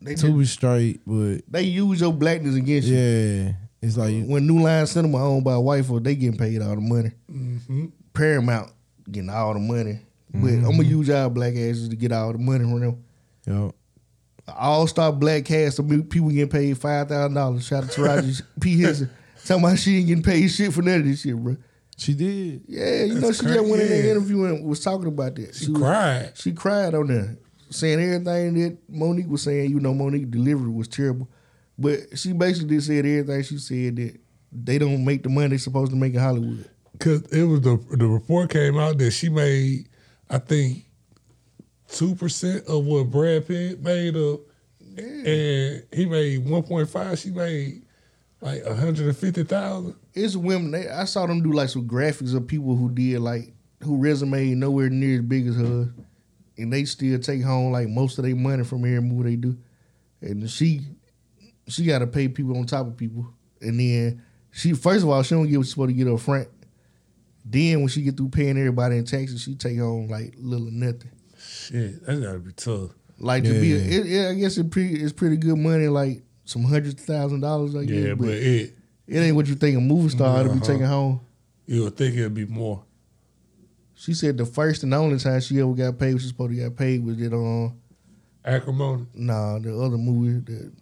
They, 0.00 0.12
just- 0.14 0.24
Tubi 0.24 0.46
straight, 0.46 1.00
but 1.04 1.38
they 1.48 1.62
use 1.62 2.00
your 2.00 2.12
blackness 2.12 2.54
against 2.54 2.86
you. 2.86 2.96
yeah, 2.96 3.52
it's 3.80 3.96
like 3.96 4.24
when 4.24 4.46
New 4.46 4.60
Line 4.62 4.86
Cinema 4.86 5.18
owned 5.18 5.42
by 5.42 5.54
a 5.54 5.60
white 5.60 5.84
folks, 5.84 6.04
they 6.04 6.14
getting 6.14 6.38
paid 6.38 6.62
all 6.62 6.76
the 6.76 6.80
money. 6.80 7.10
Mm-hmm. 7.28 7.86
Paramount 8.14 8.70
getting 9.10 9.30
all 9.30 9.52
the 9.52 9.58
money. 9.60 9.98
But 10.32 10.38
Mm-hmm. 10.40 10.64
I'm 10.64 10.70
gonna 10.76 10.82
use 10.84 11.08
y'all 11.08 11.28
black 11.28 11.52
asses 11.54 11.88
to 11.90 11.96
get 11.96 12.10
all 12.12 12.32
the 12.32 12.38
money 12.38 12.60
from 12.64 12.80
them. 12.80 13.04
yo, 13.46 13.74
All 14.48 14.86
star 14.86 15.12
black 15.12 15.44
cast 15.44 15.78
of 15.78 15.88
people 15.88 16.30
getting 16.30 16.48
paid 16.48 16.78
five 16.78 17.08
thousand 17.08 17.34
dollars. 17.34 17.66
Shout 17.66 17.84
out 17.84 17.90
to 17.90 18.00
Taraji 18.00 18.42
P 18.60 18.80
Henson. 18.80 19.10
Talking 19.44 19.64
about 19.64 19.78
she 19.78 19.98
ain't 19.98 20.06
getting 20.06 20.22
paid 20.22 20.48
shit 20.48 20.72
for 20.72 20.82
none 20.82 21.00
of 21.00 21.04
this 21.06 21.20
shit, 21.22 21.36
bro. 21.36 21.56
she 21.96 22.14
did. 22.14 22.62
Yeah, 22.68 23.04
you 23.04 23.14
know 23.14 23.20
That's 23.20 23.40
she 23.40 23.46
just 23.46 23.60
went 23.68 23.82
in 23.82 23.88
there 23.88 24.10
interview 24.12 24.44
and 24.44 24.64
was 24.64 24.80
talking 24.80 25.08
about 25.08 25.34
that. 25.34 25.54
She 25.54 25.70
was- 25.70 25.80
cried. 25.82 26.32
She 26.34 26.52
cried 26.52 26.94
on 26.94 27.08
there, 27.08 27.36
saying 27.70 28.00
everything 28.00 28.54
that 28.54 28.78
Monique 28.88 29.28
was 29.28 29.42
saying. 29.42 29.70
You 29.70 29.80
know, 29.80 29.92
Monique 29.92 30.30
delivery 30.30 30.70
was 30.70 30.88
terrible, 30.88 31.28
but 31.78 31.98
she 32.16 32.32
basically 32.32 32.76
just 32.76 32.86
said 32.86 33.04
everything 33.04 33.42
she 33.42 33.58
said 33.58 33.96
that 33.96 34.16
they 34.50 34.78
don't 34.78 35.04
make 35.04 35.22
the 35.24 35.28
money 35.28 35.48
they 35.48 35.58
supposed 35.58 35.90
to 35.90 35.96
make 35.96 36.14
in 36.14 36.20
Hollywood. 36.20 36.68
Cause 37.00 37.22
it 37.32 37.42
was 37.42 37.60
the 37.62 37.84
the 37.98 38.06
report 38.06 38.48
came 38.50 38.78
out 38.78 38.96
that 38.98 39.10
she 39.10 39.28
made, 39.28 39.88
I 40.30 40.38
think, 40.38 40.86
two 41.88 42.14
percent 42.14 42.66
of 42.66 42.84
what 42.84 43.10
Brad 43.10 43.46
Pitt 43.46 43.82
made 43.82 44.16
of, 44.16 44.40
and 44.96 45.84
he 45.92 46.06
made 46.06 46.48
one 46.48 46.62
point 46.62 46.88
five. 46.88 47.18
She 47.18 47.30
made 47.30 47.82
like 48.40 48.62
a 48.64 48.74
hundred 48.74 49.06
and 49.06 49.16
fifty 49.16 49.44
thousand. 49.44 49.96
It's 50.14 50.36
women. 50.36 50.70
They, 50.70 50.88
I 50.88 51.04
saw 51.04 51.26
them 51.26 51.42
do 51.42 51.52
like 51.52 51.68
some 51.68 51.86
graphics 51.86 52.34
of 52.34 52.46
people 52.46 52.76
who 52.76 52.90
did 52.90 53.20
like 53.20 53.52
who 53.82 53.96
resume 53.96 54.54
nowhere 54.54 54.90
near 54.90 55.16
as 55.16 55.22
big 55.22 55.46
as 55.48 55.56
her, 55.56 55.92
and 56.56 56.72
they 56.72 56.84
still 56.84 57.18
take 57.18 57.42
home 57.42 57.72
like 57.72 57.88
most 57.88 58.18
of 58.18 58.24
their 58.24 58.36
money 58.36 58.64
from 58.64 58.84
every 58.84 59.00
movie 59.00 59.30
they 59.30 59.36
do. 59.36 59.56
And 60.20 60.48
she, 60.48 60.82
she 61.66 61.84
got 61.84 61.98
to 61.98 62.06
pay 62.06 62.28
people 62.28 62.56
on 62.56 62.64
top 62.64 62.86
of 62.86 62.96
people, 62.96 63.26
and 63.60 63.80
then 63.80 64.22
she 64.50 64.72
first 64.72 65.02
of 65.02 65.10
all 65.10 65.22
she 65.22 65.34
don't 65.34 65.48
get 65.48 65.56
what 65.56 65.64
she's 65.64 65.72
supposed 65.72 65.90
to 65.90 65.94
get 65.94 66.08
up 66.08 66.20
front. 66.20 66.48
Then 67.44 67.80
when 67.80 67.88
she 67.88 68.02
get 68.02 68.16
through 68.16 68.28
paying 68.28 68.56
everybody 68.56 68.96
in 68.98 69.04
taxes, 69.04 69.42
she 69.42 69.54
take 69.54 69.78
home 69.78 70.08
like 70.08 70.34
little 70.38 70.68
or 70.68 70.70
nothing. 70.70 71.10
Shit, 71.38 72.06
that's 72.06 72.20
gotta 72.20 72.38
be 72.38 72.52
tough. 72.52 72.90
Like 73.18 73.44
to 73.44 73.50
be, 73.60 73.74
a, 73.74 73.78
Yeah. 73.78 73.98
it, 74.00 74.06
yeah, 74.06 74.28
I 74.30 74.34
guess 74.34 74.56
it 74.58 74.70
pretty, 74.70 75.00
it's 75.02 75.12
pretty 75.12 75.36
good 75.36 75.56
money, 75.58 75.88
like 75.88 76.22
some 76.44 76.62
hundred 76.64 76.98
thousand 76.98 77.40
dollars. 77.40 77.74
I 77.76 77.84
guess, 77.84 77.96
Yeah, 77.96 78.10
but 78.14 78.26
but 78.26 78.34
it 78.34 78.74
it 79.08 79.18
ain't 79.18 79.36
what 79.36 79.46
you 79.46 79.54
think 79.56 79.76
a 79.76 79.80
movie 79.80 80.08
star 80.08 80.38
ought 80.38 80.42
to 80.44 80.48
be 80.50 80.56
Uh-huh. 80.56 80.64
taking 80.66 80.86
home. 80.86 81.20
you 81.66 81.82
would 81.84 81.96
think 81.96 82.16
it'd 82.16 82.34
be 82.34 82.46
more. 82.46 82.84
She 83.94 84.14
said 84.14 84.36
the 84.36 84.46
first 84.46 84.82
and 84.82 84.92
only 84.94 85.18
time 85.18 85.40
she 85.40 85.60
ever 85.60 85.72
got 85.74 85.98
paid, 85.98 86.14
what 86.14 86.22
she 86.22 86.28
supposed 86.28 86.50
to 86.50 86.56
get 86.56 86.76
paid 86.76 87.04
was 87.04 87.20
it 87.20 87.32
on 87.32 87.76
Acrimony. 88.44 89.06
nah 89.14 89.58
the 89.60 89.76
other 89.80 89.96
movie 89.98 90.40
the 90.40 90.72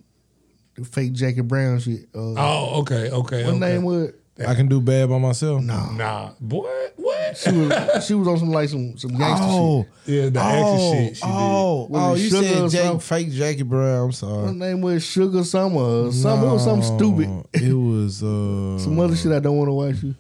the 0.77 0.85
fake 0.85 1.13
Jackie 1.13 1.43
Brown 1.43 1.79
shit. 1.81 2.09
Uh, 2.15 2.35
Oh, 2.37 2.81
okay, 2.81 3.11
okay. 3.11 3.45
what 3.45 3.55
okay. 3.55 3.59
name 3.59 3.83
was? 3.83 4.13
I 4.49 4.55
can 4.55 4.69
do 4.69 4.81
bad 4.81 5.09
by 5.09 5.19
myself. 5.19 5.63
Nah, 5.63 5.91
Nah, 5.93 6.31
boy, 6.41 6.69
what? 6.97 7.37
she 7.37 7.51
was 7.53 8.07
she 8.07 8.15
was 8.15 8.29
on 8.29 8.39
some 8.39 8.51
like 8.51 8.69
some 8.69 8.97
some 8.99 9.11
gangster 9.17 9.47
Oh, 9.49 9.87
shit. 10.07 10.15
Yeah, 10.15 10.29
the 10.31 10.41
oh, 10.41 10.43
action 10.43 11.05
shit 11.07 11.17
she 11.17 11.23
oh, 11.27 11.87
Was 11.91 12.03
oh! 12.03 12.15
it 12.15 12.19
You 12.21 12.29
Sugar 12.31 12.43
said 12.47 12.63
or 12.63 12.69
Jack, 12.95 13.01
fake 13.03 13.31
Jackie 13.33 13.63
Brown. 13.63 14.05
I'm 14.07 14.13
sorry. 14.13 14.47
Her 14.49 14.53
name 14.55 14.81
was 14.81 15.05
Sugar 15.05 15.45
Summer 15.45 15.81
or 16.07 16.13
something. 16.13 16.49
It 16.49 16.53
was 16.53 16.65
something 16.65 16.97
stupid. 16.99 17.45
It 17.53 17.73
was 17.75 18.23
uh, 18.23 18.79
Some 18.79 18.99
other 19.01 19.15
shit 19.17 19.33
I 19.33 19.41
don't 19.41 19.57
want 19.57 19.69
to 19.69 19.73
watch 19.75 20.03
you. 20.03 20.15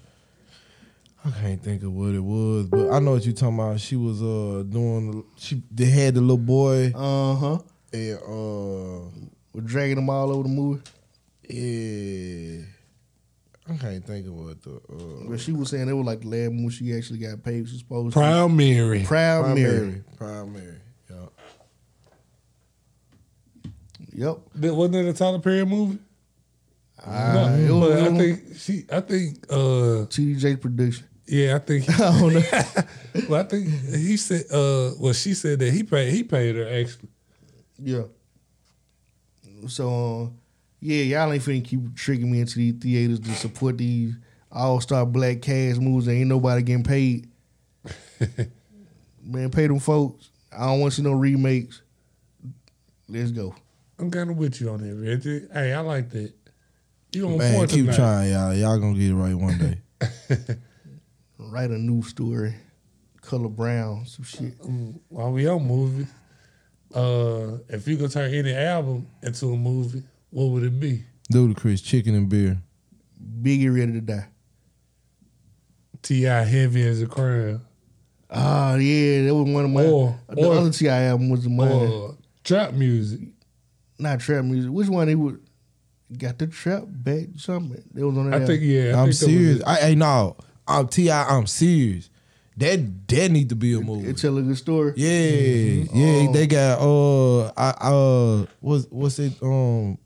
I 1.24 1.30
can't 1.32 1.62
think 1.62 1.82
of 1.82 1.92
what 1.92 2.14
it 2.14 2.20
was, 2.22 2.66
but 2.66 2.90
I 2.90 2.98
know 2.98 3.12
what 3.12 3.24
you're 3.26 3.34
talking 3.34 3.58
about. 3.58 3.78
She 3.80 3.96
was 3.96 4.22
uh 4.22 4.62
doing. 4.68 5.22
She 5.36 5.62
they 5.70 5.84
had 5.86 6.14
the 6.14 6.20
little 6.20 6.38
boy 6.38 6.92
Uh 6.94 7.34
huh. 7.34 7.58
and 7.92 8.18
uh 8.18 9.10
We're 9.52 9.60
dragging 9.64 9.96
them 9.96 10.08
all 10.08 10.30
over 10.30 10.44
the 10.44 10.48
movie. 10.48 10.82
yeah. 11.48 12.64
I 13.70 13.76
can't 13.76 14.04
think 14.04 14.26
of 14.26 14.34
what 14.34 14.60
the 14.62 14.70
uh, 14.76 15.28
But 15.30 15.40
she 15.40 15.52
was 15.52 15.70
saying 15.70 15.88
it 15.88 15.92
was 15.92 16.04
like 16.04 16.20
the 16.22 16.28
last 16.28 16.50
movie 16.52 16.74
she 16.74 16.92
actually 16.94 17.20
got 17.20 17.42
paid. 17.42 17.68
She's 17.68 17.78
supposed 17.78 18.08
did. 18.08 18.12
to. 18.14 18.18
Proud 18.20 18.50
Mary. 18.52 19.04
Proud 19.04 19.54
Mary. 19.56 20.02
primary 20.16 20.54
primary. 20.56 20.80
Yeah. 21.08 21.26
Yep. 24.12 24.38
That- 24.56 24.74
Wasn't 24.74 24.92
that 24.94 25.08
a 25.08 25.12
Tyler 25.12 25.38
Perry 25.38 25.64
movie? 25.64 25.98
Ah, 27.06 27.32
No, 27.34 27.54
it 27.54 27.70
was- 27.70 27.88
but 27.90 27.98
it 27.98 28.12
I 28.12 28.18
think 28.18 28.56
she. 28.58 28.84
I 28.92 29.00
think. 29.00 29.46
uh 29.50 30.06
TDJ 30.06 30.60
production. 30.60 31.06
Yeah, 31.26 31.54
I 31.56 31.58
think. 31.60 31.88
I 31.88 32.18
don't 32.18 32.34
know. 32.34 32.42
well, 33.28 33.40
I 33.40 33.44
think 33.44 33.68
he 33.68 34.16
said. 34.16 34.44
uh 34.52 34.92
Well, 34.98 35.12
she 35.12 35.34
said 35.34 35.58
that 35.60 35.72
he 35.72 35.82
paid. 35.84 36.12
He 36.12 36.24
paid 36.24 36.56
her 36.56 36.68
actually. 36.68 37.08
Yeah. 37.82 38.02
So, 39.68 40.24
uh, 40.24 40.39
yeah, 40.80 41.02
y'all 41.02 41.32
ain't 41.32 41.42
finna 41.42 41.64
keep 41.64 41.94
tricking 41.94 42.30
me 42.30 42.40
into 42.40 42.56
these 42.56 42.74
theaters 42.74 43.20
to 43.20 43.30
support 43.34 43.78
these 43.78 44.14
all 44.50 44.80
star 44.80 45.06
black 45.06 45.42
cast 45.42 45.80
movies. 45.80 46.08
and 46.08 46.16
Ain't 46.18 46.28
nobody 46.28 46.62
getting 46.62 46.84
paid. 46.84 47.28
Man, 49.22 49.50
pay 49.50 49.66
them 49.66 49.78
folks. 49.78 50.30
I 50.56 50.66
don't 50.66 50.80
want 50.80 50.92
to 50.92 50.96
see 50.96 51.02
no 51.02 51.12
remakes. 51.12 51.82
Let's 53.08 53.30
go. 53.30 53.54
I'm 53.98 54.10
kind 54.10 54.30
of 54.30 54.36
with 54.36 54.60
you 54.60 54.70
on 54.70 54.80
that, 54.80 54.94
Reggie. 54.94 55.46
Hey, 55.52 55.72
I 55.72 55.80
like 55.80 56.10
that. 56.10 56.32
You 57.12 57.26
on 57.28 57.38
Man, 57.38 57.54
point 57.56 57.70
keep 57.70 57.84
tonight. 57.84 57.96
trying, 57.96 58.32
y'all. 58.32 58.54
Y'all 58.54 58.78
gonna 58.78 58.94
get 58.98 59.10
it 59.10 59.14
right 59.14 59.34
one 59.34 59.58
day. 59.58 59.78
Write 61.38 61.70
a 61.70 61.78
new 61.78 62.02
story. 62.02 62.54
Color 63.20 63.48
brown, 63.48 64.06
some 64.06 64.24
shit. 64.24 64.54
While 65.08 65.32
we 65.32 65.46
on 65.46 65.66
movie, 65.66 66.06
uh, 66.94 67.58
if 67.68 67.86
you 67.86 67.96
could 67.96 68.10
turn 68.10 68.32
any 68.32 68.54
album 68.54 69.06
into 69.22 69.52
a 69.52 69.56
movie, 69.56 70.02
what 70.30 70.44
would 70.46 70.62
it 70.64 70.78
be? 70.80 71.04
Ludacris, 71.32 71.84
chicken 71.84 72.14
and 72.14 72.28
beer. 72.28 72.58
Biggie 73.42 73.74
ready 73.74 73.92
to 73.92 74.00
die. 74.00 74.26
T.I 76.02 76.44
heavy 76.44 76.86
as 76.86 77.02
a 77.02 77.06
crown, 77.06 77.60
Ah, 78.32 78.76
yeah, 78.76 79.24
that 79.24 79.34
was 79.34 79.50
one 79.52 79.64
of 79.64 79.70
my. 79.70 79.84
Or- 79.86 80.18
the 80.28 80.46
or- 80.46 80.54
other 80.54 80.70
T.I 80.70 81.02
album 81.04 81.30
was 81.30 81.42
the 81.44 81.50
mine. 81.50 81.68
or 81.70 82.16
trap 82.44 82.72
music. 82.72 83.20
Not 83.98 84.20
trap 84.20 84.44
music. 84.44 84.70
Which 84.70 84.88
one 84.88 85.08
they 85.08 85.14
would 85.14 85.40
got 86.16 86.38
the 86.38 86.46
trap 86.46 86.84
back? 86.86 87.26
Something. 87.36 87.82
They 87.92 88.02
was 88.02 88.16
on 88.16 88.30
that. 88.30 88.42
I 88.42 88.46
think 88.46 88.62
yeah. 88.62 88.96
I 88.96 89.00
I'm 89.00 89.04
think 89.06 89.14
serious. 89.14 89.62
I, 89.66 89.74
hey, 89.76 89.94
no, 89.94 90.36
I'm 90.66 90.88
Ti. 90.88 91.10
I'm 91.10 91.46
serious. 91.46 92.08
That 92.56 93.08
that 93.08 93.30
need 93.30 93.48
to 93.50 93.56
be 93.56 93.74
a 93.74 93.80
movie. 93.80 94.08
It 94.08 94.16
tell 94.16 94.38
a 94.38 94.42
good 94.42 94.56
story. 94.56 94.92
Yeah, 94.96 95.84
yeah. 95.92 96.30
They 96.32 96.46
got 96.46 96.78
uh, 96.80 97.46
I 97.56 97.70
uh, 97.90 98.46
what's 98.60 98.86
what's 98.90 99.18
it? 99.18 99.32
Um, 99.42 99.98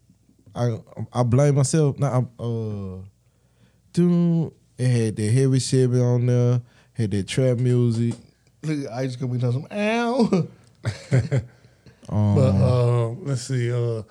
I 0.54 0.78
I 1.12 1.22
blame 1.22 1.54
myself. 1.56 1.98
Nah, 1.98 2.20
I, 2.38 2.42
uh, 2.42 2.98
dude, 3.92 4.52
it 4.78 4.88
had 4.88 5.16
that 5.16 5.30
heavy 5.32 5.58
shit 5.58 5.90
on 5.90 6.26
there. 6.26 6.60
Had 6.92 7.10
that 7.10 7.26
trap 7.28 7.58
music. 7.58 8.14
Look 8.62 8.86
at 8.86 8.92
Ice 8.98 9.16
coming 9.16 9.38
down 9.38 9.52
some 9.52 9.66
ow. 9.70 10.46
But 12.06 12.50
uh, 12.52 13.08
let's 13.22 13.42
see. 13.42 13.72
Uh, 13.72 14.02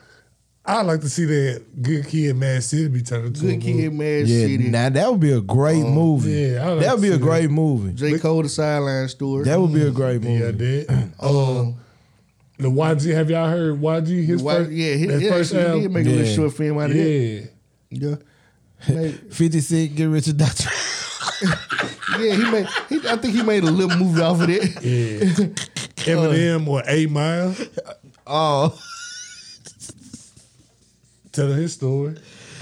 I 0.65 0.81
like 0.81 1.01
to 1.01 1.09
see 1.09 1.25
that 1.25 1.63
Good 1.81 2.07
Kid, 2.07 2.35
Mad 2.35 2.63
City 2.63 2.87
be 2.87 3.01
turned 3.01 3.27
into 3.27 3.47
a 3.47 3.55
Good 3.55 3.63
movie. 3.65 3.81
Kid, 3.83 3.93
Mad 3.93 4.27
Yeah, 4.27 4.45
City. 4.47 4.69
now 4.69 4.89
that 4.89 5.11
would 5.11 5.19
be 5.19 5.31
a 5.31 5.41
great 5.41 5.83
movie. 5.85 6.31
yeah, 6.31 6.69
like 6.69 6.79
that 6.85 6.93
would 6.93 7.01
be 7.01 7.09
a 7.09 7.13
see 7.13 7.17
great 7.19 7.49
movie. 7.51 7.93
J. 7.93 8.17
Cole, 8.17 8.43
the 8.43 8.49
sideline 8.49 9.07
story. 9.09 9.43
That 9.43 9.59
would 9.59 9.73
be 9.73 9.83
a 9.85 9.91
great 9.91 10.21
movie. 10.23 10.33
Yeah, 10.43 10.51
that. 10.51 11.09
Uh, 11.19 11.71
the 12.63 12.69
YG. 12.71 13.13
Have 13.13 13.29
y'all 13.29 13.49
heard 13.49 13.79
YG? 13.79 14.25
His 14.25 14.41
Why- 14.41 14.55
first, 14.55 14.71
yeah, 14.71 14.93
he, 14.95 15.07
his 15.07 15.21
yeah, 15.21 15.29
first 15.31 15.51
he 15.51 15.57
did 15.57 15.67
album. 15.67 15.93
make 15.93 16.05
a 16.07 16.09
little 16.09 16.35
short 16.35 16.53
film 16.53 16.77
out 16.79 16.89
of 16.91 16.95
that. 16.97 17.03
Yeah, 17.09 17.41
Yeah. 17.89 18.15
Made- 18.89 19.19
Fifty 19.33 19.59
Cent, 19.61 19.95
get 19.95 20.05
rich 20.05 20.27
or 20.27 20.33
die. 20.33 20.47
yeah, 22.19 22.35
he 22.35 22.51
made. 22.51 22.67
He, 22.89 23.07
I 23.07 23.15
think 23.17 23.33
he 23.35 23.43
made 23.43 23.63
a 23.63 23.71
little 23.71 23.97
movie 23.97 24.21
off 24.21 24.41
of 24.41 24.47
that. 24.47 24.83
yeah. 24.83 25.45
Eminem 26.03 26.67
or 26.67 26.83
Eight 26.85 27.09
Mile 27.09 27.55
oh, 28.27 28.77
telling 31.31 31.57
his 31.57 31.73
story. 31.73 32.15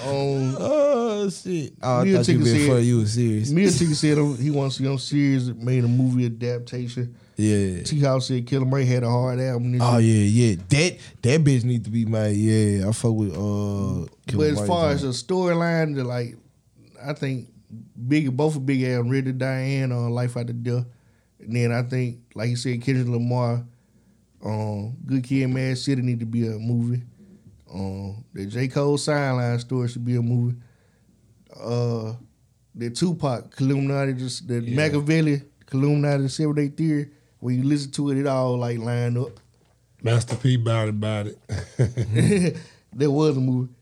Um, 0.04 0.56
oh 0.60 1.30
shit! 1.30 1.74
Oh, 1.82 2.00
I 2.00 2.04
Me 2.04 2.16
and 2.16 2.26
thought 2.26 2.32
you 2.32 2.40
Tigger 2.40 2.44
been 2.44 2.58
said- 2.60 2.68
for 2.70 2.80
you 2.80 2.98
was 2.98 3.14
serious. 3.14 3.52
me 3.52 3.64
and 3.66 3.78
T 3.78 3.86
said 3.94 4.18
he 4.40 4.50
wants 4.52 4.78
to 4.78 4.84
see 4.84 4.90
on 4.90 4.98
series 4.98 5.54
made 5.54 5.84
a 5.84 5.88
movie 5.88 6.26
adaptation. 6.26 7.16
Yeah. 7.38 7.84
T 7.84 8.00
House 8.02 8.28
said 8.28 8.46
Killer 8.46 8.66
Murray 8.66 8.86
had 8.86 9.04
a 9.04 9.10
hard 9.10 9.40
album. 9.40 9.72
This 9.72 9.82
Oh 9.84 9.98
year. 9.98 10.26
yeah, 10.26 10.48
yeah. 10.50 10.56
That 10.70 10.98
that 11.24 11.44
bitch 11.44 11.64
need 11.64 11.86
to 11.86 11.90
be 11.90 12.06
made. 12.06 12.34
Yeah, 12.36 12.90
I 12.90 12.92
fuck 12.92 13.14
with 13.14 13.36
uh. 13.36 14.06
But 14.36 14.48
as 14.52 14.68
far 14.68 14.92
as 14.92 15.04
a 15.04 15.08
storyline, 15.08 16.04
like, 16.06 16.36
I 17.04 17.14
think 17.14 17.50
big 18.08 18.36
both 18.36 18.56
of 18.56 18.66
Big 18.66 18.84
Al, 18.84 19.04
Ready 19.04 19.24
to 19.24 19.34
Die 19.34 19.48
and 19.60 19.94
on 19.94 20.12
Life 20.12 20.38
After 20.38 20.54
Death. 20.54 20.86
And 21.40 21.56
then 21.56 21.72
I 21.72 21.82
think, 21.84 22.20
like 22.36 22.50
you 22.50 22.56
said, 22.56 22.82
Kendrick 22.82 23.08
Lamar, 23.08 23.66
um, 24.46 24.96
Good 25.06 25.24
Kid, 25.24 25.48
Mad 25.48 25.78
City 25.78 26.02
need 26.04 26.20
to 26.20 26.26
be 26.26 26.46
a 26.48 26.52
movie. 26.60 27.02
Um, 27.74 28.24
the 28.34 28.46
J 28.46 28.68
Cole 28.68 28.98
sideline 28.98 29.58
story 29.60 29.88
should 29.88 30.06
be 30.06 30.18
a 30.18 30.22
movie. 30.22 30.58
Uh, 31.60 32.14
the 32.76 32.90
Tupac, 32.90 33.60
Illuminati, 33.60 34.14
just 34.14 34.48
the 34.48 34.62
Makaveli, 34.62 35.44
Illuminati, 35.74 36.28
Seven 36.28 36.56
Day 36.56 36.68
Theory. 36.68 37.10
When 37.42 37.56
you 37.56 37.64
listen 37.64 37.92
to 37.92 38.12
it, 38.12 38.18
it 38.20 38.28
all 38.28 38.58
like 38.58 38.78
line 38.80 39.18
up. 39.18 39.40
Master 40.02 40.36
P 40.36 40.56
about 40.56 40.88
it, 40.88 40.90
about 40.92 41.28
it. 41.28 42.58
there 42.94 43.12
was 43.12 43.36
a 43.36 43.40
movie. 43.40 43.74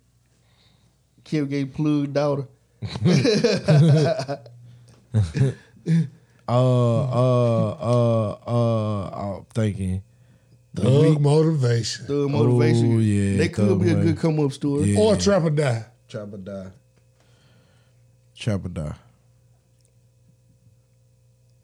Kim 1.23 1.47
gave 1.47 1.73
plug 1.73 2.11
daughter. 2.13 2.47
uh 3.01 4.37
uh 6.47 7.69
uh 7.69 8.31
uh, 8.47 9.09
I'm 9.37 9.45
thinking. 9.53 10.01
Thug 10.73 11.21
motivation. 11.21 12.05
Thug 12.05 12.31
motivation. 12.31 12.95
Oh, 12.95 12.99
yeah, 12.99 13.37
they 13.37 13.49
could 13.49 13.67
Thug 13.67 13.81
be 13.81 13.91
a 13.91 13.95
good 13.95 14.17
come 14.17 14.39
up 14.39 14.53
story. 14.53 14.93
Yeah. 14.93 14.99
Or 14.99 15.15
Trap 15.15 15.43
or 15.43 15.49
Die. 15.51 15.85
Trapper 16.09 16.37
die. 16.37 16.71
Trapper 18.35 18.69
die. 18.69 18.95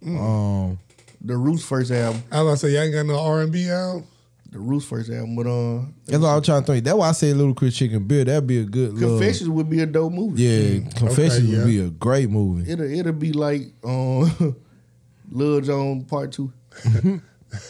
Um, 0.05 0.77
The 1.25 1.35
Roots 1.35 1.63
first 1.65 1.91
album. 1.91 2.21
I 2.31 2.41
was 2.43 2.47
gonna 2.47 2.57
say, 2.57 2.69
y'all 2.75 2.83
ain't 2.83 2.93
got 2.93 3.05
no 3.07 3.19
R&B 3.19 3.69
out? 3.71 4.03
The 4.51 4.59
Roots 4.59 4.85
first 4.85 5.09
album, 5.09 5.35
but 5.35 5.47
uh, 5.47 5.81
that's 6.05 6.19
what 6.21 6.29
I'm 6.29 6.41
trying 6.43 6.61
to 6.61 6.67
think. 6.67 6.85
That's 6.85 6.95
why 6.95 7.09
I 7.09 7.11
say 7.13 7.33
Ludacris 7.33 7.75
Chicken 7.75 8.05
Bill. 8.07 8.23
That'd 8.23 8.47
be 8.47 8.59
a 8.59 8.63
good. 8.63 8.93
little- 8.93 9.17
Confessions 9.17 9.49
would 9.49 9.69
be 9.69 9.81
a 9.81 9.85
dope 9.85 10.13
movie. 10.13 10.43
Yeah, 10.43 10.89
Confessions 10.95 11.49
yeah. 11.49 11.57
would 11.57 11.67
be 11.67 11.79
a 11.79 11.89
great 11.89 12.29
movie. 12.29 12.71
It'll 12.71 12.89
it'll 12.89 13.11
be 13.13 13.33
like 13.33 13.63
um, 13.83 14.55
Lil 15.31 15.61
Jon 15.61 16.03
Part 16.05 16.31
Two. 16.31 16.53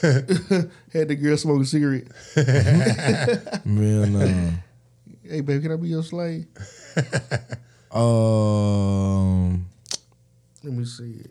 Had 0.01 1.07
the 1.07 1.17
girl 1.19 1.37
smoke 1.37 1.61
a 1.61 1.65
cigarette. 1.65 2.07
Man, 3.65 4.15
uh, 4.15 4.51
Hey 5.27 5.41
baby, 5.41 5.61
can 5.63 5.71
I 5.71 5.75
be 5.77 5.87
your 5.89 6.03
slave? 6.03 6.45
um, 7.91 9.65
Let 10.65 10.73
me 10.73 10.83
see. 10.85 11.21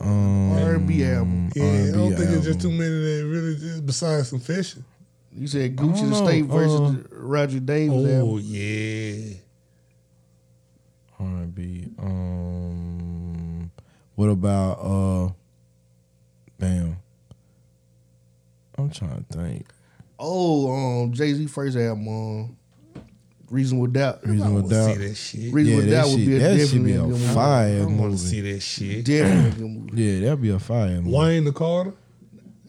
um, 0.00 0.52
R&B 0.52 1.04
album. 1.04 1.50
Yeah, 1.54 1.64
I 1.64 1.90
don't 1.92 2.14
think 2.16 2.30
it's 2.30 2.44
just 2.46 2.60
too 2.62 2.70
many 2.70 2.88
that 2.88 3.26
really 3.28 3.56
just 3.56 3.84
besides 3.86 4.30
fishing, 4.40 4.84
You 5.36 5.46
said 5.46 5.76
Gucci 5.76 6.00
don't 6.00 6.10
the. 6.10 6.16
State 6.26 6.44
versus 6.46 6.80
Uh, 6.80 7.08
Radric 7.14 7.66
Davis 7.66 7.94
Oh, 7.94 8.06
album. 8.36 8.40
yeah. 8.42 9.34
R&B. 11.18 11.88
Um, 11.98 13.70
what 14.14 14.30
about 14.30 14.72
uh? 14.80 15.32
Damn, 16.58 16.96
I'm 18.78 18.90
trying 18.90 19.24
to 19.30 19.36
think. 19.38 19.66
Oh, 20.18 20.70
um, 21.02 21.12
Jay 21.12 21.32
Z 21.34 21.46
first 21.46 21.76
album, 21.76 22.08
um, 22.08 22.56
Reasonable 23.50 23.88
Doubt. 23.88 24.20
Reasonable 24.26 24.68
See 24.68 24.74
doubt. 24.74 24.98
that 24.98 25.14
shit. 25.16 25.52
Reasonable 25.52 25.84
Yeah, 25.84 25.90
that 25.90 26.02
Doubt 26.02 26.08
would 26.10 26.16
be 26.26 26.36
a 26.36 26.38
that 26.38 26.68
should 26.68 26.84
be 26.84 26.92
a 26.92 27.02
a 27.02 27.06
good 27.06 27.10
movie. 27.10 27.38
I 27.38 27.80
want 27.84 27.90
movie. 27.96 28.12
to 28.12 28.18
see 28.18 28.40
that 28.52 28.60
shit. 28.60 29.04
Definitely 29.04 29.68
movie. 29.68 29.90
Yeah, 30.02 30.20
that'd 30.20 30.42
be 30.42 30.50
a 30.50 30.58
fire 30.58 30.88
movie. 31.00 31.10
Wayne 31.16 31.44
the 31.44 31.52
Carter. 31.52 31.92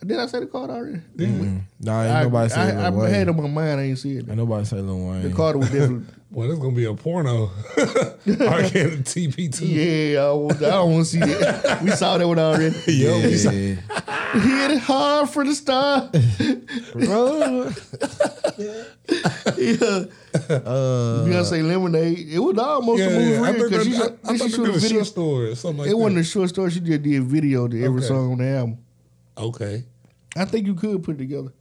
Did 0.03 0.17
I 0.17 0.25
say 0.25 0.39
the 0.39 0.47
card 0.47 0.71
already? 0.71 0.97
Mm. 1.15 1.61
Nah, 1.79 2.01
ain't 2.03 2.11
I, 2.11 2.23
nobody 2.23 2.49
say 2.49 2.59
I, 2.59 2.89
Lil 2.89 3.01
I, 3.03 3.09
had 3.09 3.27
it 3.27 3.29
on 3.29 3.37
my 3.37 3.47
mind. 3.47 3.79
I 3.79 3.83
ain't 3.83 3.99
see 3.99 4.13
it. 4.17 4.27
Ain't 4.27 4.35
nobody 4.37 4.65
say 4.65 4.77
Lil 4.77 4.97
Wayne. 5.07 5.21
The 5.21 5.35
Carter 5.35 5.59
was 5.59 5.69
definitely. 5.69 6.07
Well, 6.33 6.49
it's 6.49 6.59
gonna 6.61 6.73
be 6.73 6.85
a 6.85 6.93
porno. 6.93 7.43
R. 7.77 8.63
Kelly 8.69 9.03
TP 9.03 9.53
two. 9.53 9.65
yeah, 9.65 10.21
I, 10.21 10.31
I 10.31 10.69
don't 10.71 10.91
want 10.93 11.05
to 11.05 11.11
see 11.11 11.19
that. 11.19 11.81
We 11.83 11.91
saw 11.91 12.17
that 12.17 12.25
one 12.25 12.39
already. 12.39 12.73
Yo, 12.87 13.19
we 13.19 13.35
saw- 13.35 13.51
Yeah. 13.51 13.75
Hit 14.31 14.71
it 14.71 14.79
hard 14.79 15.29
for 15.29 15.43
the 15.43 15.53
star. 15.53 16.09
Bro. 16.93 17.71
yeah. 19.57 20.05
Uh, 20.49 21.25
Beyonce 21.27 21.61
Lemonade. 21.67 22.17
It 22.31 22.39
was 22.39 22.57
almost 22.57 22.99
yeah, 23.01 23.07
a 23.07 23.09
movie 23.19 23.31
yeah. 23.31 23.41
I 23.41 23.49
real 23.51 23.59
thought 23.59 23.69
because 23.69 23.85
that- 23.87 24.17
she, 24.23 24.29
I- 24.29 24.31
I 24.33 24.37
she 24.37 24.49
shoot 24.49 24.69
a 24.69 24.71
was 24.71 24.77
a 24.77 24.79
video. 24.87 24.97
short 24.99 25.07
story 25.07 25.49
or 25.51 25.55
something 25.55 25.77
like 25.79 25.87
it 25.87 25.89
that. 25.89 25.97
wasn't 25.97 26.19
a 26.19 26.23
short 26.23 26.49
story. 26.49 26.71
She 26.71 26.79
just 26.79 27.01
did 27.03 27.23
video 27.23 27.67
to 27.67 27.83
every 27.83 27.97
Okay. 27.99 28.07
song 28.07 28.31
on 28.31 28.37
the 28.37 28.47
album. 28.47 28.77
Okay. 29.37 29.83
I 30.37 30.45
think 30.45 30.65
you 30.67 30.75
could 30.75 31.03
put 31.03 31.15
it 31.15 31.19
together. 31.19 31.51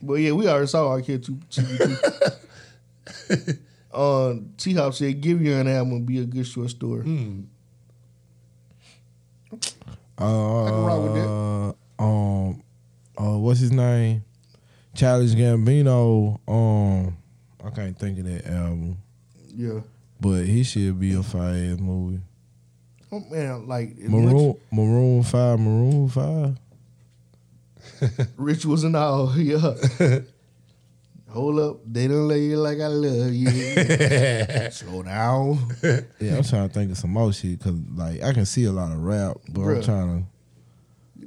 But 0.00 0.14
yeah, 0.14 0.32
we 0.32 0.48
already 0.48 0.66
saw 0.68 0.88
our 0.88 1.02
kid 1.02 1.22
two 1.24 1.34
TBT. 1.50 2.36
uh, 3.92 4.34
T 4.56 4.74
Hop 4.74 4.94
said, 4.94 5.20
"Give 5.20 5.40
you 5.42 5.54
an 5.54 5.68
album 5.68 5.92
and 5.94 6.06
be 6.06 6.18
a 6.20 6.24
good 6.24 6.46
short 6.46 6.70
story." 6.70 7.02
Hmm. 7.02 7.40
Uh, 10.18 10.66
can 10.66 10.84
rock 10.84 11.02
with 11.02 11.14
that. 11.14 11.74
Um, 11.98 12.62
uh, 13.18 13.38
what's 13.38 13.60
his 13.60 13.72
name? 13.72 14.24
Childish 14.94 15.32
Gambino. 15.34 16.38
Um, 16.48 17.16
I 17.64 17.70
can't 17.70 17.98
think 17.98 18.18
of 18.18 18.24
that 18.26 18.46
album, 18.46 18.98
Yeah. 19.54 19.80
but 20.20 20.44
he 20.44 20.62
should 20.62 20.98
be 21.00 21.14
a 21.14 21.22
fire 21.22 21.72
ass 21.72 21.78
movie. 21.80 22.20
Oh 23.12 23.20
man, 23.30 23.66
like 23.66 23.96
Maroon, 23.98 24.54
Maroon 24.70 25.22
Five, 25.22 25.58
Maroon 25.58 26.08
Five. 26.08 26.58
much 28.00 28.28
rituals 28.36 28.84
and 28.84 28.94
all. 28.96 29.36
Yeah. 29.36 29.74
Hold 31.30 31.60
up, 31.60 31.80
they 31.86 32.08
don't 32.08 32.26
love 32.28 32.38
you 32.38 32.56
like 32.56 32.80
I 32.80 32.88
love 32.88 33.32
you. 33.32 33.50
Slow 34.70 35.02
down. 35.04 35.58
Yeah, 36.20 36.36
I'm 36.36 36.42
trying 36.44 36.68
to 36.68 36.74
think 36.74 36.90
of 36.90 36.98
some 36.98 37.10
more 37.10 37.32
shit 37.32 37.58
because 37.58 37.76
like 37.94 38.22
I 38.22 38.32
can 38.32 38.44
see 38.46 38.64
a 38.64 38.72
lot 38.72 38.90
of 38.92 38.98
rap, 38.98 39.36
but 39.48 39.60
I'm 39.62 39.66
Bruh. 39.76 39.84
trying 39.84 40.26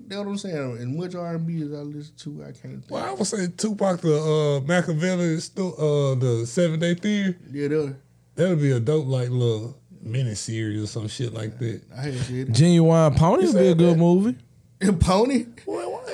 That's 0.07 0.17
what 0.19 0.27
I'm 0.27 0.37
saying. 0.37 0.77
As 0.77 0.85
much 0.85 1.15
R 1.15 1.35
and 1.35 1.47
B 1.47 1.61
as 1.63 1.71
I 1.73 1.77
listen 1.77 2.13
to, 2.17 2.41
I 2.43 2.45
can't. 2.47 2.61
Think. 2.61 2.83
Well, 2.89 3.03
I 3.05 3.11
would 3.13 3.25
say 3.27 3.47
Tupac, 3.47 4.01
the 4.01 4.15
uh, 4.17 4.59
Makaveli, 4.67 5.39
sto- 5.41 5.73
uh, 5.73 6.15
the 6.15 6.45
Seven 6.45 6.79
Day 6.79 6.95
Theory. 6.95 7.35
Yeah, 7.51 7.67
that, 7.69 7.95
That'd 8.35 8.59
be 8.59 8.71
a 8.71 8.79
dope 8.79 9.07
like 9.07 9.29
little 9.29 9.77
mini 10.01 10.35
series 10.35 10.83
or 10.83 10.87
some 10.87 11.07
shit 11.07 11.33
like 11.33 11.57
that. 11.59 11.81
I 11.97 12.01
had 12.01 12.13
said 12.15 12.47
to. 12.47 12.51
Genuine 12.51 13.13
Pony 13.15 13.45
would 13.45 13.53
be 13.55 13.67
a 13.69 13.75
good 13.75 13.93
that. 13.93 13.97
movie. 13.97 14.37
it. 14.81 14.99
Pony. 14.99 15.45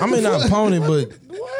I 0.00 0.06
mean, 0.06 0.22
not 0.22 0.48
Pony, 0.48 0.78
but 0.78 1.12
What? 1.26 1.59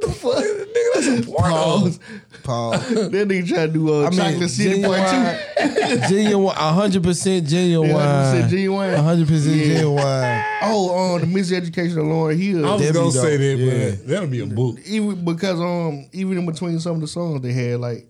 The 0.00 0.08
fuck? 0.08 0.34
Nigga, 0.44 0.94
that's 0.94 1.06
a 1.28 1.30
porno. 1.30 1.54
Pause. 1.54 2.00
Paul. 2.44 2.70
that 2.78 3.28
nigga 3.28 3.48
trying 3.48 3.66
to 3.68 3.72
do 3.72 3.92
uh, 3.92 4.06
I 4.06 4.10
mean, 4.10 4.18
Chocolate 4.18 4.50
City 4.50 4.82
Part 4.82 4.98
genuine, 5.10 6.08
genuine, 6.08 6.54
hundred 6.56 7.02
percent 7.02 7.46
genuine, 7.46 7.90
Yeah, 7.90 8.42
100% 8.46 8.48
genuine. 8.48 8.94
hundred 9.04 9.28
percent 9.28 9.56
Yeah. 9.56 9.64
genuine. 9.74 9.96
Two. 10.02 10.48
Oh, 10.62 11.14
um, 11.14 11.20
the 11.20 11.26
miseducation 11.38 11.98
of 11.98 12.04
Lauryn 12.04 12.40
Hill. 12.40 12.66
I 12.66 12.72
was 12.72 12.80
That'd 12.80 12.94
gonna 12.94 13.10
say 13.12 13.36
that, 13.36 13.56
dope. 13.58 13.72
Yeah. 13.74 13.90
but 13.90 14.06
that'll 14.06 14.26
be 14.28 14.40
a 14.40 14.46
book. 14.46 14.78
even 14.86 15.24
because 15.24 15.60
um 15.60 16.08
even 16.12 16.38
in 16.38 16.46
between 16.46 16.78
some 16.80 16.94
of 16.96 17.00
the 17.00 17.06
songs 17.08 17.42
they 17.42 17.52
had 17.52 17.80
like 17.80 18.06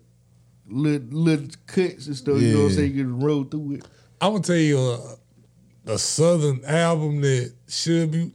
little, 0.67 1.07
little 1.11 1.47
cuts 1.67 2.07
and 2.07 2.15
stuff. 2.15 2.39
You 2.39 2.53
know 2.53 2.57
what 2.59 2.63
I'm 2.65 2.69
Yeah. 2.71 2.75
saying? 2.77 2.95
You 2.95 3.03
could 3.05 3.23
roll 3.23 3.43
through 3.43 3.73
it. 3.73 3.85
I 4.21 4.27
would 4.27 4.43
tell 4.43 4.55
you, 4.55 4.77
uh, 4.79 5.15
the 5.85 5.97
Southern 5.97 6.63
album 6.65 7.21
that 7.21 7.51
should 7.67 8.11
be 8.11 8.31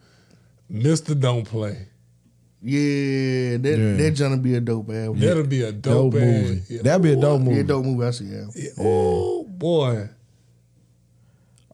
Mister 0.68 1.14
Don't 1.14 1.44
Play. 1.44 1.86
Yeah, 2.66 3.58
that 3.58 3.78
Yeah. 3.78 3.96
that 3.96 4.18
gonna 4.18 4.38
be 4.38 4.54
a 4.54 4.60
dope 4.60 4.88
album. 4.90 5.20
That'll 5.20 5.44
be 5.46 5.60
a 5.62 5.70
dope, 5.72 6.12
Dope 6.12 6.14
movie. 6.14 6.62
Yeah. 6.70 6.82
That'd 6.82 7.02
be 7.02 7.12
a 7.12 7.16
dope 7.16 7.40
Yeah, 7.40 7.44
movie. 7.48 7.62
dope 7.62 7.84
movie. 7.84 8.06
I 8.06 8.10
see. 8.10 8.24
Yeah. 8.24 8.46
Yeah. 8.56 8.70
Oh 8.78 9.44
boy. 9.44 10.08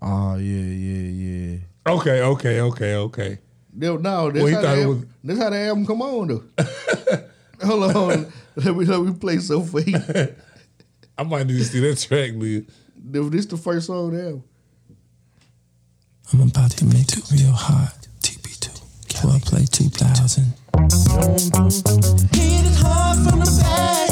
Oh 0.03 0.35
yeah, 0.37 0.65
yeah, 0.87 1.09
yeah. 1.11 1.59
Okay, 1.87 2.23
okay, 2.23 2.61
okay, 2.61 2.95
okay. 2.97 3.39
No, 3.73 3.97
no, 3.99 4.31
that's, 4.33 4.43
Well, 4.45 4.53
how 4.55 4.61
the 4.63 4.67
thought 4.67 4.79
album, 4.79 4.97
was- 4.99 5.07
that's 5.23 5.39
how 5.39 5.51
the 5.51 5.59
album 5.59 5.87
come 5.87 6.03
on 6.03 6.27
though. 6.29 6.45
Hold 7.67 7.97
on, 7.97 8.33
let 8.57 8.77
me 8.77 8.85
let 8.85 9.01
me 9.03 9.13
play 9.13 9.39
some 9.39 9.65
for 9.65 9.81
you. 9.81 9.97
I 11.17 11.23
might 11.23 11.47
need 11.47 11.59
to 11.59 11.65
see 11.65 11.81
that 11.81 11.99
track 11.99 12.33
list. 12.35 12.69
This 12.97 13.47
the 13.47 13.57
first 13.57 13.87
song 13.87 14.07
of 14.09 14.13
the 14.15 14.25
album. 14.25 14.45
I'm 16.33 16.41
about 16.43 16.71
to 16.73 16.85
make 16.87 17.13
it 17.13 17.31
real 17.33 17.53
hot. 17.53 18.00
TB2. 19.21 19.45
Play 19.47 19.65
2000. 19.67 20.45
Hit 22.33 22.67
it 22.67 22.75
hard 22.77 23.19
from 23.29 23.39
the 23.41 23.47
back. 23.61 24.09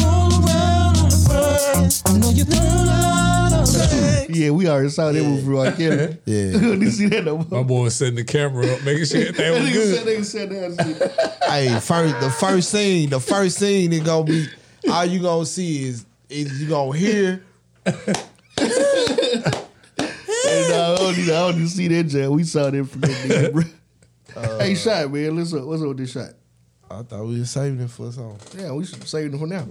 Roll 0.00 0.30
around 0.44 0.96
on 0.96 1.08
the 1.08 1.16
front. 1.26 2.02
I 2.06 2.18
know 2.18 2.30
you 2.30 2.44
don't 2.44 2.86
love 2.86 4.30
Yeah, 4.30 4.50
we 4.50 4.68
already 4.68 4.88
saw 4.90 5.10
that 5.12 5.22
movie 5.22 5.44
for 5.44 5.70
Kelly. 5.76 6.18
Yeah. 6.24 6.52
we 6.54 6.60
didn't 6.78 6.90
see 6.92 7.06
that 7.08 7.24
no 7.24 7.38
My 7.38 7.44
more. 7.44 7.64
boy 7.64 7.88
setting 7.88 8.14
the 8.16 8.24
camera 8.24 8.66
up, 8.66 8.82
making 8.84 9.04
sure 9.06 9.24
that 9.24 9.34
That 9.36 9.52
was 9.52 9.62
nigga 9.68 9.94
said, 9.94 10.04
good. 10.04 10.18
nigga 10.18 10.24
said 10.24 10.50
that 10.50 10.70
shit. 10.86 11.42
hey, 11.50 11.80
first 11.80 12.20
the 12.20 12.30
first 12.30 12.70
scene, 12.70 13.10
the 13.10 13.20
first 13.20 13.58
scene 13.58 13.92
is 13.92 14.00
gonna 14.00 14.24
be 14.24 14.46
all 14.90 15.04
you 15.04 15.20
gonna 15.20 15.46
see 15.46 15.84
is 15.88 16.06
is 16.28 16.62
you 16.62 16.68
gonna 16.68 16.96
hear 16.96 17.42
Hey, 20.42 20.66
nah, 20.70 20.94
I 20.94 20.96
don't 20.96 21.16
need, 21.16 21.30
I 21.30 21.50
don't 21.50 21.58
to 21.58 21.68
see 21.68 21.88
that 21.88 22.04
jam. 22.04 22.30
We 22.32 22.44
saw 22.44 22.70
that 22.70 22.84
from 22.86 23.00
that 23.02 23.10
nigga, 23.28 23.70
bro. 24.34 24.58
hey, 24.58 24.72
uh, 24.72 24.76
shot, 24.76 25.12
man. 25.12 25.36
What's 25.36 25.52
up? 25.52 25.62
Uh, 25.62 25.66
What's 25.66 25.82
up 25.82 25.88
with 25.88 25.98
this 25.98 26.12
shot? 26.12 26.30
I 26.90 27.02
thought 27.02 27.24
we 27.24 27.38
were 27.38 27.44
saving 27.44 27.80
it 27.80 27.90
for 27.90 28.08
a 28.08 28.12
song. 28.12 28.38
Yeah, 28.56 28.72
we 28.72 28.84
should 28.84 29.06
save 29.06 29.32
it 29.32 29.38
for 29.38 29.46
now. 29.46 29.66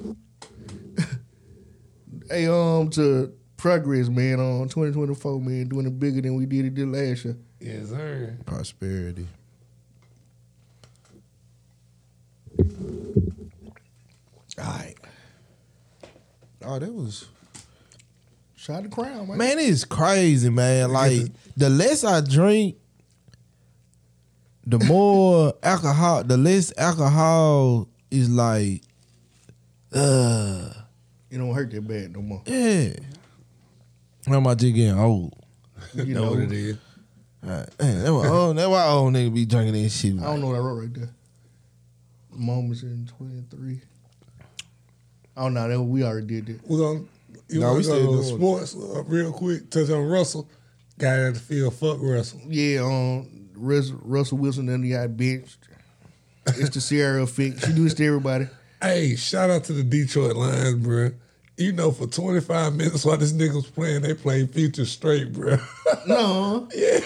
hey, 2.29 2.47
um, 2.47 2.89
to 2.91 3.33
progress, 3.57 4.07
man, 4.07 4.39
um, 4.39 4.61
on 4.61 4.69
2024, 4.69 5.41
man, 5.41 5.67
doing 5.67 5.85
it 5.87 5.99
bigger 5.99 6.21
than 6.21 6.35
we 6.35 6.45
did 6.45 6.65
it 6.65 6.75
did 6.75 6.87
last 6.87 7.25
year. 7.25 7.37
Yes, 7.59 7.89
sir. 7.89 8.37
Prosperity. 8.45 9.27
All 14.57 14.65
right. 14.65 14.95
Oh, 16.65 16.79
that 16.79 16.93
was 16.93 17.25
Shot 18.55 18.83
the 18.83 18.89
crown, 18.89 19.27
man. 19.29 19.37
man, 19.37 19.57
it's 19.59 19.85
crazy, 19.85 20.49
man. 20.49 20.91
Like 20.91 21.27
the 21.55 21.69
less 21.69 22.03
I 22.03 22.19
drink, 22.21 22.75
the 24.69 24.79
more 24.85 25.53
alcohol, 25.63 26.23
the 26.23 26.37
less 26.37 26.71
alcohol 26.77 27.87
is 28.11 28.29
like, 28.29 28.81
uh, 29.93 30.69
It 31.29 31.37
don't 31.37 31.53
hurt 31.53 31.71
that 31.71 31.87
bad 31.87 32.13
no 32.13 32.21
more. 32.21 32.41
yeah. 32.45 32.93
I'm 34.27 34.33
about 34.33 34.57
just 34.59 34.75
getting 34.75 34.97
old. 34.99 35.33
You 35.95 36.03
You 36.03 36.13
know 36.13 36.25
know, 36.25 36.29
what 36.31 36.39
it 36.41 36.51
is. 36.51 36.77
Right. 37.41 37.67
Man, 37.79 37.99
that's 37.99 38.11
why 38.11 38.27
old, 38.27 38.57
that's 38.57 38.67
why 38.67 38.85
old 38.87 39.13
nigga 39.13 39.33
be 39.33 39.45
drinking 39.45 39.81
that 39.81 39.89
shit. 39.89 40.19
I 40.19 40.23
don't 40.25 40.41
know 40.41 40.47
what 40.47 40.55
I 40.57 40.59
wrote 40.59 40.81
right 40.81 40.93
there. 40.93 41.09
Moments 42.31 42.83
in 42.83 43.07
23. 43.17 43.81
Oh, 45.37 45.49
no, 45.49 45.67
that, 45.69 45.81
we 45.81 46.03
already 46.03 46.27
did 46.27 46.45
that. 46.47 46.69
We're 46.69 46.77
gonna, 46.79 47.05
you 47.47 47.59
No, 47.61 47.67
want 47.73 47.77
we 47.77 47.83
to 47.83 47.89
go 47.89 47.95
still 47.95 48.11
to 48.11 48.21
doing 48.23 48.37
sports 48.37 48.75
uh, 48.75 49.03
real 49.05 49.31
quick. 49.31 49.69
Touch 49.71 49.89
on 49.89 50.03
Russell. 50.05 50.47
Guy 50.97 51.27
at 51.27 51.33
the 51.35 51.39
field, 51.39 51.73
fuck 51.75 51.97
Russell. 52.01 52.41
Yeah, 52.45 52.81
um, 52.81 53.25
Rus- 53.25 53.38
Russell 53.59 54.37
Wilson 54.37 54.65
then 54.67 54.83
he 54.83 54.91
got 54.91 55.15
benched. 55.15 55.57
It's 56.47 56.69
the 56.69 56.81
Ciara 56.81 57.23
effect. 57.23 57.65
She 57.65 57.73
do 57.73 57.83
this 57.83 57.93
to 57.95 58.05
everybody. 58.05 58.47
Hey, 58.81 59.15
shout 59.15 59.49
out 59.49 59.65
to 59.65 59.73
the 59.73 59.83
Detroit 59.83 60.35
Lions, 60.35 60.75
bro. 60.83 61.11
You 61.57 61.73
know, 61.73 61.91
for 61.91 62.07
25 62.07 62.75
minutes 62.75 63.03
while 63.03 63.17
this 63.17 63.33
nigga 63.33 63.55
was 63.55 63.67
playing, 63.67 64.01
they 64.01 64.13
played 64.13 64.51
Future 64.53 64.85
straight, 64.85 65.33
bro. 65.33 65.57
No. 66.07 66.67
Yeah. 66.73 66.99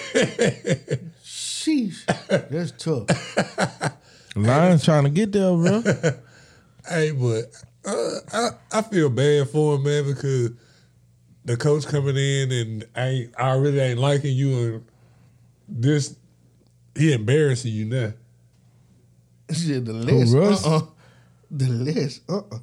Sheesh. 1.23 2.05
That's 2.27 2.71
tough. 2.71 3.95
Lions 4.35 4.85
trying 4.85 5.05
to 5.05 5.09
get 5.09 5.31
there, 5.31 5.55
bro. 5.55 5.81
hey, 6.87 7.11
but 7.11 7.45
uh, 7.85 8.19
I, 8.31 8.49
I 8.71 8.81
feel 8.83 9.09
bad 9.09 9.49
for 9.49 9.75
him, 9.75 9.83
man, 9.83 10.05
because 10.05 10.51
the 11.45 11.57
coach 11.57 11.85
coming 11.87 12.15
in 12.15 12.51
and 12.51 12.85
I 12.95 13.07
ain't, 13.07 13.33
I 13.37 13.53
really 13.55 13.79
ain't 13.79 13.99
liking 13.99 14.35
you 14.35 14.57
and 14.57 14.85
this 15.67 16.15
he 16.95 17.11
embarrassing 17.13 17.73
you 17.73 17.85
now. 17.85 18.13
Shit, 19.51 19.85
the 19.85 19.93
less. 19.93 20.31
Russ? 20.33 20.65
Uh-uh. 20.65 20.81
The 21.51 21.67
less. 21.69 22.19
Uh-uh. 22.29 22.59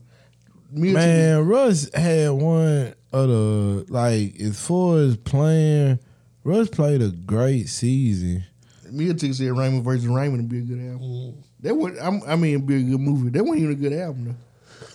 Milton- 0.73 0.94
Man, 0.94 1.47
Russ 1.47 1.93
had 1.94 2.31
one 2.31 2.94
of 3.12 3.28
the 3.28 3.85
like 3.89 4.40
as 4.40 4.59
far 4.65 4.98
as 4.98 5.16
playing. 5.16 5.98
Russ 6.44 6.69
played 6.69 7.02
a 7.02 7.09
great 7.11 7.69
season. 7.69 8.44
Me 8.90 9.05
Milton 9.07 9.35
said 9.35 9.51
Raymond 9.57 9.85
versus 9.85 10.07
Raymond 10.09 10.43
would 10.43 10.48
be 10.48 10.59
a 10.59 10.62
good 10.62 10.81
album. 10.93 11.35
That 11.61 11.77
would, 11.77 11.98
I'm, 11.98 12.23
I 12.27 12.35
mean, 12.36 12.55
it'd 12.55 12.66
be 12.66 12.77
a 12.77 12.82
good 12.82 13.01
movie. 13.01 13.31
That 13.31 13.44
wasn't 13.44 13.62
even 13.65 13.73
a 13.73 13.77
good 13.77 13.93
album 13.93 14.36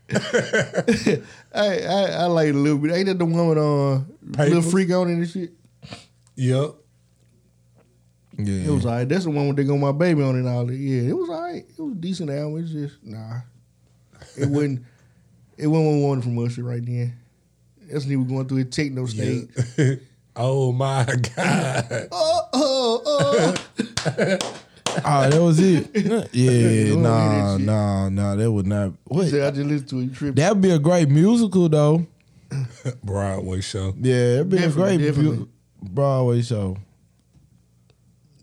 I, 0.11 1.21
I 1.55 2.07
I 2.23 2.27
like 2.27 2.49
it 2.49 2.55
a 2.55 2.59
little 2.59 2.79
bit. 2.79 2.93
Ain't 2.93 3.07
that 3.07 3.19
the 3.19 3.25
one 3.27 3.49
with 3.49 3.59
uh, 3.59 4.01
Paper? 4.33 4.55
little 4.55 4.71
freak 4.71 4.91
on 4.93 5.09
it 5.11 5.15
and 5.15 5.29
shit? 5.29 5.51
Yep. 6.39 6.75
Yeah, 8.39 8.69
It 8.69 8.71
was 8.71 8.87
alright. 8.87 9.09
That's 9.09 9.25
the 9.25 9.31
one 9.31 9.49
with 9.49 9.57
they 9.57 9.65
go 9.65 9.77
my 9.77 9.91
baby 9.91 10.23
on 10.23 10.37
it 10.37 10.41
and 10.41 10.49
all 10.49 10.65
that. 10.67 10.75
Yeah, 10.77 11.11
it 11.11 11.17
was 11.17 11.29
alright. 11.29 11.65
It 11.69 11.83
was 11.83 11.93
a 11.93 11.97
decent 11.97 12.31
album. 12.31 12.63
It's 12.63 12.71
just 12.73 13.03
nah. 13.05 13.41
It 14.37 14.49
wasn't. 14.49 14.85
It 15.57 15.67
wasn't 15.67 15.87
what 15.89 15.95
we 15.97 16.03
wanted 16.05 16.25
from 16.25 16.39
Usher 16.39 16.63
right 16.63 16.85
then. 16.85 17.19
That's 17.91 18.05
when 18.05 18.11
he 18.11 18.17
was 18.17 18.29
going 18.29 18.47
through 18.47 18.59
his 18.59 18.69
techno 18.71 19.07
stage. 19.07 19.49
oh 20.37 20.71
my 20.71 21.05
God. 21.37 22.09
Oh, 22.13 22.41
oh, 22.53 23.03
oh. 23.05 23.55
Oh, 25.05 25.31
that 25.31 25.41
was 25.43 25.59
it. 25.61 25.91
Yeah, 26.33 26.89
don't 26.91 27.03
nah, 27.03 27.29
that 27.29 27.57
shit. 27.59 27.67
nah, 27.67 28.09
nah. 28.09 28.35
That 28.37 28.51
would 28.53 28.67
not. 28.69 28.93
What? 29.05 29.27
Said 29.29 29.43
I 29.43 29.51
just 29.51 29.67
listened 29.67 29.89
to 29.91 30.01
it. 30.01 30.15
Tripping. 30.15 30.35
That'd 30.37 30.61
be 30.63 30.71
a 30.71 30.79
great 30.79 31.09
musical 31.09 31.69
though. 31.69 32.07
Broadway 33.03 33.61
show. 33.61 33.95
Yeah, 34.01 34.15
it'd 34.15 34.51
be 34.51 34.59
Definitely, 34.59 34.83
a 34.83 34.97
great 34.97 35.07
definitely. 35.07 35.37
bu- 35.39 35.49
Broadway 35.83 36.43
show. 36.43 36.77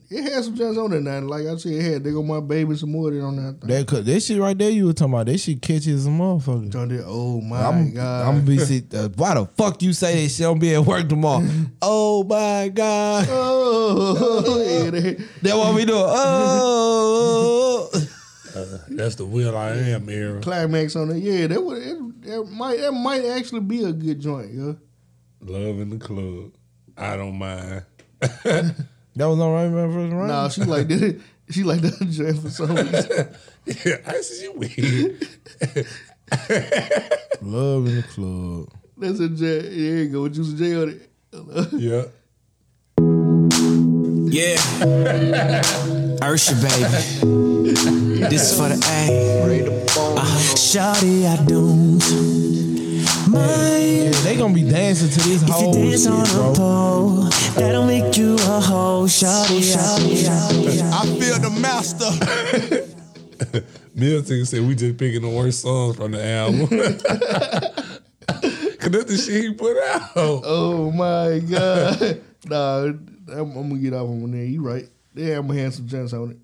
It 0.07 0.21
had 0.31 0.43
some 0.43 0.55
jams 0.55 0.77
on 0.77 0.93
it 0.93 1.01
now. 1.01 1.19
Like 1.21 1.47
I 1.47 1.55
said, 1.57 1.71
it 1.73 1.81
had 1.81 2.03
they 2.03 2.11
go 2.11 2.21
my 2.21 2.39
baby 2.39 2.75
some 2.75 2.91
more 2.91 3.09
than 3.09 3.21
on 3.21 3.35
that. 3.37 3.59
Thing. 3.59 3.69
That 3.69 3.87
could, 3.87 4.05
that 4.05 4.19
shit 4.21 4.39
right 4.39 4.55
there 4.57 4.69
you 4.69 4.85
were 4.85 4.93
talking 4.93 5.13
about. 5.15 5.25
That 5.25 5.39
shit 5.39 5.61
catches 5.61 6.05
a 6.05 6.09
motherfucker. 6.09 6.69
Done 6.69 6.91
it. 6.91 7.03
Oh 7.05 7.41
my 7.41 7.59
I'm, 7.65 7.91
god! 7.91 8.27
I'm 8.27 8.35
gonna 8.35 8.45
be 8.47 8.57
sit, 8.65 8.93
uh, 8.93 9.09
why 9.15 9.33
the 9.33 9.45
fuck 9.45 9.81
you 9.81 9.93
say 9.93 10.23
that 10.23 10.29
shit? 10.29 10.45
I'm 10.45 10.59
be 10.59 10.75
at 10.75 10.85
work 10.85 11.09
tomorrow. 11.09 11.43
oh 11.81 12.23
my 12.23 12.69
god, 12.69 13.25
Oh, 13.31 14.63
yeah, 14.63 14.91
they, 14.91 15.13
that 15.41 15.57
what 15.57 15.73
we 15.73 15.85
doing? 15.85 16.03
Oh, 16.05 17.89
That's 18.89 19.15
the 19.15 19.25
will.i.am 19.25 20.07
era. 20.07 20.39
climax 20.41 20.95
on 20.95 21.09
it. 21.11 21.17
Yeah, 21.17 21.47
that 21.47 21.61
would 21.63 21.81
it, 21.81 22.21
that 22.21 22.43
might 22.51 22.77
that 22.77 22.91
might 22.93 23.25
actually 23.25 23.61
be 23.61 23.83
a 23.83 23.91
good 23.91 24.19
joint. 24.21 24.51
Yeah, 24.53 24.73
Love 25.41 25.79
in 25.79 25.89
the 25.89 25.97
club. 25.97 26.51
I 26.97 27.17
don't 27.17 27.37
mind. 27.37 27.83
that 28.19 28.75
was 29.15 29.39
all 29.39 29.53
right, 29.53 29.65
right 29.65 29.71
man 29.71 29.91
first 29.93 30.13
round. 30.13 30.27
nah, 30.27 30.49
she 30.49 30.63
like 30.63 30.87
did 30.87 31.03
it. 31.03 31.21
She 31.49 31.63
like 31.63 31.81
that 31.81 32.09
joint 32.09 32.39
for 32.39 32.49
some 32.49 32.75
reason. 32.75 33.35
Yeah, 33.65 33.97
I 34.05 34.21
see 34.21 34.43
you 34.43 34.53
weird. 34.53 35.27
Love 37.41 37.87
in 37.87 37.95
the 37.95 38.03
club. 38.13 38.69
That's 38.95 39.19
a 39.19 39.27
joint. 39.27 39.39
There 39.39 39.71
you 39.71 40.09
go. 40.09 40.29
Juicy 40.29 40.55
J 40.55 40.75
on 40.75 40.89
it. 40.89 41.09
Yeah. 41.73 42.05
Yeah. 44.29 45.61
Usher, 46.21 46.55
baby. 46.55 46.85
This 48.29 48.51
is 48.51 48.55
for 48.55 48.69
the 48.69 48.77
A. 48.87 49.65
Uh, 50.15 50.23
Shawty, 50.55 51.25
I 51.25 51.43
don't 51.45 52.64
mind 53.35 54.03
Yeah, 54.03 54.09
they 54.23 54.35
gonna 54.37 54.53
be 54.53 54.63
dancing 54.63 55.09
to 55.09 55.19
this 55.29 55.41
if 55.43 55.47
you 55.47 55.53
whole 55.53 55.73
dance 55.73 56.03
shit, 56.03 56.11
on 56.11 56.21
a 56.21 56.55
pole. 56.55 57.29
That'll 57.55 57.85
make 57.85 58.17
you 58.17 58.35
a 58.35 58.59
hoe. 58.59 59.05
Shawty, 59.07 59.59
shawty, 59.61 60.15
shawty. 60.25 60.81
I 60.91 61.05
feel 61.19 61.39
the 61.39 61.49
master. 61.59 62.09
Milton 63.95 64.45
said 64.45 64.61
we 64.67 64.75
just 64.75 64.97
picking 64.97 65.21
the 65.21 65.29
worst 65.29 65.61
songs 65.61 65.95
from 65.95 66.11
the 66.11 66.23
album. 66.25 66.67
Cause 68.79 68.91
that's 68.91 69.05
the 69.05 69.17
shit 69.17 69.43
he 69.43 69.53
put 69.53 69.77
out. 69.77 70.11
Oh 70.15 70.91
my 70.91 71.39
god! 71.39 72.21
nah, 72.45 72.83
I'm, 72.83 73.01
I'm 73.57 73.69
gonna 73.69 73.77
get 73.77 73.93
off 73.93 74.07
on 74.09 74.31
there. 74.31 74.43
You 74.45 74.61
right? 74.61 74.87
Yeah, 75.15 75.37
I'm 75.39 75.47
gonna 75.47 75.59
have 75.61 75.73
some 75.73 75.87
joints 75.87 76.13
on 76.13 76.31
it. 76.31 76.37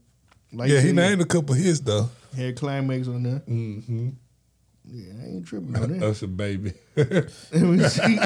Like 0.55 0.69
Yeah, 0.69 0.79
you 0.79 0.87
he 0.87 0.93
named 0.93 1.21
a 1.21 1.25
couple 1.25 1.53
hits 1.55 1.79
though. 1.81 2.09
had 2.35 2.55
climax 2.55 3.07
on 3.07 3.23
there. 3.23 3.39
Mm-hmm. 3.47 4.09
Yeah, 4.93 5.13
I 5.23 5.25
ain't 5.27 5.47
tripping 5.47 5.73
on 5.77 5.99
that. 5.99 6.03
Usher 6.05 6.27
baby. 6.27 6.73
Let 6.97 7.31
me 7.53 7.79
see. 7.87 8.19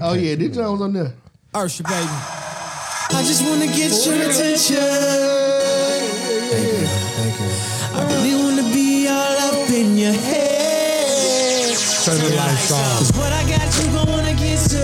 oh 0.00 0.14
yeah, 0.14 0.34
this 0.34 0.56
Jones 0.56 0.80
on 0.80 0.92
there. 0.92 1.12
Usher, 1.54 1.84
baby. 1.84 1.94
I 2.02 3.22
just 3.24 3.44
wanna 3.46 3.66
get 3.66 3.94
your 4.04 4.16
attention. 4.28 4.76
Thank 6.50 6.66
you. 6.66 6.86
Thank 7.14 7.38
you. 7.38 7.46
I 7.94 8.02
really 8.10 8.34
wanna 8.42 8.74
be 8.74 9.06
all 9.06 9.38
up 9.38 9.70
in 9.70 9.96
your 9.96 10.12
head. 10.12 11.76
Turn 12.04 12.18
the 12.18 12.34
lights 12.34 12.72
on. 12.72 12.98
Cause 12.98 13.12
what 13.16 13.32
I 13.32 13.48
got, 13.48 13.70
you 13.78 13.92
gon' 13.92 14.08
wanna 14.10 14.34
get 14.34 14.58
to. 14.70 14.82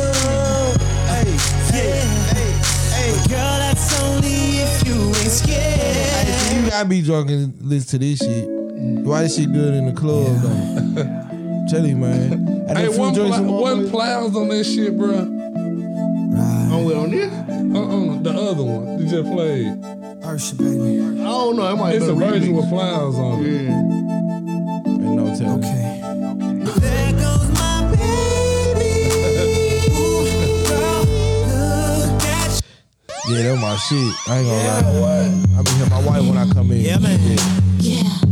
Hey, 1.11 1.27
yeah. 1.74 2.07
Hey, 2.31 2.53
hey. 2.95 3.28
Girl, 3.28 3.59
that's 3.59 4.01
only 4.01 4.62
if 4.62 4.86
you 4.86 4.95
ain't 5.09 5.32
scared. 5.32 6.62
You 6.65 6.70
gotta 6.70 6.89
be 6.89 7.03
drunk 7.03 7.31
and 7.31 7.61
listen 7.61 7.99
to 7.99 8.07
this 8.07 8.20
shit. 8.20 8.53
Why 9.05 9.23
is 9.24 9.35
she 9.36 9.47
good 9.47 9.74
in 9.74 9.86
the 9.86 9.93
club 9.93 10.27
though? 10.40 11.66
Tell 11.70 11.86
you, 11.86 11.97
man. 11.97 12.66
I 12.69 12.74
Hey, 12.81 12.89
did 12.89 12.98
one, 12.98 13.15
drinks 13.15 13.36
pla- 13.39 13.47
one 13.47 13.85
motherfuckers. 13.86 13.90
plows 13.90 14.36
on 14.36 14.48
that 14.48 14.65
shit, 14.65 14.97
bro. 14.98 15.15
On 15.19 16.85
what 16.85 16.97
on 16.97 17.11
this? 17.11 17.32
Uh-uh, 17.32 18.23
the 18.23 18.31
other 18.31 18.62
one. 18.65 18.98
You 19.01 19.06
just 19.09 19.31
played. 19.31 19.69
Usher, 20.24 20.56
baby. 20.56 21.01
I 21.01 21.24
don't 21.24 21.56
know. 21.56 21.70
It 21.73 21.77
might 21.77 21.94
It's 21.97 22.05
be 22.06 22.11
a 22.11 22.15
version 22.15 22.55
with 22.56 22.65
remix. 22.66 22.69
plows 22.70 23.19
on 23.19 23.44
it. 23.44 23.48
Yeah. 23.48 23.81
Ain't 24.90 25.16
no 25.16 25.35
telling. 25.36 25.65
Okay. 25.65 26.01
There 26.81 27.12
goes 27.12 27.48
my 27.52 27.90
baby. 27.93 28.90
Ooh, 29.93 30.24
girl, 30.66 31.02
look 32.01 32.23
at 32.24 32.62
Yeah, 33.28 33.43
that 33.43 33.59
my 33.61 33.77
shit. 33.77 34.15
I 34.28 34.39
ain't 34.39 34.48
gonna 34.48 35.01
lie. 35.01 35.59
I 35.59 35.62
be 35.62 35.70
hear 35.73 35.89
my 35.90 36.01
wife 36.05 36.23
when 36.28 36.36
I 36.39 36.47
come 36.52 36.70
in. 36.73 36.81
Yeah, 36.81 36.98
man. 36.98 37.39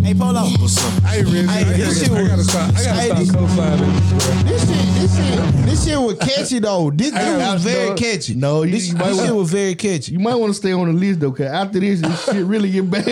Hey, 0.02 0.14
Polo. 0.14 0.42
What's 0.60 0.78
up? 0.84 1.02
Hey, 1.04 1.22
Reggie, 1.22 1.46
Hey, 1.46 1.60
I, 1.60 1.64
gotta, 1.64 1.76
this 1.76 1.98
shit 2.00 2.10
I 2.10 2.22
gotta 2.22 2.36
was- 2.36 2.48
stop. 2.48 2.68
I 2.68 2.72
gotta 2.72 3.00
Hey, 3.00 3.24
stop 3.24 3.38
co-signing 3.40 3.92
this. 3.92 4.10
This 4.44 4.62
shit, 4.66 4.86
this 4.94 5.16
shit, 5.16 5.64
this 5.66 5.84
shit 5.86 5.98
was 5.98 6.18
catchy 6.18 6.58
though. 6.58 6.90
This, 6.90 7.10
this 7.12 7.20
I- 7.20 7.52
was 7.54 7.62
very 7.64 7.88
no, 7.90 7.94
catchy. 7.96 8.34
no, 8.34 8.62
you- 8.62 8.72
this, 8.72 8.88
you 8.88 8.94
this 8.94 9.16
might 9.16 9.24
shit 9.26 9.34
was 9.34 9.50
very 9.50 9.74
catchy. 9.74 10.12
You 10.12 10.18
might 10.20 10.34
want 10.36 10.50
to 10.50 10.54
stay 10.54 10.72
on 10.72 10.86
the 10.86 10.92
list 10.92 11.20
though, 11.20 11.32
cause 11.32 11.46
after 11.46 11.80
this, 11.80 12.00
this 12.00 12.24
shit 12.24 12.44
really 12.44 12.70
get 12.70 12.90
bad. 12.90 13.04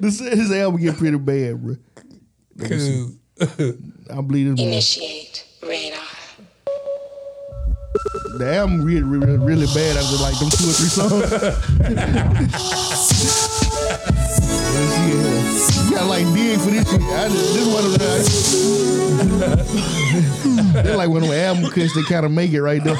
this 0.00 0.18
his 0.20 0.50
album 0.52 0.80
get 0.80 0.96
pretty 0.96 1.18
bad, 1.18 1.62
bro. 1.62 1.76
Cause 2.60 3.12
I 4.10 4.20
believe 4.20 4.56
this. 4.56 4.60
Initiate 4.66 5.44
radar. 5.62 5.98
The 8.38 8.54
album 8.56 8.82
really, 8.84 9.02
really, 9.02 9.36
really 9.38 9.66
bad 9.74 9.96
after 9.96 10.16
like 10.16 10.38
them 10.38 10.50
two 10.50 10.68
or 10.68 10.72
three 10.72 10.88
songs. 10.88 11.22
Let's 14.74 14.92
see 14.94 15.04
here. 15.12 15.90
You 15.90 15.96
got 15.96 16.06
like 16.08 16.26
dig 16.34 16.58
for 16.60 16.70
this 16.70 16.90
shit. 16.90 17.02
I 17.02 17.28
just, 17.28 17.54
this 17.54 17.66
one 17.72 17.84
of 17.84 17.92
the. 17.92 18.08
They're 20.82 20.96
like 20.96 21.08
one 21.08 21.22
of 21.22 21.28
them 21.28 21.38
album 21.38 21.70
cuts 21.70 21.94
that 21.94 22.06
kind 22.08 22.24
of 22.24 22.32
make 22.32 22.52
it 22.52 22.62
right 22.62 22.82
there. 22.82 22.94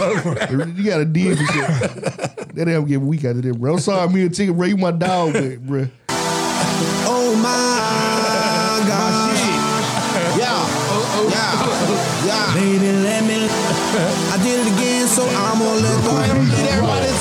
You 0.69 0.85
got 0.85 0.99
to 0.99 1.05
dig 1.05 1.39
for 1.39 1.45
shit. 1.45 1.67
That 2.55 2.69
album 2.69 2.89
get 2.89 3.01
weak 3.01 3.25
out 3.25 3.37
of 3.37 3.43
there, 3.43 3.55
bro. 3.55 3.75
I'm 3.75 3.81
sorry, 3.81 4.09
me 4.13 4.23
and 4.23 4.35
Ticket, 4.35 4.55
bro. 4.57 4.67
You 4.67 4.77
my 4.77 4.91
dog, 4.91 5.33
but, 5.33 5.67
bro. 5.67 5.89
Oh 7.09 7.35
my 7.37 8.87
God. 8.87 9.33
Yeah, 10.37 10.49
oh, 10.53 11.17
oh. 11.17 11.29
yeah, 11.33 11.57
yeah. 12.27 12.53
Baby, 12.55 12.93
let 13.01 13.25
me. 13.25 13.49
I 13.49 14.37
did 14.43 14.61
it 14.61 14.73
again, 14.73 15.07
so 15.09 15.25
I'm 15.25 15.59
gonna 15.59 15.81
let 15.81 16.05
go. 16.05 16.13
Get 16.57 16.73
everybody 16.73 17.12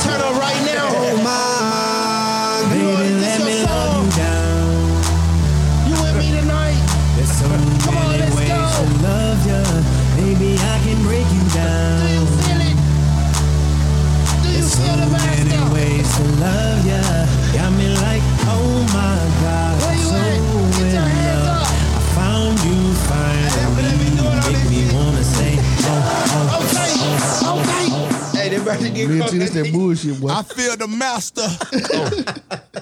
about 28.76 28.84
to 28.86 28.90
get 28.92 29.08
Me 29.08 29.14
and 29.14 29.22
caught. 29.22 29.30
Ticket, 29.32 29.40
that's 29.54 29.64
that 29.68 29.72
bullshit, 29.74 30.20
boy. 30.22 30.30
I 30.30 30.44
feel 30.44 30.78
the 30.78 30.88
master. 30.88 31.48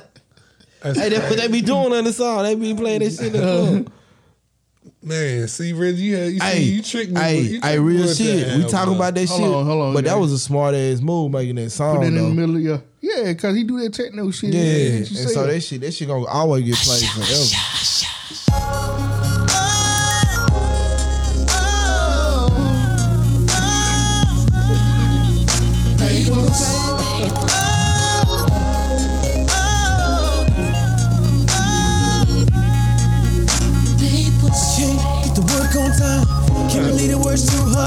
Hey, 0.81 1.09
that's 1.09 1.29
what 1.29 1.37
they 1.37 1.49
be 1.49 1.59
doing 1.61 1.91
on 1.91 2.05
the 2.05 2.13
song. 2.13 2.43
They 2.43 2.55
be 2.55 2.73
playing 2.73 3.01
that 3.01 3.09
shit 3.11 3.25
in 3.25 3.33
the 3.33 3.39
club. 3.39 3.91
man, 5.03 5.45
see, 5.49 5.73
Reggie, 5.73 6.01
you, 6.03 6.15
had, 6.15 6.31
you, 6.31 6.39
Hey, 6.39 6.53
see, 6.55 6.63
you 6.71 6.81
tricked 6.81 7.11
me. 7.11 7.19
hey, 7.19 7.39
you 7.41 7.59
hey, 7.59 7.59
tricked 7.59 7.63
me 7.63 7.77
real 7.79 8.01
with 8.05 8.17
shit. 8.17 8.27
that 8.27 8.45
We 8.47 8.51
album, 8.63 8.69
talking 8.69 8.95
about 8.95 9.15
that 9.15 9.27
Hold 9.27 9.41
shit. 9.41 9.49
on, 9.49 9.65
hold 9.65 9.81
on, 9.87 9.93
But 9.93 10.05
yeah. 10.05 10.13
that 10.13 10.19
was 10.21 10.31
a 10.31 10.39
smart 10.39 10.75
ass 10.75 11.01
move 11.01 11.31
making 11.31 11.55
that 11.55 11.71
song. 11.71 11.97
Put 11.97 12.03
it 12.05 12.07
in 12.07 12.15
though. 12.15 12.29
the 12.29 12.33
middle, 12.33 12.55
of 12.55 12.61
yeah. 12.61 12.77
Yeah, 13.01 13.33
cause 13.33 13.55
he 13.57 13.65
do 13.65 13.77
that 13.81 13.93
techno 13.93 14.31
shit. 14.31 14.53
Yeah, 14.53 14.61
man. 14.61 14.97
and 14.99 15.07
so 15.07 15.45
that 15.47 15.59
shit, 15.59 15.81
that 15.81 15.91
shit 15.93 16.07
gonna 16.07 16.25
always 16.25 16.63
get 16.63 16.75
played 16.75 17.03
forever. 17.09 17.43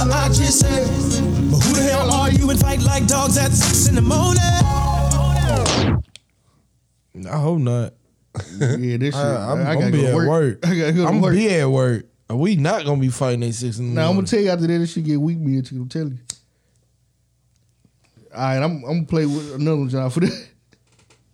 Words. 0.04 0.14
I 0.14 0.28
just 0.28 0.60
said, 0.60 0.86
but 1.50 1.58
who 1.58 1.74
the 1.74 1.82
hell 1.82 2.10
are 2.12 2.30
you 2.30 2.50
and 2.50 2.58
fight 2.60 2.80
like 2.82 3.06
dogs 3.06 3.36
at 3.38 3.52
six 3.52 3.88
in 3.88 3.94
the 3.94 4.02
morning? 4.02 4.42
I 7.30 7.36
hope 7.38 7.58
not. 7.60 7.92
Yeah, 8.58 8.96
this 8.96 9.14
shit. 9.14 9.14
I, 9.14 9.52
I'm, 9.52 9.60
I, 9.66 9.72
I'm 9.72 9.78
gotta 9.78 9.92
be 9.92 10.02
go 10.02 10.08
at 10.08 10.14
work. 10.14 10.28
work. 10.28 10.58
I 10.66 10.74
gotta 10.78 10.92
go 10.92 11.06
I'm 11.06 11.20
work. 11.20 11.34
be 11.34 11.50
at 11.54 11.68
work. 11.68 12.06
We 12.30 12.56
not 12.56 12.84
gonna 12.86 13.00
be 13.00 13.08
fighting 13.08 13.42
at 13.44 13.54
six 13.54 13.78
in 13.78 13.90
the 13.90 13.94
Now 13.94 14.08
I'm 14.08 14.16
gonna 14.16 14.26
tell 14.26 14.40
you 14.40 14.48
after 14.48 14.66
that, 14.66 14.78
this 14.78 14.92
shit 14.92 15.04
get 15.04 15.20
weak, 15.20 15.38
me 15.38 15.58
and 15.58 15.70
you. 15.70 15.82
I'm 15.82 15.88
telling 15.88 16.12
you. 16.12 16.18
All 18.34 18.40
right, 18.40 18.56
I'm, 18.56 18.76
I'm 18.76 18.82
gonna 18.82 19.04
play 19.04 19.26
with 19.26 19.54
another 19.54 19.86
job 19.86 20.12
for 20.12 20.20
this. 20.20 20.48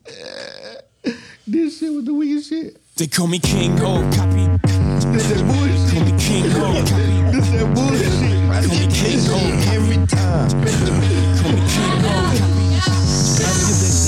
this 1.47 1.79
shit 1.79 1.93
was 1.93 2.05
the 2.05 2.15
weakest 2.15 2.49
shit. 2.49 2.77
They 2.97 3.07
call 3.07 3.29
me 3.29 3.39
King 3.39 3.77
Ho 3.77 4.01
Copy. 4.13 4.49
This 5.13 5.31
is 5.31 5.41
that 5.41 5.47
bullshit. 5.47 5.95
Call 5.95 6.05
me 6.05 6.19
King 6.19 6.51
Ho 6.51 6.73
Copy. 6.83 7.37
This 7.37 7.51
that 7.51 7.75
bullshit. 7.77 8.28
Call 8.69 8.77
me 8.77 8.87
King 8.89 9.21
Ho 9.25 9.39
every 9.73 10.07
time. 10.07 10.51
Call 10.51 10.61
me 10.61 11.09
King 11.41 12.01
Ho 12.05 12.13
Copy. 12.37 12.67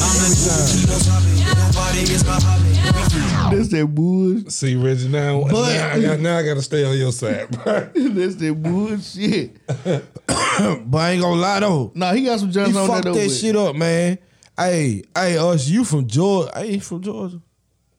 I'm 0.02 0.16
not 0.20 0.32
doing 0.36 0.68
kilos. 0.68 1.06
Nobody 1.56 2.00
is 2.00 2.24
my 2.26 2.38
hobby. 2.40 3.56
This 3.56 3.68
that 3.68 3.86
bullshit. 3.86 4.52
See, 4.52 4.76
Reggie, 4.76 5.08
now, 5.08 5.40
now, 5.44 5.56
I 5.56 6.00
got, 6.00 6.20
now 6.20 6.36
I 6.38 6.42
got 6.42 6.54
to 6.54 6.62
stay 6.62 6.84
on 6.84 6.96
your 6.98 7.10
side, 7.12 7.50
bro. 7.50 7.88
This 7.94 8.34
that 8.36 8.54
bullshit. 8.62 9.56
But 10.86 10.98
I 10.98 11.10
ain't 11.12 11.22
gonna 11.22 11.40
lie 11.40 11.60
though. 11.60 11.90
Nah, 11.94 12.12
he 12.12 12.24
got 12.24 12.38
some 12.38 12.48
He 12.48 12.54
Johnson 12.54 12.76
on 12.76 12.86
fucked 12.88 13.04
that 13.04 13.14
that 13.14 13.30
shit 13.30 13.56
up, 13.56 13.74
man. 13.74 14.18
Hey, 14.58 15.04
hey, 15.16 15.38
us, 15.38 15.66
you 15.68 15.84
from 15.84 16.06
Georgia? 16.06 16.50
Hey, 16.54 16.72
you 16.74 16.80
from 16.80 17.00
Georgia? 17.02 17.40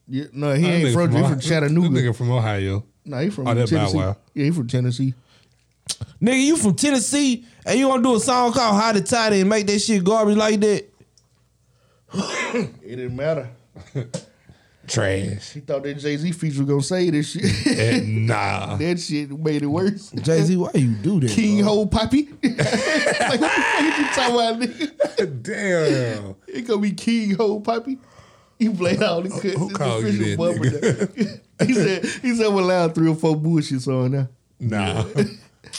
Yeah, 0.08 0.26
no, 0.32 0.54
he 0.54 0.62
That 0.62 0.68
ain't 0.68 0.88
nigga 0.90 0.94
from. 0.94 1.12
He 1.12 1.18
Ohio- 1.18 1.30
from 1.32 1.40
Chattanooga. 1.40 1.90
This 1.90 2.04
nigga 2.04 2.16
from 2.16 2.32
Ohio. 2.32 2.84
Nah, 3.04 3.20
he 3.20 3.30
from 3.32 3.48
Oh, 3.48 3.66
Tennessee. 3.66 3.98
Yeah, 3.98 4.14
he 4.34 4.52
from 4.52 4.68
Tennessee. 4.68 5.14
Nigga, 6.22 6.40
you 6.40 6.56
from 6.58 6.76
Tennessee 6.76 7.46
and 7.66 7.80
you 7.80 7.88
gonna 7.88 8.04
do 8.04 8.16
a 8.16 8.20
song 8.20 8.54
called 8.54 8.76
Hot 8.76 8.96
Tottie 8.96 9.42
and 9.42 9.50
make 9.50 9.66
that 9.68 9.80
shit 9.80 10.04
garbage 10.04 10.38
like 10.38 10.60
that? 10.60 10.86
It 12.84 12.98
didn't 12.98 13.16
matter. 13.16 13.50
Trash. 14.86 15.52
He 15.54 15.62
thought 15.62 15.84
that 15.84 15.94
Jay 16.00 16.18
Z 16.18 16.32
feature 16.34 16.60
was 16.60 16.68
gonna 16.68 16.82
say 16.82 17.10
this 17.10 17.32
shit. 17.32 17.78
Eh, 17.78 18.02
nah. 18.04 18.76
that 18.78 19.00
shit 19.00 19.32
made 19.32 19.64
it 19.64 19.68
worse. 19.68 20.12
Jay 20.12 20.42
Z, 20.42 20.58
why 20.58 20.72
you 20.74 20.90
do 20.96 21.22
that? 21.22 21.32
King 21.32 21.62
bro? 21.62 21.76
Ho 21.76 21.86
Poppy. 21.86 22.24
like, 22.44 22.58
what 23.40 23.40
the 23.40 23.48
fuck 23.48 23.98
you 23.98 24.06
talking 24.14 24.36
about, 24.36 24.60
nigga? 24.60 25.42
Damn. 25.44 26.36
It 26.48 26.68
gonna 26.68 26.82
be 26.82 26.92
King 26.92 27.36
Ho 27.36 27.62
Poppy. 27.62 27.98
He 28.60 28.70
played 28.70 29.02
all 29.02 29.22
the 29.22 29.30
cuts. 29.30 29.56
Who 29.56 29.70
called 29.70 30.04
you 30.04 30.36
that, 30.36 30.38
nigga? 30.38 31.42
he 31.66 31.74
said 31.74 32.06
he 32.06 32.36
said 32.36 32.54
we 32.54 32.62
allowed 32.62 32.94
three 32.94 33.10
or 33.10 33.16
four 33.16 33.38
bullshit 33.38 33.88
on 33.88 34.12
now. 34.12 34.30
Nah. 34.60 35.06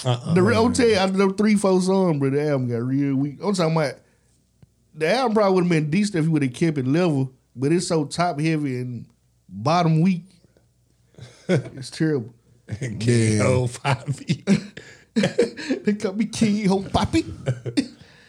Uh-uh. 0.05 0.35
The 0.35 0.43
real- 0.43 0.67
I'm 0.67 0.73
telling 0.73 0.93
you, 0.93 0.99
out 0.99 1.21
of 1.21 1.37
three, 1.37 1.55
four 1.57 1.81
songs, 1.81 2.19
bro, 2.19 2.31
the 2.31 2.49
album 2.49 2.69
got 2.69 2.83
real 2.83 3.15
weak. 3.17 3.39
I'm 3.43 3.55
talking 3.55 3.77
about 3.77 3.95
the 4.95 5.13
album 5.13 5.35
probably 5.35 5.55
would 5.55 5.65
have 5.65 5.71
been 5.71 5.91
decent 5.91 6.17
if 6.17 6.25
he 6.25 6.29
would 6.29 6.43
have 6.43 6.53
kept 6.55 6.79
it 6.79 6.87
level, 6.87 7.33
but 7.57 7.73
it's 7.73 7.87
so 7.89 8.05
top 8.05 8.39
heavy 8.41 8.79
and 8.81 9.07
bottom 9.49 10.01
weak. 10.03 10.25
it's 11.49 11.91
terrible. 11.91 12.35
King 13.01 13.39
Ho 13.41 13.69
Poppy. 13.69 14.45
They 15.15 15.93
call 15.95 16.15
me 16.15 16.25
King 16.25 16.67
Ho 16.69 16.83
Poppy. 16.83 17.23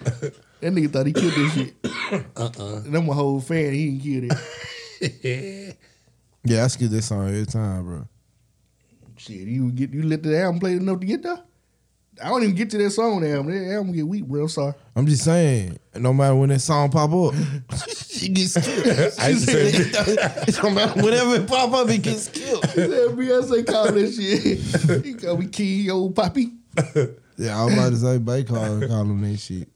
that 0.04 0.34
nigga 0.62 0.92
thought 0.92 1.06
he 1.06 1.14
killed 1.14 1.34
this 1.34 1.54
shit. 1.54 1.74
Uh-uh. 2.36 2.82
And 2.84 2.94
I'm 2.96 3.08
a 3.08 3.14
whole 3.14 3.40
fan. 3.40 3.72
He 3.74 3.98
didn't 3.98 4.30
kill 4.32 4.38
it. 5.02 5.78
Yeah, 6.44 6.66
I 6.66 6.68
skip 6.68 6.90
this 6.90 7.08
song 7.08 7.30
every 7.30 7.46
time, 7.46 7.86
bro. 7.86 8.08
Shit, 9.26 9.48
you 9.48 9.72
get 9.72 9.91
you 9.94 10.04
let 10.04 10.22
the 10.24 10.38
album 10.38 10.60
play 10.60 10.74
enough 10.74 11.00
to 11.00 11.06
get 11.06 11.24
there. 11.24 11.40
I 12.22 12.28
don't 12.30 12.44
even 12.44 12.56
get 12.56 12.70
to 12.72 12.78
that 12.78 12.91
song 12.91 13.14
on 13.16 13.22
the 13.24 13.32
album. 13.32 13.52
That 13.52 13.74
album 13.74 13.91
get 13.94 14.06
weak, 14.08 14.26
bro. 14.26 14.41
I'm 14.44 14.48
sorry. 14.50 14.74
I'm 14.95 15.08
just 15.08 15.24
saying, 15.24 15.80
no 15.95 16.14
matter 16.14 16.36
when 16.36 16.50
that 16.50 16.60
song 16.60 16.91
pop 16.91 17.12
up, 17.12 17.34
she 17.98 18.30
gets 18.30 18.54
killed. 18.54 18.86
I 19.20 19.32
She 19.34 19.40
said, 19.40 19.74
said- 19.94 20.48
it 20.50 20.56
don't 20.56 20.76
matter 20.76 21.02
whenever 21.02 21.36
it 21.36 21.48
pop 21.48 21.74
up, 21.74 21.90
it 21.90 22.02
gets 22.04 22.28
killed. 22.30 22.64
He 22.70 22.72
said 22.82 23.10
Beyonce 23.18 23.66
called 23.66 23.94
that 23.95 24.12
shit. 24.14 25.06
he 25.06 25.14
called 25.16 25.40
me 25.40 25.48
King, 25.48 25.90
old 25.90 26.16
poppy. 26.16 26.52
Yeah, 27.38 27.60
I 27.60 27.66
was 27.66 27.74
about 27.74 27.90
to 27.91 27.98
say, 27.98 28.18
Bay 28.20 28.44
call, 28.44 28.80
call 28.88 29.02
him 29.02 29.22
that 29.22 29.38
shit. 29.40 29.68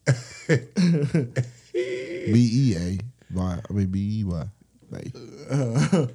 B 1.73 2.49
E 2.53 2.75
A 2.75 2.97
Y. 3.33 3.59
I 3.69 3.73
mean 3.73 3.87
B 3.87 4.19
E 4.19 4.23
Y. 4.23 4.43
Bay. 4.91 5.11
Uh, 5.49 6.07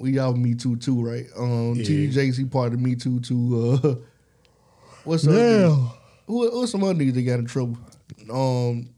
We 0.00 0.18
all 0.18 0.32
Me 0.32 0.54
Too 0.54 0.76
too, 0.76 1.02
right? 1.02 1.26
Um, 1.36 1.74
TD 1.76 2.36
he 2.36 2.44
part 2.46 2.72
of 2.72 2.80
Me 2.80 2.94
Too 2.96 3.20
too. 3.20 3.78
Uh, 3.84 3.94
what's 5.04 5.26
up? 5.26 5.32
Who, 6.26 6.50
what's 6.58 6.72
some 6.72 6.82
other 6.84 6.94
niggas 6.94 7.14
that 7.14 7.22
got 7.22 7.38
in 7.38 7.46
trouble? 7.46 7.76
Um, 8.32 8.88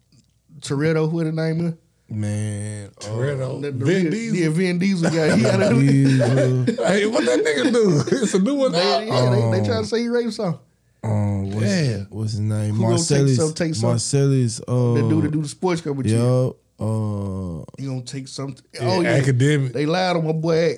Toretto, 0.60 1.10
who 1.10 1.24
the 1.24 1.32
name 1.32 1.66
is? 1.66 1.74
Man, 2.08 2.88
uh, 2.88 3.00
Toretto. 3.00 3.60
The- 3.62 3.72
the 3.72 3.84
Vin 3.84 4.02
real- 4.04 4.10
Diesel. 4.12 4.36
Yeah, 4.38 4.48
Vin 4.50 4.78
Diesel 4.78 5.10
got. 5.10 5.36
He 5.38 5.42
got 5.42 5.60
a, 5.62 5.74
Hey, 6.88 7.06
what 7.06 7.24
that 7.24 7.40
nigga 7.44 7.72
do? 7.72 8.02
It's 8.22 8.34
a 8.34 8.38
new 8.38 8.54
one. 8.54 8.72
they, 8.72 9.06
yeah, 9.06 9.30
they, 9.30 9.36
they 9.40 9.58
Um, 9.58 9.64
trying 9.64 9.82
to 9.82 9.86
say 9.88 10.00
he 10.02 10.08
raped 10.08 10.34
some. 10.34 10.58
um, 11.02 11.50
what's, 11.50 11.66
Damn. 11.66 12.00
what's 12.10 12.30
his 12.32 12.40
name? 12.40 12.74
Who 12.74 12.82
gonna 12.82 12.96
take 12.98 13.08
Marcellus. 13.18 13.36
some, 13.38 13.54
take 13.54 13.74
some? 13.74 13.90
Marcellus. 13.90 14.60
Uh, 14.68 14.94
The 14.94 15.08
dude 15.08 15.24
that 15.24 15.30
do 15.32 15.42
the 15.42 15.48
sports 15.48 15.80
coverage. 15.80 16.12
Yeah. 16.12 16.18
Yup. 16.18 16.56
Uh, 16.78 17.64
You 17.78 17.88
gonna 17.88 18.02
take 18.02 18.28
something? 18.28 18.64
Yeah, 18.74 18.80
oh 18.82 19.00
yeah, 19.00 19.10
academic. 19.10 19.72
they 19.72 19.86
lied 19.86 20.16
on 20.16 20.24
my 20.26 20.32
boy. 20.32 20.76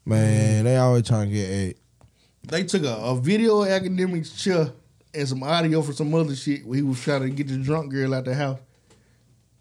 Act. 0.00 0.06
man, 0.06 0.64
they 0.64 0.76
always 0.76 1.06
trying 1.06 1.28
to 1.28 1.34
get 1.34 1.48
eight. 1.50 1.76
They 2.42 2.64
took 2.64 2.82
a, 2.84 2.94
a 2.96 3.16
video 3.20 3.62
of 3.62 3.68
Akademiks 3.68 4.36
chair 4.42 4.70
and 5.14 5.28
some 5.28 5.42
audio 5.42 5.82
for 5.82 5.92
some 5.92 6.14
other 6.14 6.34
shit 6.34 6.64
where 6.66 6.76
he 6.76 6.82
was 6.82 7.00
trying 7.00 7.22
to 7.22 7.30
get 7.30 7.48
the 7.48 7.56
drunk 7.58 7.90
girl 7.92 8.14
out 8.14 8.24
the 8.24 8.34
house 8.34 8.58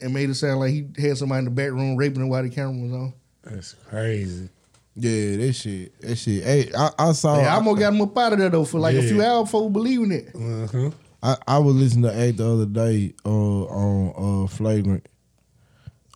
and 0.01 0.13
made 0.13 0.29
it 0.29 0.35
sound 0.35 0.59
like 0.59 0.71
he 0.71 0.87
had 0.97 1.17
somebody 1.17 1.39
in 1.39 1.45
the 1.45 1.51
back 1.51 1.71
room 1.71 1.95
raping 1.97 2.21
her 2.21 2.27
while 2.27 2.41
the 2.43 2.49
camera 2.49 2.71
was 2.81 2.91
on. 2.93 3.13
That's 3.43 3.73
crazy. 3.89 4.49
Yeah, 4.95 5.37
that 5.37 5.53
shit. 5.53 5.99
That 6.01 6.15
shit. 6.17 6.43
Hey, 6.43 6.71
I, 6.77 6.89
I 6.97 7.11
saw. 7.13 7.35
Hey, 7.35 7.45
I 7.45 7.55
almost 7.55 7.79
got 7.79 7.93
him 7.93 8.01
up 8.01 8.17
out 8.17 8.33
of 8.33 8.39
there 8.39 8.49
though 8.49 8.65
for 8.65 8.79
like 8.79 8.95
a 8.95 9.01
few 9.01 9.23
hours 9.23 9.43
before 9.45 9.69
believing 9.69 10.11
it. 10.11 10.35
Uh-huh. 10.35 10.91
I, 11.21 11.35
I 11.47 11.57
was 11.59 11.75
listening 11.75 12.03
to 12.09 12.15
Act 12.17 12.37
the 12.37 12.49
other 12.49 12.65
day 12.65 13.13
uh, 13.25 13.29
on 13.29 14.43
uh, 14.43 14.47
Flagrant. 14.47 15.05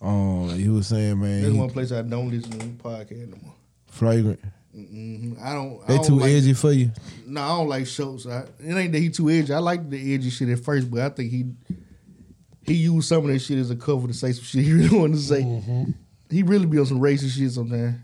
Um, 0.02 0.50
he 0.50 0.68
was 0.68 0.86
saying, 0.86 1.20
man, 1.20 1.42
That's 1.42 1.52
he- 1.54 1.58
one 1.58 1.70
place 1.70 1.92
I 1.92 2.02
don't 2.02 2.30
listen 2.30 2.50
to 2.52 2.66
podcast 2.82 3.28
no 3.30 3.36
more. 3.42 3.53
Flagrant. 3.94 4.40
hmm 4.74 5.34
I 5.40 5.52
don't. 5.54 5.80
I 5.84 5.86
They 5.86 5.96
don't 5.96 6.06
too 6.06 6.18
like, 6.18 6.30
edgy 6.32 6.52
for 6.52 6.72
you. 6.72 6.90
No, 7.26 7.40
I 7.40 7.48
don't 7.48 7.68
like 7.68 7.86
shows. 7.86 8.26
I, 8.26 8.40
it 8.58 8.74
ain't 8.74 8.92
that 8.92 8.98
he 8.98 9.08
too 9.08 9.30
edgy. 9.30 9.52
I 9.54 9.58
like 9.58 9.88
the 9.88 10.14
edgy 10.14 10.30
shit 10.30 10.48
at 10.48 10.58
first, 10.60 10.90
but 10.90 11.00
I 11.00 11.08
think 11.10 11.30
he 11.30 11.46
he 12.66 12.74
used 12.74 13.08
some 13.08 13.24
of 13.24 13.30
that 13.32 13.38
shit 13.38 13.58
as 13.58 13.70
a 13.70 13.76
cover 13.76 14.08
to 14.08 14.14
say 14.14 14.32
some 14.32 14.44
shit 14.44 14.64
he 14.64 14.72
really 14.72 14.98
wanted 14.98 15.14
to 15.16 15.22
say. 15.22 15.42
Mm-hmm. 15.42 15.90
He 16.30 16.42
really 16.42 16.66
be 16.66 16.78
on 16.78 16.86
some 16.86 17.00
racist 17.00 17.36
shit 17.36 17.52
sometimes. 17.52 18.00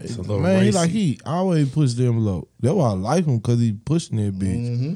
It's 0.00 0.16
a 0.16 0.20
little 0.22 0.40
Man, 0.40 0.60
he 0.60 0.66
racy. 0.66 0.78
like 0.78 0.90
he 0.90 1.20
always 1.24 1.70
push 1.70 1.92
them 1.92 2.18
low. 2.24 2.48
That's 2.60 2.74
why 2.74 2.88
I 2.90 2.92
like 2.94 3.24
him 3.26 3.36
because 3.38 3.60
he 3.60 3.72
pushing 3.72 4.16
that 4.16 4.36
bitch. 4.38 4.56
Mm-hmm. 4.70 4.94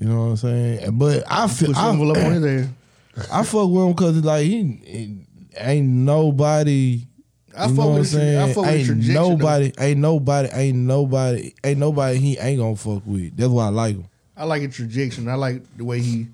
You 0.00 0.08
know 0.08 0.18
what 0.24 0.30
I'm 0.30 0.36
saying? 0.36 0.98
But 0.98 1.24
I 1.30 1.46
feel 1.48 1.68
Push 1.68 1.76
the 1.76 1.82
I, 1.82 1.90
envelope 1.90 2.16
on 2.18 2.32
his 2.32 2.44
ass. 2.66 3.28
I 3.32 3.42
fuck 3.44 3.68
with 3.70 3.84
him 3.84 3.92
because 3.92 4.24
like 4.24 4.44
he, 4.46 4.62
he 4.84 5.26
ain't 5.56 5.86
nobody. 5.88 7.06
I 7.56 7.66
you 7.66 7.74
fuck 7.74 7.76
know 7.76 7.86
what 7.86 7.92
I'm 7.92 7.98
with 7.98 8.14
I 8.38 8.52
fuck 8.52 8.64
with 8.64 8.74
ain't 8.74 8.86
trajectory, 8.86 9.14
nobody, 9.14 9.72
ain't 9.78 10.00
nobody, 10.00 10.48
ain't 10.52 10.78
nobody, 10.78 11.54
ain't 11.64 11.78
nobody 11.78 12.18
he 12.18 12.38
ain't 12.38 12.58
gonna 12.58 12.76
fuck 12.76 13.02
with. 13.06 13.36
That's 13.36 13.50
why 13.50 13.66
I 13.66 13.68
like 13.68 13.96
him. 13.96 14.06
I 14.36 14.44
like 14.44 14.62
his 14.62 14.74
trajectory. 14.74 15.28
I 15.28 15.34
like 15.34 15.76
the 15.76 15.84
way 15.84 16.00
he 16.00 16.28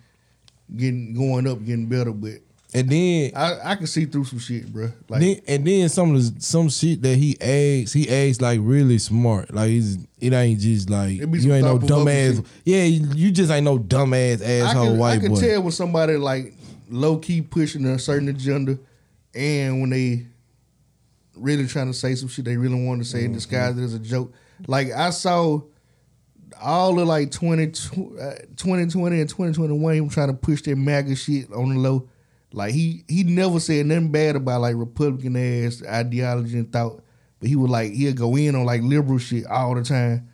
getting 0.75 1.15
going 1.15 1.47
up, 1.47 1.65
getting 1.65 1.87
better. 1.87 2.13
But 2.13 2.41
And 2.75 2.89
then 2.89 3.33
I, 3.35 3.73
I 3.73 3.75
can 3.77 3.87
see 3.87 4.05
through 4.05 4.25
some 4.25 4.39
shit, 4.39 4.73
bro. 4.73 4.91
Like 5.09 5.21
then, 5.21 5.41
and 5.49 5.67
then 5.67 5.89
some 5.89 6.15
of 6.15 6.35
the 6.35 6.41
some 6.41 6.69
shit 6.69 7.03
that 7.03 7.17
he 7.17 7.37
asks, 7.41 7.93
he 7.93 8.09
asks 8.09 8.41
like 8.41 8.61
really 8.63 8.99
smart. 8.99 9.53
Like 9.53 9.71
he's 9.71 9.99
it 10.21 10.33
ain't 10.33 10.61
just 10.61 10.89
like 10.91 11.21
It 11.21 11.31
be 11.31 11.41
some 11.41 11.49
you 11.51 11.57
ain't 11.57 11.65
no 11.65 11.79
dumbass. 11.79 12.45
Yeah, 12.65 12.85
you 12.85 13.31
just 13.31 13.51
ain't 13.51 13.65
no 13.65 13.79
dumbass 13.79 14.43
I 14.43 14.69
asshole 14.69 14.93
can, 14.97 15.03
I 15.03 15.19
can 15.19 15.35
boy. 15.35 15.41
tell 15.41 15.63
when 15.63 15.73
somebody 15.73 16.17
like 16.17 16.55
low 16.91 17.19
key 17.19 17.43
pushing 17.43 17.85
a 17.87 17.99
certain 17.99 18.29
agenda, 18.29 18.79
and 19.35 19.81
when 19.81 19.91
they 19.91 20.27
really 21.39 21.67
trying 21.67 21.87
to 21.89 21.95
say 21.95 22.15
some 22.15 22.29
shit 22.29 22.45
they 22.45 22.57
really 22.57 22.85
wanted 22.85 23.05
to 23.05 23.09
say 23.09 23.25
and 23.25 23.35
disguise 23.35 23.77
it 23.79 23.83
as 23.83 23.95
a 23.95 23.99
joke. 23.99 24.33
Like 24.67 24.91
I 24.93 25.11
saw 25.11 25.61
all 26.61 26.99
of 26.99 27.07
like 27.07 27.31
20, 27.31 27.65
uh, 27.65 27.69
2020 28.57 29.21
and 29.21 29.29
2021, 29.29 29.95
he 29.95 30.01
was 30.01 30.13
trying 30.15 30.29
to 30.29 30.35
push 30.35 30.63
that 30.63 30.77
MAGA 30.77 31.15
shit 31.17 31.53
on 31.53 31.69
the 31.75 31.79
low. 31.81 32.09
Like 32.53 32.73
he 32.73 33.05
he 33.09 33.25
never 33.25 33.61
said 33.61 33.85
nothing 33.87 34.11
bad 34.11 34.35
about 34.37 34.63
like 34.63 34.75
Republican 34.77 35.37
ass 35.37 35.83
ideology 35.87 36.57
and 36.59 36.73
thought, 36.73 37.03
but 37.41 37.49
he 37.49 37.57
would 37.57 37.69
like 37.71 37.93
he'll 37.93 38.15
go 38.15 38.37
in 38.37 38.55
on 38.55 38.65
like 38.65 38.81
liberal 38.83 39.19
shit 39.19 39.47
all 39.47 39.75
the 39.75 39.85
time. 39.85 40.31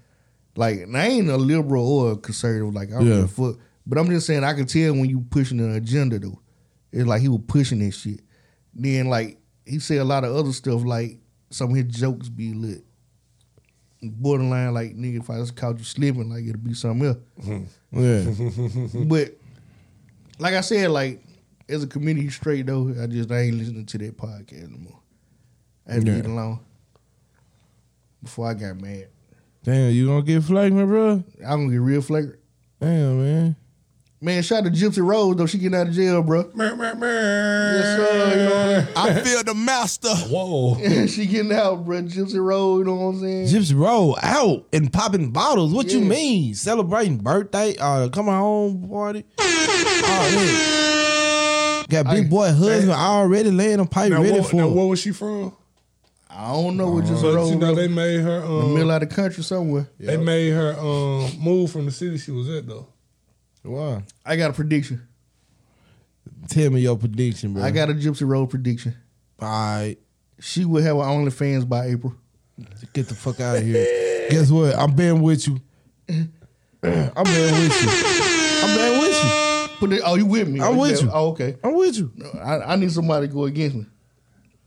Like 0.57 0.83
and 0.83 0.97
I 0.97 1.07
ain't 1.07 1.29
a 1.29 1.37
liberal 1.37 1.87
or 1.87 2.13
a 2.13 2.17
conservative. 2.17 2.73
Like 2.73 2.91
I 2.91 2.99
don't 2.99 3.07
Yeah. 3.09 3.15
give 3.17 3.25
a 3.39 3.53
fuck. 3.53 3.61
But 3.87 3.99
I'm 3.99 4.07
just 4.09 4.27
saying 4.29 4.45
I 4.45 4.55
can 4.55 4.67
tell 4.67 4.93
when 4.93 5.07
you 5.11 5.21
pushing 5.29 5.59
an 5.59 5.75
agenda 5.75 6.21
though. 6.21 6.41
It's 6.93 7.07
like 7.07 7.21
he 7.21 7.29
was 7.29 7.41
pushing 7.49 7.81
that 7.81 7.91
shit. 7.91 8.21
Then 8.73 9.09
like 9.09 9.39
he 9.67 9.79
said 9.79 9.99
a 9.99 10.05
lot 10.05 10.25
of 10.25 10.35
other 10.35 10.53
stuff 10.53 10.85
like 10.85 11.19
some 11.51 11.71
of 11.71 11.77
his 11.77 11.87
jokes 11.87 12.29
be 12.29 12.53
lit. 12.53 12.85
Borderline 14.03 14.75
like 14.75 14.95
nigga 14.97 15.21
if 15.21 15.31
I 15.31 15.39
just 15.39 15.57
caught 15.57 15.79
you 15.79 15.85
slipping 15.85 16.29
like 16.29 16.45
it'll 16.45 16.59
be 16.61 16.75
something 16.75 17.07
else. 17.09 17.19
Mm-hmm. 17.43 18.99
Yeah, 18.99 19.05
but 19.07 19.35
like 20.39 20.53
I 20.55 20.61
said, 20.61 20.91
like 20.91 21.23
as 21.69 21.83
a 21.83 21.87
community 21.87 22.29
straight 22.29 22.67
though, 22.67 22.95
I 23.03 23.07
just 23.07 23.31
I 23.31 23.41
ain't 23.41 23.57
listening 23.57 23.87
to 23.87 23.99
that 23.99 24.17
podcast 24.19 24.71
no 24.71 24.79
more. 24.79 25.01
I 25.89 25.95
had 25.95 26.05
to 26.05 26.11
Yeah. 26.11 26.17
get 26.19 26.27
along 26.27 26.61
before 28.23 28.47
I 28.49 28.55
got 28.55 28.79
mad. 28.81 29.09
damn, 29.63 29.93
you 29.93 30.07
gonna 30.07 30.23
get 30.23 30.43
flagrant, 30.43 30.89
bro? 30.89 31.25
I'm 31.47 31.61
gonna 31.65 31.71
get 31.73 31.79
real 31.81 32.03
flagrant. 32.03 32.41
Damn, 32.81 33.23
man. 33.23 33.57
Man, 34.25 34.43
shout 34.43 34.65
out 34.65 34.73
to 34.73 34.81
Gypsy 34.81 35.07
Rose 35.07 35.37
though. 35.37 35.45
She 35.45 35.59
getting 35.59 35.79
out 35.79 35.89
of 35.89 35.93
jail, 35.93 36.23
bro. 36.23 36.51
Yes, 36.57 37.97
sir. 37.97 38.31
You 38.31 38.37
know 38.37 38.81
what 38.87 38.97
I 38.97 39.21
feel 39.21 39.43
the 39.45 39.55
master. 39.55 40.09
Whoa. 40.15 40.77
I 40.77 41.05
she 41.07 41.27
getting 41.27 41.53
out, 41.53 41.85
bro. 41.85 42.01
Gypsy 42.05 42.43
Rose, 42.43 42.79
you 42.79 42.85
know 42.85 42.95
what 42.95 43.07
I'm 43.17 43.21
saying? 43.21 43.47
Gypsy 43.49 43.79
Rose 43.79 44.17
out 44.23 44.65
and 44.73 44.91
popping 44.91 45.31
bottles. 45.31 45.75
What 45.75 45.93
you 45.93 46.01
mean? 46.01 46.55
Celebrating 46.55 47.19
birthday? 47.19 47.77
Uh, 47.79 48.09
coming 48.09 48.33
home 48.33 48.89
party? 48.89 49.25
Oh, 49.39 50.31
yeah. 50.33 51.85
Got 52.03 52.11
big 52.15 52.25
I- 52.25 52.29
boy 52.31 52.47
husband 52.47 52.93
I, 52.93 53.07
already 53.09 53.51
laying 53.51 53.81
a 53.81 53.85
pipe 53.85 54.11
Now, 54.11 54.23
ready 54.23 54.39
what, 54.41 54.49
for 54.49 54.57
now, 54.57 54.69
him. 54.69 54.75
where 54.75 54.87
was 54.87 55.01
she 55.01 55.13
from? 55.13 55.55
I 56.31 56.51
don't 56.53 56.79
know 56.79 56.91
what 56.93 57.05
Gypsy 57.05 57.21
But 57.23 57.35
Rose 57.35 57.51
you 57.51 57.57
know 57.57 57.75
they 57.75 57.89
made 57.89 58.21
her. 58.23 58.41
the 58.41 58.47
Um, 58.47 58.73
middle 58.75 58.91
of 58.91 59.01
the 59.01 59.07
country 59.07 59.43
somewhere. 59.45 59.87
They 60.01 60.17
made 60.17 60.51
her 60.53 60.75
um, 60.79 61.31
move 61.39 61.71
from 61.71 61.85
the 61.85 61.93
city 61.93 62.17
she 62.17 62.31
was 62.31 62.49
at 62.49 62.67
though. 62.67 62.87
Why? 63.65 64.03
I 64.25 64.37
got 64.37 64.51
a 64.51 64.53
prediction. 64.53 65.07
Tell 66.49 66.71
me 66.71 66.81
your 66.81 66.97
prediction, 66.97 67.55
bro. 67.55 67.63
I 67.63 67.71
got 67.71 67.91
a 67.91 67.95
Gypsy 67.95 68.27
Rose 68.27 68.49
prediction. 68.51 68.95
All 69.41 69.49
right, 69.49 69.97
She 70.39 70.65
will 70.65 70.83
have 70.83 70.97
her 70.97 71.03
OnlyFans 71.03 71.69
by 71.69 71.87
April. 71.87 72.15
get 72.93 73.09
the 73.09 73.15
fuck 73.15 73.41
out 73.41 73.57
of 73.57 73.65
here. 73.65 73.85
Guess 74.31 74.51
what? 74.51 74.75
I'm 74.77 74.95
being 74.95 75.21
with 75.23 75.47
you. 75.49 75.61
I'm 76.09 77.25
being 77.25 77.55
with 77.55 77.83
you. 77.83 77.89
I'm 78.63 78.77
being 78.77 79.01
with 79.01 79.25
you. 79.25 79.69
Put 79.79 79.93
it, 79.93 80.03
oh, 80.05 80.15
you 80.15 80.27
with 80.27 80.49
me? 80.49 80.61
I'm 80.61 80.77
with 80.77 81.03
you. 81.03 81.11
Oh, 81.13 81.31
okay. 81.31 81.57
I'm 81.65 81.75
with 81.75 81.97
you. 81.97 82.13
I, 82.43 82.59
I 82.61 82.77
need 82.77 82.93
somebody 82.93 83.27
to 83.27 83.33
go 83.33 83.45
against 83.45 83.77
me. 83.77 83.87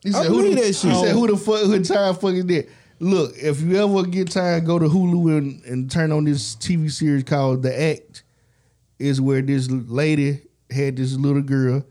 He 0.04 0.14
I 0.14 0.24
who 0.24 0.38
believe 0.38 0.56
the, 0.56 0.62
that 0.64 0.74
shit. 0.74 0.92
He 0.92 1.04
said, 1.06 1.14
"Who 1.14 1.28
the 1.28 1.38
fuck? 1.38 1.62
Who 1.62 1.84
time 1.84 2.16
fuck 2.16 2.34
is 2.34 2.46
that?" 2.46 2.68
Look, 3.00 3.36
if 3.38 3.62
you 3.62 3.76
ever 3.78 4.08
get 4.08 4.32
time, 4.32 4.66
go 4.66 4.80
to 4.80 4.86
Hulu 4.86 5.38
and, 5.38 5.64
and 5.66 5.92
turn 5.92 6.12
on 6.12 6.24
this 6.26 6.56
TV 6.56 6.92
series 6.92 7.24
called 7.24 7.62
The 7.62 7.80
Act. 7.92 8.24
Is 9.00 9.22
where 9.22 9.42
this 9.42 9.70
lady 9.70 10.42
had 10.72 10.98
this 10.98 11.14
little 11.16 11.44
girl, 11.44 11.86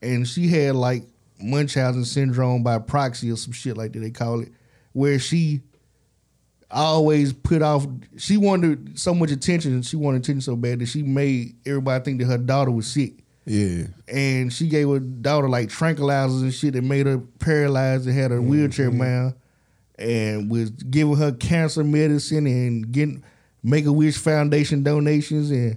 and 0.00 0.26
she 0.26 0.48
had 0.48 0.76
like 0.76 1.02
Munchausen 1.40 2.04
syndrome 2.04 2.62
by 2.62 2.78
proxy 2.78 3.30
or 3.32 3.36
some 3.36 3.52
shit 3.52 3.76
like 3.76 3.92
that 3.92 3.98
they 3.98 4.10
call 4.10 4.40
it, 4.40 4.52
where 4.92 5.18
she 5.18 5.60
always 6.70 7.32
put 7.32 7.62
off. 7.62 7.86
She 8.16 8.36
wanted 8.36 8.98
so 8.98 9.14
much 9.14 9.30
attention, 9.30 9.72
and 9.72 9.84
she 9.84 9.96
wanted 9.96 10.22
attention 10.22 10.40
so 10.40 10.56
bad 10.56 10.78
that 10.78 10.86
she 10.86 11.02
made 11.02 11.56
everybody 11.66 12.04
think 12.04 12.20
that 12.20 12.26
her 12.26 12.38
daughter 12.38 12.70
was 12.70 12.86
sick 12.86 13.14
Yeah. 13.44 13.86
and 14.08 14.52
she 14.52 14.68
gave 14.68 14.88
her 14.88 15.00
daughter 15.00 15.48
like 15.48 15.68
tranquilizers 15.68 16.42
and 16.42 16.54
shit 16.54 16.74
that 16.74 16.82
made 16.82 17.06
her 17.06 17.18
paralyzed 17.38 18.06
and 18.06 18.16
had 18.16 18.30
her 18.30 18.38
mm-hmm. 18.38 18.48
wheelchair 18.48 18.90
bound 18.90 19.34
and 19.98 20.50
was 20.50 20.70
giving 20.70 21.16
her 21.16 21.32
cancer 21.32 21.84
medicine 21.84 22.46
and 22.46 22.90
getting 22.92 23.22
make 23.62 23.84
a 23.86 23.92
wish 23.92 24.16
foundation 24.16 24.82
donations 24.82 25.50
and 25.50 25.76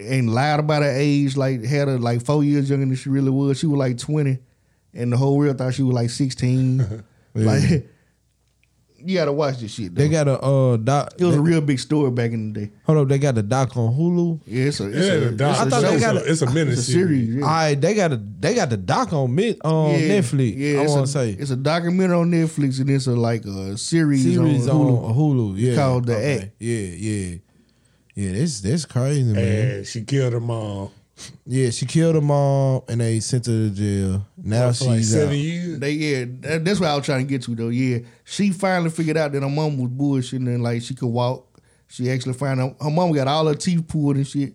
and 0.00 0.32
lied 0.34 0.60
about 0.60 0.82
her 0.82 0.90
age 0.94 1.36
like 1.36 1.62
had 1.64 1.88
her 1.88 1.98
like 1.98 2.24
four 2.24 2.42
years 2.44 2.68
younger 2.70 2.86
than 2.86 2.94
she 2.96 3.08
really 3.08 3.30
was 3.30 3.58
she 3.58 3.66
was 3.66 3.78
like 3.78 3.98
20 3.98 4.38
and 4.94 5.12
the 5.12 5.16
whole 5.16 5.36
world 5.36 5.56
thought 5.58 5.74
she 5.74 5.82
was 5.82 5.94
like 5.94 6.10
16 6.10 7.04
like 7.34 7.86
You 9.02 9.14
gotta 9.16 9.32
watch 9.32 9.56
this 9.60 9.72
shit. 9.72 9.94
Though. 9.94 10.02
They 10.02 10.10
got 10.10 10.28
a 10.28 10.38
uh 10.38 10.76
doc. 10.76 11.14
it 11.18 11.24
was 11.24 11.34
a 11.34 11.40
real 11.40 11.62
big 11.62 11.78
story 11.78 12.10
back 12.10 12.32
in 12.32 12.52
the 12.52 12.66
day. 12.66 12.72
hold 12.84 12.98
up, 12.98 13.08
they 13.08 13.18
got 13.18 13.38
a 13.38 13.42
doc 13.42 13.74
on 13.78 13.94
Hulu. 13.94 14.42
Yeah, 14.44 14.64
it's 14.64 14.78
a 14.80 14.88
it's 14.88 14.96
Yeah, 15.06 15.12
a, 15.14 15.30
doc- 15.30 15.50
it's 15.52 15.60
a 15.60 15.62
I 15.64 15.70
thought 15.80 15.90
they 15.90 16.00
got 16.00 16.16
a, 16.16 16.30
it's 16.30 16.42
a 16.42 16.46
minute 16.52 16.72
It's 16.72 16.80
a 16.86 16.92
series. 16.92 17.24
series. 17.28 17.34
Yeah. 17.36 17.44
All 17.44 17.48
right, 17.50 17.80
they 17.80 17.94
got 17.94 18.12
a 18.12 18.16
they 18.18 18.54
got 18.54 18.68
the 18.68 18.76
doc 18.76 19.14
on 19.14 19.34
mid 19.34 19.58
on 19.64 19.92
Yeah, 19.92 20.00
Netflix. 20.20 20.52
I 20.52 20.82
it's 20.82 20.90
want 20.92 21.00
a- 21.00 21.06
to 21.06 21.12
say 21.12 21.30
it's 21.30 21.50
a 21.50 21.56
documentary 21.56 22.14
on 22.18 22.30
Netflix 22.30 22.78
and 22.78 22.90
it's 22.90 23.06
a 23.06 23.12
like 23.12 23.46
a 23.46 23.78
series, 23.78 24.22
series 24.22 24.68
on 24.68 24.76
Hulu. 24.76 25.04
on 25.04 25.14
Hulu. 25.14 25.54
Yeah, 25.56 25.76
called 25.76 26.04
The 26.04 26.16
okay. 26.16 26.38
Act. 26.42 26.50
Yeah, 26.58 26.76
yeah, 26.76 27.36
yeah. 28.14 28.32
this 28.32 28.60
that's 28.60 28.84
crazy, 28.86 29.22
man. 29.32 29.70
And 29.70 29.86
she 29.86 30.02
killed 30.04 30.32
her 30.32 30.40
mom. 30.40 30.90
Yeah, 31.44 31.68
she 31.70 31.84
killed 31.84 32.14
her 32.14 32.20
mom 32.22 32.82
and 32.88 33.00
they 33.02 33.20
sent 33.20 33.44
her 33.46 33.52
to 33.52 33.70
jail. 33.70 34.26
Now 34.38 34.72
for 34.72 34.84
like 34.86 34.98
she's 34.98 35.12
seven 35.12 35.28
out. 35.30 35.34
years. 35.34 35.78
They 35.78 35.90
yeah, 35.92 36.24
that, 36.40 36.64
that's 36.64 36.80
what 36.80 36.88
I 36.88 36.96
was 36.96 37.04
trying 37.04 37.26
to 37.26 37.30
get 37.30 37.42
to 37.42 37.54
though. 37.54 37.68
Yeah, 37.68 37.98
she 38.24 38.50
finally 38.52 38.90
figured 38.90 39.16
out 39.18 39.32
that 39.32 39.42
her 39.42 39.48
mom 39.48 39.76
was 39.78 39.90
bullshitting 39.90 40.46
and 40.46 40.62
like 40.62 40.82
she 40.82 40.94
could 40.94 41.08
walk. 41.08 41.46
She 41.88 42.10
actually 42.10 42.34
found 42.34 42.60
out 42.60 42.76
her 42.80 42.90
mom 42.90 43.12
got 43.12 43.28
all 43.28 43.46
her 43.46 43.54
teeth 43.54 43.86
pulled 43.86 44.16
and 44.16 44.26
shit. 44.26 44.54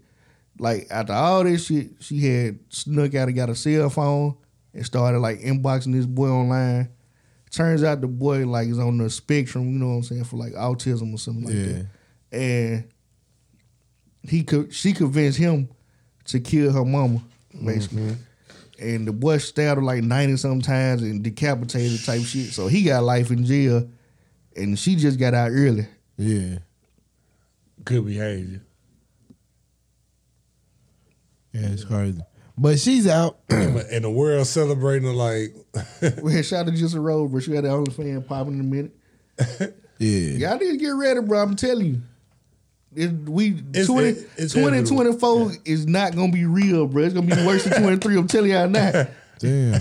Like 0.58 0.88
after 0.90 1.14
all 1.14 1.44
this 1.44 1.66
shit, 1.68 1.92
she 2.00 2.20
had 2.26 2.60
snuck 2.70 3.14
out 3.14 3.28
and 3.28 3.36
got 3.36 3.50
a 3.50 3.56
cell 3.56 3.90
phone 3.90 4.36
and 4.74 4.86
started 4.86 5.20
like 5.20 5.40
inboxing 5.42 5.92
this 5.94 6.06
boy 6.06 6.30
online. 6.30 6.90
Turns 7.52 7.84
out 7.84 8.02
the 8.02 8.08
boy 8.08 8.46
like 8.48 8.70
is 8.70 8.80
on 8.80 8.98
the 8.98 9.10
spectrum, 9.10 9.72
you 9.72 9.78
know 9.80 9.88
what 9.90 9.94
I'm 9.96 10.04
saying, 10.04 10.24
for 10.24 10.38
like 10.38 10.54
autism 10.54 11.14
or 11.14 11.18
something 11.18 11.44
like 11.46 11.54
Yeah. 11.54 11.66
that. 11.74 11.88
And 12.32 12.84
he 14.28 14.44
could 14.44 14.74
she 14.74 14.94
convinced 14.94 15.38
him 15.38 15.70
to 16.26 16.40
kill 16.40 16.72
her 16.72 16.86
mama, 16.86 17.22
mm-hmm. 17.54 17.66
basically. 17.66 18.18
And 18.80 19.08
the 19.08 19.14
boy 19.14 19.38
stabbed 19.38 19.78
her 19.78 19.84
like 19.84 20.04
90 20.04 20.36
sometimes 20.38 21.02
and 21.02 21.24
decapitated 21.24 22.04
type 22.04 22.22
shit. 22.24 22.52
So 22.52 22.68
he 22.68 22.84
got 22.84 23.04
life 23.04 23.32
in 23.32 23.46
jail 23.46 23.88
and 24.56 24.78
she 24.78 24.96
just 24.96 25.18
got 25.18 25.34
out 25.34 25.52
early. 25.52 25.88
Yeah, 26.18 26.60
Good 27.84 28.06
behavior. 28.06 28.62
yeah, 31.54 31.68
it's 31.68 31.84
crazy. 31.84 32.22
But 32.58 32.80
she's 32.80 33.08
out. 33.08 33.40
and 33.50 34.04
the 34.04 34.10
world 34.10 34.48
celebrating 34.48 35.08
her 35.08 35.14
like 35.14 35.56
We 36.24 36.34
had 36.34 36.46
shot 36.46 36.66
her 36.68 36.72
just 36.72 36.96
a 36.96 37.00
road, 37.00 37.32
but 37.34 37.44
she 37.44 37.54
had 37.54 37.66
the 37.66 37.70
only 37.70 37.92
fan 37.92 38.24
popping 38.24 38.56
in 38.56 38.60
a 38.60 38.64
minute. 38.64 38.96
yeah, 40.00 40.50
Y'all 40.50 40.58
need 40.58 40.72
to 40.72 40.78
get 40.78 40.90
ready, 40.90 41.20
bro. 41.22 41.42
I'm 41.42 41.56
telling 41.56 41.86
you. 41.86 42.02
It, 42.96 43.12
we 43.30 43.50
It's- 43.74 43.88
20, 43.88 44.08
it- 44.08 44.30
it's 44.38 44.54
2024 44.54 45.52
is 45.66 45.86
not 45.86 46.16
gonna 46.16 46.32
be 46.32 46.46
real, 46.46 46.88
bro. 46.88 47.04
It's 47.04 47.14
gonna 47.14 47.36
be 47.36 47.46
worse 47.46 47.64
than 47.66 47.82
23. 47.82 48.18
I'm 48.18 48.28
telling 48.28 48.52
y'all 48.52 48.70
now. 48.70 48.92
damn. 49.40 49.74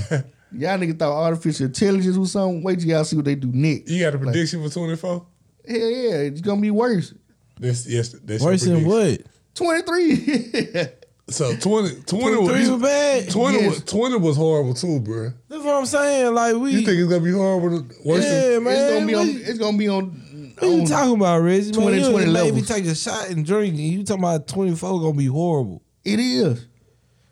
Y'all 0.56 0.78
niggas 0.78 0.98
thought 0.98 1.12
artificial 1.24 1.66
intelligence 1.66 2.16
was 2.16 2.32
something. 2.32 2.62
Wait 2.62 2.78
till 2.80 2.88
y'all 2.88 3.04
see 3.04 3.16
what 3.16 3.24
they 3.24 3.34
do 3.34 3.50
next. 3.52 3.90
you 3.90 4.00
got 4.04 4.14
a 4.14 4.18
prediction 4.18 4.62
for 4.62 4.72
twenty 4.72 4.96
four? 4.96 5.26
Hell 5.66 5.76
yeah, 5.78 6.14
it's 6.16 6.40
gonna 6.40 6.60
be 6.60 6.70
worse. 6.70 7.12
This 7.58 7.86
yes, 7.86 8.14
that's 8.24 8.42
Worse 8.42 8.62
than 8.64 8.84
what? 8.84 9.20
23. 9.54 10.86
So 11.26 11.56
20, 11.56 11.62
20 11.62 12.02
Twenty 12.02 12.36
was, 12.36 12.48
three 12.50 12.70
was 12.70 12.82
bad. 12.82 13.30
20, 13.30 13.58
Yes. 13.58 13.74
was, 13.76 13.84
20 13.84 14.16
was 14.18 14.36
horrible 14.36 14.74
too, 14.74 15.00
bro. 15.00 15.32
That's 15.48 15.64
what 15.64 15.74
I'm 15.76 15.86
saying. 15.86 16.34
Like 16.34 16.54
we, 16.56 16.72
You 16.72 16.76
think 16.84 16.98
it's 17.00 17.08
gonna 17.08 17.24
be 17.24 17.30
horrible? 17.32 17.82
to- 17.82 17.94
Worse 18.04 18.24
yeah, 18.24 18.48
than, 18.50 18.64
man. 18.64 18.74
it's 18.74 18.92
gonna 18.94 19.06
be 19.06 19.14
on. 19.14 19.28
It's 19.28 19.58
gonna 19.58 19.78
be 19.78 19.88
on. 19.88 20.22
What 20.58 20.68
you 20.68 20.86
talking 20.86 21.14
about, 21.14 21.38
Reggie? 21.40 21.72
Man, 21.72 21.80
20, 21.82 21.96
you 21.96 22.02
20 22.10 22.16
made 22.18 22.26
me 22.26 22.32
levels. 22.32 22.68
take 22.68 22.84
a 22.86 22.94
shot 22.94 23.28
and 23.30 23.44
drink, 23.44 23.74
and 23.74 23.82
you 23.82 24.04
talking 24.04 24.22
about 24.22 24.46
24 24.48 25.00
gonna 25.00 25.12
be 25.14 25.26
horrible. 25.26 25.82
It 26.04 26.18
is. 26.20 26.66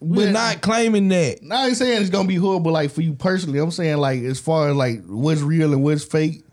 We're 0.01 0.27
But- 0.27 0.33
not 0.33 0.61
claiming 0.63 1.09
that. 1.09 1.39
I 1.51 1.69
ain't 1.69 1.77
saying 1.77 2.01
it's 2.01 2.11
gonna 2.11 2.27
be 2.27 2.35
horrible 2.35 2.73
like 2.73 2.91
for 2.91 3.03
you 3.03 3.13
personally. 3.15 3.59
I'm 3.61 3.71
saying 3.71 3.99
like 3.99 4.23
as 4.23 4.41
far 4.41 4.71
as 4.71 4.77
like 4.77 5.05
what's 5.07 5.41
real 5.43 5.73
and 5.73 5.83
what's 5.85 6.05
fake. 6.05 6.45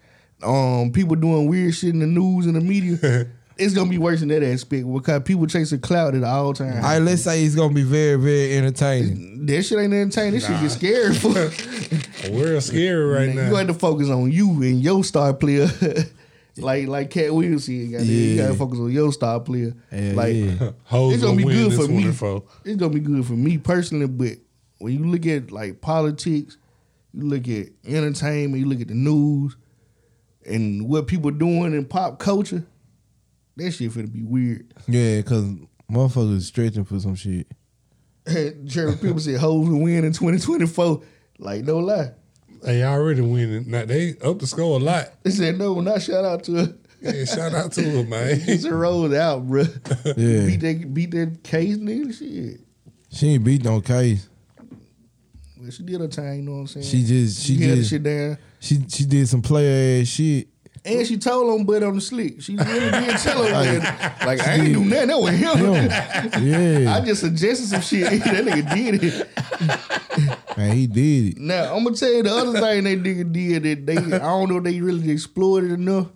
Um, 0.44 0.92
people 0.94 1.16
doing 1.16 1.48
weird 1.50 1.74
shit 1.74 1.90
in 1.90 2.00
the 2.00 2.06
news 2.08 2.46
and 2.46 2.56
the 2.56 2.62
media. 2.62 3.28
it's 3.58 3.74
gonna 3.74 3.90
be 3.90 3.98
worse 3.98 4.22
in 4.22 4.28
that 4.30 4.44
aspect 4.44 4.86
because 4.94 5.24
people 5.24 5.48
chasing 5.48 5.80
clout 5.82 6.14
at 6.16 6.24
all 6.24 6.54
times. 6.54 6.76
All 6.78 6.82
right, 6.92 7.00
let's 7.00 7.24
say 7.24 7.44
it's 7.44 7.56
gonna 7.56 7.74
be 7.74 7.82
very, 7.84 8.16
very 8.16 8.56
entertaining. 8.56 9.46
that 9.48 9.64
shit 9.64 9.80
ain't 9.80 9.94
entertaining. 9.94 10.40
That 10.40 10.46
shit 10.46 10.62
get 10.62 10.72
scary 10.72 11.16
for. 11.16 12.30
we're 12.32 12.62
scary 12.62 13.04
right 13.04 13.36
now. 13.36 13.42
you 13.42 13.48
now. 13.48 13.52
got 13.52 13.68
to 13.68 13.74
focus 13.74 14.10
on 14.10 14.32
you 14.32 14.50
and 14.62 14.82
your 14.82 15.04
star 15.04 15.34
player. 15.34 15.68
like 16.62 16.88
like 16.88 17.10
Katt 17.10 17.34
Williams 17.34 17.66
said, 17.66 17.92
goddamn, 17.92 18.08
you 18.08 18.38
gotta 18.38 18.54
focus 18.54 18.80
on 18.80 18.92
your 18.92 19.12
star 19.12 19.40
player. 19.40 19.74
Hell 19.92 20.16
like 20.16 20.36
yeah. 20.36 20.72
It's 20.92 21.24
gonna 21.24 21.38
be 21.38 21.44
good 21.44 21.74
for 21.74 21.88
me. 21.88 22.04
24. 22.04 22.44
It's 22.66 22.76
gonna 22.78 22.94
be 22.94 23.00
good 23.00 23.26
for 23.26 23.34
me 23.34 23.58
personally, 23.58 24.08
but 24.08 24.38
when 24.80 24.94
you 24.94 25.06
look 25.06 25.26
at 25.26 25.52
like 25.52 25.82
politics, 25.82 26.58
you 27.14 27.24
look 27.24 27.48
at 27.48 27.68
entertainment, 27.86 28.62
you 28.62 28.68
look 28.68 28.82
at 28.82 28.88
the 28.88 28.94
news, 28.94 29.58
and 30.46 30.88
what 30.88 31.08
people 31.08 31.32
doing 31.32 31.74
in 31.74 31.86
pop 31.86 32.20
culture, 32.20 32.66
that 33.58 33.72
shit 33.72 33.92
finna 33.92 34.12
be 34.12 34.24
weird. 34.24 34.74
Yeah, 34.88 35.22
cause 35.22 35.52
motherfuckers 35.92 36.42
stretching 36.42 36.86
for 36.86 37.00
some 37.00 37.16
shit. 37.16 37.48
Jeremy 38.66 38.98
people 38.98 39.20
said 39.20 39.40
hoes 39.40 39.70
will 39.70 39.82
win 39.82 40.04
in 40.06 40.14
2024. 40.14 41.02
Like 41.40 41.64
no 41.64 41.80
lie. 41.80 42.12
They 42.64 42.84
already 42.84 43.22
winning. 43.22 43.70
Now 43.70 43.86
they 43.86 44.16
up 44.24 44.40
the 44.40 44.48
score 44.48 44.80
a 44.80 44.84
lot. 44.84 45.08
They 45.24 45.32
said 45.32 45.58
no, 45.58 45.80
not 45.82 46.02
shout 46.02 46.26
out 46.26 46.44
to 46.46 46.54
her. 46.56 46.74
Yeah, 47.02 47.24
shout 47.24 47.54
out 47.54 47.72
to 47.74 47.82
her, 47.84 48.04
man. 48.04 48.42
It's 48.48 48.66
a 48.66 48.74
rolled 48.74 49.14
out, 49.14 49.48
bro. 49.48 49.64
Yeah. 50.06 50.46
beat 50.46 50.60
that 50.60 50.94
beat 50.94 51.12
that 51.12 51.44
case, 51.44 51.78
nigga. 51.78 52.14
Shit. 52.14 52.60
She 53.12 53.30
ain't 53.30 53.44
beat 53.46 53.64
no 53.64 53.80
case. 53.80 54.28
Well, 55.60 55.72
she 55.72 55.84
did 55.84 56.02
her 56.02 56.08
time, 56.10 56.36
you 56.36 56.42
know 56.44 56.52
what 56.52 56.58
I'm 56.60 56.68
saying? 56.68 56.86
She 56.86 57.04
just 57.04 57.42
she 57.42 57.56
she 57.56 57.64
held 57.64 57.72
the 57.72 57.78
just 57.78 57.90
shit 57.90 58.04
down. 58.04 58.38
she 58.60 58.80
she 58.90 59.06
did 59.06 59.28
some 59.30 59.42
player 59.42 60.02
ass 60.02 60.08
shit. 60.10 60.49
And 60.86 61.06
she 61.06 61.18
told 61.18 61.60
him 61.60 61.66
but 61.66 61.84
on 61.84 61.96
the 61.96 62.02
slick. 62.02 62.42
She 62.42 62.56
really 62.56 62.92
did 62.92 63.18
tell 63.18 63.44
him 63.44 63.52
that. 63.82 64.26
Like, 64.26 64.40
I 64.42 64.56
ain't 64.56 64.74
do 64.74 64.86
nothing. 64.86 65.08
That 65.08 65.20
was 65.20 65.32
him. 65.32 66.44
Yeah, 66.48 66.96
I 66.96 67.02
just 67.06 67.22
suggested 67.22 67.68
some 67.68 67.82
shit. 67.82 68.10
that 68.24 68.46
nigga 68.46 68.74
did 68.74 69.04
it. 69.04 70.58
man, 70.58 70.76
he 70.76 70.88
did 70.88 71.34
it. 71.34 71.38
Now, 71.40 71.76
I'm 71.76 71.84
going 71.84 71.96
to 71.96 72.00
tell 72.00 72.12
you 72.14 72.24
the 72.24 72.34
other 72.34 72.54
thing 72.60 72.84
that 72.86 73.04
nigga 73.04 73.32
did 73.32 73.64
that 73.64 73.86
they, 73.86 73.98
I 73.98 74.20
don't 74.20 74.50
know 74.50 74.58
if 74.58 74.64
they 74.64 74.80
really 74.82 75.12
explored 75.12 75.66
it 75.66 75.72
enough, 75.72 76.08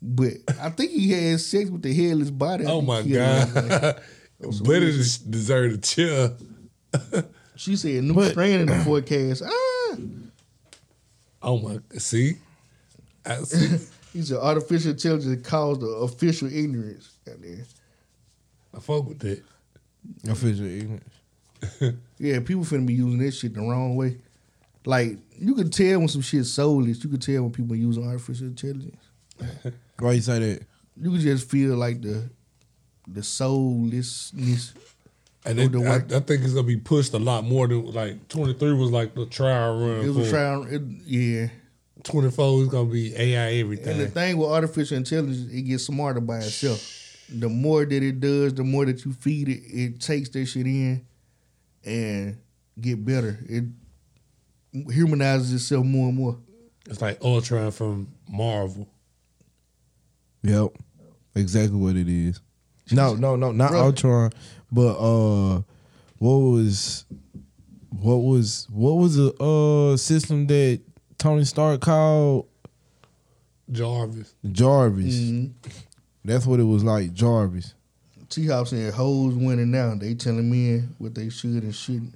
but 0.00 0.32
I 0.60 0.70
think 0.70 0.92
he 0.92 1.10
had 1.10 1.40
sex 1.40 1.68
with 1.70 1.82
the 1.82 1.92
headless 1.94 2.30
body. 2.30 2.64
Oh 2.66 2.80
my 2.82 3.02
God. 3.02 3.52
killed 3.52 3.70
her. 3.72 3.78
god. 4.40 4.64
Better 4.64 4.86
deserve 5.30 5.74
a 5.74 5.78
chair. 5.78 6.32
She 7.56 7.76
said, 7.76 8.14
But- 8.14 8.30
strain 8.32 8.60
in 8.60 8.66
the 8.66 8.78
forecast. 8.84 9.42
Ah. 9.44 9.96
Oh 11.42 11.58
my 11.58 11.78
see? 11.98 12.34
I 13.26 13.36
see. 13.42 13.86
He 14.14 14.22
said, 14.22 14.38
artificial 14.38 14.92
intelligence 14.92 15.46
caused 15.46 15.80
the 15.80 15.88
official 15.88 16.48
ignorance. 16.48 17.10
Goddamn. 17.26 17.66
I 18.74 18.78
fuck 18.80 19.08
with 19.08 19.18
that. 19.18 19.42
Official 20.28 20.66
ignorance. 20.66 21.10
Yeah, 22.18 22.38
people 22.40 22.62
finna 22.62 22.86
be 22.86 22.94
using 22.94 23.18
this 23.18 23.40
shit 23.40 23.54
the 23.54 23.60
wrong 23.60 23.96
way. 23.96 24.18
Like, 24.86 25.18
you 25.36 25.54
can 25.54 25.68
tell 25.68 25.98
when 25.98 26.08
some 26.08 26.22
shit 26.22 26.46
soulless. 26.46 27.02
You 27.02 27.10
can 27.10 27.18
tell 27.18 27.42
when 27.42 27.52
people 27.52 27.72
are 27.72 27.76
using 27.76 28.06
artificial 28.06 28.46
intelligence. 28.46 29.02
Why 29.98 30.12
you 30.12 30.20
say 30.20 30.38
that? 30.38 30.62
You 30.96 31.10
could 31.10 31.20
just 31.20 31.50
feel 31.50 31.74
like 31.76 32.00
the 32.00 32.30
the 33.08 33.22
soullessness. 33.22 34.74
And 35.44 35.58
it, 35.58 35.72
the 35.72 35.80
I, 35.80 36.16
I 36.16 36.20
think 36.20 36.42
it's 36.44 36.54
gonna 36.54 36.66
be 36.66 36.76
pushed 36.76 37.12
a 37.14 37.18
lot 37.18 37.44
more 37.44 37.66
than 37.66 37.84
like 37.92 38.28
twenty 38.28 38.54
three 38.54 38.72
was 38.74 38.90
like 38.90 39.14
the 39.14 39.26
trial 39.26 39.78
run. 39.80 40.04
It 40.04 40.14
was 40.14 40.30
for 40.30 40.36
trying, 40.36 40.72
it, 40.72 40.82
yeah. 41.06 41.48
Twenty 42.04 42.30
four 42.30 42.62
is 42.62 42.68
gonna 42.68 42.90
be 42.90 43.14
AI 43.16 43.54
everything. 43.54 43.88
And 43.88 44.00
the 44.00 44.08
thing 44.08 44.36
with 44.36 44.48
artificial 44.50 44.96
intelligence, 44.96 45.50
it 45.52 45.62
gets 45.62 45.84
smarter 45.84 46.20
by 46.20 46.38
itself. 46.38 47.00
The 47.30 47.48
more 47.48 47.84
that 47.86 48.02
it 48.02 48.20
does, 48.20 48.52
the 48.54 48.62
more 48.62 48.84
that 48.84 49.04
you 49.04 49.12
feed 49.14 49.48
it, 49.48 49.62
it 49.66 50.00
takes 50.00 50.28
that 50.30 50.44
shit 50.44 50.66
in 50.66 51.04
and 51.84 52.36
get 52.78 53.02
better. 53.04 53.38
It 53.48 53.64
humanizes 54.92 55.54
itself 55.54 55.86
more 55.86 56.08
and 56.08 56.16
more. 56.18 56.38
It's 56.86 57.00
like 57.00 57.24
Ultron 57.24 57.70
from 57.70 58.08
Marvel. 58.28 58.86
Yep, 60.42 60.72
exactly 61.34 61.78
what 61.78 61.96
it 61.96 62.08
is. 62.08 62.40
No, 62.92 63.14
no, 63.14 63.36
no, 63.36 63.50
not 63.52 63.70
Brother. 63.70 63.86
Ultron, 63.86 64.30
but 64.70 64.96
uh, 64.98 65.62
what 66.18 66.36
was, 66.36 67.06
what 67.88 68.16
was, 68.16 68.66
what 68.70 68.92
was 68.96 69.16
the 69.16 69.32
uh 69.42 69.96
system 69.96 70.46
that 70.48 70.82
Tony 71.18 71.44
Stark 71.44 71.80
called 71.80 72.46
Jarvis. 73.70 74.34
Jarvis? 74.50 75.14
Mhm. 75.14 75.52
That's 76.24 76.46
what 76.46 76.60
it 76.60 76.64
was 76.64 76.84
like, 76.84 77.12
Jarvis. 77.12 77.74
T 78.28 78.46
Hop 78.46 78.66
saying 78.68 78.92
hoes 78.92 79.34
winning 79.34 79.70
now. 79.70 79.94
They 79.94 80.14
telling 80.14 80.50
men 80.50 80.94
what 80.98 81.14
they 81.14 81.28
should 81.28 81.62
and 81.62 81.74
shouldn't, 81.74 82.14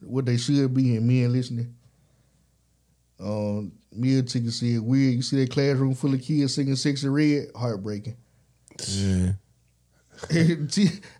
what 0.00 0.24
they 0.26 0.36
should 0.36 0.74
be, 0.74 0.96
and 0.96 1.06
men 1.06 1.32
listening. 1.32 1.74
Um, 3.20 3.72
Mia 3.92 4.22
Ticket 4.22 4.52
said, 4.52 4.80
"Weird. 4.80 5.14
You 5.14 5.22
see 5.22 5.36
that 5.44 5.50
classroom 5.52 5.94
full 5.94 6.14
of 6.14 6.22
kids 6.22 6.54
singing 6.54 6.74
"Sexyy 6.74 7.12
Red"? 7.12 7.54
Heartbreaking." 7.54 8.16
Yeah, 8.88 9.32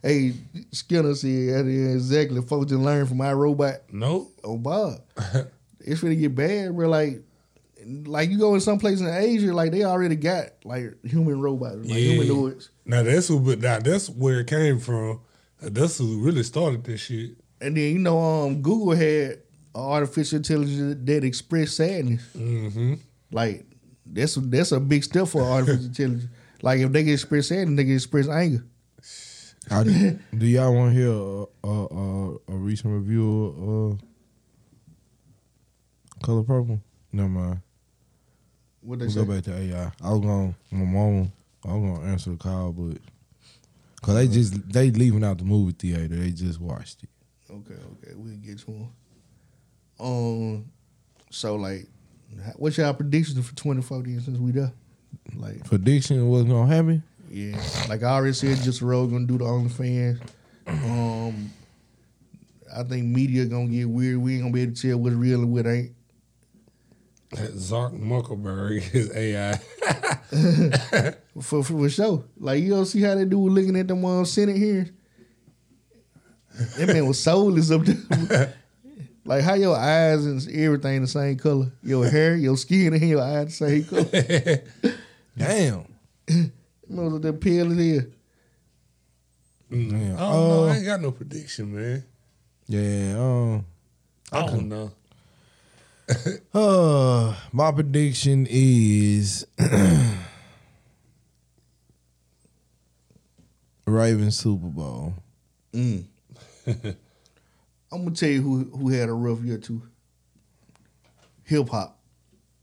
hey, 0.03 0.33
Skinner 0.73 1.15
said, 1.15 1.49
"That 1.55 1.67
is 1.67 2.11
exactly. 2.11 2.41
Folks 2.43 2.67
didn't 2.67 2.85
learn 2.85 3.07
from 3.07 3.19
my 3.19 3.33
robot. 3.33 3.83
Nope. 3.93 4.33
Oh, 4.43 4.57
Bob, 4.59 5.01
it's 5.85 6.01
gonna 6.01 6.15
get 6.15 6.35
bad, 6.35 6.75
bro. 6.75 6.89
Like, 6.89 7.23
like 8.07 8.31
you 8.31 8.39
go 8.39 8.55
in 8.55 8.61
some 8.61 8.79
place 8.79 9.01
in 9.01 9.09
Asia, 9.09 9.53
like 9.53 9.73
they 9.73 9.85
already 9.85 10.17
got 10.17 10.47
like 10.65 10.95
human 11.05 11.41
robots, 11.41 11.77
like 11.79 11.89
Yeah. 11.89 12.13
humanoids. 12.15 12.71
Now 12.87 13.03
that's 13.03 13.29
who, 13.29 13.41
but 13.41 13.61
now 13.61 13.79
that's 13.81 14.09
where 14.09 14.41
it 14.41 14.47
came 14.47 14.79
from. 14.79 15.21
That's 15.61 15.99
who 15.99 16.21
really 16.21 16.43
started 16.43 16.85
this 16.85 17.01
shit. 17.03 17.37
And 17.61 17.77
then 17.77 17.93
you 17.93 17.99
know, 17.99 18.19
um, 18.19 18.63
Google 18.63 18.95
had 18.95 19.39
artificial 19.75 20.37
intelligence 20.39 20.97
that 21.05 21.25
express 21.25 21.73
sadness. 21.73 22.23
Mm-hmm. 22.37 22.95
Like 23.31 23.65
that's 24.07 24.35
that's 24.35 24.73
a 24.73 24.81
big 24.81 25.05
step 25.05 25.29
for 25.29 25.43
artificial 25.43 25.85
intelligence. 25.87 26.27
Like 26.63 26.81
if 26.81 26.93
they 26.93 27.03
can 27.05 27.13
express 27.13 27.49
sadness, 27.49 27.77
they 27.77 27.85
can 27.85 27.95
express 27.95 28.29
anger. 28.29 28.65
I, 29.71 29.85
do 30.37 30.47
y'all 30.47 30.75
want 30.75 30.93
to 30.95 31.01
hear 31.01 31.09
a, 31.09 31.47
a, 31.69 31.87
a, 31.87 32.35
a 32.49 32.57
recent 32.57 32.93
review 32.95 33.47
of 33.47 33.93
uh, 33.93 34.05
Color 36.23 36.43
Purple? 36.45 36.81
Never 37.13 37.29
mind. 37.29 37.61
What 38.81 38.99
they 38.99 39.07
We'll 39.07 39.15
say? 39.15 39.25
go 39.25 39.35
back 39.35 39.45
to 39.45 39.57
AI. 39.57 39.93
I 40.03 40.11
was 40.13 40.21
going, 40.21 40.55
my 40.71 40.85
mom, 40.85 41.33
I 41.65 41.75
was 41.75 41.83
going 41.83 42.01
to 42.01 42.07
answer 42.09 42.31
the 42.31 42.37
call, 42.37 42.73
but 42.73 42.99
because 43.97 44.15
they 44.17 44.27
just, 44.29 44.73
they 44.73 44.91
leaving 44.91 45.23
out 45.23 45.39
the 45.39 45.45
movie 45.45 45.73
theater. 45.79 46.09
They 46.17 46.31
just 46.31 46.61
watched 46.61 47.05
it. 47.05 47.09
Okay, 47.51 47.75
okay, 47.75 48.13
we'll 48.17 48.37
get 48.37 48.59
to 48.61 48.67
them. 48.67 48.89
Um, 50.01 50.65
so 51.31 51.55
like, 51.57 51.87
what's 52.57 52.79
your 52.79 52.93
predictions 52.95 53.47
for 53.47 53.55
twenty 53.55 53.83
forty 53.83 54.19
since 54.19 54.39
we 54.39 54.51
there? 54.53 54.73
Like, 55.37 55.63
Prediction 55.65 56.29
was 56.29 56.45
going 56.45 56.69
to 56.69 56.75
happen? 56.75 57.03
yeah, 57.31 57.63
like 57.89 58.03
I 58.03 58.07
already 58.13 58.33
said, 58.33 58.57
just 58.59 58.83
Road 58.83 59.11
gonna 59.11 59.27
do 59.27 59.39
the 59.39 59.45
OnlyFans. 59.45 60.21
Um, 60.67 61.51
I 62.75 62.83
think 62.85 63.05
media 63.07 63.45
gonna 63.45 63.69
get 63.69 63.89
weird. 63.89 64.17
We 64.19 64.35
ain't 64.35 64.43
gonna 64.43 64.53
be 64.55 64.63
able 64.63 64.75
to 64.75 64.89
tell 64.89 64.99
what's 64.99 65.15
real 65.15 65.41
and 65.43 65.53
what 65.53 65.67
ain't. 65.67 65.93
That 67.33 67.53
Zark 67.55 67.95
Muckelberg 67.95 68.95
is 68.95 69.11
AI. 69.17 69.57
For 71.41 71.43
for, 71.43 71.65
for 71.65 71.89
sure. 71.89 72.25
Like 72.39 72.63
you 72.63 72.71
don't 72.71 72.85
see 72.85 73.01
how 73.01 73.15
they 73.15 73.25
do 73.25 73.49
looking 73.49 73.77
at 73.77 73.89
them 73.89 74.05
um, 74.05 74.27
Senate 74.27 74.57
here? 74.57 74.89
That 76.77 76.89
man 76.89 77.07
was 77.07 77.19
soulless 77.19 77.71
up 77.71 77.83
there. 77.87 78.55
like 79.25 79.43
how 79.43 79.55
your 79.55 79.77
eyes 79.77 80.27
and 80.27 80.47
everything 80.55 81.01
the 81.01 81.07
same 81.09 81.39
color. 81.39 81.73
Your 81.83 82.07
hair, 82.07 82.37
your 82.37 82.59
skin, 82.59 82.93
and 82.93 83.09
your 83.09 83.23
eyes 83.23 83.59
the 83.59 83.83
same 83.83 83.85
color. 83.85 84.95
Damn. 85.39 85.87
Know 86.89 87.19
that 87.19 87.41
pale 87.41 87.73
as 87.73 87.79
hell. 87.79 88.07
Damn. 89.71 89.95
I 89.95 90.19
don't 90.19 90.19
know. 90.19 90.65
Uh, 90.65 90.67
I 90.67 90.77
ain't 90.77 90.85
got 90.85 91.01
no 91.01 91.13
prediction, 91.13 91.75
man. 91.75 92.05
yeah. 92.67 93.17
Um, 93.19 93.65
I 94.31 94.47
don't 94.47 94.69
know. 94.69 94.93
uh, 96.55 97.35
my 97.53 97.73
prediction 97.73 98.47
is 98.51 99.47
Ravens 103.87 104.39
Super 104.39 104.67
Bowl. 104.69 105.15
Mm. 105.73 106.05
I'm 107.93 108.05
gonna 108.05 108.11
tell 108.13 108.29
you 108.29 108.43
who 108.43 108.65
who 108.77 108.89
had 108.89 109.09
a 109.09 109.13
rough 109.13 109.43
year 109.43 109.59
too. 109.59 109.83
Hip 111.45 111.69
hop. 111.69 111.99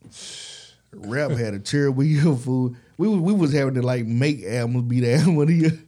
Rap 0.91 1.31
had 1.31 1.53
a 1.53 1.59
terrible 1.59 2.03
year, 2.03 2.35
fool. 2.35 2.75
We 2.97 3.07
was 3.07 3.19
we 3.19 3.33
was 3.33 3.53
having 3.53 3.75
to 3.75 3.81
like 3.81 4.05
make 4.05 4.43
albums 4.43 4.83
be 4.89 5.01
the 5.01 5.13
album 5.15 5.39
of 5.39 5.47
the 5.47 5.53
year. 5.53 5.79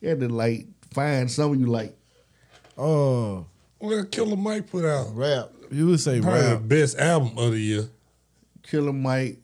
You 0.00 0.08
had 0.10 0.20
to 0.20 0.28
like 0.28 0.66
find 0.92 1.30
some 1.30 1.52
of 1.52 1.60
you 1.60 1.66
like. 1.66 1.94
Oh, 2.76 3.46
What 3.78 4.12
Killer 4.12 4.36
Mike 4.36 4.70
put 4.70 4.84
out? 4.84 5.08
rap. 5.16 5.50
You 5.70 5.86
would 5.88 6.00
say 6.00 6.20
Probably 6.20 6.40
the 6.48 6.56
best 6.60 6.98
album 6.98 7.36
of 7.38 7.52
the 7.52 7.58
year. 7.60 7.88
Killer 8.62 8.92
Mike, 8.92 9.38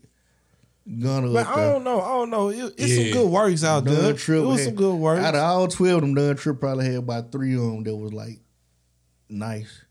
Gunna 0.86 1.28
But 1.32 1.46
up 1.46 1.56
I 1.56 1.60
there. 1.60 1.72
don't 1.72 1.84
know. 1.84 2.00
I 2.00 2.08
don't 2.08 2.30
know. 2.30 2.48
It, 2.50 2.74
it's 2.76 2.94
some 2.94 3.12
good 3.22 3.30
works 3.30 3.64
out 3.64 3.84
there. 3.84 3.94
Dun 4.02 4.16
Trip 4.16 4.42
it 4.42 4.46
was 4.46 4.58
had- 4.60 4.66
some 4.66 4.74
good 4.74 4.94
works. 4.96 5.24
Out 5.24 5.34
of 5.34 5.40
all 5.42 5.68
twelve 5.68 5.96
of 5.96 6.00
them, 6.02 6.14
Dun 6.14 6.36
Trip 6.36 6.58
probably 6.60 6.86
had 6.86 6.94
about 6.96 7.32
three 7.32 7.54
of 7.54 7.60
them 7.60 7.84
that 7.84 7.96
was 7.96 8.12
like 8.12 8.40
nice. 9.28 9.82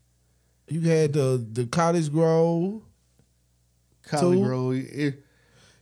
You 0.68 0.80
had 0.82 1.12
the 1.12 1.44
the 1.52 1.66
Cottage 1.66 2.10
Grove. 2.12 2.82
College 4.06 4.38
Two. 4.38 4.44
Road. 4.44 4.76
It, 4.76 5.14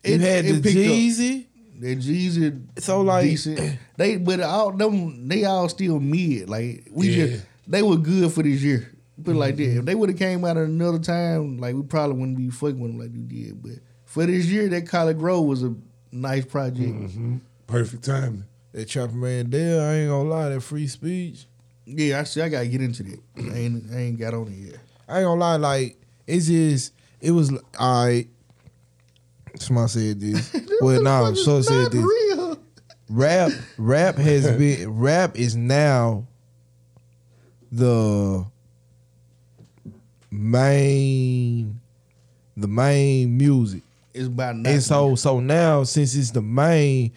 You 0.04 0.14
it- 0.14 0.20
had 0.20 0.44
it 0.44 0.52
the 0.54 0.62
picked 0.62 0.76
up. 0.78 0.84
Jeezy. 0.94 1.46
That 1.80 1.98
Jeezy 1.98 2.80
So, 2.82 3.00
like- 3.02 3.24
decent. 3.24 3.78
They 3.96 4.16
but 4.16 4.40
all 4.40 4.72
them 4.72 5.28
they 5.28 5.44
all 5.44 5.68
still 5.68 5.98
mid. 6.00 6.48
Like 6.48 6.88
we 6.90 7.08
Yeah. 7.10 7.26
just 7.26 7.46
they 7.66 7.82
were 7.82 7.96
good 7.96 8.32
for 8.32 8.42
this 8.42 8.62
year. 8.62 8.91
Put 9.24 9.36
it 9.36 9.38
like 9.38 9.56
that. 9.56 9.62
Mm-hmm. 9.62 9.78
If 9.80 9.84
they 9.84 9.94
would 9.94 10.08
have 10.08 10.18
came 10.18 10.44
out 10.44 10.56
at 10.56 10.64
another 10.64 10.98
time, 10.98 11.58
like 11.58 11.74
we 11.74 11.82
probably 11.82 12.16
wouldn't 12.16 12.36
be 12.36 12.50
fucking 12.50 12.80
with 12.80 12.90
them 12.92 13.00
like 13.00 13.10
we 13.12 13.22
did. 13.22 13.62
But 13.62 13.72
for 14.04 14.26
this 14.26 14.46
year, 14.46 14.68
that 14.68 14.88
College 14.88 15.18
Grove 15.18 15.46
was 15.46 15.62
a 15.62 15.74
nice 16.10 16.44
project. 16.44 16.92
Mm-hmm. 16.92 17.38
Perfect 17.66 18.04
timing. 18.04 18.44
That 18.72 18.86
Chopper 18.86 19.14
Man 19.14 19.50
there, 19.50 19.82
I 19.82 19.94
ain't 19.96 20.10
gonna 20.10 20.28
lie, 20.28 20.48
that 20.48 20.60
free 20.62 20.86
speech. 20.86 21.46
Yeah, 21.84 22.20
I 22.20 22.24
see. 22.24 22.40
I 22.40 22.48
gotta 22.48 22.66
get 22.66 22.80
into 22.80 23.02
that. 23.02 23.20
I 23.38 23.58
ain't 23.58 23.92
I 23.92 23.98
ain't 23.98 24.18
got 24.18 24.34
on 24.34 24.48
it 24.48 24.70
yet. 24.72 24.80
I 25.08 25.18
ain't 25.18 25.26
gonna 25.26 25.40
lie, 25.40 25.56
like 25.56 26.00
it's 26.26 26.46
just 26.46 26.92
it 27.20 27.30
was 27.30 27.52
I. 27.78 28.28
Somebody 29.56 29.88
said 29.88 30.20
this. 30.20 30.52
well, 30.80 31.02
no, 31.02 31.10
Motherfucker's 31.10 31.44
so 31.44 31.60
said 31.60 31.92
this. 31.92 32.02
real. 32.02 32.58
Rap, 33.10 33.52
rap 33.76 34.16
has 34.16 34.50
been 34.58 34.88
rap 34.98 35.38
is 35.38 35.54
now 35.54 36.26
the 37.70 38.46
main, 40.32 41.80
the 42.56 42.68
main 42.68 43.36
music. 43.36 43.82
It's 44.14 44.26
about 44.26 44.56
not 44.56 44.70
And 44.72 44.82
so 44.82 45.14
so 45.14 45.40
now 45.40 45.84
since 45.84 46.14
it's 46.14 46.30
the 46.32 46.42
main, 46.42 47.12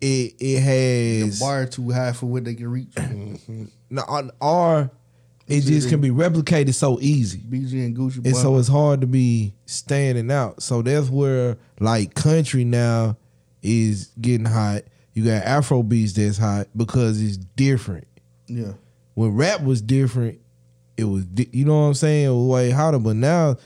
it 0.00 0.34
it 0.38 0.38
the 0.38 0.56
has 1.26 1.40
bar 1.40 1.66
too 1.66 1.90
high 1.90 2.12
for 2.12 2.26
what 2.26 2.44
they 2.44 2.54
can 2.54 2.68
reach. 2.68 2.92
no, 3.90 4.02
on- 4.08 4.30
or 4.40 4.90
it 5.46 5.62
just 5.62 5.88
can 5.88 6.00
be 6.00 6.10
replicated 6.10 6.74
so 6.74 6.98
easy. 7.00 7.38
BG 7.38 7.72
and 7.84 7.96
Gucci. 7.96 8.24
And 8.24 8.36
so 8.36 8.56
it's 8.58 8.68
hard 8.68 9.00
to 9.00 9.06
be 9.06 9.52
standing 9.66 10.30
out. 10.30 10.62
So 10.62 10.80
that's 10.82 11.08
where 11.08 11.56
like 11.80 12.14
country 12.14 12.64
now 12.64 13.16
is 13.62 14.10
getting 14.20 14.46
hot. 14.46 14.82
You 15.14 15.24
got 15.24 15.42
Afro 15.42 15.82
beats 15.82 16.12
that's 16.12 16.38
hot 16.38 16.68
because 16.76 17.20
it's 17.20 17.36
different. 17.36 18.06
yeah. 18.46 18.72
When 19.14 19.34
rap 19.34 19.62
was 19.62 19.82
different, 19.82 20.38
it 21.00 21.04
was 21.04 21.24
you 21.52 21.64
know 21.64 21.80
what 21.80 21.86
I'm 21.88 21.94
saying, 21.94 22.26
it 22.26 22.30
was 22.30 22.46
way 22.46 22.70
hotter. 22.70 22.98
But 22.98 23.16
now 23.16 23.56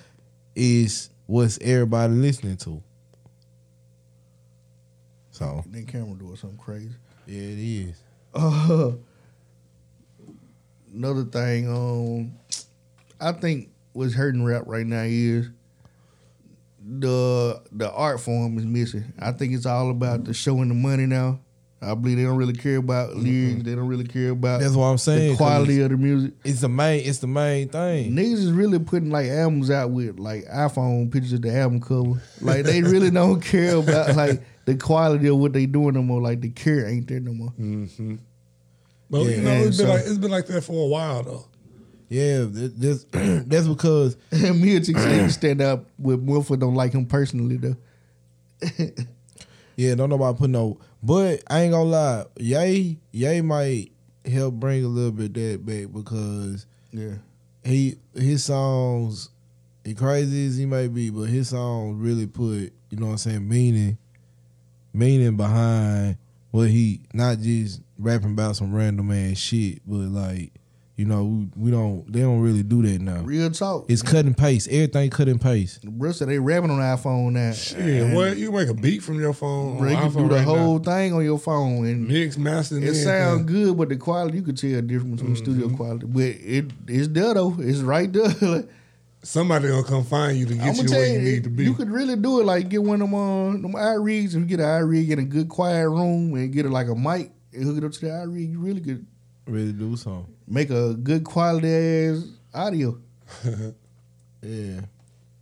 is 0.55 1.11
what's 1.27 1.59
everybody 1.61 2.15
listening 2.15 2.57
to. 2.59 2.83
So 5.31 5.65
That 5.71 5.89
camera 5.89 6.17
doing 6.17 6.37
something 6.37 6.59
crazy. 6.59 6.91
yeah, 7.27 7.41
it 7.41 7.59
is. 7.59 8.03
Uh, 8.33 8.93
another 10.95 11.25
thing, 11.25 11.69
um, 11.69 12.33
I 13.21 13.33
think 13.33 13.71
what's 13.93 14.15
hurting 14.15 14.45
rap 14.45 14.63
right 14.67 14.87
now 14.87 15.03
is 15.05 15.51
the 16.87 17.63
the 17.73 17.91
art 17.91 18.21
form 18.21 18.59
is 18.59 18.67
missing. 18.67 19.05
I 19.19 19.33
think 19.33 19.55
it's 19.55 19.67
all 19.67 19.91
about 19.91 20.25
the 20.25 20.35
showing 20.35 20.69
the 20.69 20.75
money 20.75 21.07
now. 21.07 21.41
I 21.91 21.95
believe 21.95 22.17
they 22.17 22.25
don't 22.25 22.37
really 22.37 22.53
care 22.55 22.77
about 22.77 23.15
lyrics. 23.17 23.63
They 23.63 23.75
don't 23.75 23.87
really 23.89 24.07
care 24.07 24.31
about 24.31 24.61
That's 24.61 24.75
what 24.75 24.87
I'm 24.87 24.99
saying. 24.99 25.33
The 25.33 25.37
quality 25.37 25.81
of 25.83 25.91
the 25.91 25.97
music. 25.97 26.33
It's 26.45 26.61
the 26.61 26.69
main. 26.69 27.05
It's 27.07 27.19
the 27.19 27.27
main 27.27 27.69
thing. 27.69 28.13
Niggas 28.13 28.33
is 28.35 28.53
really 28.53 28.79
putting 28.79 29.11
like 29.11 29.29
albums 29.29 29.71
out 29.71 29.91
with 29.91 30.19
like 30.19 30.45
iPhone 30.47 31.13
pictures 31.13 31.33
of 31.35 31.43
the 31.43 31.55
album 31.57 31.81
cover. 31.81 32.21
Like 32.41 32.65
they 32.65 32.83
really 32.83 33.11
don't 33.13 33.41
care 33.41 33.77
about 33.77 34.17
like 34.17 34.43
the 34.65 34.77
quality 34.77 35.29
of 35.29 35.37
what 35.39 35.53
they 35.53 35.67
doing 35.67 35.95
no 35.95 36.03
more. 36.03 36.21
Like 36.23 36.41
the 36.41 36.51
care 36.51 36.87
ain't 36.89 37.07
there 37.09 37.21
no 37.21 37.33
more. 37.33 37.51
Mm-hmm. 37.61 38.17
But 39.11 39.19
Yeah, 39.23 39.31
you 39.37 39.43
know, 39.43 39.51
and 39.51 39.65
it's 39.67 39.77
been 39.77 39.87
so- 39.87 39.93
like 39.93 40.03
it's 40.07 40.19
been 40.19 40.31
like 40.31 40.47
that 40.47 40.63
for 40.63 40.85
a 40.85 40.89
while 40.89 41.23
though. 41.23 41.45
Yeah, 42.09 42.47
th- 42.47 42.73
this, 42.77 43.05
that's 43.13 43.67
because 43.67 44.17
me 44.33 44.77
and 44.77 44.85
Chick 44.85 44.97
stand 45.31 45.61
up 45.63 45.87
with 45.99 46.21
Wilford 46.21 46.61
don't 46.61 46.75
like 46.75 46.93
him 46.93 47.07
personally 47.07 47.57
though. 47.57 47.77
Yeah, 49.77 49.95
don't 49.97 50.11
nobody 50.11 50.39
put 50.39 50.51
no. 50.51 50.79
But 51.05 51.43
I 51.49 51.61
ain't 51.63 51.73
gonna 51.73 51.85
lie, 51.85 52.25
Ye 52.39 52.99
Ye 53.13 53.41
might 53.43 53.93
help 54.25 54.55
bring 54.55 54.85
a 54.85 54.89
little 54.89 55.13
bit 55.13 55.27
of 55.27 55.35
that 55.35 55.67
back 55.67 55.93
because 55.93 56.65
Yeah. 56.93 57.17
he 57.63 57.97
his 58.15 58.43
songs, 58.45 59.29
as 59.85 59.93
crazy 59.95 60.47
as 60.47 60.57
he 60.57 60.65
may 60.65 60.89
be, 60.89 61.11
but 61.11 61.25
his 61.25 61.51
songs 61.51 62.01
really 62.01 62.27
put 62.27 62.73
you 62.91 62.99
know 62.99 63.07
what 63.07 63.13
I'm 63.13 63.19
saying 63.19 63.47
meaning, 63.49 63.99
meaning 64.95 65.37
behind 65.37 66.17
what 66.53 66.71
he 66.71 67.03
not 67.13 67.41
just 67.41 67.83
rapping 67.99 68.33
about 68.33 68.57
some 68.57 68.73
random 68.73 69.11
ass 69.11 69.37
shit, 69.37 69.83
but 69.87 69.97
like 70.09 70.53
you 70.97 71.05
know 71.05 71.25
we, 71.25 71.49
we 71.57 71.71
don't 71.71 72.11
they 72.13 72.21
don't 72.21 72.41
really 72.41 72.63
do 72.63 72.83
that 72.83 73.01
now. 73.01 73.21
Real 73.23 73.51
talk. 73.51 73.87
It's 73.89 74.03
cut 74.03 74.27
and 74.27 74.37
paste. 74.37 74.69
Everything 74.69 75.11
cut 75.11 75.29
and 75.29 75.41
paste. 75.41 75.83
Bro 75.83 76.13
said 76.13 76.29
they 76.29 76.39
rapping 76.39 76.71
on 76.71 76.79
the 76.79 76.85
iPhone 76.85 77.33
now. 77.33 77.53
Shit, 77.53 78.15
what 78.15 78.37
you 78.37 78.53
make 78.53 78.69
a 78.69 78.75
beat 78.75 79.03
from 79.03 79.19
your 79.19 79.33
phone? 79.33 79.79
Bro, 79.79 79.89
you 79.91 79.97
on 79.97 80.03
can 80.03 80.11
iPhone 80.13 80.23
do 80.23 80.29
the 80.29 80.35
right 80.37 80.47
now. 80.47 80.55
whole 80.55 80.79
thing 80.79 81.13
on 81.13 81.25
your 81.25 81.39
phone 81.39 81.87
and 81.87 82.07
mix, 82.09 82.39
master. 82.39 82.79
it 82.79 82.95
sounds 82.95 83.45
good, 83.51 83.77
but 83.77 83.89
the 83.89 83.97
quality 83.97 84.37
you 84.39 84.43
could 84.45 84.57
tell 84.57 84.71
the 84.71 84.83
difference 84.83 85.21
between 85.21 85.37
studio 85.37 85.69
quality. 85.77 86.07
But 86.07 86.23
it 86.23 86.71
it's 86.87 87.09
there 87.09 87.35
though. 87.35 87.57
It's 87.59 87.81
right 87.81 88.13
there. 88.13 88.65
Somebody 89.25 89.69
gonna 89.69 89.83
come 89.85 90.05
find 90.05 90.37
you 90.37 90.45
to 90.45 90.55
get 90.55 90.77
you 90.77 90.85
where 90.91 91.07
you, 91.07 91.13
you 91.15 91.19
need 91.21 91.45
to 91.45 91.51
be. 91.51 91.65
you 91.65 91.73
could 91.73 91.89
really 91.91 92.15
do 92.15 92.41
it. 92.41 92.45
Like 92.45 92.69
get 92.69 92.83
one 92.83 93.01
of 93.01 93.11
them, 93.11 93.15
uh, 93.15 93.53
them 93.53 93.73
iRigs. 93.73 94.29
If 94.29 94.35
you 94.35 94.45
get 94.45 94.61
an 94.61 94.67
iRig 94.67 95.09
in 95.09 95.19
a 95.19 95.25
good 95.25 95.49
quiet 95.49 95.89
room 95.89 96.35
and 96.35 96.53
get 96.53 96.67
it 96.67 96.71
like 96.71 96.89
a 96.89 96.95
mic 96.95 97.33
and 97.55 97.65
hook 97.65 97.79
it 97.79 97.85
up 97.85 97.93
to 97.93 98.01
the 98.01 98.07
iRig, 98.09 98.53
you 98.53 98.61
really 98.61 98.83
could 98.83 99.07
Ready 99.47 99.67
to 99.67 99.73
do 99.73 99.97
something. 99.97 100.35
make 100.47 100.71
a 100.71 100.95
good 100.95 101.25
quality 101.25 101.69
ass 101.69 102.25
audio. 102.55 102.99
Yeah. 104.45 104.81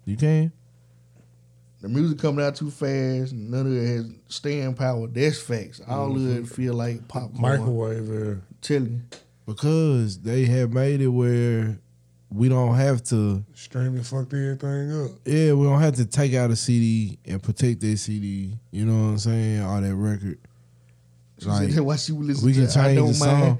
You 0.05 0.17
can? 0.17 0.53
The 1.81 1.89
music 1.89 2.19
coming 2.19 2.45
out 2.45 2.55
too 2.55 2.71
fast. 2.71 3.33
None 3.33 3.67
of 3.67 3.73
it 3.73 3.87
has 3.87 4.07
staying 4.29 4.75
power. 4.75 5.09
That's 5.09 5.41
facts. 5.41 5.81
All 5.89 6.13
of 6.13 6.17
it 6.17 6.45
mm-hmm. 6.45 6.45
feel 6.45 6.75
like 6.75 7.09
popcorn. 7.09 7.43
Microwave 7.43 8.07
there. 8.07 8.41
Telling. 8.61 9.03
Because 9.47 10.21
they 10.21 10.45
have 10.45 10.73
made 10.73 11.01
it 11.01 11.09
where 11.09 11.77
we 12.31 12.49
don't 12.49 12.77
have 12.77 13.03
to 13.05 13.45
Streaming 13.55 14.05
fucked 14.05 14.33
everything 14.33 15.05
up. 15.05 15.11
yeah, 15.25 15.53
we 15.53 15.67
don't 15.67 15.81
have 15.81 15.97
to 15.97 16.07
take 16.07 16.35
out 16.35 16.51
a 16.51 16.57
CD 16.57 17.19
and 17.27 17.43
protect 17.43 17.81
that 17.81 17.97
CD. 17.97 18.57
You 18.71 18.87
know 18.87 19.07
what 19.07 19.11
I'm 19.11 19.19
saying? 19.19 19.63
All 19.63 19.81
that 19.81 19.95
record. 19.95 20.39
Like, 21.45 21.75
while 21.75 21.97
she 21.97 22.13
was 22.13 22.29
listening 22.29 22.47
we 22.47 22.53
can 22.53 22.71
change 22.71 22.97
Don't 22.97 23.09
the 23.09 23.15
song. 23.15 23.59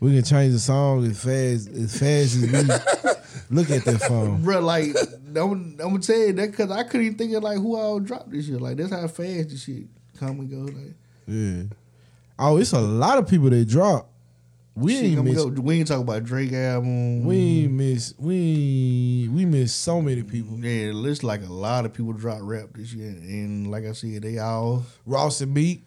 We 0.00 0.14
can 0.14 0.24
change 0.24 0.52
the 0.52 0.58
song 0.58 1.04
as 1.06 1.18
fast 1.22 1.68
as 1.68 1.98
fast 1.98 2.36
as 2.36 2.40
we 2.42 3.54
look 3.56 3.70
at 3.70 3.84
that 3.84 4.02
phone. 4.06 4.42
Bro, 4.44 4.60
like, 4.60 4.94
I'm, 5.36 5.36
I'm 5.36 5.76
gonna 5.76 5.98
tell 6.00 6.16
you 6.16 6.32
that 6.34 6.50
because 6.50 6.70
I 6.70 6.82
couldn't 6.84 7.06
even 7.06 7.18
think 7.18 7.32
of 7.34 7.42
like 7.42 7.58
who 7.58 7.76
all 7.76 8.00
dropped 8.00 8.30
this 8.30 8.46
shit. 8.46 8.60
Like, 8.60 8.76
that's 8.76 8.92
how 8.92 9.06
fast 9.08 9.50
this 9.50 9.64
shit 9.64 9.84
come 10.18 10.40
and 10.40 10.50
go. 10.50 10.72
Like, 10.72 10.94
Yeah. 11.26 11.62
Oh, 12.38 12.56
it's 12.56 12.72
a 12.72 12.80
lot 12.80 13.18
of 13.18 13.28
people 13.28 13.50
that 13.50 13.66
drop. 13.68 14.10
We 14.76 14.94
shit 14.96 15.04
ain't 15.04 15.24
miss. 15.24 15.36
go. 15.36 15.46
We 15.48 15.78
ain't 15.78 15.86
talk 15.86 16.00
about 16.00 16.24
Drake 16.24 16.52
album. 16.52 17.24
We 17.24 17.36
ain't 17.62 17.72
miss. 17.72 18.12
We 18.18 19.30
we 19.32 19.44
miss 19.44 19.72
so 19.72 20.02
many 20.02 20.24
people. 20.24 20.58
Yeah, 20.58 20.88
it 20.88 20.94
looks 20.94 21.22
like 21.22 21.42
a 21.42 21.52
lot 21.52 21.84
of 21.84 21.92
people 21.92 22.12
drop 22.12 22.38
rap 22.42 22.70
this 22.74 22.92
year, 22.92 23.10
and 23.10 23.70
like 23.70 23.84
I 23.84 23.92
said, 23.92 24.22
they 24.22 24.38
all 24.38 24.84
Ross 25.06 25.40
and 25.40 25.54
Meek. 25.54 25.84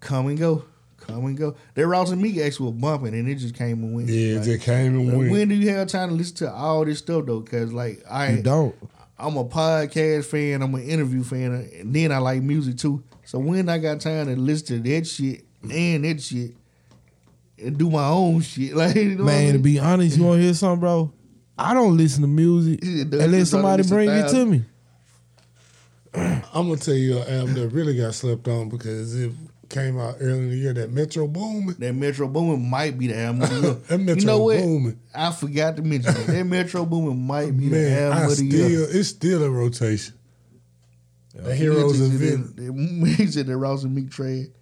come 0.00 0.28
and 0.28 0.38
go, 0.38 0.64
come 1.02 1.24
and 1.26 1.36
go. 1.36 1.54
That 1.74 1.86
Ross 1.86 2.10
and 2.10 2.20
Meek 2.22 2.38
actually 2.38 2.66
were 2.66 2.72
bumping, 2.78 3.14
and 3.14 3.28
it 3.28 3.36
just 3.36 3.54
came 3.54 3.82
and 3.82 3.94
went. 3.94 4.08
Yeah, 4.08 4.38
Like, 4.38 4.46
it 4.46 4.52
just 4.56 4.64
came 4.64 4.94
and 4.98 5.08
like, 5.08 5.16
went. 5.18 5.30
when 5.30 5.48
do 5.48 5.54
you 5.54 5.70
have 5.70 5.88
time 5.88 6.08
to 6.10 6.14
listen 6.14 6.36
to 6.36 6.52
all 6.52 6.84
this 6.84 6.98
stuff 6.98 7.26
though? 7.26 7.40
Because 7.40 7.72
like 7.72 8.02
I 8.10 8.32
You 8.32 8.42
don't. 8.42 8.74
I'm 9.18 9.36
a 9.36 9.44
podcast 9.44 10.24
fan, 10.26 10.62
I'm 10.62 10.74
an 10.74 10.82
interview 10.82 11.22
fan, 11.22 11.52
and 11.78 11.94
then 11.94 12.10
I 12.10 12.18
like 12.18 12.42
music 12.42 12.76
too. 12.78 13.02
So 13.24 13.38
when 13.38 13.68
I 13.68 13.78
got 13.78 14.00
time 14.00 14.26
to 14.26 14.34
listen 14.36 14.82
to 14.82 14.90
that 14.90 15.06
shit 15.06 15.44
and 15.70 16.04
that 16.04 16.20
shit 16.20 16.56
and 17.58 17.78
do 17.78 17.88
my 17.88 18.08
own 18.08 18.40
shit, 18.40 18.74
like 18.76 18.96
you 18.96 19.14
know 19.16 19.24
what 19.24 19.32
I 19.32 19.36
Man, 19.42 19.52
to 19.52 19.58
be 19.60 19.78
honest, 19.78 20.16
you 20.16 20.24
want 20.24 20.38
to 20.38 20.42
hear 20.44 20.54
something, 20.54 20.80
bro? 20.80 21.12
I 21.56 21.74
don't 21.74 21.96
listen 21.96 22.22
to 22.22 22.28
music 22.28 22.80
Yeah, 22.82 23.04
dude, 23.04 23.14
unless 23.14 23.20
just 23.20 23.30
try 23.30 23.38
to 23.38 23.46
somebody 23.46 23.82
listen 23.82 23.96
bring 23.96 24.08
it 24.10 24.28
to 24.30 24.46
me. 24.46 24.64
I'm 26.14 26.68
gonna 26.68 26.76
tell 26.76 26.94
you 26.94 27.18
an 27.20 27.32
album 27.34 27.54
that 27.54 27.68
really 27.68 27.96
got 27.96 28.14
slept 28.14 28.48
on 28.48 28.68
because 28.68 29.14
it 29.18 29.32
came 29.72 29.98
out 29.98 30.16
early 30.20 30.38
in 30.38 30.50
the 30.50 30.56
year. 30.56 30.72
That 30.74 30.92
Metro 30.92 31.26
Boomin. 31.26 31.76
that 31.78 31.94
Metro 31.94 32.28
Boomin 32.28 32.68
might 32.68 32.98
be 32.98 33.08
the 33.08 33.18
album. 33.18 33.42
of 33.42 33.50
the 33.50 33.60
year. 33.60 33.74
That 33.88 33.98
Metro 33.98 34.20
you 34.20 34.26
know 34.26 34.38
what? 34.44 34.58
Boomin. 34.58 35.00
I 35.14 35.32
forgot 35.32 35.76
to 35.76 35.82
mention 35.82 36.12
that. 36.14 36.26
That 36.26 36.44
Metro 36.44 36.84
Boomin 36.84 37.26
might 37.26 37.56
be 37.56 37.68
the 37.68 38.00
album 38.00 38.18
I 38.18 38.22
of 38.24 38.30
the 38.30 38.36
still 38.36 38.70
year. 38.70 38.86
it's 38.90 39.08
still 39.08 39.42
a 39.42 39.50
rotation. 39.50 40.14
The 41.34 41.56
heroes 41.56 41.98
He 41.98 42.04
and 42.04 42.12
said 42.12 42.20
villains. 42.20 43.16
He 43.16 43.26
said 43.26 43.46
that 43.46 43.56
Ross 43.56 43.84
and 43.84 43.94
Meek 43.94 44.10
trade. 44.10 44.52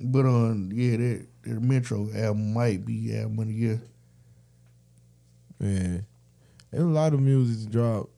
But 0.00 0.26
um, 0.26 0.70
yeah, 0.72 0.96
that, 0.96 1.26
that 1.44 1.60
Metro 1.62 2.08
album 2.14 2.52
might 2.52 2.84
be 2.84 3.16
album 3.16 3.38
of 3.38 3.46
the 3.46 3.54
year. 3.54 3.82
Yeah, 5.60 5.98
there's 6.72 6.82
a 6.82 6.86
lot 6.86 7.14
of 7.14 7.20
music 7.20 7.66
to 7.66 7.72
drop. 7.72 8.08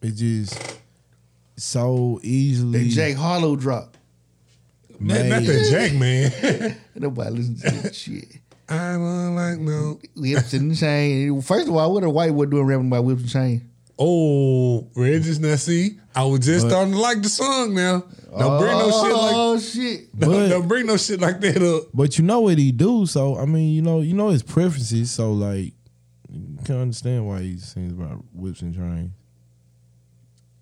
It 0.00 0.12
just 0.12 0.78
so 1.56 2.20
easily. 2.22 2.84
That 2.84 2.90
Jack 2.90 3.16
Harlow 3.16 3.56
drop. 3.56 3.91
Not, 5.02 5.14
made. 5.18 5.28
not 5.30 5.42
that 5.42 5.68
Jack 5.70 5.92
man. 5.94 6.76
Nobody 6.94 7.30
listen 7.30 7.56
to 7.56 7.70
that 7.82 7.94
shit. 7.94 8.24
I 8.68 8.92
don't 8.92 9.34
like 9.34 9.58
no. 9.58 10.00
Whips 10.16 10.52
and 10.54 10.76
chain. 10.76 11.42
First 11.42 11.68
of 11.68 11.76
all, 11.76 11.92
what 11.94 12.04
a 12.04 12.10
white 12.10 12.32
boy 12.32 12.46
doing 12.46 12.64
rapping 12.64 12.86
about 12.86 13.04
whips 13.04 13.22
and 13.22 13.30
chain? 13.30 13.68
Oh, 13.98 14.88
Regis, 14.96 15.38
now 15.38 15.54
see, 15.56 15.98
I 16.14 16.24
was 16.24 16.40
just 16.40 16.64
But- 16.64 16.70
starting 16.70 16.94
to 16.94 16.98
like 17.00 17.22
the 17.22 17.28
song 17.28 17.74
now. 17.74 18.04
Don't 18.38 18.58
bring 18.60 18.72
no 18.78 18.90
shit 18.90 19.12
like 19.12 19.34
Oh 19.34 19.58
shit! 19.58 20.18
don't, 20.18 20.30
But- 20.30 20.48
don't 20.48 20.68
bring 20.68 20.86
no 20.86 20.96
shit 20.96 21.20
like 21.20 21.40
that 21.40 21.62
up. 21.62 21.88
But 21.92 22.16
you 22.18 22.24
know 22.24 22.40
what 22.40 22.56
he 22.58 22.72
do, 22.72 23.04
so 23.06 23.36
I 23.36 23.44
mean, 23.44 23.74
you 23.74 23.82
know, 23.82 24.00
you 24.00 24.14
know 24.14 24.30
his 24.30 24.42
preferences. 24.42 25.10
So 25.10 25.32
like, 25.32 25.74
you 26.30 26.58
can 26.64 26.76
understand 26.76 27.26
why 27.26 27.42
he 27.42 27.58
sings 27.58 27.92
about 27.92 28.24
whips 28.32 28.62
and 28.62 28.74
trains. 28.74 29.10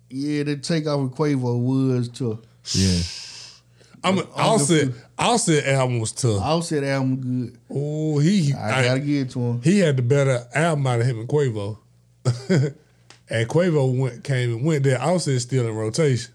Yeah, 0.09 0.43
the 0.43 0.57
takeoff 0.57 0.99
with 0.99 1.11
Quavo 1.13 1.57
was 1.61 2.09
too. 2.09 2.41
Yeah, 2.73 2.99
I'm 4.03 4.17
a, 4.17 4.23
I'll 4.35 4.57
say 4.59 4.89
Offset 5.17 5.65
album 5.67 5.99
was 5.99 6.11
tough. 6.11 6.41
Offset 6.41 6.83
album 6.83 7.15
good. 7.49 7.57
Oh, 7.69 8.17
he 8.19 8.53
I, 8.53 8.83
gotta 8.83 8.99
give 8.99 9.27
it 9.27 9.31
to 9.31 9.39
him. 9.39 9.61
he 9.61 9.79
had 9.79 9.97
the 9.97 10.01
better 10.01 10.47
album 10.55 10.87
out 10.87 11.01
of 11.01 11.05
him 11.05 11.19
and 11.19 11.29
Quavo. 11.29 11.77
and 13.29 13.47
Quavo 13.47 13.95
went 13.97 14.23
came 14.23 14.51
and 14.53 14.65
went 14.65 14.83
there. 14.83 14.99
I 14.99 15.11
was 15.11 15.23
still 15.43 15.67
in 15.67 15.75
rotation. 15.75 16.33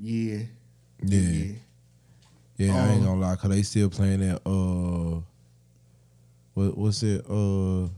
Yeah, 0.00 0.40
yeah, 1.02 1.20
yeah. 1.20 1.52
yeah. 2.58 2.74
I 2.76 2.78
Um, 2.80 2.90
ain't 2.90 3.04
gonna 3.04 3.20
lie, 3.20 3.36
cause 3.36 3.50
they 3.50 3.62
still 3.62 3.88
playing 3.88 4.20
that. 4.20 4.42
Uh, 4.46 5.20
what 6.54 6.76
what's 6.76 7.02
it? 7.02 7.24
Uh, 7.28 7.88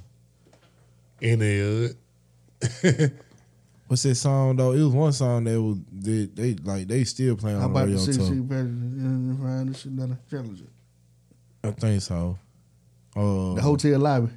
In 1.21 1.39
the 1.41 1.97
what's 3.91 4.05
that 4.05 4.15
song 4.15 4.55
though? 4.55 4.71
It 4.73 4.81
was 4.83 4.93
one 4.93 5.13
song 5.13 5.43
that 5.45 5.61
was 5.61 5.79
they, 5.93 6.27
they 6.27 6.55
like 6.63 6.87
they 6.87 7.03
still 7.03 7.35
playing 7.37 7.59
How 7.59 7.65
on 7.67 7.73
the 7.73 7.79
about 7.81 7.87
the 7.89 7.93
radio. 7.97 8.05
city 8.05 8.19
too. 8.19 8.25
city 8.27 8.41
better 8.41 8.63
than 8.63 9.39
find 9.43 9.69
this 9.69 9.81
shit 9.81 9.97
down 9.97 10.11
the 10.11 10.19
challenger? 10.31 10.65
I 11.65 11.71
think 11.73 12.01
so. 12.03 12.39
Uh, 13.17 13.55
The 13.55 13.63
hotel 13.63 13.99
lobby. 13.99 14.33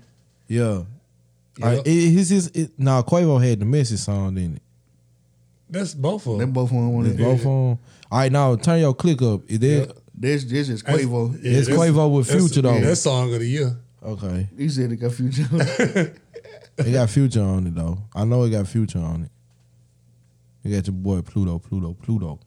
yeah. 0.48 0.82
Yeah. 1.60 1.66
Like, 1.68 1.82
it, 1.86 2.10
his, 2.10 2.30
his, 2.30 2.48
it, 2.48 2.72
nah, 2.80 3.04
Quavo 3.04 3.40
had 3.48 3.60
the 3.60 3.66
message 3.66 4.00
song, 4.00 4.34
didn't 4.34 4.56
it? 4.56 4.62
That's 5.70 5.94
both 5.94 6.26
of 6.26 6.40
They 6.40 6.46
them. 6.46 6.52
both 6.52 6.72
on 6.72 6.92
one. 6.92 7.06
It's 7.06 7.14
of 7.14 7.20
both 7.20 7.38
of 7.38 7.44
them. 7.44 7.52
All 7.54 7.80
right, 8.12 8.32
now 8.32 8.56
turn 8.56 8.80
your 8.80 8.96
click 8.96 9.22
up. 9.22 9.42
Is 9.48 9.60
that 9.60 9.96
This 10.16 10.44
this 10.46 10.70
is 10.70 10.82
Quavo. 10.82 11.32
Yeah, 11.44 11.52
It's 11.60 11.68
that's- 11.68 11.90
Quavo 11.92 12.12
with 12.18 12.26
that's- 12.28 12.44
Future, 12.48 12.62
though. 12.64 12.80
That 12.82 12.96
song 12.96 13.32
of 13.36 13.40
the 13.40 13.48
year. 13.48 13.78
okay? 14.04 14.50
He 14.58 14.68
said 14.68 14.92
it 14.92 14.96
got 14.98 15.12
future. 15.12 15.46
It 16.76 16.92
got 16.92 17.08
Future 17.12 17.44
on 17.44 17.68
it 17.68 17.76
though. 17.76 18.00
I 18.16 18.26
know 18.26 18.42
it 18.46 18.50
got 18.50 18.66
Future 18.68 18.98
on 18.98 19.26
it. 19.26 19.32
You 20.64 20.76
got 20.76 20.88
your 20.88 20.94
boy 20.94 21.22
Pluto, 21.22 21.60
Pluto, 21.60 21.94
Pluto. 21.94 22.40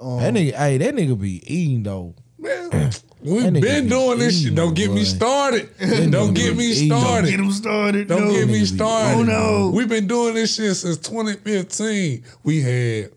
um, 0.00 0.18
That 0.20 0.34
nigga, 0.34 0.54
hey, 0.54 0.78
that 0.78 0.94
nigga 0.94 1.20
be 1.20 1.42
eating 1.52 1.82
though. 1.82 2.14
Man, 2.38 2.70
we've 3.22 3.42
nigga 3.42 3.60
been 3.60 3.84
be 3.84 3.90
doing 3.90 4.18
this 4.18 4.42
shit. 4.42 4.54
Don't 4.54 4.74
get 4.74 4.90
me 4.90 5.04
started. 5.04 5.70
Don't 6.10 6.34
get 6.34 6.52
be 6.52 6.58
me 6.58 6.70
eating. 6.72 6.88
started. 6.88 7.30
Get 7.30 7.40
him 7.40 7.52
started. 7.52 8.08
Don't 8.08 8.28
no. 8.28 8.32
get 8.32 8.48
me 8.48 8.64
started. 8.64 9.18
Oh, 9.18 9.22
no. 9.22 9.70
We've 9.74 9.88
been 9.88 10.06
doing 10.06 10.34
this 10.34 10.54
shit 10.56 10.74
since 10.76 10.96
2015. 10.98 12.24
We 12.42 12.62
had 12.62 13.10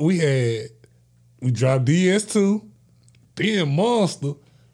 we 0.00 0.18
had 0.18 0.70
we 1.40 1.50
dropped 1.50 1.84
DS2, 1.86 2.62
then 3.36 3.74
Monster, 3.74 4.32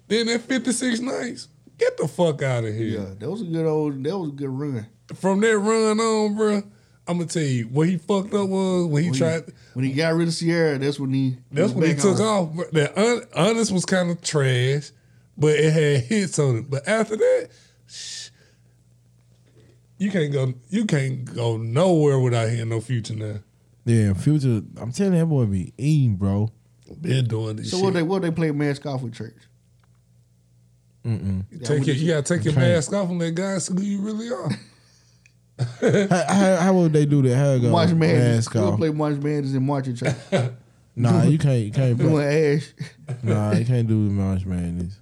then 0.08 0.26
that 0.26 0.40
56 0.42 1.00
nights. 1.00 1.48
Get 1.78 1.96
the 1.98 2.08
fuck 2.08 2.42
out 2.42 2.64
of 2.64 2.74
here. 2.74 3.00
Yeah, 3.00 3.14
that 3.18 3.30
was 3.30 3.42
a 3.42 3.44
good 3.44 3.66
old. 3.66 4.02
That 4.02 4.18
was 4.18 4.30
a 4.30 4.32
good 4.32 4.48
run. 4.48 4.86
From 5.14 5.40
that 5.42 5.58
run 5.58 6.00
on, 6.00 6.34
bro, 6.36 6.62
I'm 7.08 7.18
gonna 7.18 7.28
tell 7.28 7.42
you 7.42 7.64
what 7.68 7.88
he 7.88 7.98
fucked 7.98 8.34
up 8.34 8.48
was 8.48 8.86
when 8.86 9.02
he 9.04 9.10
When 9.10 9.18
tried. 9.18 9.44
he, 9.46 9.52
when 9.74 9.84
he 9.84 9.92
got 9.92 10.14
rid 10.14 10.28
of 10.28 10.36
Ciara, 10.36 10.78
that's 10.78 10.98
when 10.98 11.12
he. 11.12 11.36
That's 11.52 11.72
when 11.72 11.86
he 11.88 11.94
took 11.94 12.18
on. 12.20 12.58
off. 12.58 12.70
That 12.72 13.28
honest 13.34 13.70
was 13.72 13.84
kind 13.84 14.10
of 14.10 14.20
trash, 14.22 14.90
but 15.36 15.54
it 15.54 15.72
had 15.72 16.00
hits 16.04 16.38
on 16.38 16.56
it. 16.56 16.70
But 16.70 16.86
after 16.88 17.16
that, 17.16 17.48
shh, 17.86 18.30
you 19.98 20.10
can't 20.10 20.32
go. 20.32 20.54
You 20.68 20.84
can't 20.84 21.24
go 21.34 21.56
nowhere 21.56 22.18
without 22.18 22.48
hearing 22.48 22.68
no 22.70 22.80
future 22.80 23.14
now. 23.14 23.38
Yeah, 23.84 24.14
Future. 24.14 24.62
I'm 24.80 24.90
telling 24.90 25.12
you, 25.12 25.20
that 25.20 25.26
boy 25.26 25.46
be 25.46 25.72
eating, 25.78 26.16
bro. 26.16 26.50
Been 27.00 27.26
doing 27.26 27.54
this 27.56 27.70
So 27.70 27.76
shit. 27.76 27.84
what 27.84 27.94
they 27.94 28.02
what 28.02 28.22
they 28.22 28.30
play 28.32 28.50
mask 28.50 28.84
off 28.86 29.02
with 29.02 29.14
church? 29.14 29.36
Mm-mm. 31.04 31.44
take 31.64 31.86
your, 31.86 31.94
you 31.94 32.08
gotta 32.08 32.22
take 32.22 32.44
your 32.44 32.52
Okay. 32.52 32.60
mask 32.74 32.92
off 32.92 33.08
and 33.08 33.20
let 33.20 33.34
God 33.36 33.62
see 33.62 33.74
who 33.74 33.82
you 33.82 34.00
really 34.00 34.28
are. 34.28 34.50
how, 35.58 36.24
how, 36.28 36.56
how 36.56 36.74
would 36.74 36.92
they 36.92 37.06
do 37.06 37.22
that? 37.22 37.36
How 37.36 37.50
it 37.50 37.60
go? 37.60 37.70
March 37.70 37.92
Madness. 37.92 38.52
We'll 38.52 38.76
play 38.76 38.90
March 38.90 39.16
Madness 39.16 39.54
in 39.54 39.64
March 39.64 39.86
church. 39.98 40.14
Nah, 40.98 41.24
you 41.24 41.36
can't. 41.36 41.60
You 41.62 41.70
can't. 41.70 41.98
Doing 41.98 42.24
Ash. 42.24 42.72
Nah, 43.22 43.52
you 43.52 43.66
can't 43.66 43.86
do 43.86 43.94
March 43.94 44.46
Madness. 44.46 44.98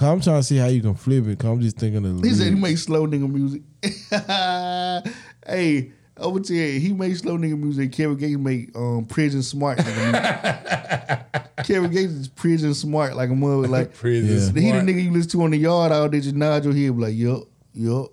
I'm 0.00 0.20
trying 0.20 0.38
to 0.38 0.42
see 0.44 0.56
how 0.56 0.68
you 0.68 0.80
can 0.80 0.94
flip 0.94 1.26
it. 1.26 1.36
Cause 1.40 1.50
I'm 1.50 1.60
just 1.60 1.76
thinking 1.78 2.06
of. 2.06 2.22
He 2.24 2.30
said 2.32 2.46
he 2.46 2.54
makes 2.54 2.84
slow 2.84 3.04
nigga 3.04 3.28
music. 3.28 3.62
hey, 5.48 5.90
I 6.16 6.26
would 6.26 6.44
tell 6.44 6.56
you, 6.56 6.78
he 6.78 6.92
makes 6.92 7.18
slow 7.18 7.36
nigga 7.36 7.58
music. 7.58 7.90
Kevin 7.90 8.16
Gates 8.16 8.38
make 8.38 8.76
um, 8.76 9.04
prison 9.06 9.42
smart 9.42 9.78
nigga 9.78 10.12
music. 10.12 11.66
Kevin 11.66 11.90
Gates 11.90 12.12
is 12.12 12.28
prison 12.28 12.72
smart 12.72 13.16
like 13.16 13.30
a 13.30 13.34
mother. 13.34 13.66
Like 13.66 13.94
Prison 13.94 14.54
Yeah. 14.54 14.62
he 14.62 14.70
the 14.70 14.92
nigga 14.92 15.02
you 15.02 15.10
listen 15.10 15.30
to 15.30 15.42
on 15.42 15.50
the 15.50 15.58
yard 15.58 15.90
all 15.90 16.08
day 16.08 16.20
just 16.20 16.36
nod 16.36 16.64
your 16.64 16.72
head 16.74 16.96
like, 16.96 17.16
yup, 17.16 17.42
yup. 17.74 18.12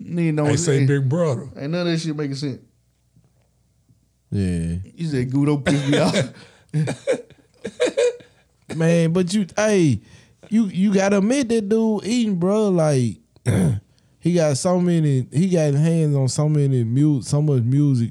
Nigga 0.00 0.36
don't 0.36 0.46
They 0.46 0.56
say 0.56 0.78
ain't, 0.78 0.88
Big 0.88 1.08
Brother. 1.08 1.48
ain't 1.56 1.70
none 1.72 1.86
of 1.86 1.92
that 1.92 1.98
shit 1.98 2.16
making 2.16 2.36
sense. 2.36 2.60
Yeah. 4.30 4.76
You 4.94 5.06
said 5.06 5.30
Guido 5.30 5.58
pissed 5.58 5.88
me 5.88 5.98
off. 5.98 6.32
Man, 8.76 9.12
but 9.12 9.34
you 9.34 9.46
hey, 9.56 10.00
you 10.48 10.66
you 10.66 10.94
gotta 10.94 11.18
admit 11.18 11.48
that 11.48 11.68
dude 11.68 12.04
eating, 12.06 12.36
bro, 12.36 12.68
like 12.68 13.16
he 14.20 14.34
got 14.34 14.56
so 14.56 14.80
many 14.80 15.26
he 15.32 15.48
got 15.48 15.74
hands 15.74 16.14
on 16.14 16.28
so 16.28 16.48
many 16.48 16.84
mu 16.84 17.20
so 17.22 17.42
much 17.42 17.64
music 17.64 18.10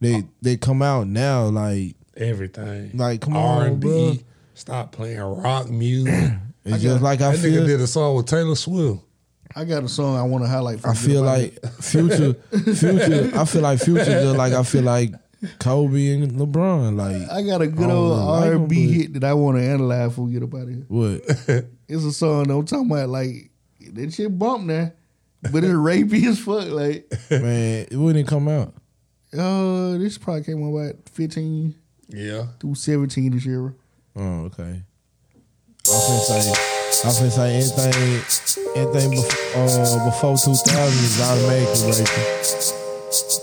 they 0.00 0.22
they 0.40 0.56
come 0.56 0.82
out 0.82 1.08
now, 1.08 1.44
like 1.46 1.96
Everything. 2.16 2.92
Like, 2.94 3.20
come 3.22 3.36
R 3.36 3.62
on, 3.62 3.66
and 3.66 3.80
bro. 3.80 4.12
B. 4.12 4.24
Stop 4.54 4.92
playing 4.92 5.18
rock 5.20 5.68
music. 5.68 6.14
it's 6.64 6.80
just 6.82 7.02
like 7.02 7.20
I 7.20 7.32
that 7.32 7.38
feel 7.38 7.62
nigga 7.62 7.66
did 7.66 7.80
a 7.80 7.86
song 7.88 8.14
with 8.14 8.26
Taylor 8.26 8.54
Swift. 8.54 9.02
I 9.56 9.64
got 9.64 9.84
a 9.84 9.88
song 9.88 10.16
I 10.16 10.22
want 10.22 10.44
to 10.44 10.48
highlight. 10.48 10.80
For 10.80 10.88
I 10.88 10.92
you. 10.92 10.96
feel 10.98 11.22
like 11.22 11.64
future 11.80 12.34
future 12.34 13.30
I 13.34 13.44
feel 13.44 13.62
like 13.62 13.78
future 13.80 14.04
just 14.04 14.36
like 14.36 14.52
I 14.52 14.62
feel 14.64 14.82
like 14.82 15.12
Kobe 15.58 16.14
and 16.14 16.32
LeBron. 16.32 16.96
Like 16.96 17.30
I 17.30 17.42
got 17.42 17.62
a 17.62 17.66
good 17.66 17.90
old 17.90 18.18
really 18.18 18.48
R 18.48 18.52
and 18.54 18.68
B 18.68 18.90
hit 18.92 19.12
that 19.14 19.24
I 19.24 19.34
want 19.34 19.58
to 19.58 19.62
analyze 19.64 20.08
before 20.10 20.24
we 20.24 20.32
get 20.32 20.42
up 20.42 20.54
out 20.54 20.62
of 20.62 20.68
here. 20.68 20.84
what? 20.88 21.64
It's 21.88 22.02
a 22.04 22.12
song 22.12 22.44
that 22.44 22.54
I'm 22.54 22.64
talking 22.64 22.90
about 22.90 23.10
like 23.10 23.50
that 23.92 24.12
shit 24.12 24.36
bump 24.38 24.64
now, 24.64 24.90
but 25.52 25.62
it's 25.62 25.74
rapey 25.74 26.26
as 26.26 26.38
fuck. 26.38 26.68
Like, 26.70 27.12
Man, 27.30 27.86
it 27.90 27.96
wouldn't 27.96 28.26
come 28.26 28.48
out. 28.48 28.72
uh, 29.36 29.98
this 29.98 30.16
probably 30.16 30.44
came 30.44 30.64
out 30.66 30.74
about 30.74 30.94
15 31.10 31.74
Yeah. 32.08 32.46
through 32.58 32.76
17 32.76 33.32
this 33.32 33.44
year. 33.44 33.74
Oh, 34.16 34.44
okay. 34.46 34.82
I 35.86 35.90
was 35.90 36.28
gonna 36.28 36.40
say, 36.42 36.73
I 37.02 37.12
gonna 37.12 37.30
say 37.30 37.54
anything, 37.56 38.22
anything 38.76 39.10
before, 39.10 39.64
uh, 39.64 40.04
before 40.04 40.36
2000 40.36 40.52
is 40.52 41.20
automatically 41.20 41.90
raping. 41.90 43.34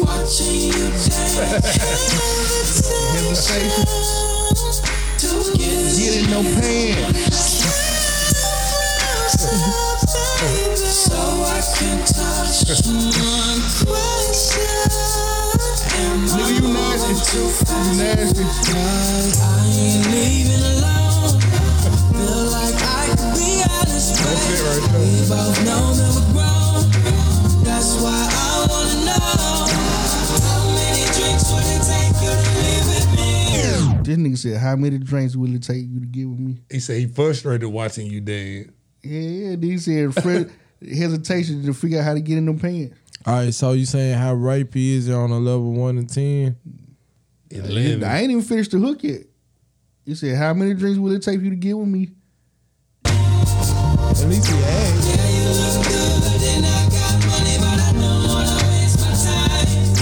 Watching 0.00 0.72
you 0.72 0.86
Hesitation. 3.14 3.84
Get 5.96 6.14
in 6.14 6.30
no 6.30 6.40
pants. 6.42 7.40
So 10.94 11.16
I 11.16 11.60
can 11.78 11.98
touch 12.04 12.86
one 12.86 13.60
question. 13.86 15.53
Nigga, 15.94 16.60
you 16.60 16.68
nasty. 16.74 17.14
You 17.34 17.92
nasty. 18.02 18.42
I 18.42 19.62
ain't 19.70 20.06
leaving 20.10 20.64
alone. 20.74 21.38
Feel 22.14 22.44
like 22.50 22.74
I 22.74 23.06
could 23.14 23.32
be 23.38 23.62
honest, 23.62 24.18
but 24.18 24.36
we 24.98 25.10
both 25.30 25.56
know 25.64 25.94
that 25.94 26.10
we're 26.14 26.30
grown. 26.34 26.82
That's 27.64 27.94
why 28.02 28.20
I 28.26 28.66
wanna 28.70 29.06
know 29.06 29.38
how 30.42 30.62
many 30.74 31.04
drinks 31.14 31.46
would 31.52 31.68
it 31.70 31.82
take 31.86 32.16
you 32.22 32.32
to 32.34 32.50
leave 32.58 32.86
with 32.90 33.08
me? 33.16 34.02
This 34.02 34.16
nigga 34.18 34.38
said, 34.38 34.56
"How 34.60 34.76
many 34.76 34.98
drinks 34.98 35.36
will 35.36 35.54
it 35.54 35.62
take 35.62 35.86
you 35.88 36.00
to 36.00 36.06
get 36.06 36.24
with 36.28 36.38
me?" 36.40 36.58
He 36.70 36.80
said 36.80 36.98
he 36.98 37.06
frustrated 37.06 37.68
watching 37.68 38.06
you 38.06 38.20
dance. 38.20 38.68
Yeah, 39.02 39.20
yeah. 39.20 39.56
He 39.60 39.78
said, 39.78 40.14
Fred, 40.14 40.50
hesitation 40.82 41.64
to 41.64 41.72
figure 41.74 41.98
out 42.00 42.04
how 42.04 42.14
to 42.14 42.20
get 42.20 42.38
in 42.38 42.46
them 42.46 42.58
pants. 42.58 42.96
All 43.26 43.32
right, 43.34 43.54
so 43.54 43.72
you 43.72 43.86
saying 43.86 44.18
how 44.18 44.34
rapey 44.34 44.96
is 44.96 45.08
it 45.08 45.14
on 45.14 45.30
a 45.30 45.38
level 45.38 45.72
one 45.72 45.96
to 45.96 46.04
ten? 46.14 46.56
Eleven. 47.50 48.04
I 48.04 48.20
ain't 48.20 48.30
even 48.30 48.42
finished 48.42 48.72
the 48.72 48.78
hook 48.78 49.02
yet. 49.02 49.22
You 50.04 50.14
said, 50.14 50.36
"How 50.36 50.52
many 50.52 50.74
drinks 50.74 50.98
will 50.98 51.12
it 51.12 51.22
take 51.22 51.40
you 51.40 51.48
to 51.50 51.56
get 51.56 51.72
with 51.78 51.88
me?" 51.88 52.10
At 53.06 54.26
least 54.28 54.46
he 54.46 54.58
asked. 54.58 55.08
Yeah, 55.08 55.30
you 55.30 55.48
look 55.48 55.86
good 55.86 56.42
and 56.52 56.66
I 56.66 56.88
got 56.90 57.24
money, 57.24 57.56
but 57.58 57.80
I 57.80 57.92
don't 57.92 58.28
wanna 58.28 58.56
waste 58.68 59.00
my 59.00 59.12
time. 59.16 59.94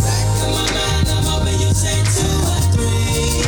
Back 0.00 0.26
of 0.40 0.48
my 0.56 0.64
mind, 0.72 1.06
I'm 1.12 1.24
hoping 1.28 1.60
you 1.60 1.68
say 1.74 2.00
two 2.16 2.36
or 2.48 2.60
three. 2.72 3.44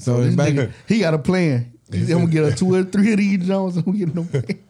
So 0.00 0.24
This 0.24 0.34
back. 0.34 0.52
nigga, 0.54 0.72
he 0.88 0.98
got 1.00 1.14
a 1.14 1.18
plan. 1.18 1.72
He 1.92 2.04
said, 2.04 2.14
I'm 2.16 2.22
gonna 2.22 2.32
get 2.32 2.52
a 2.52 2.56
two 2.56 2.74
or 2.74 2.82
three 2.84 3.12
of 3.12 3.18
these 3.18 3.46
Jones. 3.46 3.76
I'm 3.76 3.92
getting 3.96 4.14
them 4.14 4.26
pants. 4.26 4.54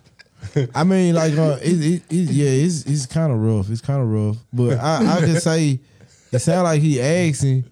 I 0.74 0.84
mean, 0.84 1.14
like, 1.14 1.36
uh, 1.36 1.58
it, 1.62 1.80
it, 1.84 2.02
it, 2.10 2.30
yeah, 2.30 2.48
it's 2.50 2.84
it's 2.84 3.06
kind 3.06 3.32
of 3.32 3.38
rough. 3.38 3.70
It's 3.70 3.80
kind 3.80 4.02
of 4.02 4.08
rough, 4.08 4.36
but 4.52 4.78
I, 4.78 5.16
I 5.16 5.20
can 5.20 5.40
say 5.40 5.80
it 6.32 6.38
sound 6.38 6.64
like 6.64 6.80
he 6.80 7.00
asking, 7.00 7.64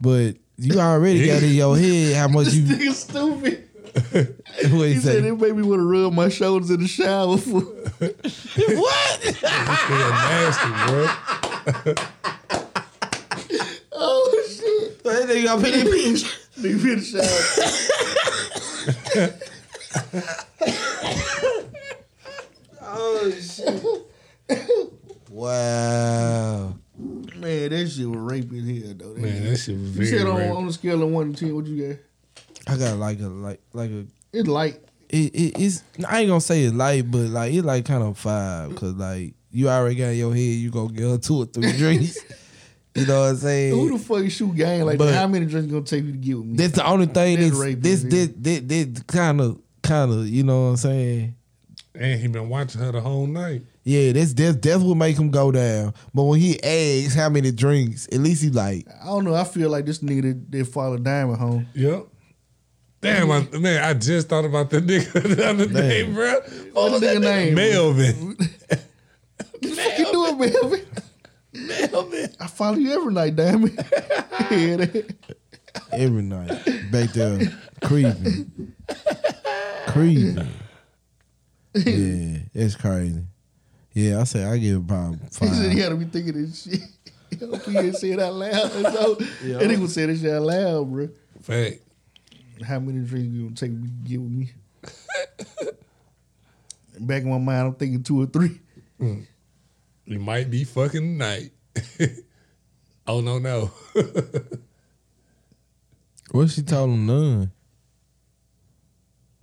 but 0.00 0.36
you 0.56 0.78
already 0.78 1.26
got 1.26 1.42
in 1.42 1.52
your 1.54 1.76
head 1.78 2.16
how 2.16 2.28
much 2.28 2.52
you. 2.52 2.62
Nigga 2.64 2.92
stupid. 2.92 3.64
What 4.70 4.88
He 4.88 4.94
he 4.94 5.00
said 5.00 5.24
it 5.24 5.40
made 5.40 5.56
me 5.56 5.62
want 5.62 5.80
to 5.80 5.84
rub 5.84 6.12
my 6.12 6.28
shoulders 6.28 6.70
in 6.70 6.80
the 6.80 6.88
shower. 6.88 7.36
For, 7.36 7.60
Nigga 8.00 8.90
nasty, 10.10 10.68
bro. 10.86 11.94
oh 13.92 14.44
shit! 14.48 15.02
That 15.04 15.28
nigga 15.28 15.44
got 15.44 15.62
pinch. 15.62 16.24
Nigga 16.58 16.84
in 16.92 16.98
the 16.98 17.04
shower. 20.64 20.74
Oh 23.28 23.32
shit! 23.40 24.92
Wow. 25.30 26.74
Man, 27.36 27.70
that 27.70 27.88
shit 27.88 28.08
was 28.08 28.18
raping 28.18 28.64
here 28.64 28.94
though. 28.94 29.12
That 29.14 29.22
Man, 29.22 29.44
that 29.44 29.56
shit 29.58 29.78
was 29.78 29.90
very. 29.90 30.08
you 30.08 30.18
said 30.18 30.26
on, 30.26 30.36
rape. 30.36 30.50
on 30.52 30.66
a 30.68 30.72
scale 30.72 31.02
of 31.02 31.10
one 31.10 31.32
to 31.32 31.38
ten, 31.46 31.54
what 31.54 31.66
you 31.66 31.88
got? 31.88 32.72
I 32.72 32.76
got 32.76 32.96
like 32.98 33.20
a 33.20 33.28
like 33.28 33.60
like 33.72 33.90
a 33.90 34.06
It's 34.32 34.48
light. 34.48 34.80
it, 35.08 35.34
it 35.34 35.58
it's 35.60 35.82
I 36.08 36.20
ain't 36.20 36.28
gonna 36.28 36.40
say 36.40 36.64
it's 36.64 36.74
light, 36.74 37.10
but 37.10 37.28
like 37.30 37.52
it's 37.54 37.64
like 37.64 37.84
kind 37.84 38.02
of 38.02 38.18
five 38.18 38.70
because 38.70 38.94
like 38.94 39.34
you 39.50 39.68
already 39.68 39.94
got 39.94 40.06
in 40.08 40.16
your 40.18 40.32
head 40.34 40.40
you 40.40 40.70
gonna 40.70 40.92
get 40.92 41.04
her 41.08 41.18
two 41.18 41.36
or 41.36 41.46
three 41.46 41.72
drinks. 41.76 42.18
you 42.94 43.06
know 43.06 43.20
what 43.20 43.26
I'm 43.30 43.36
saying? 43.36 43.74
Who 43.74 43.96
the 43.96 44.02
fuck 44.02 44.18
you 44.24 44.30
shoot, 44.30 44.56
game 44.56 44.84
like 44.86 44.98
But- 44.98 45.06
that? 45.06 45.14
How 45.14 45.26
many 45.28 45.46
drinks 45.46 45.70
gonna 45.70 45.84
take 45.84 46.04
you 46.04 46.12
to 46.12 46.18
get 46.18 46.36
with 46.36 46.46
me? 46.46 46.56
That's 46.56 46.72
the 46.74 46.86
only 46.86 47.06
thing 47.06 47.36
That's 47.38 47.50
that's 47.50 47.60
rape, 47.60 47.80
this 47.80 48.02
is 48.02 48.10
this 48.10 48.26
it? 48.28 48.42
this 48.42 48.60
this 48.64 49.02
kind 49.04 49.40
of 49.40 49.60
kind 49.82 50.10
of 50.12 50.26
you 50.28 50.42
know 50.42 50.64
what 50.64 50.68
I'm 50.70 50.76
saying. 50.78 51.36
And 52.00 52.20
he 52.20 52.28
been 52.28 52.48
watching 52.48 52.80
her 52.80 52.92
the 52.92 53.00
whole 53.00 53.26
night. 53.26 53.62
Yeah, 53.82 54.12
that's 54.12 54.32
that's 54.32 54.56
that's 54.58 54.82
what 54.82 54.96
make 54.96 55.18
him 55.18 55.30
go 55.32 55.50
down. 55.50 55.94
But 56.14 56.22
when 56.24 56.38
he 56.38 56.62
asks 56.62 57.14
how 57.16 57.28
many 57.28 57.50
drinks, 57.50 58.06
at 58.12 58.20
least 58.20 58.42
he 58.42 58.50
like, 58.50 58.86
I 59.02 59.06
don't 59.06 59.24
know. 59.24 59.34
I 59.34 59.42
feel 59.44 59.68
like 59.68 59.84
this 59.84 59.98
nigga 59.98 60.22
did, 60.22 60.52
that 60.52 60.66
followed 60.68 61.02
Diamond 61.04 61.38
home. 61.40 61.66
Yep. 61.74 62.06
Damn, 63.00 63.30
I, 63.30 63.46
man, 63.58 63.82
I 63.82 63.94
just 63.94 64.28
thought 64.28 64.44
about 64.44 64.70
that 64.70 64.86
nigga 64.86 65.12
the 65.36 65.48
other 65.48 65.66
day, 65.66 66.02
Man. 66.04 66.14
bro. 66.14 66.34
What 66.72 67.00
the 67.00 67.06
nigga 67.06 67.20
name? 67.20 67.54
Melvin. 67.54 68.36
What 68.36 68.38
the 69.62 69.68
fuck 69.68 69.98
you 69.98 70.12
doing, 70.12 70.38
Melvin? 70.38 70.86
Melvin. 71.92 72.34
I 72.40 72.46
follow 72.46 72.76
you 72.76 72.92
every 72.92 73.12
night, 73.12 73.34
Diamond. 73.36 73.74
yeah, 73.76 74.76
that- 74.76 75.14
every 75.92 76.22
night 76.22 76.48
back 76.92 77.12
there 77.12 77.40
creeping, 77.82 78.74
creeping. 79.88 80.48
Yeah, 81.86 82.38
it's 82.54 82.74
crazy. 82.76 83.22
Yeah, 83.92 84.20
I 84.20 84.24
say 84.24 84.44
I 84.44 84.58
give 84.58 84.76
about 84.76 85.14
he 85.40 85.46
said 85.48 85.72
he 85.72 85.78
five. 85.78 85.78
had 85.78 85.88
to 85.90 85.96
be 85.96 86.04
thinking 86.06 86.34
this 86.44 86.62
shit. 86.62 86.80
Hope 87.40 87.62
he 87.66 87.72
didn't 87.72 87.94
say 87.94 88.10
it 88.12 88.20
out 88.20 88.34
loud. 88.34 88.72
And 88.72 88.86
so, 88.86 89.18
and 89.42 89.70
he 89.70 89.76
was 89.76 89.92
saying 89.94 90.08
this 90.08 90.20
shit 90.20 90.32
out 90.32 90.42
loud, 90.42 90.90
bro. 90.90 91.08
Fact. 91.42 91.80
How 92.66 92.78
many 92.80 93.04
drinks 93.04 93.28
you 93.34 93.42
gonna 93.44 93.54
take 93.54 93.70
me 93.72 93.88
to 93.88 94.08
get 94.08 94.20
with 94.20 94.30
me? 94.32 94.50
Back 97.00 97.22
in 97.22 97.30
my 97.30 97.38
mind, 97.38 97.68
I'm 97.68 97.74
thinking 97.74 98.02
two 98.02 98.22
or 98.22 98.26
three. 98.26 98.60
Mm. 99.00 99.26
You 100.06 100.18
might 100.18 100.50
be 100.50 100.64
fucking 100.64 101.00
tonight. 101.18 101.52
oh 103.06 103.20
no 103.20 103.38
no. 103.38 103.70
What 106.30 106.50
she 106.50 106.62
told 106.62 106.90
him 106.90 107.06
none. 107.06 107.52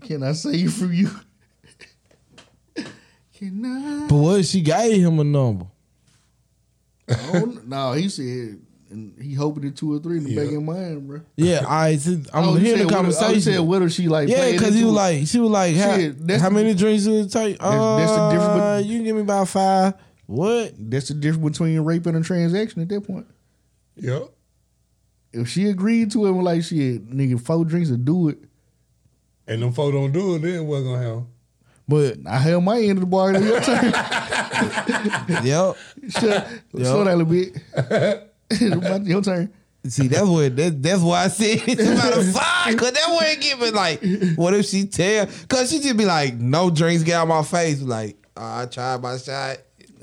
Can 0.01 0.23
I 0.23 0.33
save 0.33 0.73
from 0.73 0.93
you? 0.93 1.09
Can 3.37 3.65
I? 3.65 4.07
But 4.07 4.15
what 4.15 4.39
if 4.39 4.45
she 4.47 4.61
gave 4.61 5.01
him 5.03 5.19
a 5.19 5.23
number? 5.23 5.65
No, 7.65 7.93
he 7.93 8.09
said, 8.09 8.59
and 8.89 9.13
he 9.21 9.33
hoping 9.33 9.65
it 9.65 9.75
two 9.75 9.93
or 9.93 9.99
three 9.99 10.17
in 10.17 10.23
the 10.23 10.35
back 10.35 10.45
of 10.45 10.51
your 10.53 10.61
mind, 10.61 11.07
bro. 11.07 11.21
Yeah, 11.35 11.63
I 11.67 11.89
I'm 11.89 12.25
Oh, 12.33 12.53
hearing 12.55 12.77
said 12.77 12.79
the 12.79 12.85
what- 12.85 12.93
oh, 12.93 12.95
conversation. 12.95 13.41
said 13.41 13.59
what 13.59 13.81
if 13.81 13.91
she 13.91 14.07
like? 14.07 14.29
Yeah, 14.29 14.51
because 14.51 14.73
he 14.73 14.83
was 14.83 14.93
it? 14.93 14.95
like, 14.95 15.27
she 15.27 15.39
was 15.39 15.51
like, 15.51 15.75
how, 15.75 15.95
Shit, 15.97 16.27
that's 16.27 16.41
how 16.41 16.49
the- 16.49 16.55
many 16.55 16.73
drinks 16.73 17.03
did 17.03 17.25
it 17.25 17.31
take? 17.31 17.57
Uh, 17.59 17.97
that's 17.97 18.11
the 18.11 18.29
difference 18.29 18.61
Uh, 18.61 18.81
you 18.85 18.97
can 18.97 19.03
give 19.05 19.15
me 19.15 19.21
about 19.21 19.47
five. 19.49 19.93
What? 20.27 20.73
That's 20.79 21.09
the 21.09 21.13
difference 21.13 21.57
between 21.57 21.79
rape 21.81 22.05
and 22.07 22.17
a 22.17 22.21
transaction 22.21 22.81
at 22.81 22.89
that 22.89 23.01
point. 23.01 23.27
yep. 23.97 24.29
If 25.33 25.49
she 25.49 25.65
agreed 25.67 26.11
to 26.11 26.25
it, 26.27 26.31
was 26.31 26.45
like 26.45 26.63
shit, 26.63 27.09
nigga, 27.09 27.39
four 27.41 27.65
drinks 27.65 27.89
to 27.89 27.97
do 27.97 28.29
it. 28.29 28.37
And 29.47 29.61
them 29.61 29.73
folk 29.73 29.91
don't 29.91 30.13
do 30.13 30.35
it, 30.35 30.39
then 30.39 30.65
what 30.65 30.79
gonna 30.81 30.97
happen? 31.03 31.27
But 31.87 32.17
I 32.25 32.39
held 32.39 32.63
my 32.63 32.79
end 32.79 32.97
of 32.97 33.01
the 33.01 33.05
bargain. 33.05 33.43
Your 33.43 33.61
turn. 33.61 33.85
yep, 35.45 35.75
Shut, 36.09 36.47
slow 36.71 37.03
down 37.03 37.07
a 37.07 37.15
little 37.15 37.25
bit. 37.25 38.31
Your 39.07 39.21
turn. 39.21 39.53
See, 39.87 40.07
that's 40.07 40.25
what 40.27 40.55
that, 40.55 40.81
that's 40.81 41.01
why 41.03 41.25
I 41.25 41.27
said 41.27 41.61
it's 41.67 41.83
about 41.87 42.17
a 42.17 42.23
five. 42.23 42.75
Cause 42.75 42.91
that 42.91 43.05
wouldn't 43.07 43.41
give 43.41 43.59
me 43.59 43.69
like, 43.69 44.35
what 44.35 44.55
if 44.55 44.65
she 44.65 44.87
tell? 44.87 45.27
Cause 45.47 45.69
she 45.69 45.79
just 45.79 45.95
be 45.95 46.05
like, 46.05 46.33
no 46.35 46.71
drinks, 46.71 47.03
get 47.03 47.15
out 47.15 47.27
my 47.27 47.43
face. 47.43 47.81
Like, 47.81 48.17
oh, 48.35 48.61
I 48.61 48.65
tried 48.65 49.01
my 49.03 49.17
shot. 49.17 49.57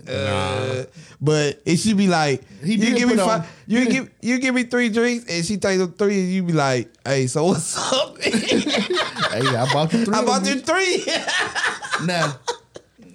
Uh, 0.08 0.84
but 1.20 1.62
it 1.64 1.76
should 1.76 1.96
be 1.96 2.08
like 2.08 2.42
He 2.64 2.74
you 2.74 2.96
give 2.96 3.08
me 3.08 3.14
put 3.14 3.20
on- 3.22 3.40
five, 3.42 3.50
you 3.68 3.84
give 3.88 4.10
you 4.20 4.38
give 4.40 4.52
me 4.54 4.64
three 4.64 4.88
drinks 4.88 5.26
and 5.32 5.44
she 5.44 5.56
takes 5.58 5.78
them 5.78 5.92
three 5.92 6.20
and 6.20 6.28
you 6.32 6.42
be 6.42 6.52
like, 6.52 6.92
hey, 7.04 7.26
so 7.28 7.44
what's 7.44 7.76
up? 7.92 8.20
Hey, 8.20 8.32
I 9.46 9.68
bought 9.72 9.92
you 9.92 10.04
three. 10.04 10.14
I 10.14 10.24
bought 10.24 10.44
you 10.46 10.60
three. 10.60 11.04
bitch. 12.04 12.06
Now, 12.06 12.38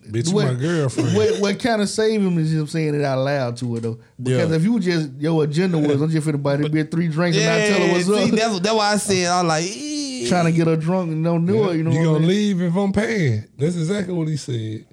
Bitch, 0.09 0.31
what, 0.33 0.45
my 0.45 0.53
girlfriend. 0.53 1.15
what, 1.17 1.41
what 1.41 1.59
kind 1.59 1.81
of 1.81 1.89
save 1.89 2.21
him 2.21 2.37
is 2.37 2.53
him 2.53 2.65
saying 2.67 2.95
it 2.95 3.03
out 3.03 3.19
loud 3.19 3.57
to 3.57 3.75
her 3.75 3.81
though. 3.81 3.99
Because 4.17 4.49
Yeah. 4.51 4.55
if 4.55 4.63
you 4.63 4.79
just 4.79 5.11
your 5.19 5.43
agenda 5.43 5.77
was 5.77 6.01
I'm 6.01 6.09
just 6.09 6.25
finna 6.25 6.41
buy 6.41 6.55
this 6.55 6.67
bitch 6.69 6.89
three 6.91 7.09
drinks 7.09 7.37
and 7.37 7.45
not 7.45 7.67
tell 7.67 7.85
her 7.87 7.91
what's 7.93 8.05
see, 8.05 8.23
up, 8.23 8.31
That's, 8.31 8.59
that's 8.61 8.75
why 8.75 8.93
I 8.93 8.97
said 8.97 9.27
I 9.27 9.41
was 9.43 9.49
like, 9.49 10.29
trying 10.29 10.45
to 10.45 10.51
get 10.53 10.67
her 10.67 10.77
drunk 10.77 11.11
and 11.11 11.23
don't 11.25 11.45
know 11.45 11.63
her. 11.63 11.75
You 11.75 11.83
know 11.83 11.91
you 11.91 11.97
what 11.99 12.03
gonna 12.05 12.15
I 12.17 12.19
mean? 12.19 12.27
leave 12.29 12.61
if 12.61 12.75
I'm 12.77 12.93
paying. 12.93 13.43
That's 13.57 13.75
exactly 13.75 14.13
what 14.13 14.29
he 14.29 14.37
said. 14.37 14.85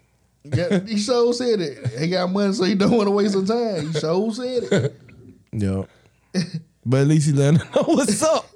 Yeah, 0.52 0.80
he 0.86 0.98
so 0.98 1.30
said 1.30 1.60
it. 1.60 1.86
He 2.00 2.08
got 2.08 2.30
money, 2.32 2.52
so 2.52 2.64
he 2.64 2.74
don't 2.74 2.90
want 2.90 3.06
to 3.06 3.12
waste 3.12 3.34
his 3.34 3.48
time. 3.48 3.86
He 3.86 3.92
so 3.92 4.30
said 4.32 4.64
it. 4.64 5.00
Yeah. 5.52 5.84
but 6.84 7.02
at 7.02 7.06
least 7.06 7.26
he 7.28 7.32
let 7.32 7.56
her 7.56 7.64
know 7.76 7.82
what's 7.94 8.20
up. 8.20 8.50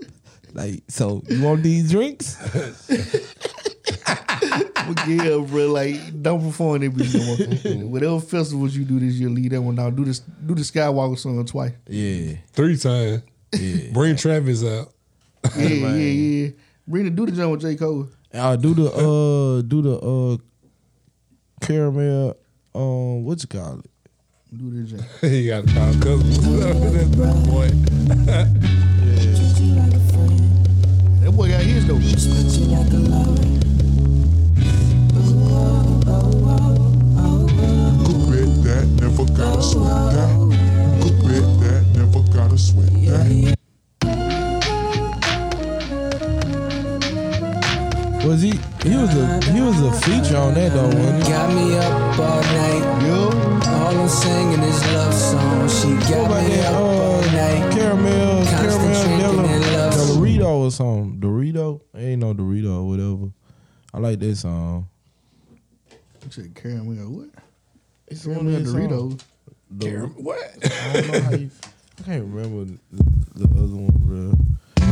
Like, 0.52 0.82
so 0.88 1.22
you 1.28 1.40
want 1.40 1.62
these 1.62 1.88
drinks? 1.92 2.36
But 4.40 5.06
yeah, 5.06 5.38
bro, 5.38 5.66
like 5.72 6.22
don't 6.22 6.42
perform 6.42 6.80
that 6.80 6.92
bitch 6.94 7.14
no 7.14 7.76
more. 7.76 7.88
Whatever 7.88 8.20
festivals 8.20 8.74
you 8.74 8.84
do 8.84 8.98
this 8.98 9.14
year, 9.14 9.28
leave 9.28 9.50
that 9.50 9.60
one 9.60 9.78
out. 9.78 9.94
Do 9.94 10.04
this, 10.04 10.20
do 10.20 10.54
the 10.54 10.62
Skywalker 10.62 11.18
song 11.18 11.44
twice. 11.44 11.72
Yeah. 11.86 12.36
Three 12.52 12.76
times. 12.76 13.22
Yeah. 13.52 13.92
Bring 13.92 14.16
Travis 14.16 14.64
out. 14.64 14.92
Yeah, 15.56 15.68
yeah, 15.68 15.96
yeah. 15.96 16.50
Bring 16.86 17.04
the 17.04 17.10
do 17.10 17.26
the 17.26 17.32
joint 17.32 17.50
with 17.50 17.60
J 17.60 17.76
Cole. 17.76 18.08
Uh, 18.32 18.56
do 18.56 18.74
the 18.74 18.90
uh 18.90 19.62
do 19.62 19.82
the 19.82 19.98
uh 19.98 20.36
caramel 21.60 22.36
um 22.74 23.24
what 23.24 23.42
you 23.42 23.48
call 23.48 23.80
it? 23.80 23.90
Do 24.56 24.70
the 24.70 24.82
joint. 24.84 25.04
he 25.20 25.46
got 25.48 25.66
to 25.66 25.74
call 25.74 25.92
cousin. 26.00 26.30
That's 26.60 27.16
my 27.16 27.32
boy. 27.50 27.68
That 31.20 31.32
boy 31.36 31.48
got 31.50 31.62
his 31.62 31.86
though. 31.86 33.27
Was 49.14 49.46
a 49.46 49.52
he 49.52 49.60
was 49.60 49.80
a 49.80 49.92
feature 50.00 50.36
on 50.36 50.54
that 50.54 50.72
though, 50.72 50.86
wasn't 50.86 51.22
he? 51.24 51.30
Got 51.30 51.54
me 51.54 51.76
up 51.78 52.18
all 52.18 52.42
night. 52.42 53.06
Yo, 53.06 53.24
All 53.72 54.00
I'm 54.00 54.08
singing 54.08 54.60
is 54.60 54.92
love 54.92 55.14
songs. 55.14 55.80
She 55.80 55.88
got 56.12 56.28
me 56.42 56.56
that 56.56 56.66
up 56.72 56.80
all 56.80 57.14
uh, 57.14 57.20
night. 57.32 57.72
caramel 57.72 58.44
Constant 58.46 58.94
caramel 58.94 59.32
drinking 59.32 59.54
and 59.54 59.72
love. 59.72 59.92
Del- 59.94 60.16
Dorito 60.16 60.46
or 60.64 60.70
something? 60.70 61.20
Dorito? 61.20 61.80
Ain't 61.94 62.20
no 62.20 62.34
Dorito 62.34 62.78
or 62.82 62.88
whatever. 62.88 63.32
I 63.94 63.98
like 63.98 64.18
that 64.20 64.36
song. 64.36 64.88
you 65.90 66.30
said 66.30 66.54
Karen, 66.54 66.86
we 66.86 66.96
what? 66.96 67.28
It's 68.08 68.24
Karen, 68.24 68.46
we 68.46 68.52
got 68.52 68.62
Doritos. 68.62 69.20
Dor- 69.76 70.06
What? 70.16 70.38
I 70.64 70.92
don't 70.92 71.08
know 71.12 71.20
how 71.20 71.30
you. 71.32 71.50
I 71.98 72.02
can't 72.04 72.24
remember 72.24 72.72
the, 72.92 73.04
the 73.34 73.44
other 73.44 73.74
one, 73.76 73.90
bro. 73.92 74.32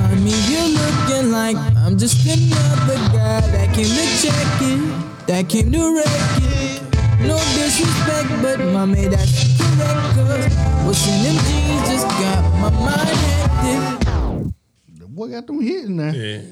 Mommy, 0.08 0.30
you 0.30 0.62
looking 0.78 1.30
like 1.32 1.56
I'm 1.76 1.98
just 1.98 2.24
another 2.26 2.94
guy 3.16 3.40
that 3.40 3.74
came 3.74 3.86
to 3.86 4.04
check 4.22 4.62
it, 4.62 5.26
that 5.26 5.48
came 5.48 5.72
to 5.72 5.94
wreck 5.96 6.06
it. 6.06 6.82
No 7.26 7.36
disrespect, 7.54 8.28
but 8.42 8.60
mommy, 8.72 9.08
that's 9.08 9.56
correct. 9.58 10.00
Cause 10.14 10.86
what's 10.86 11.06
in 11.08 11.22
them 11.24 11.36
jeans 11.44 11.88
just 11.88 12.06
got 12.08 12.42
my 12.60 12.70
mind 12.70 13.10
active. 13.10 14.52
The 15.00 15.06
boy 15.08 15.28
got 15.28 15.46
them 15.46 15.60
hitting 15.60 15.96
now. 15.96 16.12
Yeah. 16.12 16.42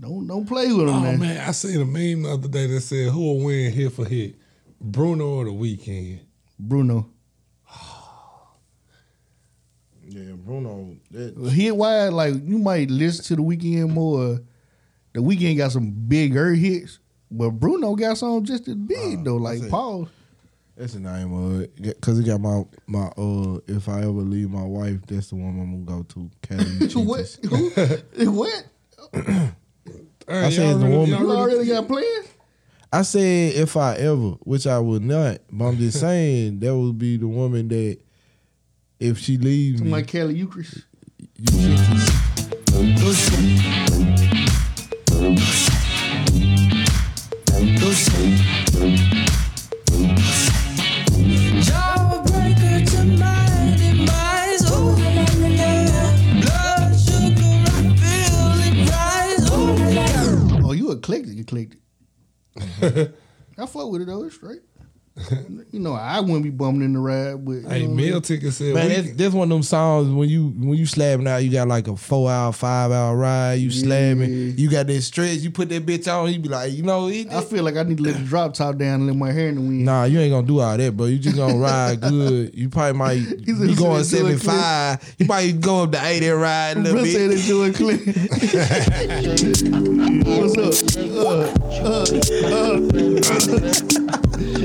Don't 0.00 0.26
don't 0.26 0.46
play 0.46 0.68
with 0.72 0.88
him 0.88 0.94
Oh 0.94 1.00
now. 1.00 1.16
man, 1.16 1.48
I 1.48 1.52
seen 1.52 1.80
a 1.80 1.84
meme 1.84 2.22
the 2.22 2.30
other 2.32 2.48
day 2.48 2.66
that 2.66 2.80
said 2.80 3.10
who 3.10 3.20
will 3.20 3.44
win 3.44 3.72
hit 3.72 3.92
for 3.92 4.04
hit, 4.04 4.36
Bruno 4.80 5.26
or 5.38 5.44
the 5.46 5.50
Weeknd. 5.50 6.20
Bruno. 6.58 7.08
Yeah, 10.14 10.32
Bruno. 10.36 10.96
That, 11.10 11.50
Hit 11.50 11.76
wise, 11.76 12.12
like 12.12 12.34
you 12.44 12.58
might 12.58 12.90
listen 12.90 13.24
to 13.24 13.36
the 13.36 13.42
Weeknd 13.42 13.90
more. 13.90 14.40
The 15.14 15.20
Weeknd 15.20 15.56
got 15.58 15.72
some 15.72 15.90
bigger 15.90 16.52
hits, 16.54 16.98
but 17.30 17.50
Bruno 17.50 17.94
got 17.94 18.18
some 18.18 18.42
just 18.44 18.68
as 18.68 18.74
big 18.74 19.24
though. 19.24 19.36
Like. 19.36 19.68
Paul. 19.68 20.08
that's 20.76 20.94
the 20.94 21.00
name 21.00 21.32
of 21.32 21.60
it. 21.62 22.00
Cause 22.00 22.18
it 22.18 22.24
got 22.26 22.40
my 22.40 22.64
my 22.86 23.06
uh. 23.18 23.58
If 23.66 23.88
I 23.88 24.00
ever 24.00 24.10
leave 24.10 24.50
my 24.50 24.64
wife, 24.64 24.98
that's 25.06 25.28
the 25.30 25.36
one 25.36 25.58
I'm 25.60 25.84
gonna 25.84 25.98
go 25.98 26.06
to. 26.14 26.30
Kelly 26.42 26.88
what? 26.94 27.38
Who? 28.16 28.30
what? 28.32 28.64
Hey, 30.28 30.50
said 30.52 30.76
the 30.78 30.86
really- 30.86 30.90
woman- 30.96 31.10
y'all 31.10 31.20
You 31.20 31.26
really- 31.26 31.36
already 31.36 31.68
got 31.68 31.88
plans? 31.88 32.28
I 32.92 33.02
said 33.02 33.54
if 33.54 33.76
I 33.76 33.96
ever, 33.96 34.30
which 34.44 34.66
I 34.66 34.78
would 34.78 35.02
not, 35.02 35.38
but 35.50 35.64
I'm 35.66 35.78
just 35.78 35.98
saying 36.00 36.60
that 36.60 36.76
would 36.76 36.96
be 36.98 37.16
the 37.16 37.26
woman 37.26 37.68
that 37.68 37.98
if 39.02 39.18
she 39.18 39.36
leaves 39.36 39.82
me, 39.82 39.90
Like 39.90 40.06
Kelly 40.06 40.34
Eucharist. 40.36 40.84
you 41.36 41.60
should 41.60 41.76
just 41.76 43.32
Jawbreaker 51.68 52.90
to 52.90 53.04
my 53.18 53.74
demise. 53.76 54.62
Oh, 54.66 54.96
yeah. 55.40 56.40
Blood 56.40 56.92
sugar, 56.98 57.62
I 57.66 57.76
feel 57.98 58.48
it 58.66 58.74
rise. 58.88 59.48
Oh, 59.50 59.76
yeah. 59.90 60.60
Oh, 60.64 60.72
you 60.72 60.90
eclectic, 60.92 61.38
eclectic. 61.38 61.78
I 63.58 63.66
fuck 63.66 63.90
with 63.90 64.02
it 64.02 64.06
though, 64.06 64.24
it's 64.24 64.36
straight. 64.36 64.60
You 65.70 65.78
know, 65.78 65.92
I 65.92 66.20
wouldn't 66.20 66.42
be 66.42 66.48
bumming 66.48 66.80
in 66.82 66.94
the 66.94 66.98
ride, 66.98 67.44
but 67.44 67.52
you 67.52 67.68
Hey, 67.68 67.86
know, 67.86 67.92
meal 67.94 68.20
ticket 68.22 68.54
said 68.54 68.72
Man, 68.74 68.88
Weeknd. 68.88 68.94
that's, 69.04 69.12
that's 69.16 69.34
one 69.34 69.52
of 69.52 69.56
them 69.56 69.62
songs 69.62 70.08
when 70.08 70.26
you 70.28 70.48
when 70.48 70.78
you 70.78 70.86
slamming 70.86 71.28
out, 71.28 71.44
you 71.44 71.50
got 71.52 71.68
like 71.68 71.86
a 71.86 71.94
four 71.96 72.30
hour, 72.30 72.50
five 72.50 72.90
hour 72.90 73.14
ride, 73.14 73.54
you 73.54 73.70
slamming, 73.70 74.56
you 74.56 74.70
got 74.70 74.86
that 74.86 75.02
stretch, 75.02 75.40
you 75.40 75.50
put 75.50 75.68
that 75.68 75.84
bitch 75.84 76.10
on, 76.10 76.32
you 76.32 76.38
be 76.38 76.48
like, 76.48 76.72
you 76.72 76.82
know, 76.82 77.08
he, 77.08 77.28
I 77.30 77.42
feel 77.42 77.62
like 77.62 77.76
I 77.76 77.82
need 77.82 77.98
to 77.98 78.02
let 78.04 78.14
the 78.16 78.22
drop 78.24 78.54
top 78.54 78.78
down 78.78 79.00
and 79.00 79.06
let 79.08 79.16
my 79.16 79.32
hair 79.32 79.50
in 79.50 79.56
the 79.56 79.60
wind. 79.60 79.84
nah, 79.84 80.04
you 80.04 80.18
ain't 80.18 80.32
gonna 80.32 80.46
do 80.46 80.60
all 80.60 80.76
that, 80.78 80.96
bro. 80.96 81.04
You 81.06 81.18
just 81.18 81.36
gonna 81.36 81.58
ride 81.58 82.00
good. 82.08 82.54
You 82.54 82.70
probably 82.70 82.98
might 82.98 83.20
said 83.22 83.44
be 83.44 83.74
going 83.74 84.04
said 84.04 84.18
do 84.20 84.26
it 84.28 84.38
seventy 84.38 84.38
five. 84.38 85.14
You 85.18 85.26
might 85.26 85.60
go 85.60 85.82
up 85.82 85.92
to 85.92 86.02
eighty 86.06 86.28
and 86.28 86.40
ride 86.40 86.78
a 86.78 86.80
little 86.80 87.02
Bro 87.02 87.04
said 87.04 87.28
bit. 87.30 87.38
it 87.38 87.42
to 87.48 87.64
a 87.64 87.72
clip. 87.72 88.00
What's 90.26 90.56
up? 90.56 90.72
Yeah, 93.42 93.48
that 93.58 94.48
my 94.52 94.61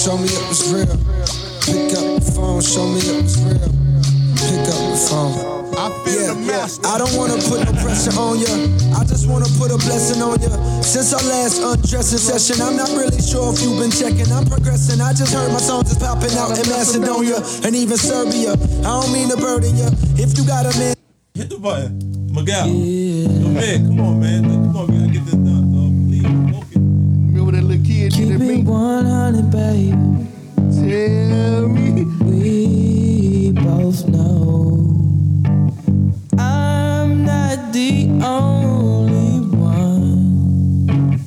show 0.00 0.16
me 0.16 0.24
it 0.24 0.48
was 0.48 0.72
real. 0.72 0.86
Pick 1.60 1.98
up 1.98 2.22
the 2.22 2.32
phone, 2.34 2.62
show 2.62 2.86
me 2.88 3.00
it 3.00 3.22
was 3.22 3.36
real. 3.44 3.79
Pick 4.40 4.68
up 4.68 4.74
the 4.74 4.96
phone, 4.96 4.96
show 4.96 5.28
me 5.28 5.40
it 5.40 5.44
was 5.44 5.44
real. 5.44 5.44
Pick 5.44 5.44
up 5.44 5.44
the 5.44 5.46
phone. 5.46 5.60
I 5.80 5.88
feel 6.04 6.34
the 6.34 6.40
master. 6.44 6.86
I 6.86 6.98
don't 6.98 7.14
wanna 7.16 7.38
put 7.48 7.64
no 7.64 7.72
pressure 7.80 8.12
on 8.18 8.38
ya. 8.40 8.52
I 8.96 9.04
just 9.04 9.28
wanna 9.28 9.48
put 9.56 9.70
a 9.70 9.78
blessing 9.78 10.20
on 10.20 10.40
ya. 10.40 10.50
Since 10.82 11.14
our 11.14 11.22
last 11.24 11.62
undressing 11.62 12.18
session, 12.18 12.60
I'm 12.60 12.76
not 12.76 12.90
really 12.90 13.20
sure 13.22 13.52
if 13.52 13.62
you've 13.62 13.78
been 13.78 13.90
checking. 13.90 14.30
I'm 14.32 14.44
progressing. 14.44 15.00
I 15.00 15.12
just 15.12 15.32
heard 15.32 15.52
my 15.52 15.60
songs 15.60 15.90
is 15.92 15.98
popping 15.98 16.36
out 16.36 16.58
in 16.58 16.68
Macedonia 16.68 17.38
and 17.64 17.76
even 17.76 17.96
Serbia. 17.96 18.52
I 18.84 19.00
don't 19.00 19.12
mean 19.12 19.28
to 19.30 19.36
burden 19.36 19.76
ya. 19.76 19.88
If 20.16 20.36
you 20.36 20.44
got 20.44 20.66
a 20.66 20.72
man. 20.78 20.96
Hit 21.34 21.48
the 21.50 21.58
button. 21.58 21.96
Miguel. 22.32 22.68
Yo, 22.68 23.48
man, 23.48 23.86
come 23.86 24.00
on, 24.00 24.20
man. 24.20 24.42
Come 24.44 24.76
on, 24.76 24.86
we 24.86 24.98
gotta 24.98 25.12
get 25.12 25.24
this 25.24 25.34
done, 25.34 25.66
dog. 25.72 25.92
Please, 26.06 26.28
focus. 26.52 26.76
Remember 26.76 27.52
that 27.52 27.64
little 27.64 27.84
kid 27.84 28.12
did 28.12 28.28
that 28.28 28.40
beat? 28.40 28.64
100, 28.64 29.50
baby. 29.50 29.90
Tell 30.76 31.68
me. 31.68 32.19
Both 33.90 34.06
know 34.06 34.86
I'm 36.38 37.24
not 37.24 37.72
the 37.72 38.08
only 38.22 39.40
one. 39.58 41.18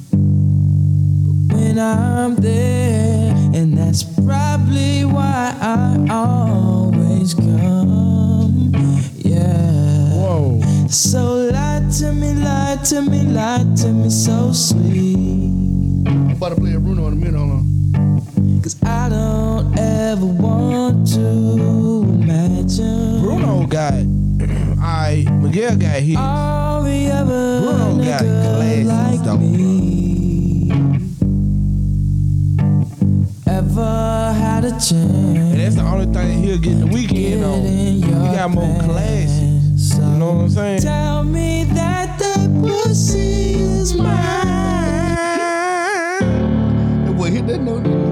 But 1.19 1.57
when 1.57 1.77
I'm 1.77 2.35
there, 2.37 3.33
and 3.53 3.77
that's 3.77 4.03
probably 4.03 5.03
why 5.03 5.53
I 5.59 6.07
always 6.09 7.33
come. 7.33 8.71
Yeah. 9.17 10.13
Whoa. 10.13 10.61
So 10.87 11.49
lie 11.51 11.85
to 11.99 12.13
me, 12.13 12.33
lie 12.33 12.77
to 12.85 13.01
me, 13.01 13.23
lie 13.23 13.65
to 13.75 13.87
me 13.89 14.09
so 14.09 14.53
sweet. 14.53 16.07
I'm 16.07 16.31
about 16.31 16.55
to 16.55 16.61
play 16.61 16.75
a 16.75 16.79
Bruno 16.79 17.07
in 17.07 17.13
a 17.13 17.15
minute. 17.17 17.37
Hold 17.37 17.51
on. 17.51 18.61
Cause 18.61 18.81
I 18.83 19.09
don't 19.09 19.77
ever 19.77 20.25
want 20.25 21.11
to. 21.15 21.92
Bruno 22.77 23.67
got. 23.67 23.93
I 24.81 25.25
Miguel 25.41 25.77
got 25.77 26.01
hit. 26.01 26.17
All 26.17 26.83
the 26.83 27.11
other 27.11 27.61
Bruno 27.61 28.03
got 28.03 28.19
classics, 28.19 28.87
like 28.87 29.23
though. 29.23 29.37
me 29.37 29.73
ever 33.73 34.33
had 34.33 34.65
a 34.65 34.71
chance. 34.71 34.93
And 34.93 35.59
that's 35.59 35.75
the 35.75 35.83
only 35.83 36.05
thing 36.13 36.43
he'll 36.43 36.57
get 36.57 36.79
the 36.79 36.85
Weeknd 36.85 37.43
on. 37.43 37.61
He 37.65 38.35
got 38.35 38.49
more 38.51 38.81
classics. 38.81 39.95
You 39.95 40.01
know 40.17 40.33
what 40.33 40.41
I'm 40.43 40.49
saying? 40.49 40.81
Tell 40.81 41.23
me 41.23 41.65
that 41.73 42.17
that 42.19 42.49
pussy 42.61 43.53
is 43.53 43.93
mine. 43.95 44.17
Boy 47.17 47.31
hit 47.31 47.47
that 47.47 47.61
note. 47.61 48.02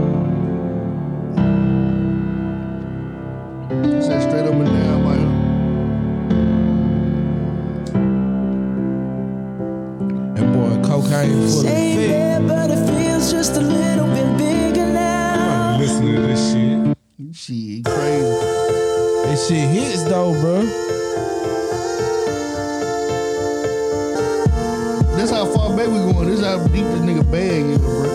Boy 11.27 11.33
cocaine 11.33 11.47
full 11.49 11.59
of 11.59 11.65
Say 11.65 11.95
fit. 11.95 12.07
there, 12.09 12.39
but 12.41 12.69
it 12.71 12.87
feels 12.87 13.31
just 13.31 13.55
a 13.57 13.61
little 13.61 14.07
bit 14.07 14.37
bigger 14.37 14.85
now. 14.91 15.77
Listen 15.79 16.05
to 16.15 16.21
this 16.21 16.51
shit. 16.51 16.97
Shit, 17.35 17.85
crazy. 17.85 18.35
This 19.29 19.47
shit 19.47 19.69
hits 19.69 20.03
though, 20.03 20.33
bro. 20.41 20.61
This 25.15 25.29
how 25.29 25.45
far 25.45 25.75
back 25.77 25.87
we 25.87 25.99
going. 26.11 26.27
This 26.27 26.41
how 26.43 26.57
deep 26.67 26.83
this 26.85 27.01
nigga 27.01 27.29
bag 27.31 27.65
is, 27.65 27.77
bro. 27.79 28.09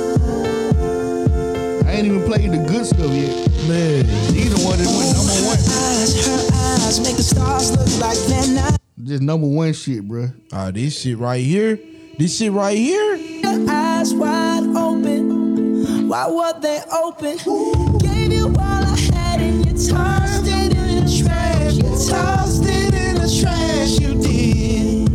I 1.87 1.93
ain't 1.93 2.07
even 2.07 2.23
played 2.25 2.51
the 2.51 2.59
good 2.69 2.85
stuff 2.87 3.11
yet. 3.13 3.31
Man, 3.69 4.05
He 4.35 4.45
the 4.49 4.61
one 4.65 4.79
that 4.79 4.87
went 4.87 5.15
number 5.15 5.33
one. 5.47 5.59
Eyes, 5.59 6.27
her 6.27 6.87
eyes 6.87 7.01
make 7.01 7.17
the 7.17 7.23
stars 7.23 7.71
look 7.73 8.01
like 8.01 8.19
they're 8.27 8.55
not. 8.55 8.77
Just 9.03 9.23
number 9.23 9.47
one 9.47 9.73
shit, 9.73 10.07
bro. 10.07 10.29
ah, 10.53 10.71
this 10.71 11.01
shit 11.01 11.17
right 11.19 11.43
here, 11.45 11.79
this 12.19 12.39
shit 12.39 12.53
right 12.53 12.77
here. 12.77 13.17
Your 13.17 13.71
eyes 13.71 14.15
wide 14.15 14.65
open. 14.77 16.09
Why 16.09 16.29
were 16.29 16.59
they 16.61 16.81
open? 16.93 17.37
Gave 17.99 18.33
you 18.33 18.47
all 18.47 18.55
I 18.59 18.97
had 19.13 19.41
and 19.41 19.67
you 19.67 19.73
tossed 19.73 20.47
it 20.47 20.77
in 20.77 21.05
the 21.05 21.23
trash. 21.23 21.75
You 21.75 21.91
tossed 22.09 22.65
it 22.65 22.95
in 22.95 23.15
the 23.17 23.29
trash. 23.41 23.99
You 24.01 24.15
did. 24.21 25.09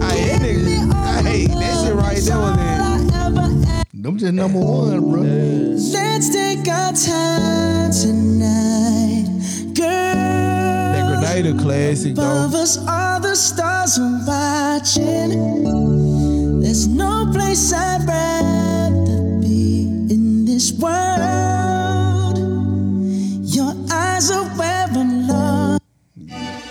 Hey, 0.00 0.26
that 0.28 0.40
nigga, 0.40 1.22
hey, 1.22 1.46
that 1.46 1.84
shit 1.84 1.94
right 1.94 2.22
there 2.22 2.38
was 2.38 2.56
it. 3.62 3.86
Them 3.92 4.18
just 4.18 4.32
number 4.32 4.58
one, 4.60 5.00
bro. 5.10 5.20
Let's 5.22 6.28
take 6.30 6.68
our 6.68 6.92
time 6.92 7.90
tonight, 7.90 9.33
girl. 11.42 11.42
That 11.42 11.44
Grenada 11.50 11.62
classic 11.62 12.14
though. 12.14 12.22
Above 12.22 12.54
us, 12.54 12.78
all 12.78 13.20
the 13.20 13.34
stars 13.34 13.98
are 13.98 14.20
watching. 14.26 15.30
There's 16.60 16.86
no 16.88 17.26
place 17.32 17.72
I'd 17.72 18.06
rather 18.06 19.40
be 19.40 19.82
in 20.10 20.44
this 20.44 20.72
world. 20.72 22.38
Your 23.54 23.74
eyes 23.90 24.30
are 24.30 24.44
where 24.56 24.86
I'm 24.90 25.28
lost. 25.28 25.82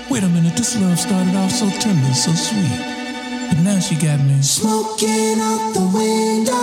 Wait 0.10 0.24
a 0.24 0.28
minute, 0.28 0.56
this 0.56 0.76
love 0.80 1.00
started 1.00 1.36
off 1.36 1.52
so 1.52 1.70
tender, 1.80 2.14
so 2.14 2.32
sweet. 2.34 2.80
But 3.50 3.60
now 3.64 3.80
she 3.80 3.96
got 3.96 4.20
me. 4.20 4.42
Smoking 4.42 5.40
out 5.40 5.74
the 5.74 5.86
window. 5.94 6.54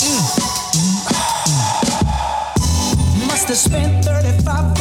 Mm, 0.00 0.24
mm, 0.76 0.98
mm. 1.46 3.26
Must 3.28 3.48
have 3.48 3.56
spent 3.58 4.04
35, 4.04 4.74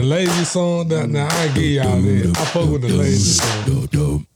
the 0.00 0.06
lazy 0.06 0.44
song, 0.44 0.88
that, 0.88 1.08
now 1.10 1.28
I 1.28 1.48
give 1.48 1.64
y'all 1.64 2.00
that. 2.00 2.38
I 2.38 2.44
fuck 2.46 2.70
with 2.70 2.82
the 2.82 2.88
lazy 2.88 3.38
song. 3.38 4.26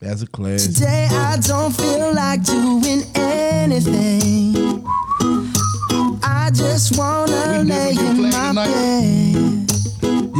That's 0.00 0.22
a 0.22 0.26
classic. 0.26 0.74
Today 0.74 1.08
I 1.10 1.36
don't 1.36 1.72
feel 1.76 2.14
like 2.14 2.42
doing 2.42 3.02
anything. 3.14 4.82
I 6.22 6.50
just 6.54 6.96
wanna 6.98 7.62
lay 7.62 7.90
in 7.90 8.22
my 8.22 8.54
bed. 8.54 9.70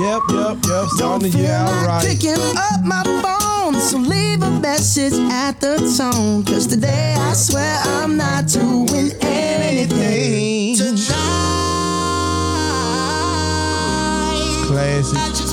Yep, 0.01 0.23
yep, 0.31 0.57
yep. 0.67 0.89
Starting 0.97 1.31
the 1.31 1.31
Feel 1.31 1.41
year 1.43 1.53
out 1.53 1.67
like 1.69 1.87
right. 1.87 2.07
picking 2.07 2.41
up 2.57 2.81
my 2.85 3.03
phone, 3.05 3.60
so 3.79 3.99
leave 3.99 4.43
a 4.43 4.51
message 4.51 5.13
at 5.31 5.61
the 5.61 5.77
tone. 5.97 6.45
Cause 6.45 6.67
today 6.67 7.15
I 7.19 7.33
swear 7.35 7.81
I'm 7.85 8.17
not 8.17 8.47
doing 8.49 9.13
anything. 9.21 10.77
Tonight, 10.77 11.07
Classic. 14.67 15.50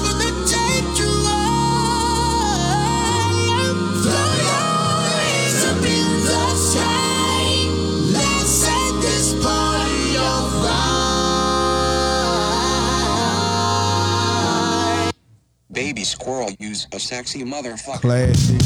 Baby 15.78 16.04
squirrel 16.06 16.50
use 16.58 16.88
a 16.92 17.00
sexy 17.00 17.44
motherfucker. 17.44 18.02
Classic. 18.02 18.58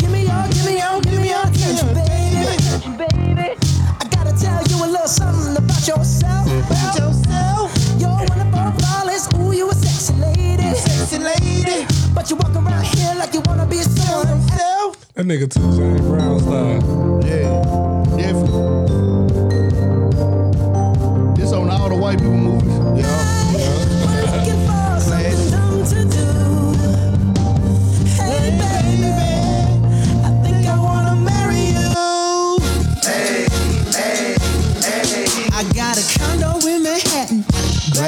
Give 0.00 0.10
me 0.10 0.22
your, 0.24 0.48
give 0.48 0.64
me 0.64 0.78
your, 0.78 1.00
give 1.02 1.20
me 1.20 1.28
your 1.28 1.42
attention, 1.42 1.88
baby. 1.92 2.96
baby. 2.96 3.48
I 4.00 4.08
gotta 4.12 4.32
tell 4.40 4.64
you 4.64 4.82
a 4.82 4.88
little 4.88 5.06
something 5.06 5.62
about 5.62 5.86
yourself. 5.86 6.46
About 6.46 6.98
yourself. 6.98 7.70
You're 8.00 8.08
wonderful, 8.08 8.72
flawless. 8.80 9.28
Ooh, 9.34 9.52
you 9.52 9.68
a 9.68 9.74
sexy 9.74 10.14
lady. 10.14 10.74
Sexy 10.74 11.18
lady. 11.18 11.86
But 12.14 12.30
you 12.30 12.36
walk 12.36 12.56
around 12.56 12.86
here 12.86 13.14
like 13.18 13.34
you 13.34 13.42
wanna 13.44 13.66
be 13.66 13.82
someone 13.82 14.40
else. 14.58 14.96
That 15.12 15.26
nigga 15.26 15.50
took 15.50 15.76
James 15.76 16.00
Brown 16.00 16.40
style. 16.40 17.20
Yeah, 17.26 18.16
definitely. 18.16 19.15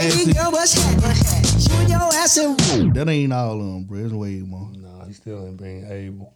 Baby 0.09 0.33
girl, 0.33 0.53
what's 0.53 0.73
happening? 0.73 1.17
You 1.69 1.77
and 1.81 1.91
your 1.91 2.01
ass 2.15 2.39
in 2.39 2.57
That 2.95 3.09
ain't 3.11 3.31
all 3.31 3.61
of 3.61 3.67
them, 3.67 3.85
bro. 3.85 3.99
It's 3.99 4.13
way 4.13 4.37
more. 4.39 4.71
Nah, 4.73 5.05
he 5.05 5.13
still 5.13 5.47
ain't 5.47 5.59
being 5.61 5.85
able. 5.85 6.33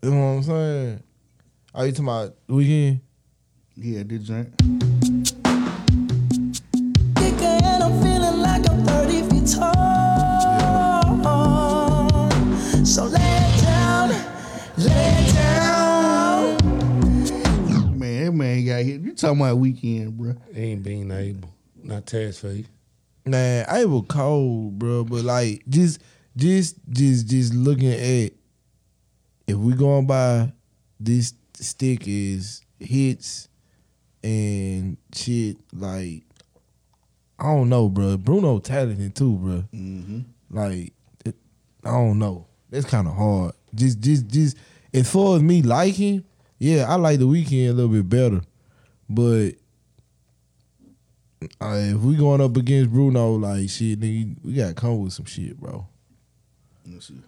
You 0.00 0.10
know 0.10 0.16
what 0.16 0.26
I'm 0.26 0.42
saying? 0.44 1.02
Are 1.74 1.86
you 1.86 1.92
talking 1.92 2.04
about 2.04 2.36
Weeknd? 2.48 3.00
Yeah, 3.74 4.04
this 4.06 4.22
joint. 4.22 4.56
kicker 7.16 7.44
and 7.44 7.82
I'm 7.82 8.00
feeling 8.00 8.40
like 8.42 8.70
I'm 8.70 8.84
30 8.84 9.22
feet 9.28 9.46
tall. 9.56 9.74
So 12.84 13.06
lay 13.06 13.58
down, 13.62 14.10
lay 14.78 15.32
down. 15.34 16.56
Man, 17.98 18.24
that 18.24 18.32
man 18.32 18.64
got 18.64 18.84
hit. 18.84 19.00
You 19.00 19.14
talking 19.14 19.40
about 19.40 19.58
Weeknd, 19.58 20.12
bro? 20.12 20.34
He 20.54 20.60
ain't 20.60 20.84
being 20.84 21.10
able. 21.10 21.52
Not 21.82 22.06
task 22.06 22.42
for 22.42 22.52
you. 22.52 22.66
Man, 23.26 23.66
I 23.68 23.84
was 23.84 24.04
cold, 24.08 24.78
bro. 24.78 25.04
But 25.04 25.24
like, 25.24 25.64
just, 25.68 26.00
just, 26.36 26.76
just, 26.88 27.26
just 27.26 27.54
looking 27.54 27.92
at 27.92 28.32
if 29.46 29.56
we 29.56 29.74
going 29.74 30.06
by 30.06 30.52
this 31.00 31.34
stick 31.54 32.06
is 32.06 32.62
hits 32.78 33.48
and 34.22 34.96
shit. 35.12 35.56
Like, 35.72 36.22
I 37.38 37.44
don't 37.44 37.68
know, 37.68 37.88
bro. 37.88 38.16
Bruno 38.16 38.60
talented 38.60 39.14
too, 39.14 39.36
bro. 39.36 39.64
Mm-hmm. 39.74 40.20
Like, 40.50 40.92
it, 41.24 41.34
I 41.84 41.90
don't 41.90 42.18
know. 42.18 42.46
That's 42.70 42.86
kind 42.86 43.08
of 43.08 43.14
hard. 43.14 43.54
Just, 43.74 44.00
just, 44.00 44.28
just. 44.28 44.56
As 44.94 45.10
far 45.10 45.36
as 45.36 45.42
me 45.42 45.62
liking, 45.62 46.24
yeah, 46.58 46.86
I 46.88 46.94
like 46.94 47.18
the 47.18 47.26
Weeknd 47.26 47.68
a 47.68 47.72
little 47.72 47.90
bit 47.90 48.08
better, 48.08 48.40
but 49.10 49.50
uh, 51.42 51.74
if 51.74 52.00
we 52.00 52.16
going 52.16 52.40
up 52.40 52.56
against 52.56 52.90
Bruno, 52.90 53.34
like 53.34 53.68
shit, 53.68 54.00
nigga, 54.00 54.36
we 54.42 54.54
gotta 54.54 54.74
come 54.74 55.00
with 55.02 55.12
some 55.12 55.26
shit, 55.26 55.58
bro. 55.58 55.86
Let's 56.86 57.08
see. 57.08 57.22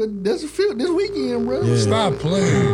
What 0.00 0.24
this 0.24 0.44
Weeknd, 0.44 1.44
bro. 1.44 1.62
Yeah. 1.62 1.76
Stop 1.76 2.14
playing. 2.20 2.69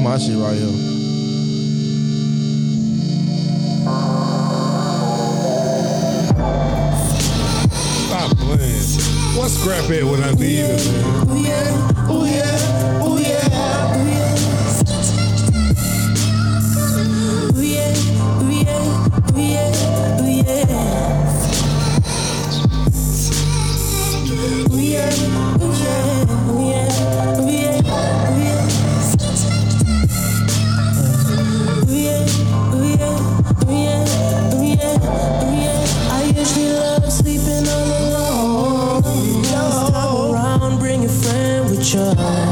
is 0.00 0.04
my 0.04 0.18
shit 0.18 0.36
right 0.36 0.56
here. 0.56 0.68
Stop 8.06 8.36
playing. 8.38 8.84
What 9.36 9.50
scrap 9.50 9.90
at 9.90 10.04
when 10.04 10.22
I 10.22 10.30
leave 10.32 10.64
it, 10.64 10.92
man? 10.92 11.28
Ooh 11.30 11.42
yeah, 11.42 12.10
ooh 12.10 12.24
yeah, 12.24 13.06
ooh 13.06 13.18
yeah, 13.18 13.96
ooh 13.96 14.08
yeah. 14.08 14.40
Yeah. 25.70 26.39
control 41.92 42.49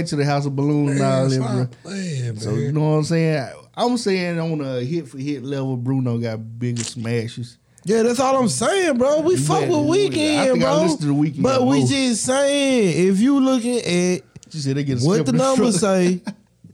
back 0.00 0.08
to 0.08 0.16
the 0.16 0.24
House 0.24 0.46
of 0.46 0.56
Balloons 0.56 0.92
and 0.92 1.02
all 1.02 1.28
that, 1.28 1.38
bro. 1.40 1.68
playing, 1.90 2.36
So 2.40 2.50
man. 2.52 2.60
you 2.60 2.72
know 2.72 2.80
what 2.80 2.96
I'm 2.96 3.04
saying? 3.04 3.52
I'm 3.74 3.96
saying 3.98 4.38
on 4.40 4.60
a 4.60 4.80
hit 4.82 5.08
for 5.08 5.18
hit 5.18 5.42
level, 5.44 5.76
Bruno 5.76 6.18
got 6.18 6.58
bigger 6.58 6.82
smashes. 6.84 7.58
Yeah, 7.84 8.02
that's 8.02 8.20
all 8.20 8.36
I'm 8.38 8.48
saying, 8.48 8.98
bro. 8.98 9.20
We 9.20 9.34
You 9.34 9.40
fuck 9.40 9.60
better- 9.60 9.78
with 9.78 9.80
I 9.80 10.14
Weeknd, 10.16 10.44
think 10.52 10.60
bro. 10.60 10.82
listened 10.82 11.00
to 11.00 11.06
the 11.06 11.12
Weeknd 11.14 11.42
but 11.42 11.66
we 11.66 11.86
just 11.86 12.24
saying, 12.24 13.08
if 13.08 13.20
you 13.20 13.40
looking 13.40 13.76
at 13.78 14.22
She 14.50 14.58
said 14.58 14.76
they 14.76 14.84
get 14.84 15.00
what 15.00 15.24
the 15.26 15.32
numbers 15.32 15.80
say, 15.80 16.20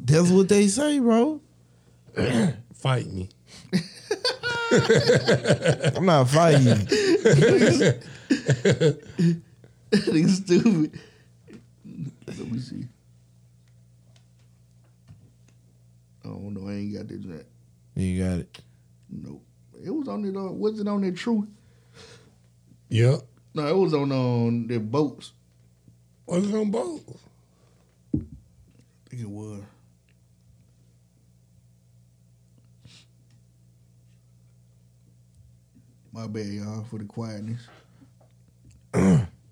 that's 0.00 0.30
what 0.30 0.48
they 0.48 0.66
say, 0.68 0.98
bro. 0.98 1.40
Fight 2.74 3.06
me. 3.12 3.28
I'm 5.96 6.06
not 6.06 6.28
fighting 6.28 6.66
you. 6.66 6.74
Nigga 9.92 10.28
stupid. 10.28 11.00
Let 12.26 12.50
me 12.50 12.58
see. 12.58 12.84
Oh 16.24 16.45
no, 16.56 16.68
I 16.68 16.74
ain't 16.74 16.94
got 16.94 17.08
that 17.08 17.20
joint. 17.20 17.46
You 17.94 18.22
got 18.22 18.38
it. 18.38 18.60
Nope. 19.10 19.42
It 19.84 19.90
was 19.90 20.08
on 20.08 20.24
it. 20.24 20.36
Uh, 20.36 20.52
was 20.52 20.80
it 20.80 20.88
on 20.88 21.02
that 21.02 21.16
truth? 21.16 21.46
Yep. 22.88 23.20
No, 23.54 23.66
it 23.66 23.76
was 23.76 23.94
on 23.94 24.12
on 24.12 24.66
the 24.66 24.78
boats. 24.78 25.32
Was 26.26 26.48
it 26.48 26.54
on 26.54 26.70
boats? 26.70 27.04
I 28.14 28.18
think 29.10 29.22
it 29.22 29.30
was. 29.30 29.62
My 36.12 36.26
bad, 36.26 36.46
y'all, 36.46 36.84
for 36.84 36.98
the 36.98 37.04
quietness. 37.04 37.60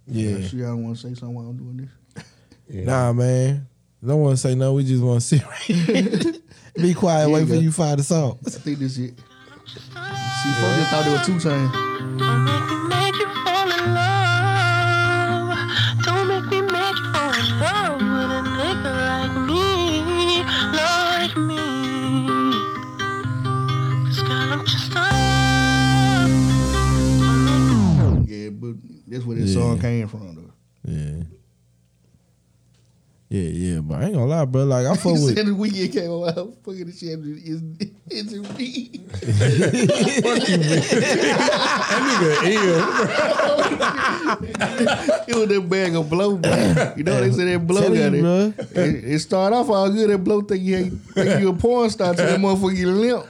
Yeah. 0.07 0.41
Sure 0.41 0.61
y'all 0.61 0.77
want 0.77 0.97
to 0.97 1.03
say 1.03 1.15
something 1.15 1.35
while 1.35 1.47
I'm 1.47 1.57
doing 1.57 1.77
this? 1.77 2.25
Nah, 2.87 3.13
man. 3.13 3.69
Don't 4.05 4.21
want 4.21 4.37
to 4.37 4.41
say 4.41 4.55
no. 4.55 4.73
We 4.73 4.85
just 4.85 5.03
want 5.03 5.21
to 5.21 5.27
sit. 5.27 6.43
Be 6.77 6.93
quiet. 6.95 7.29
Yeah, 7.29 7.35
wait 7.35 7.49
for 7.49 7.55
you 7.55 7.71
find 7.73 7.99
the 7.99 8.05
song. 8.05 8.39
I 8.47 8.51
think 8.51 8.79
this 8.81 8.99
it. 8.99 9.15
See, 9.17 10.51
folks 10.61 10.77
just 10.77 10.91
thought 10.91 11.05
they 11.05 11.13
were 11.13 11.23
2 11.25 11.39
Chainz. 11.39 11.73
Don't 12.19 12.45
make 12.45 12.67
me 12.69 12.77
make 12.89 13.17
you 13.17 13.29
fall 13.45 13.71
in 13.71 13.95
love. 13.95 15.57
Don't 16.03 16.27
make 16.29 16.47
me 16.51 16.61
make 16.63 16.97
you 16.99 17.13
fall 17.13 17.33
in 17.33 17.47
love 17.61 17.95
with 18.01 18.31
a 18.31 18.43
nigga 18.59 18.93
like 19.09 19.35
me, 19.47 19.65
like 20.75 21.37
me. 21.37 21.63
'Cause 24.05 24.21
girl, 24.23 24.53
I'm 24.53 24.61
just 24.67 24.93
a 24.93 24.99
Yeah, 28.27 28.49
but 28.51 28.75
that's 29.07 29.25
where 29.25 29.37
this 29.37 29.51
Yeah. 29.51 29.61
song 29.61 29.79
came 29.81 30.09
from, 30.09 30.35
though. 30.35 30.53
Yeah. 30.91 31.23
Yeah, 33.31 33.49
yeah, 33.49 33.79
but 33.81 33.84
I 33.95 34.05
ain't 34.07 34.15
gonna 34.15 34.27
lie, 34.27 34.45
bro. 34.45 34.65
Like 34.65 34.87
I 34.87 34.95
fuck 34.97 35.17
He 35.17 35.25
with. 35.25 35.37
said 35.37 35.47
the 35.47 35.53
Weeknd 35.53 35.93
came 35.93 36.11
out. 36.11 36.55
Fucking 36.65 36.87
the 36.87 36.93
shit 36.93 37.19
is 37.21 37.63
is 38.11 38.33
it 38.33 38.59
me? 38.59 38.91
it 44.05 45.37
was 45.37 45.49
that 45.49 45.67
bag 45.69 45.95
of 45.97 46.09
blow, 46.11 46.37
man. 46.39 46.95
You 46.97 47.05
know 47.05 47.21
they 47.21 47.31
say 47.31 47.45
that 47.53 47.67
blow 47.67 47.81
Tell 47.83 47.91
got 47.95 48.13
you, 48.13 48.19
it. 48.19 48.21
bro. 48.23 48.53
it. 48.83 49.05
It 49.05 49.19
started 49.21 49.57
off 49.57 49.69
all 49.71 49.91
good. 49.91 50.11
That 50.11 50.19
blow 50.19 50.41
think 50.43 50.63
you 50.63 50.91
think 50.91 51.41
you 51.41 51.49
a 51.51 51.55
porn 51.55 51.91
star 51.91 52.15
till 52.15 52.27
that 52.27 52.41
motherfucker 52.41 52.77
get 52.77 52.87
limp. 52.87 53.27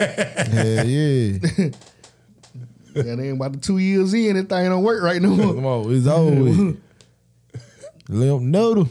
Yeah, 0.00 0.82
yeah. 0.82 1.68
Yeah, 2.94 3.14
they 3.14 3.28
ain't 3.28 3.36
about 3.36 3.52
the 3.52 3.58
two 3.58 3.76
years 3.78 4.14
in. 4.14 4.36
That 4.36 4.48
thing 4.48 4.68
don't 4.70 4.82
work 4.82 5.02
right 5.02 5.20
no 5.20 5.30
more. 5.30 5.54
Come 5.54 5.66
on, 5.66 5.92
it's 5.94 6.06
over. 6.06 6.74
Limp 8.08 8.42
noodle. 8.42 8.88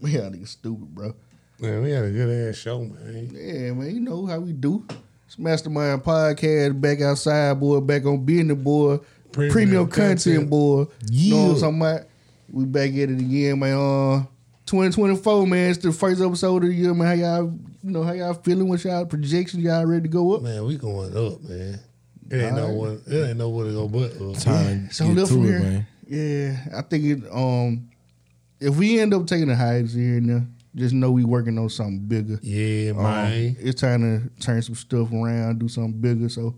Yeah, 0.00 0.08
man, 0.08 0.12
y'all 0.12 0.30
niggas 0.30 0.48
stupid, 0.48 0.94
bro. 0.94 1.14
Man, 1.60 1.82
we 1.82 1.90
had 1.90 2.04
a 2.04 2.10
good 2.10 2.48
ass 2.48 2.56
show, 2.56 2.80
man. 2.84 3.30
Yeah, 3.32 3.72
man, 3.72 3.94
you 3.94 4.00
know 4.00 4.26
how 4.26 4.38
we 4.38 4.52
do. 4.52 4.84
It's 5.26 5.38
Mastermind 5.38 6.02
Podcast 6.04 6.80
back 6.80 7.00
outside, 7.00 7.58
boy. 7.58 7.80
Back 7.80 8.04
on 8.06 8.24
being 8.24 8.46
business, 8.48 8.64
boy. 8.64 8.98
Premium 9.32 9.52
Premium, 9.52 9.86
content, 9.88 10.22
content. 10.24 10.50
boy. 10.50 10.86
You 11.10 11.30
know 11.34 11.36
what 11.36 11.48
I'm 11.48 11.54
Yeah. 11.54 11.60
talking 11.60 11.80
about? 11.80 12.00
We 12.50 12.64
back 12.64 12.90
at 12.90 12.96
it 13.10 13.18
again, 13.18 13.58
man. 13.58 13.76
Uh, 13.76 14.24
2024, 14.66 15.46
man. 15.46 15.70
It's 15.70 15.78
the 15.78 15.92
first 15.92 16.20
episode 16.22 16.62
of 16.62 16.68
the 16.70 16.74
year, 16.74 16.94
man. 16.94 17.06
How 17.06 17.12
y'all, 17.14 17.44
you 17.82 17.90
know, 17.90 18.02
how 18.02 18.12
y'all 18.12 18.34
feeling? 18.34 18.68
What's 18.68 18.84
y'all 18.84 19.04
projections? 19.04 19.62
Y'all 19.62 19.84
ready 19.84 20.02
to 20.02 20.08
go 20.08 20.34
up? 20.34 20.42
Man, 20.42 20.64
we 20.64 20.76
going 20.78 21.14
up, 21.16 21.42
man. 21.42 21.80
It 22.30 22.36
ain't 22.36 22.54
no 22.56 22.62
Alright. 22.64 22.76
one. 22.76 23.02
It 23.06 23.28
ain't 23.30 23.38
no 23.38 23.48
where 23.50 23.66
to 23.66 23.72
go 23.72 23.88
but 23.88 24.12
up. 24.20 24.38
Time 24.38 24.88
So 24.90 25.04
to 25.04 25.10
get 25.14 25.20
look 25.20 25.28
to 25.28 25.34
from 25.34 25.44
it, 25.44 25.48
here. 25.48 25.60
man. 25.60 25.86
Yeah, 26.08 26.78
I 26.78 26.82
think 26.82 27.04
it. 27.04 27.22
Um, 27.32 27.88
if 28.60 28.76
we 28.76 29.00
end 29.00 29.14
up 29.14 29.26
taking 29.26 29.50
a 29.50 29.56
hiatus 29.56 29.94
here 29.94 30.16
and 30.18 30.28
there, 30.28 30.46
just 30.74 30.94
know 30.94 31.10
we 31.10 31.24
working 31.24 31.58
on 31.58 31.68
something 31.68 32.00
bigger. 32.00 32.38
Yeah, 32.42 32.90
Um, 32.90 33.02
man. 33.02 33.56
it's 33.60 33.80
time 33.80 34.02
to 34.02 34.42
turn 34.44 34.62
some 34.62 34.74
stuff 34.74 35.12
around, 35.12 35.58
do 35.58 35.68
something 35.68 36.00
bigger. 36.00 36.28
So 36.28 36.54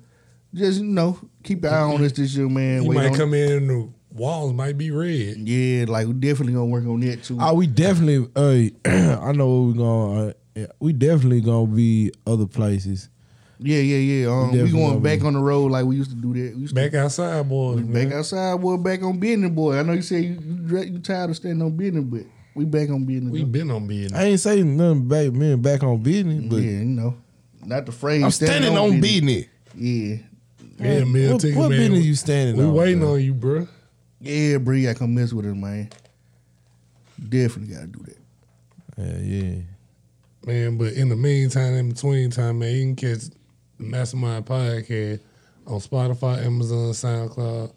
just 0.54 0.80
you 0.80 0.86
know, 0.86 1.18
keep 1.42 1.64
an 1.64 1.72
eye 1.72 1.80
on 1.80 2.02
us 2.04 2.12
this 2.12 2.34
year, 2.36 2.48
man. 2.48 2.82
You 2.84 2.92
might 2.92 3.10
on- 3.12 3.14
come 3.16 3.34
in 3.34 3.66
the 3.68 3.88
walls 4.12 4.52
might 4.52 4.76
be 4.76 4.90
red. 4.90 5.36
Yeah, 5.38 5.84
like 5.88 6.06
we 6.06 6.12
definitely 6.14 6.54
gonna 6.54 6.66
work 6.66 6.84
on 6.86 7.00
that 7.00 7.22
too. 7.22 7.38
Oh, 7.40 7.54
we 7.54 7.66
definitely. 7.66 8.28
Uh, 8.34 8.70
I 9.22 9.32
know 9.32 9.48
what 9.60 9.66
we 9.68 9.78
gonna. 9.78 10.34
Uh, 10.56 10.66
we 10.80 10.92
definitely 10.92 11.40
gonna 11.40 11.68
be 11.72 12.10
other 12.26 12.46
places. 12.46 13.08
Yeah, 13.62 13.78
yeah, 13.80 13.96
yeah. 13.96 14.26
Um, 14.30 14.50
we, 14.52 14.58
definitely 14.58 14.80
going 14.80 15.02
back 15.02 15.22
on 15.24 15.32
the 15.34 15.38
road 15.40 15.70
like 15.70 15.84
we 15.84 15.96
used 15.96 16.10
to 16.10 16.16
do 16.16 16.32
that. 16.32 16.54
We 16.56 16.62
used 16.62 16.74
Back 16.74 16.92
to, 16.92 17.00
outside, 17.04 17.48
boy. 17.48 17.74
we 17.74 17.82
man. 17.82 18.08
back 18.08 18.18
outside, 18.18 18.60
boy. 18.60 18.76
Back 18.78 19.02
on 19.02 19.18
business, 19.18 19.50
boy. 19.50 19.78
I 19.78 19.82
know 19.82 19.92
you 19.92 20.02
say 20.02 20.20
you 20.20 20.38
you, 20.68 20.78
you 20.78 20.98
tired 20.98 21.30
of 21.30 21.36
standing 21.36 21.62
on 21.62 21.76
business, 21.76 22.04
but 22.04 22.22
we 22.54 22.64
back 22.64 22.88
on 22.90 23.04
business. 23.04 23.30
We 23.32 23.40
though. 23.40 23.46
been 23.46 23.70
on 23.70 23.86
business. 23.86 24.12
I 24.18 24.24
ain't 24.24 24.40
saying 24.40 24.76
nothing 24.76 25.06
back. 25.08 25.32
Me 25.32 25.52
and 25.52 25.62
back 25.62 25.82
on 25.82 26.02
business, 26.02 26.44
but 26.48 26.56
yeah, 26.56 26.70
you 26.70 26.84
know, 26.84 27.16
not 27.64 27.86
the 27.86 27.92
phrase. 27.92 28.22
I'm 28.24 28.30
standing 28.30 28.76
on 28.76 29.00
business. 29.00 29.44
Yeah, 29.76 30.16
Yeah, 30.78 31.04
man. 31.04 31.32
What, 31.32 31.40
take 31.42 31.52
it, 31.54 31.56
what 31.58 31.68
man. 31.70 31.78
business 31.78 32.04
you 32.06 32.14
standing 32.14 32.56
We 32.56 32.64
on? 32.64 32.74
waiting 32.74 33.00
bro? 33.00 33.12
on 33.14 33.22
you, 33.22 33.34
bro. 33.34 33.68
yeah, 34.20 34.56
bro. 34.56 34.74
You 34.74 34.86
gotta 34.88 34.98
come 34.98 35.14
mess 35.14 35.32
with 35.32 35.46
us, 35.46 35.54
man. 35.54 35.90
Definitely 37.28 37.74
gotta 37.74 37.86
do 37.86 38.04
that. 38.04 38.16
Yeah, 38.98 39.18
yeah. 39.18 39.62
Man, 40.46 40.78
but 40.78 40.94
in 40.94 41.10
the 41.10 41.16
meantime, 41.16 41.74
in 41.74 41.90
between 41.90 42.30
time, 42.30 42.58
man, 42.60 42.74
you 42.74 42.82
can 42.82 42.96
catch 42.96 43.28
the 43.28 43.36
Mastermind 43.80 44.46
Podcast 44.46 45.20
on 45.66 45.78
Spotify, 45.80 46.44
Amazon, 46.44 46.90
SoundCloud, 46.92 47.72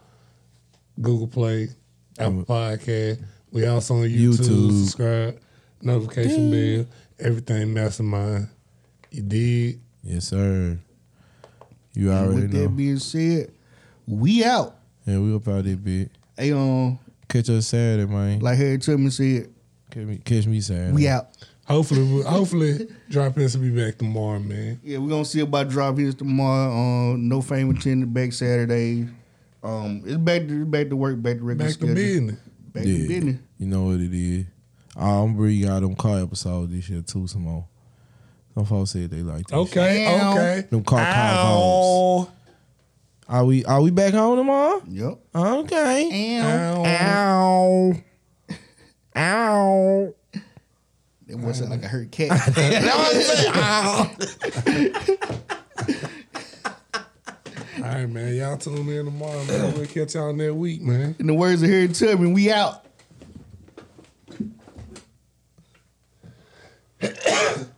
Google 1.02 1.28
Play, 1.28 1.70
Apple 2.20 2.44
Podcast. 2.46 3.24
We 3.52 3.66
also 3.68 3.96
on 3.96 4.04
YouTube. 4.10 4.38
YouTube. 4.38 4.80
Subscribe, 4.86 5.40
notification 5.82 6.52
bell, 6.52 6.86
everything 7.20 7.74
Mastermind. 7.74 8.48
You 9.12 9.22
did. 9.22 9.80
Yes, 10.04 10.26
sir. 10.28 10.78
You 11.94 12.12
And 12.12 12.20
already 12.20 12.42
with 12.42 12.54
know. 12.54 12.62
that 12.64 12.70
being 12.76 12.98
said, 13.00 13.52
we 14.08 14.44
out. 14.44 14.76
Yeah, 15.06 15.20
we 15.20 15.36
up 15.36 15.48
out 15.48 15.64
there, 15.64 15.76
bit. 15.76 16.10
Hey, 16.38 16.52
um, 16.52 16.98
Catch 17.30 17.50
us 17.50 17.68
Saturday, 17.68 18.12
man. 18.12 18.40
like 18.40 18.58
Harry 18.58 18.78
Tubman 18.80 19.12
said, 19.12 19.50
Catch 19.92 20.04
me, 20.06 20.18
catch 20.18 20.48
me 20.48 20.60
Saturday. 20.62 20.92
we 20.94 21.08
out. 21.08 21.28
Hopefully, 21.74 22.04
we- 22.04 22.22
hopefully, 22.24 22.88
Drop 23.10 23.38
Ins 23.38 23.58
will 23.58 23.64
be 23.64 23.72
back 23.84 23.98
tomorrow, 23.98 24.40
man. 24.40 24.80
Yeah, 24.84 25.00
we're 25.00 25.10
gonna 25.10 25.26
see 25.26 25.40
about 25.40 25.70
drop 25.70 25.98
hits 25.98 26.16
tomorrow. 26.16 26.72
Um, 27.14 27.28
no 27.28 27.42
fame 27.42 27.72
attended 27.72 28.14
back 28.14 28.32
Saturday. 28.34 29.08
Um, 29.64 30.04
it's 30.06 30.18
back 30.18 30.48
to 30.48 30.66
back 30.66 30.90
to 30.90 30.96
work, 30.96 31.22
back 31.22 31.38
to 31.38 31.44
regular 31.44 31.70
Back 31.72 31.80
to 31.80 31.88
business. 31.94 32.36
Back 32.74 32.86
Yeah. 32.86 32.98
to 32.98 33.08
business. 33.08 33.38
You 33.58 33.68
know 33.68 33.84
what 33.86 34.00
it 34.02 34.14
is. 34.14 34.46
I'm 34.96 35.36
bringing 35.36 35.68
out 35.68 35.82
them 35.82 35.96
car 35.96 36.20
episodes 36.22 36.72
this 36.72 36.88
year 36.90 37.02
too, 37.02 37.26
some 37.28 37.42
more. 37.44 37.66
Some 38.54 38.66
folks 38.66 38.92
said 38.92 39.10
they 39.10 39.24
like 39.24 39.48
that. 39.48 39.56
Okay, 39.56 40.06
okay. 40.08 40.68
Them 40.70 40.84
car 40.84 41.00
Ow. 41.00 42.28
Are 43.28 43.46
we 43.46 43.66
are 43.66 43.82
we 43.82 43.90
back 43.90 44.14
home 44.14 44.38
tomorrow? 44.38 44.84
Yep. 44.88 45.20
Okay. 45.34 46.40
Ow. 46.40 46.86
Ow. 46.86 47.94
Ow. 49.16 50.14
It 51.28 51.36
wasn't 51.36 51.72
like 51.72 51.84
a 51.84 51.88
hurt 51.88 52.12
cat. 52.12 52.32
All 57.78 57.82
right, 57.82 58.06
man. 58.06 58.36
Y'all 58.36 58.58
tune 58.58 58.88
in 58.90 59.06
tomorrow, 59.06 59.44
man. 59.46 59.74
We'll 59.74 59.86
catch 59.86 60.16
y'all 60.16 60.34
next 60.34 60.54
week, 60.54 60.82
man. 60.82 61.16
In 61.20 61.28
the 61.28 61.34
words 61.34 61.64
of 61.64 61.70
Harry 61.70 61.88
Tubman, 61.88 62.34
we 62.34 62.52
out. 62.52 62.86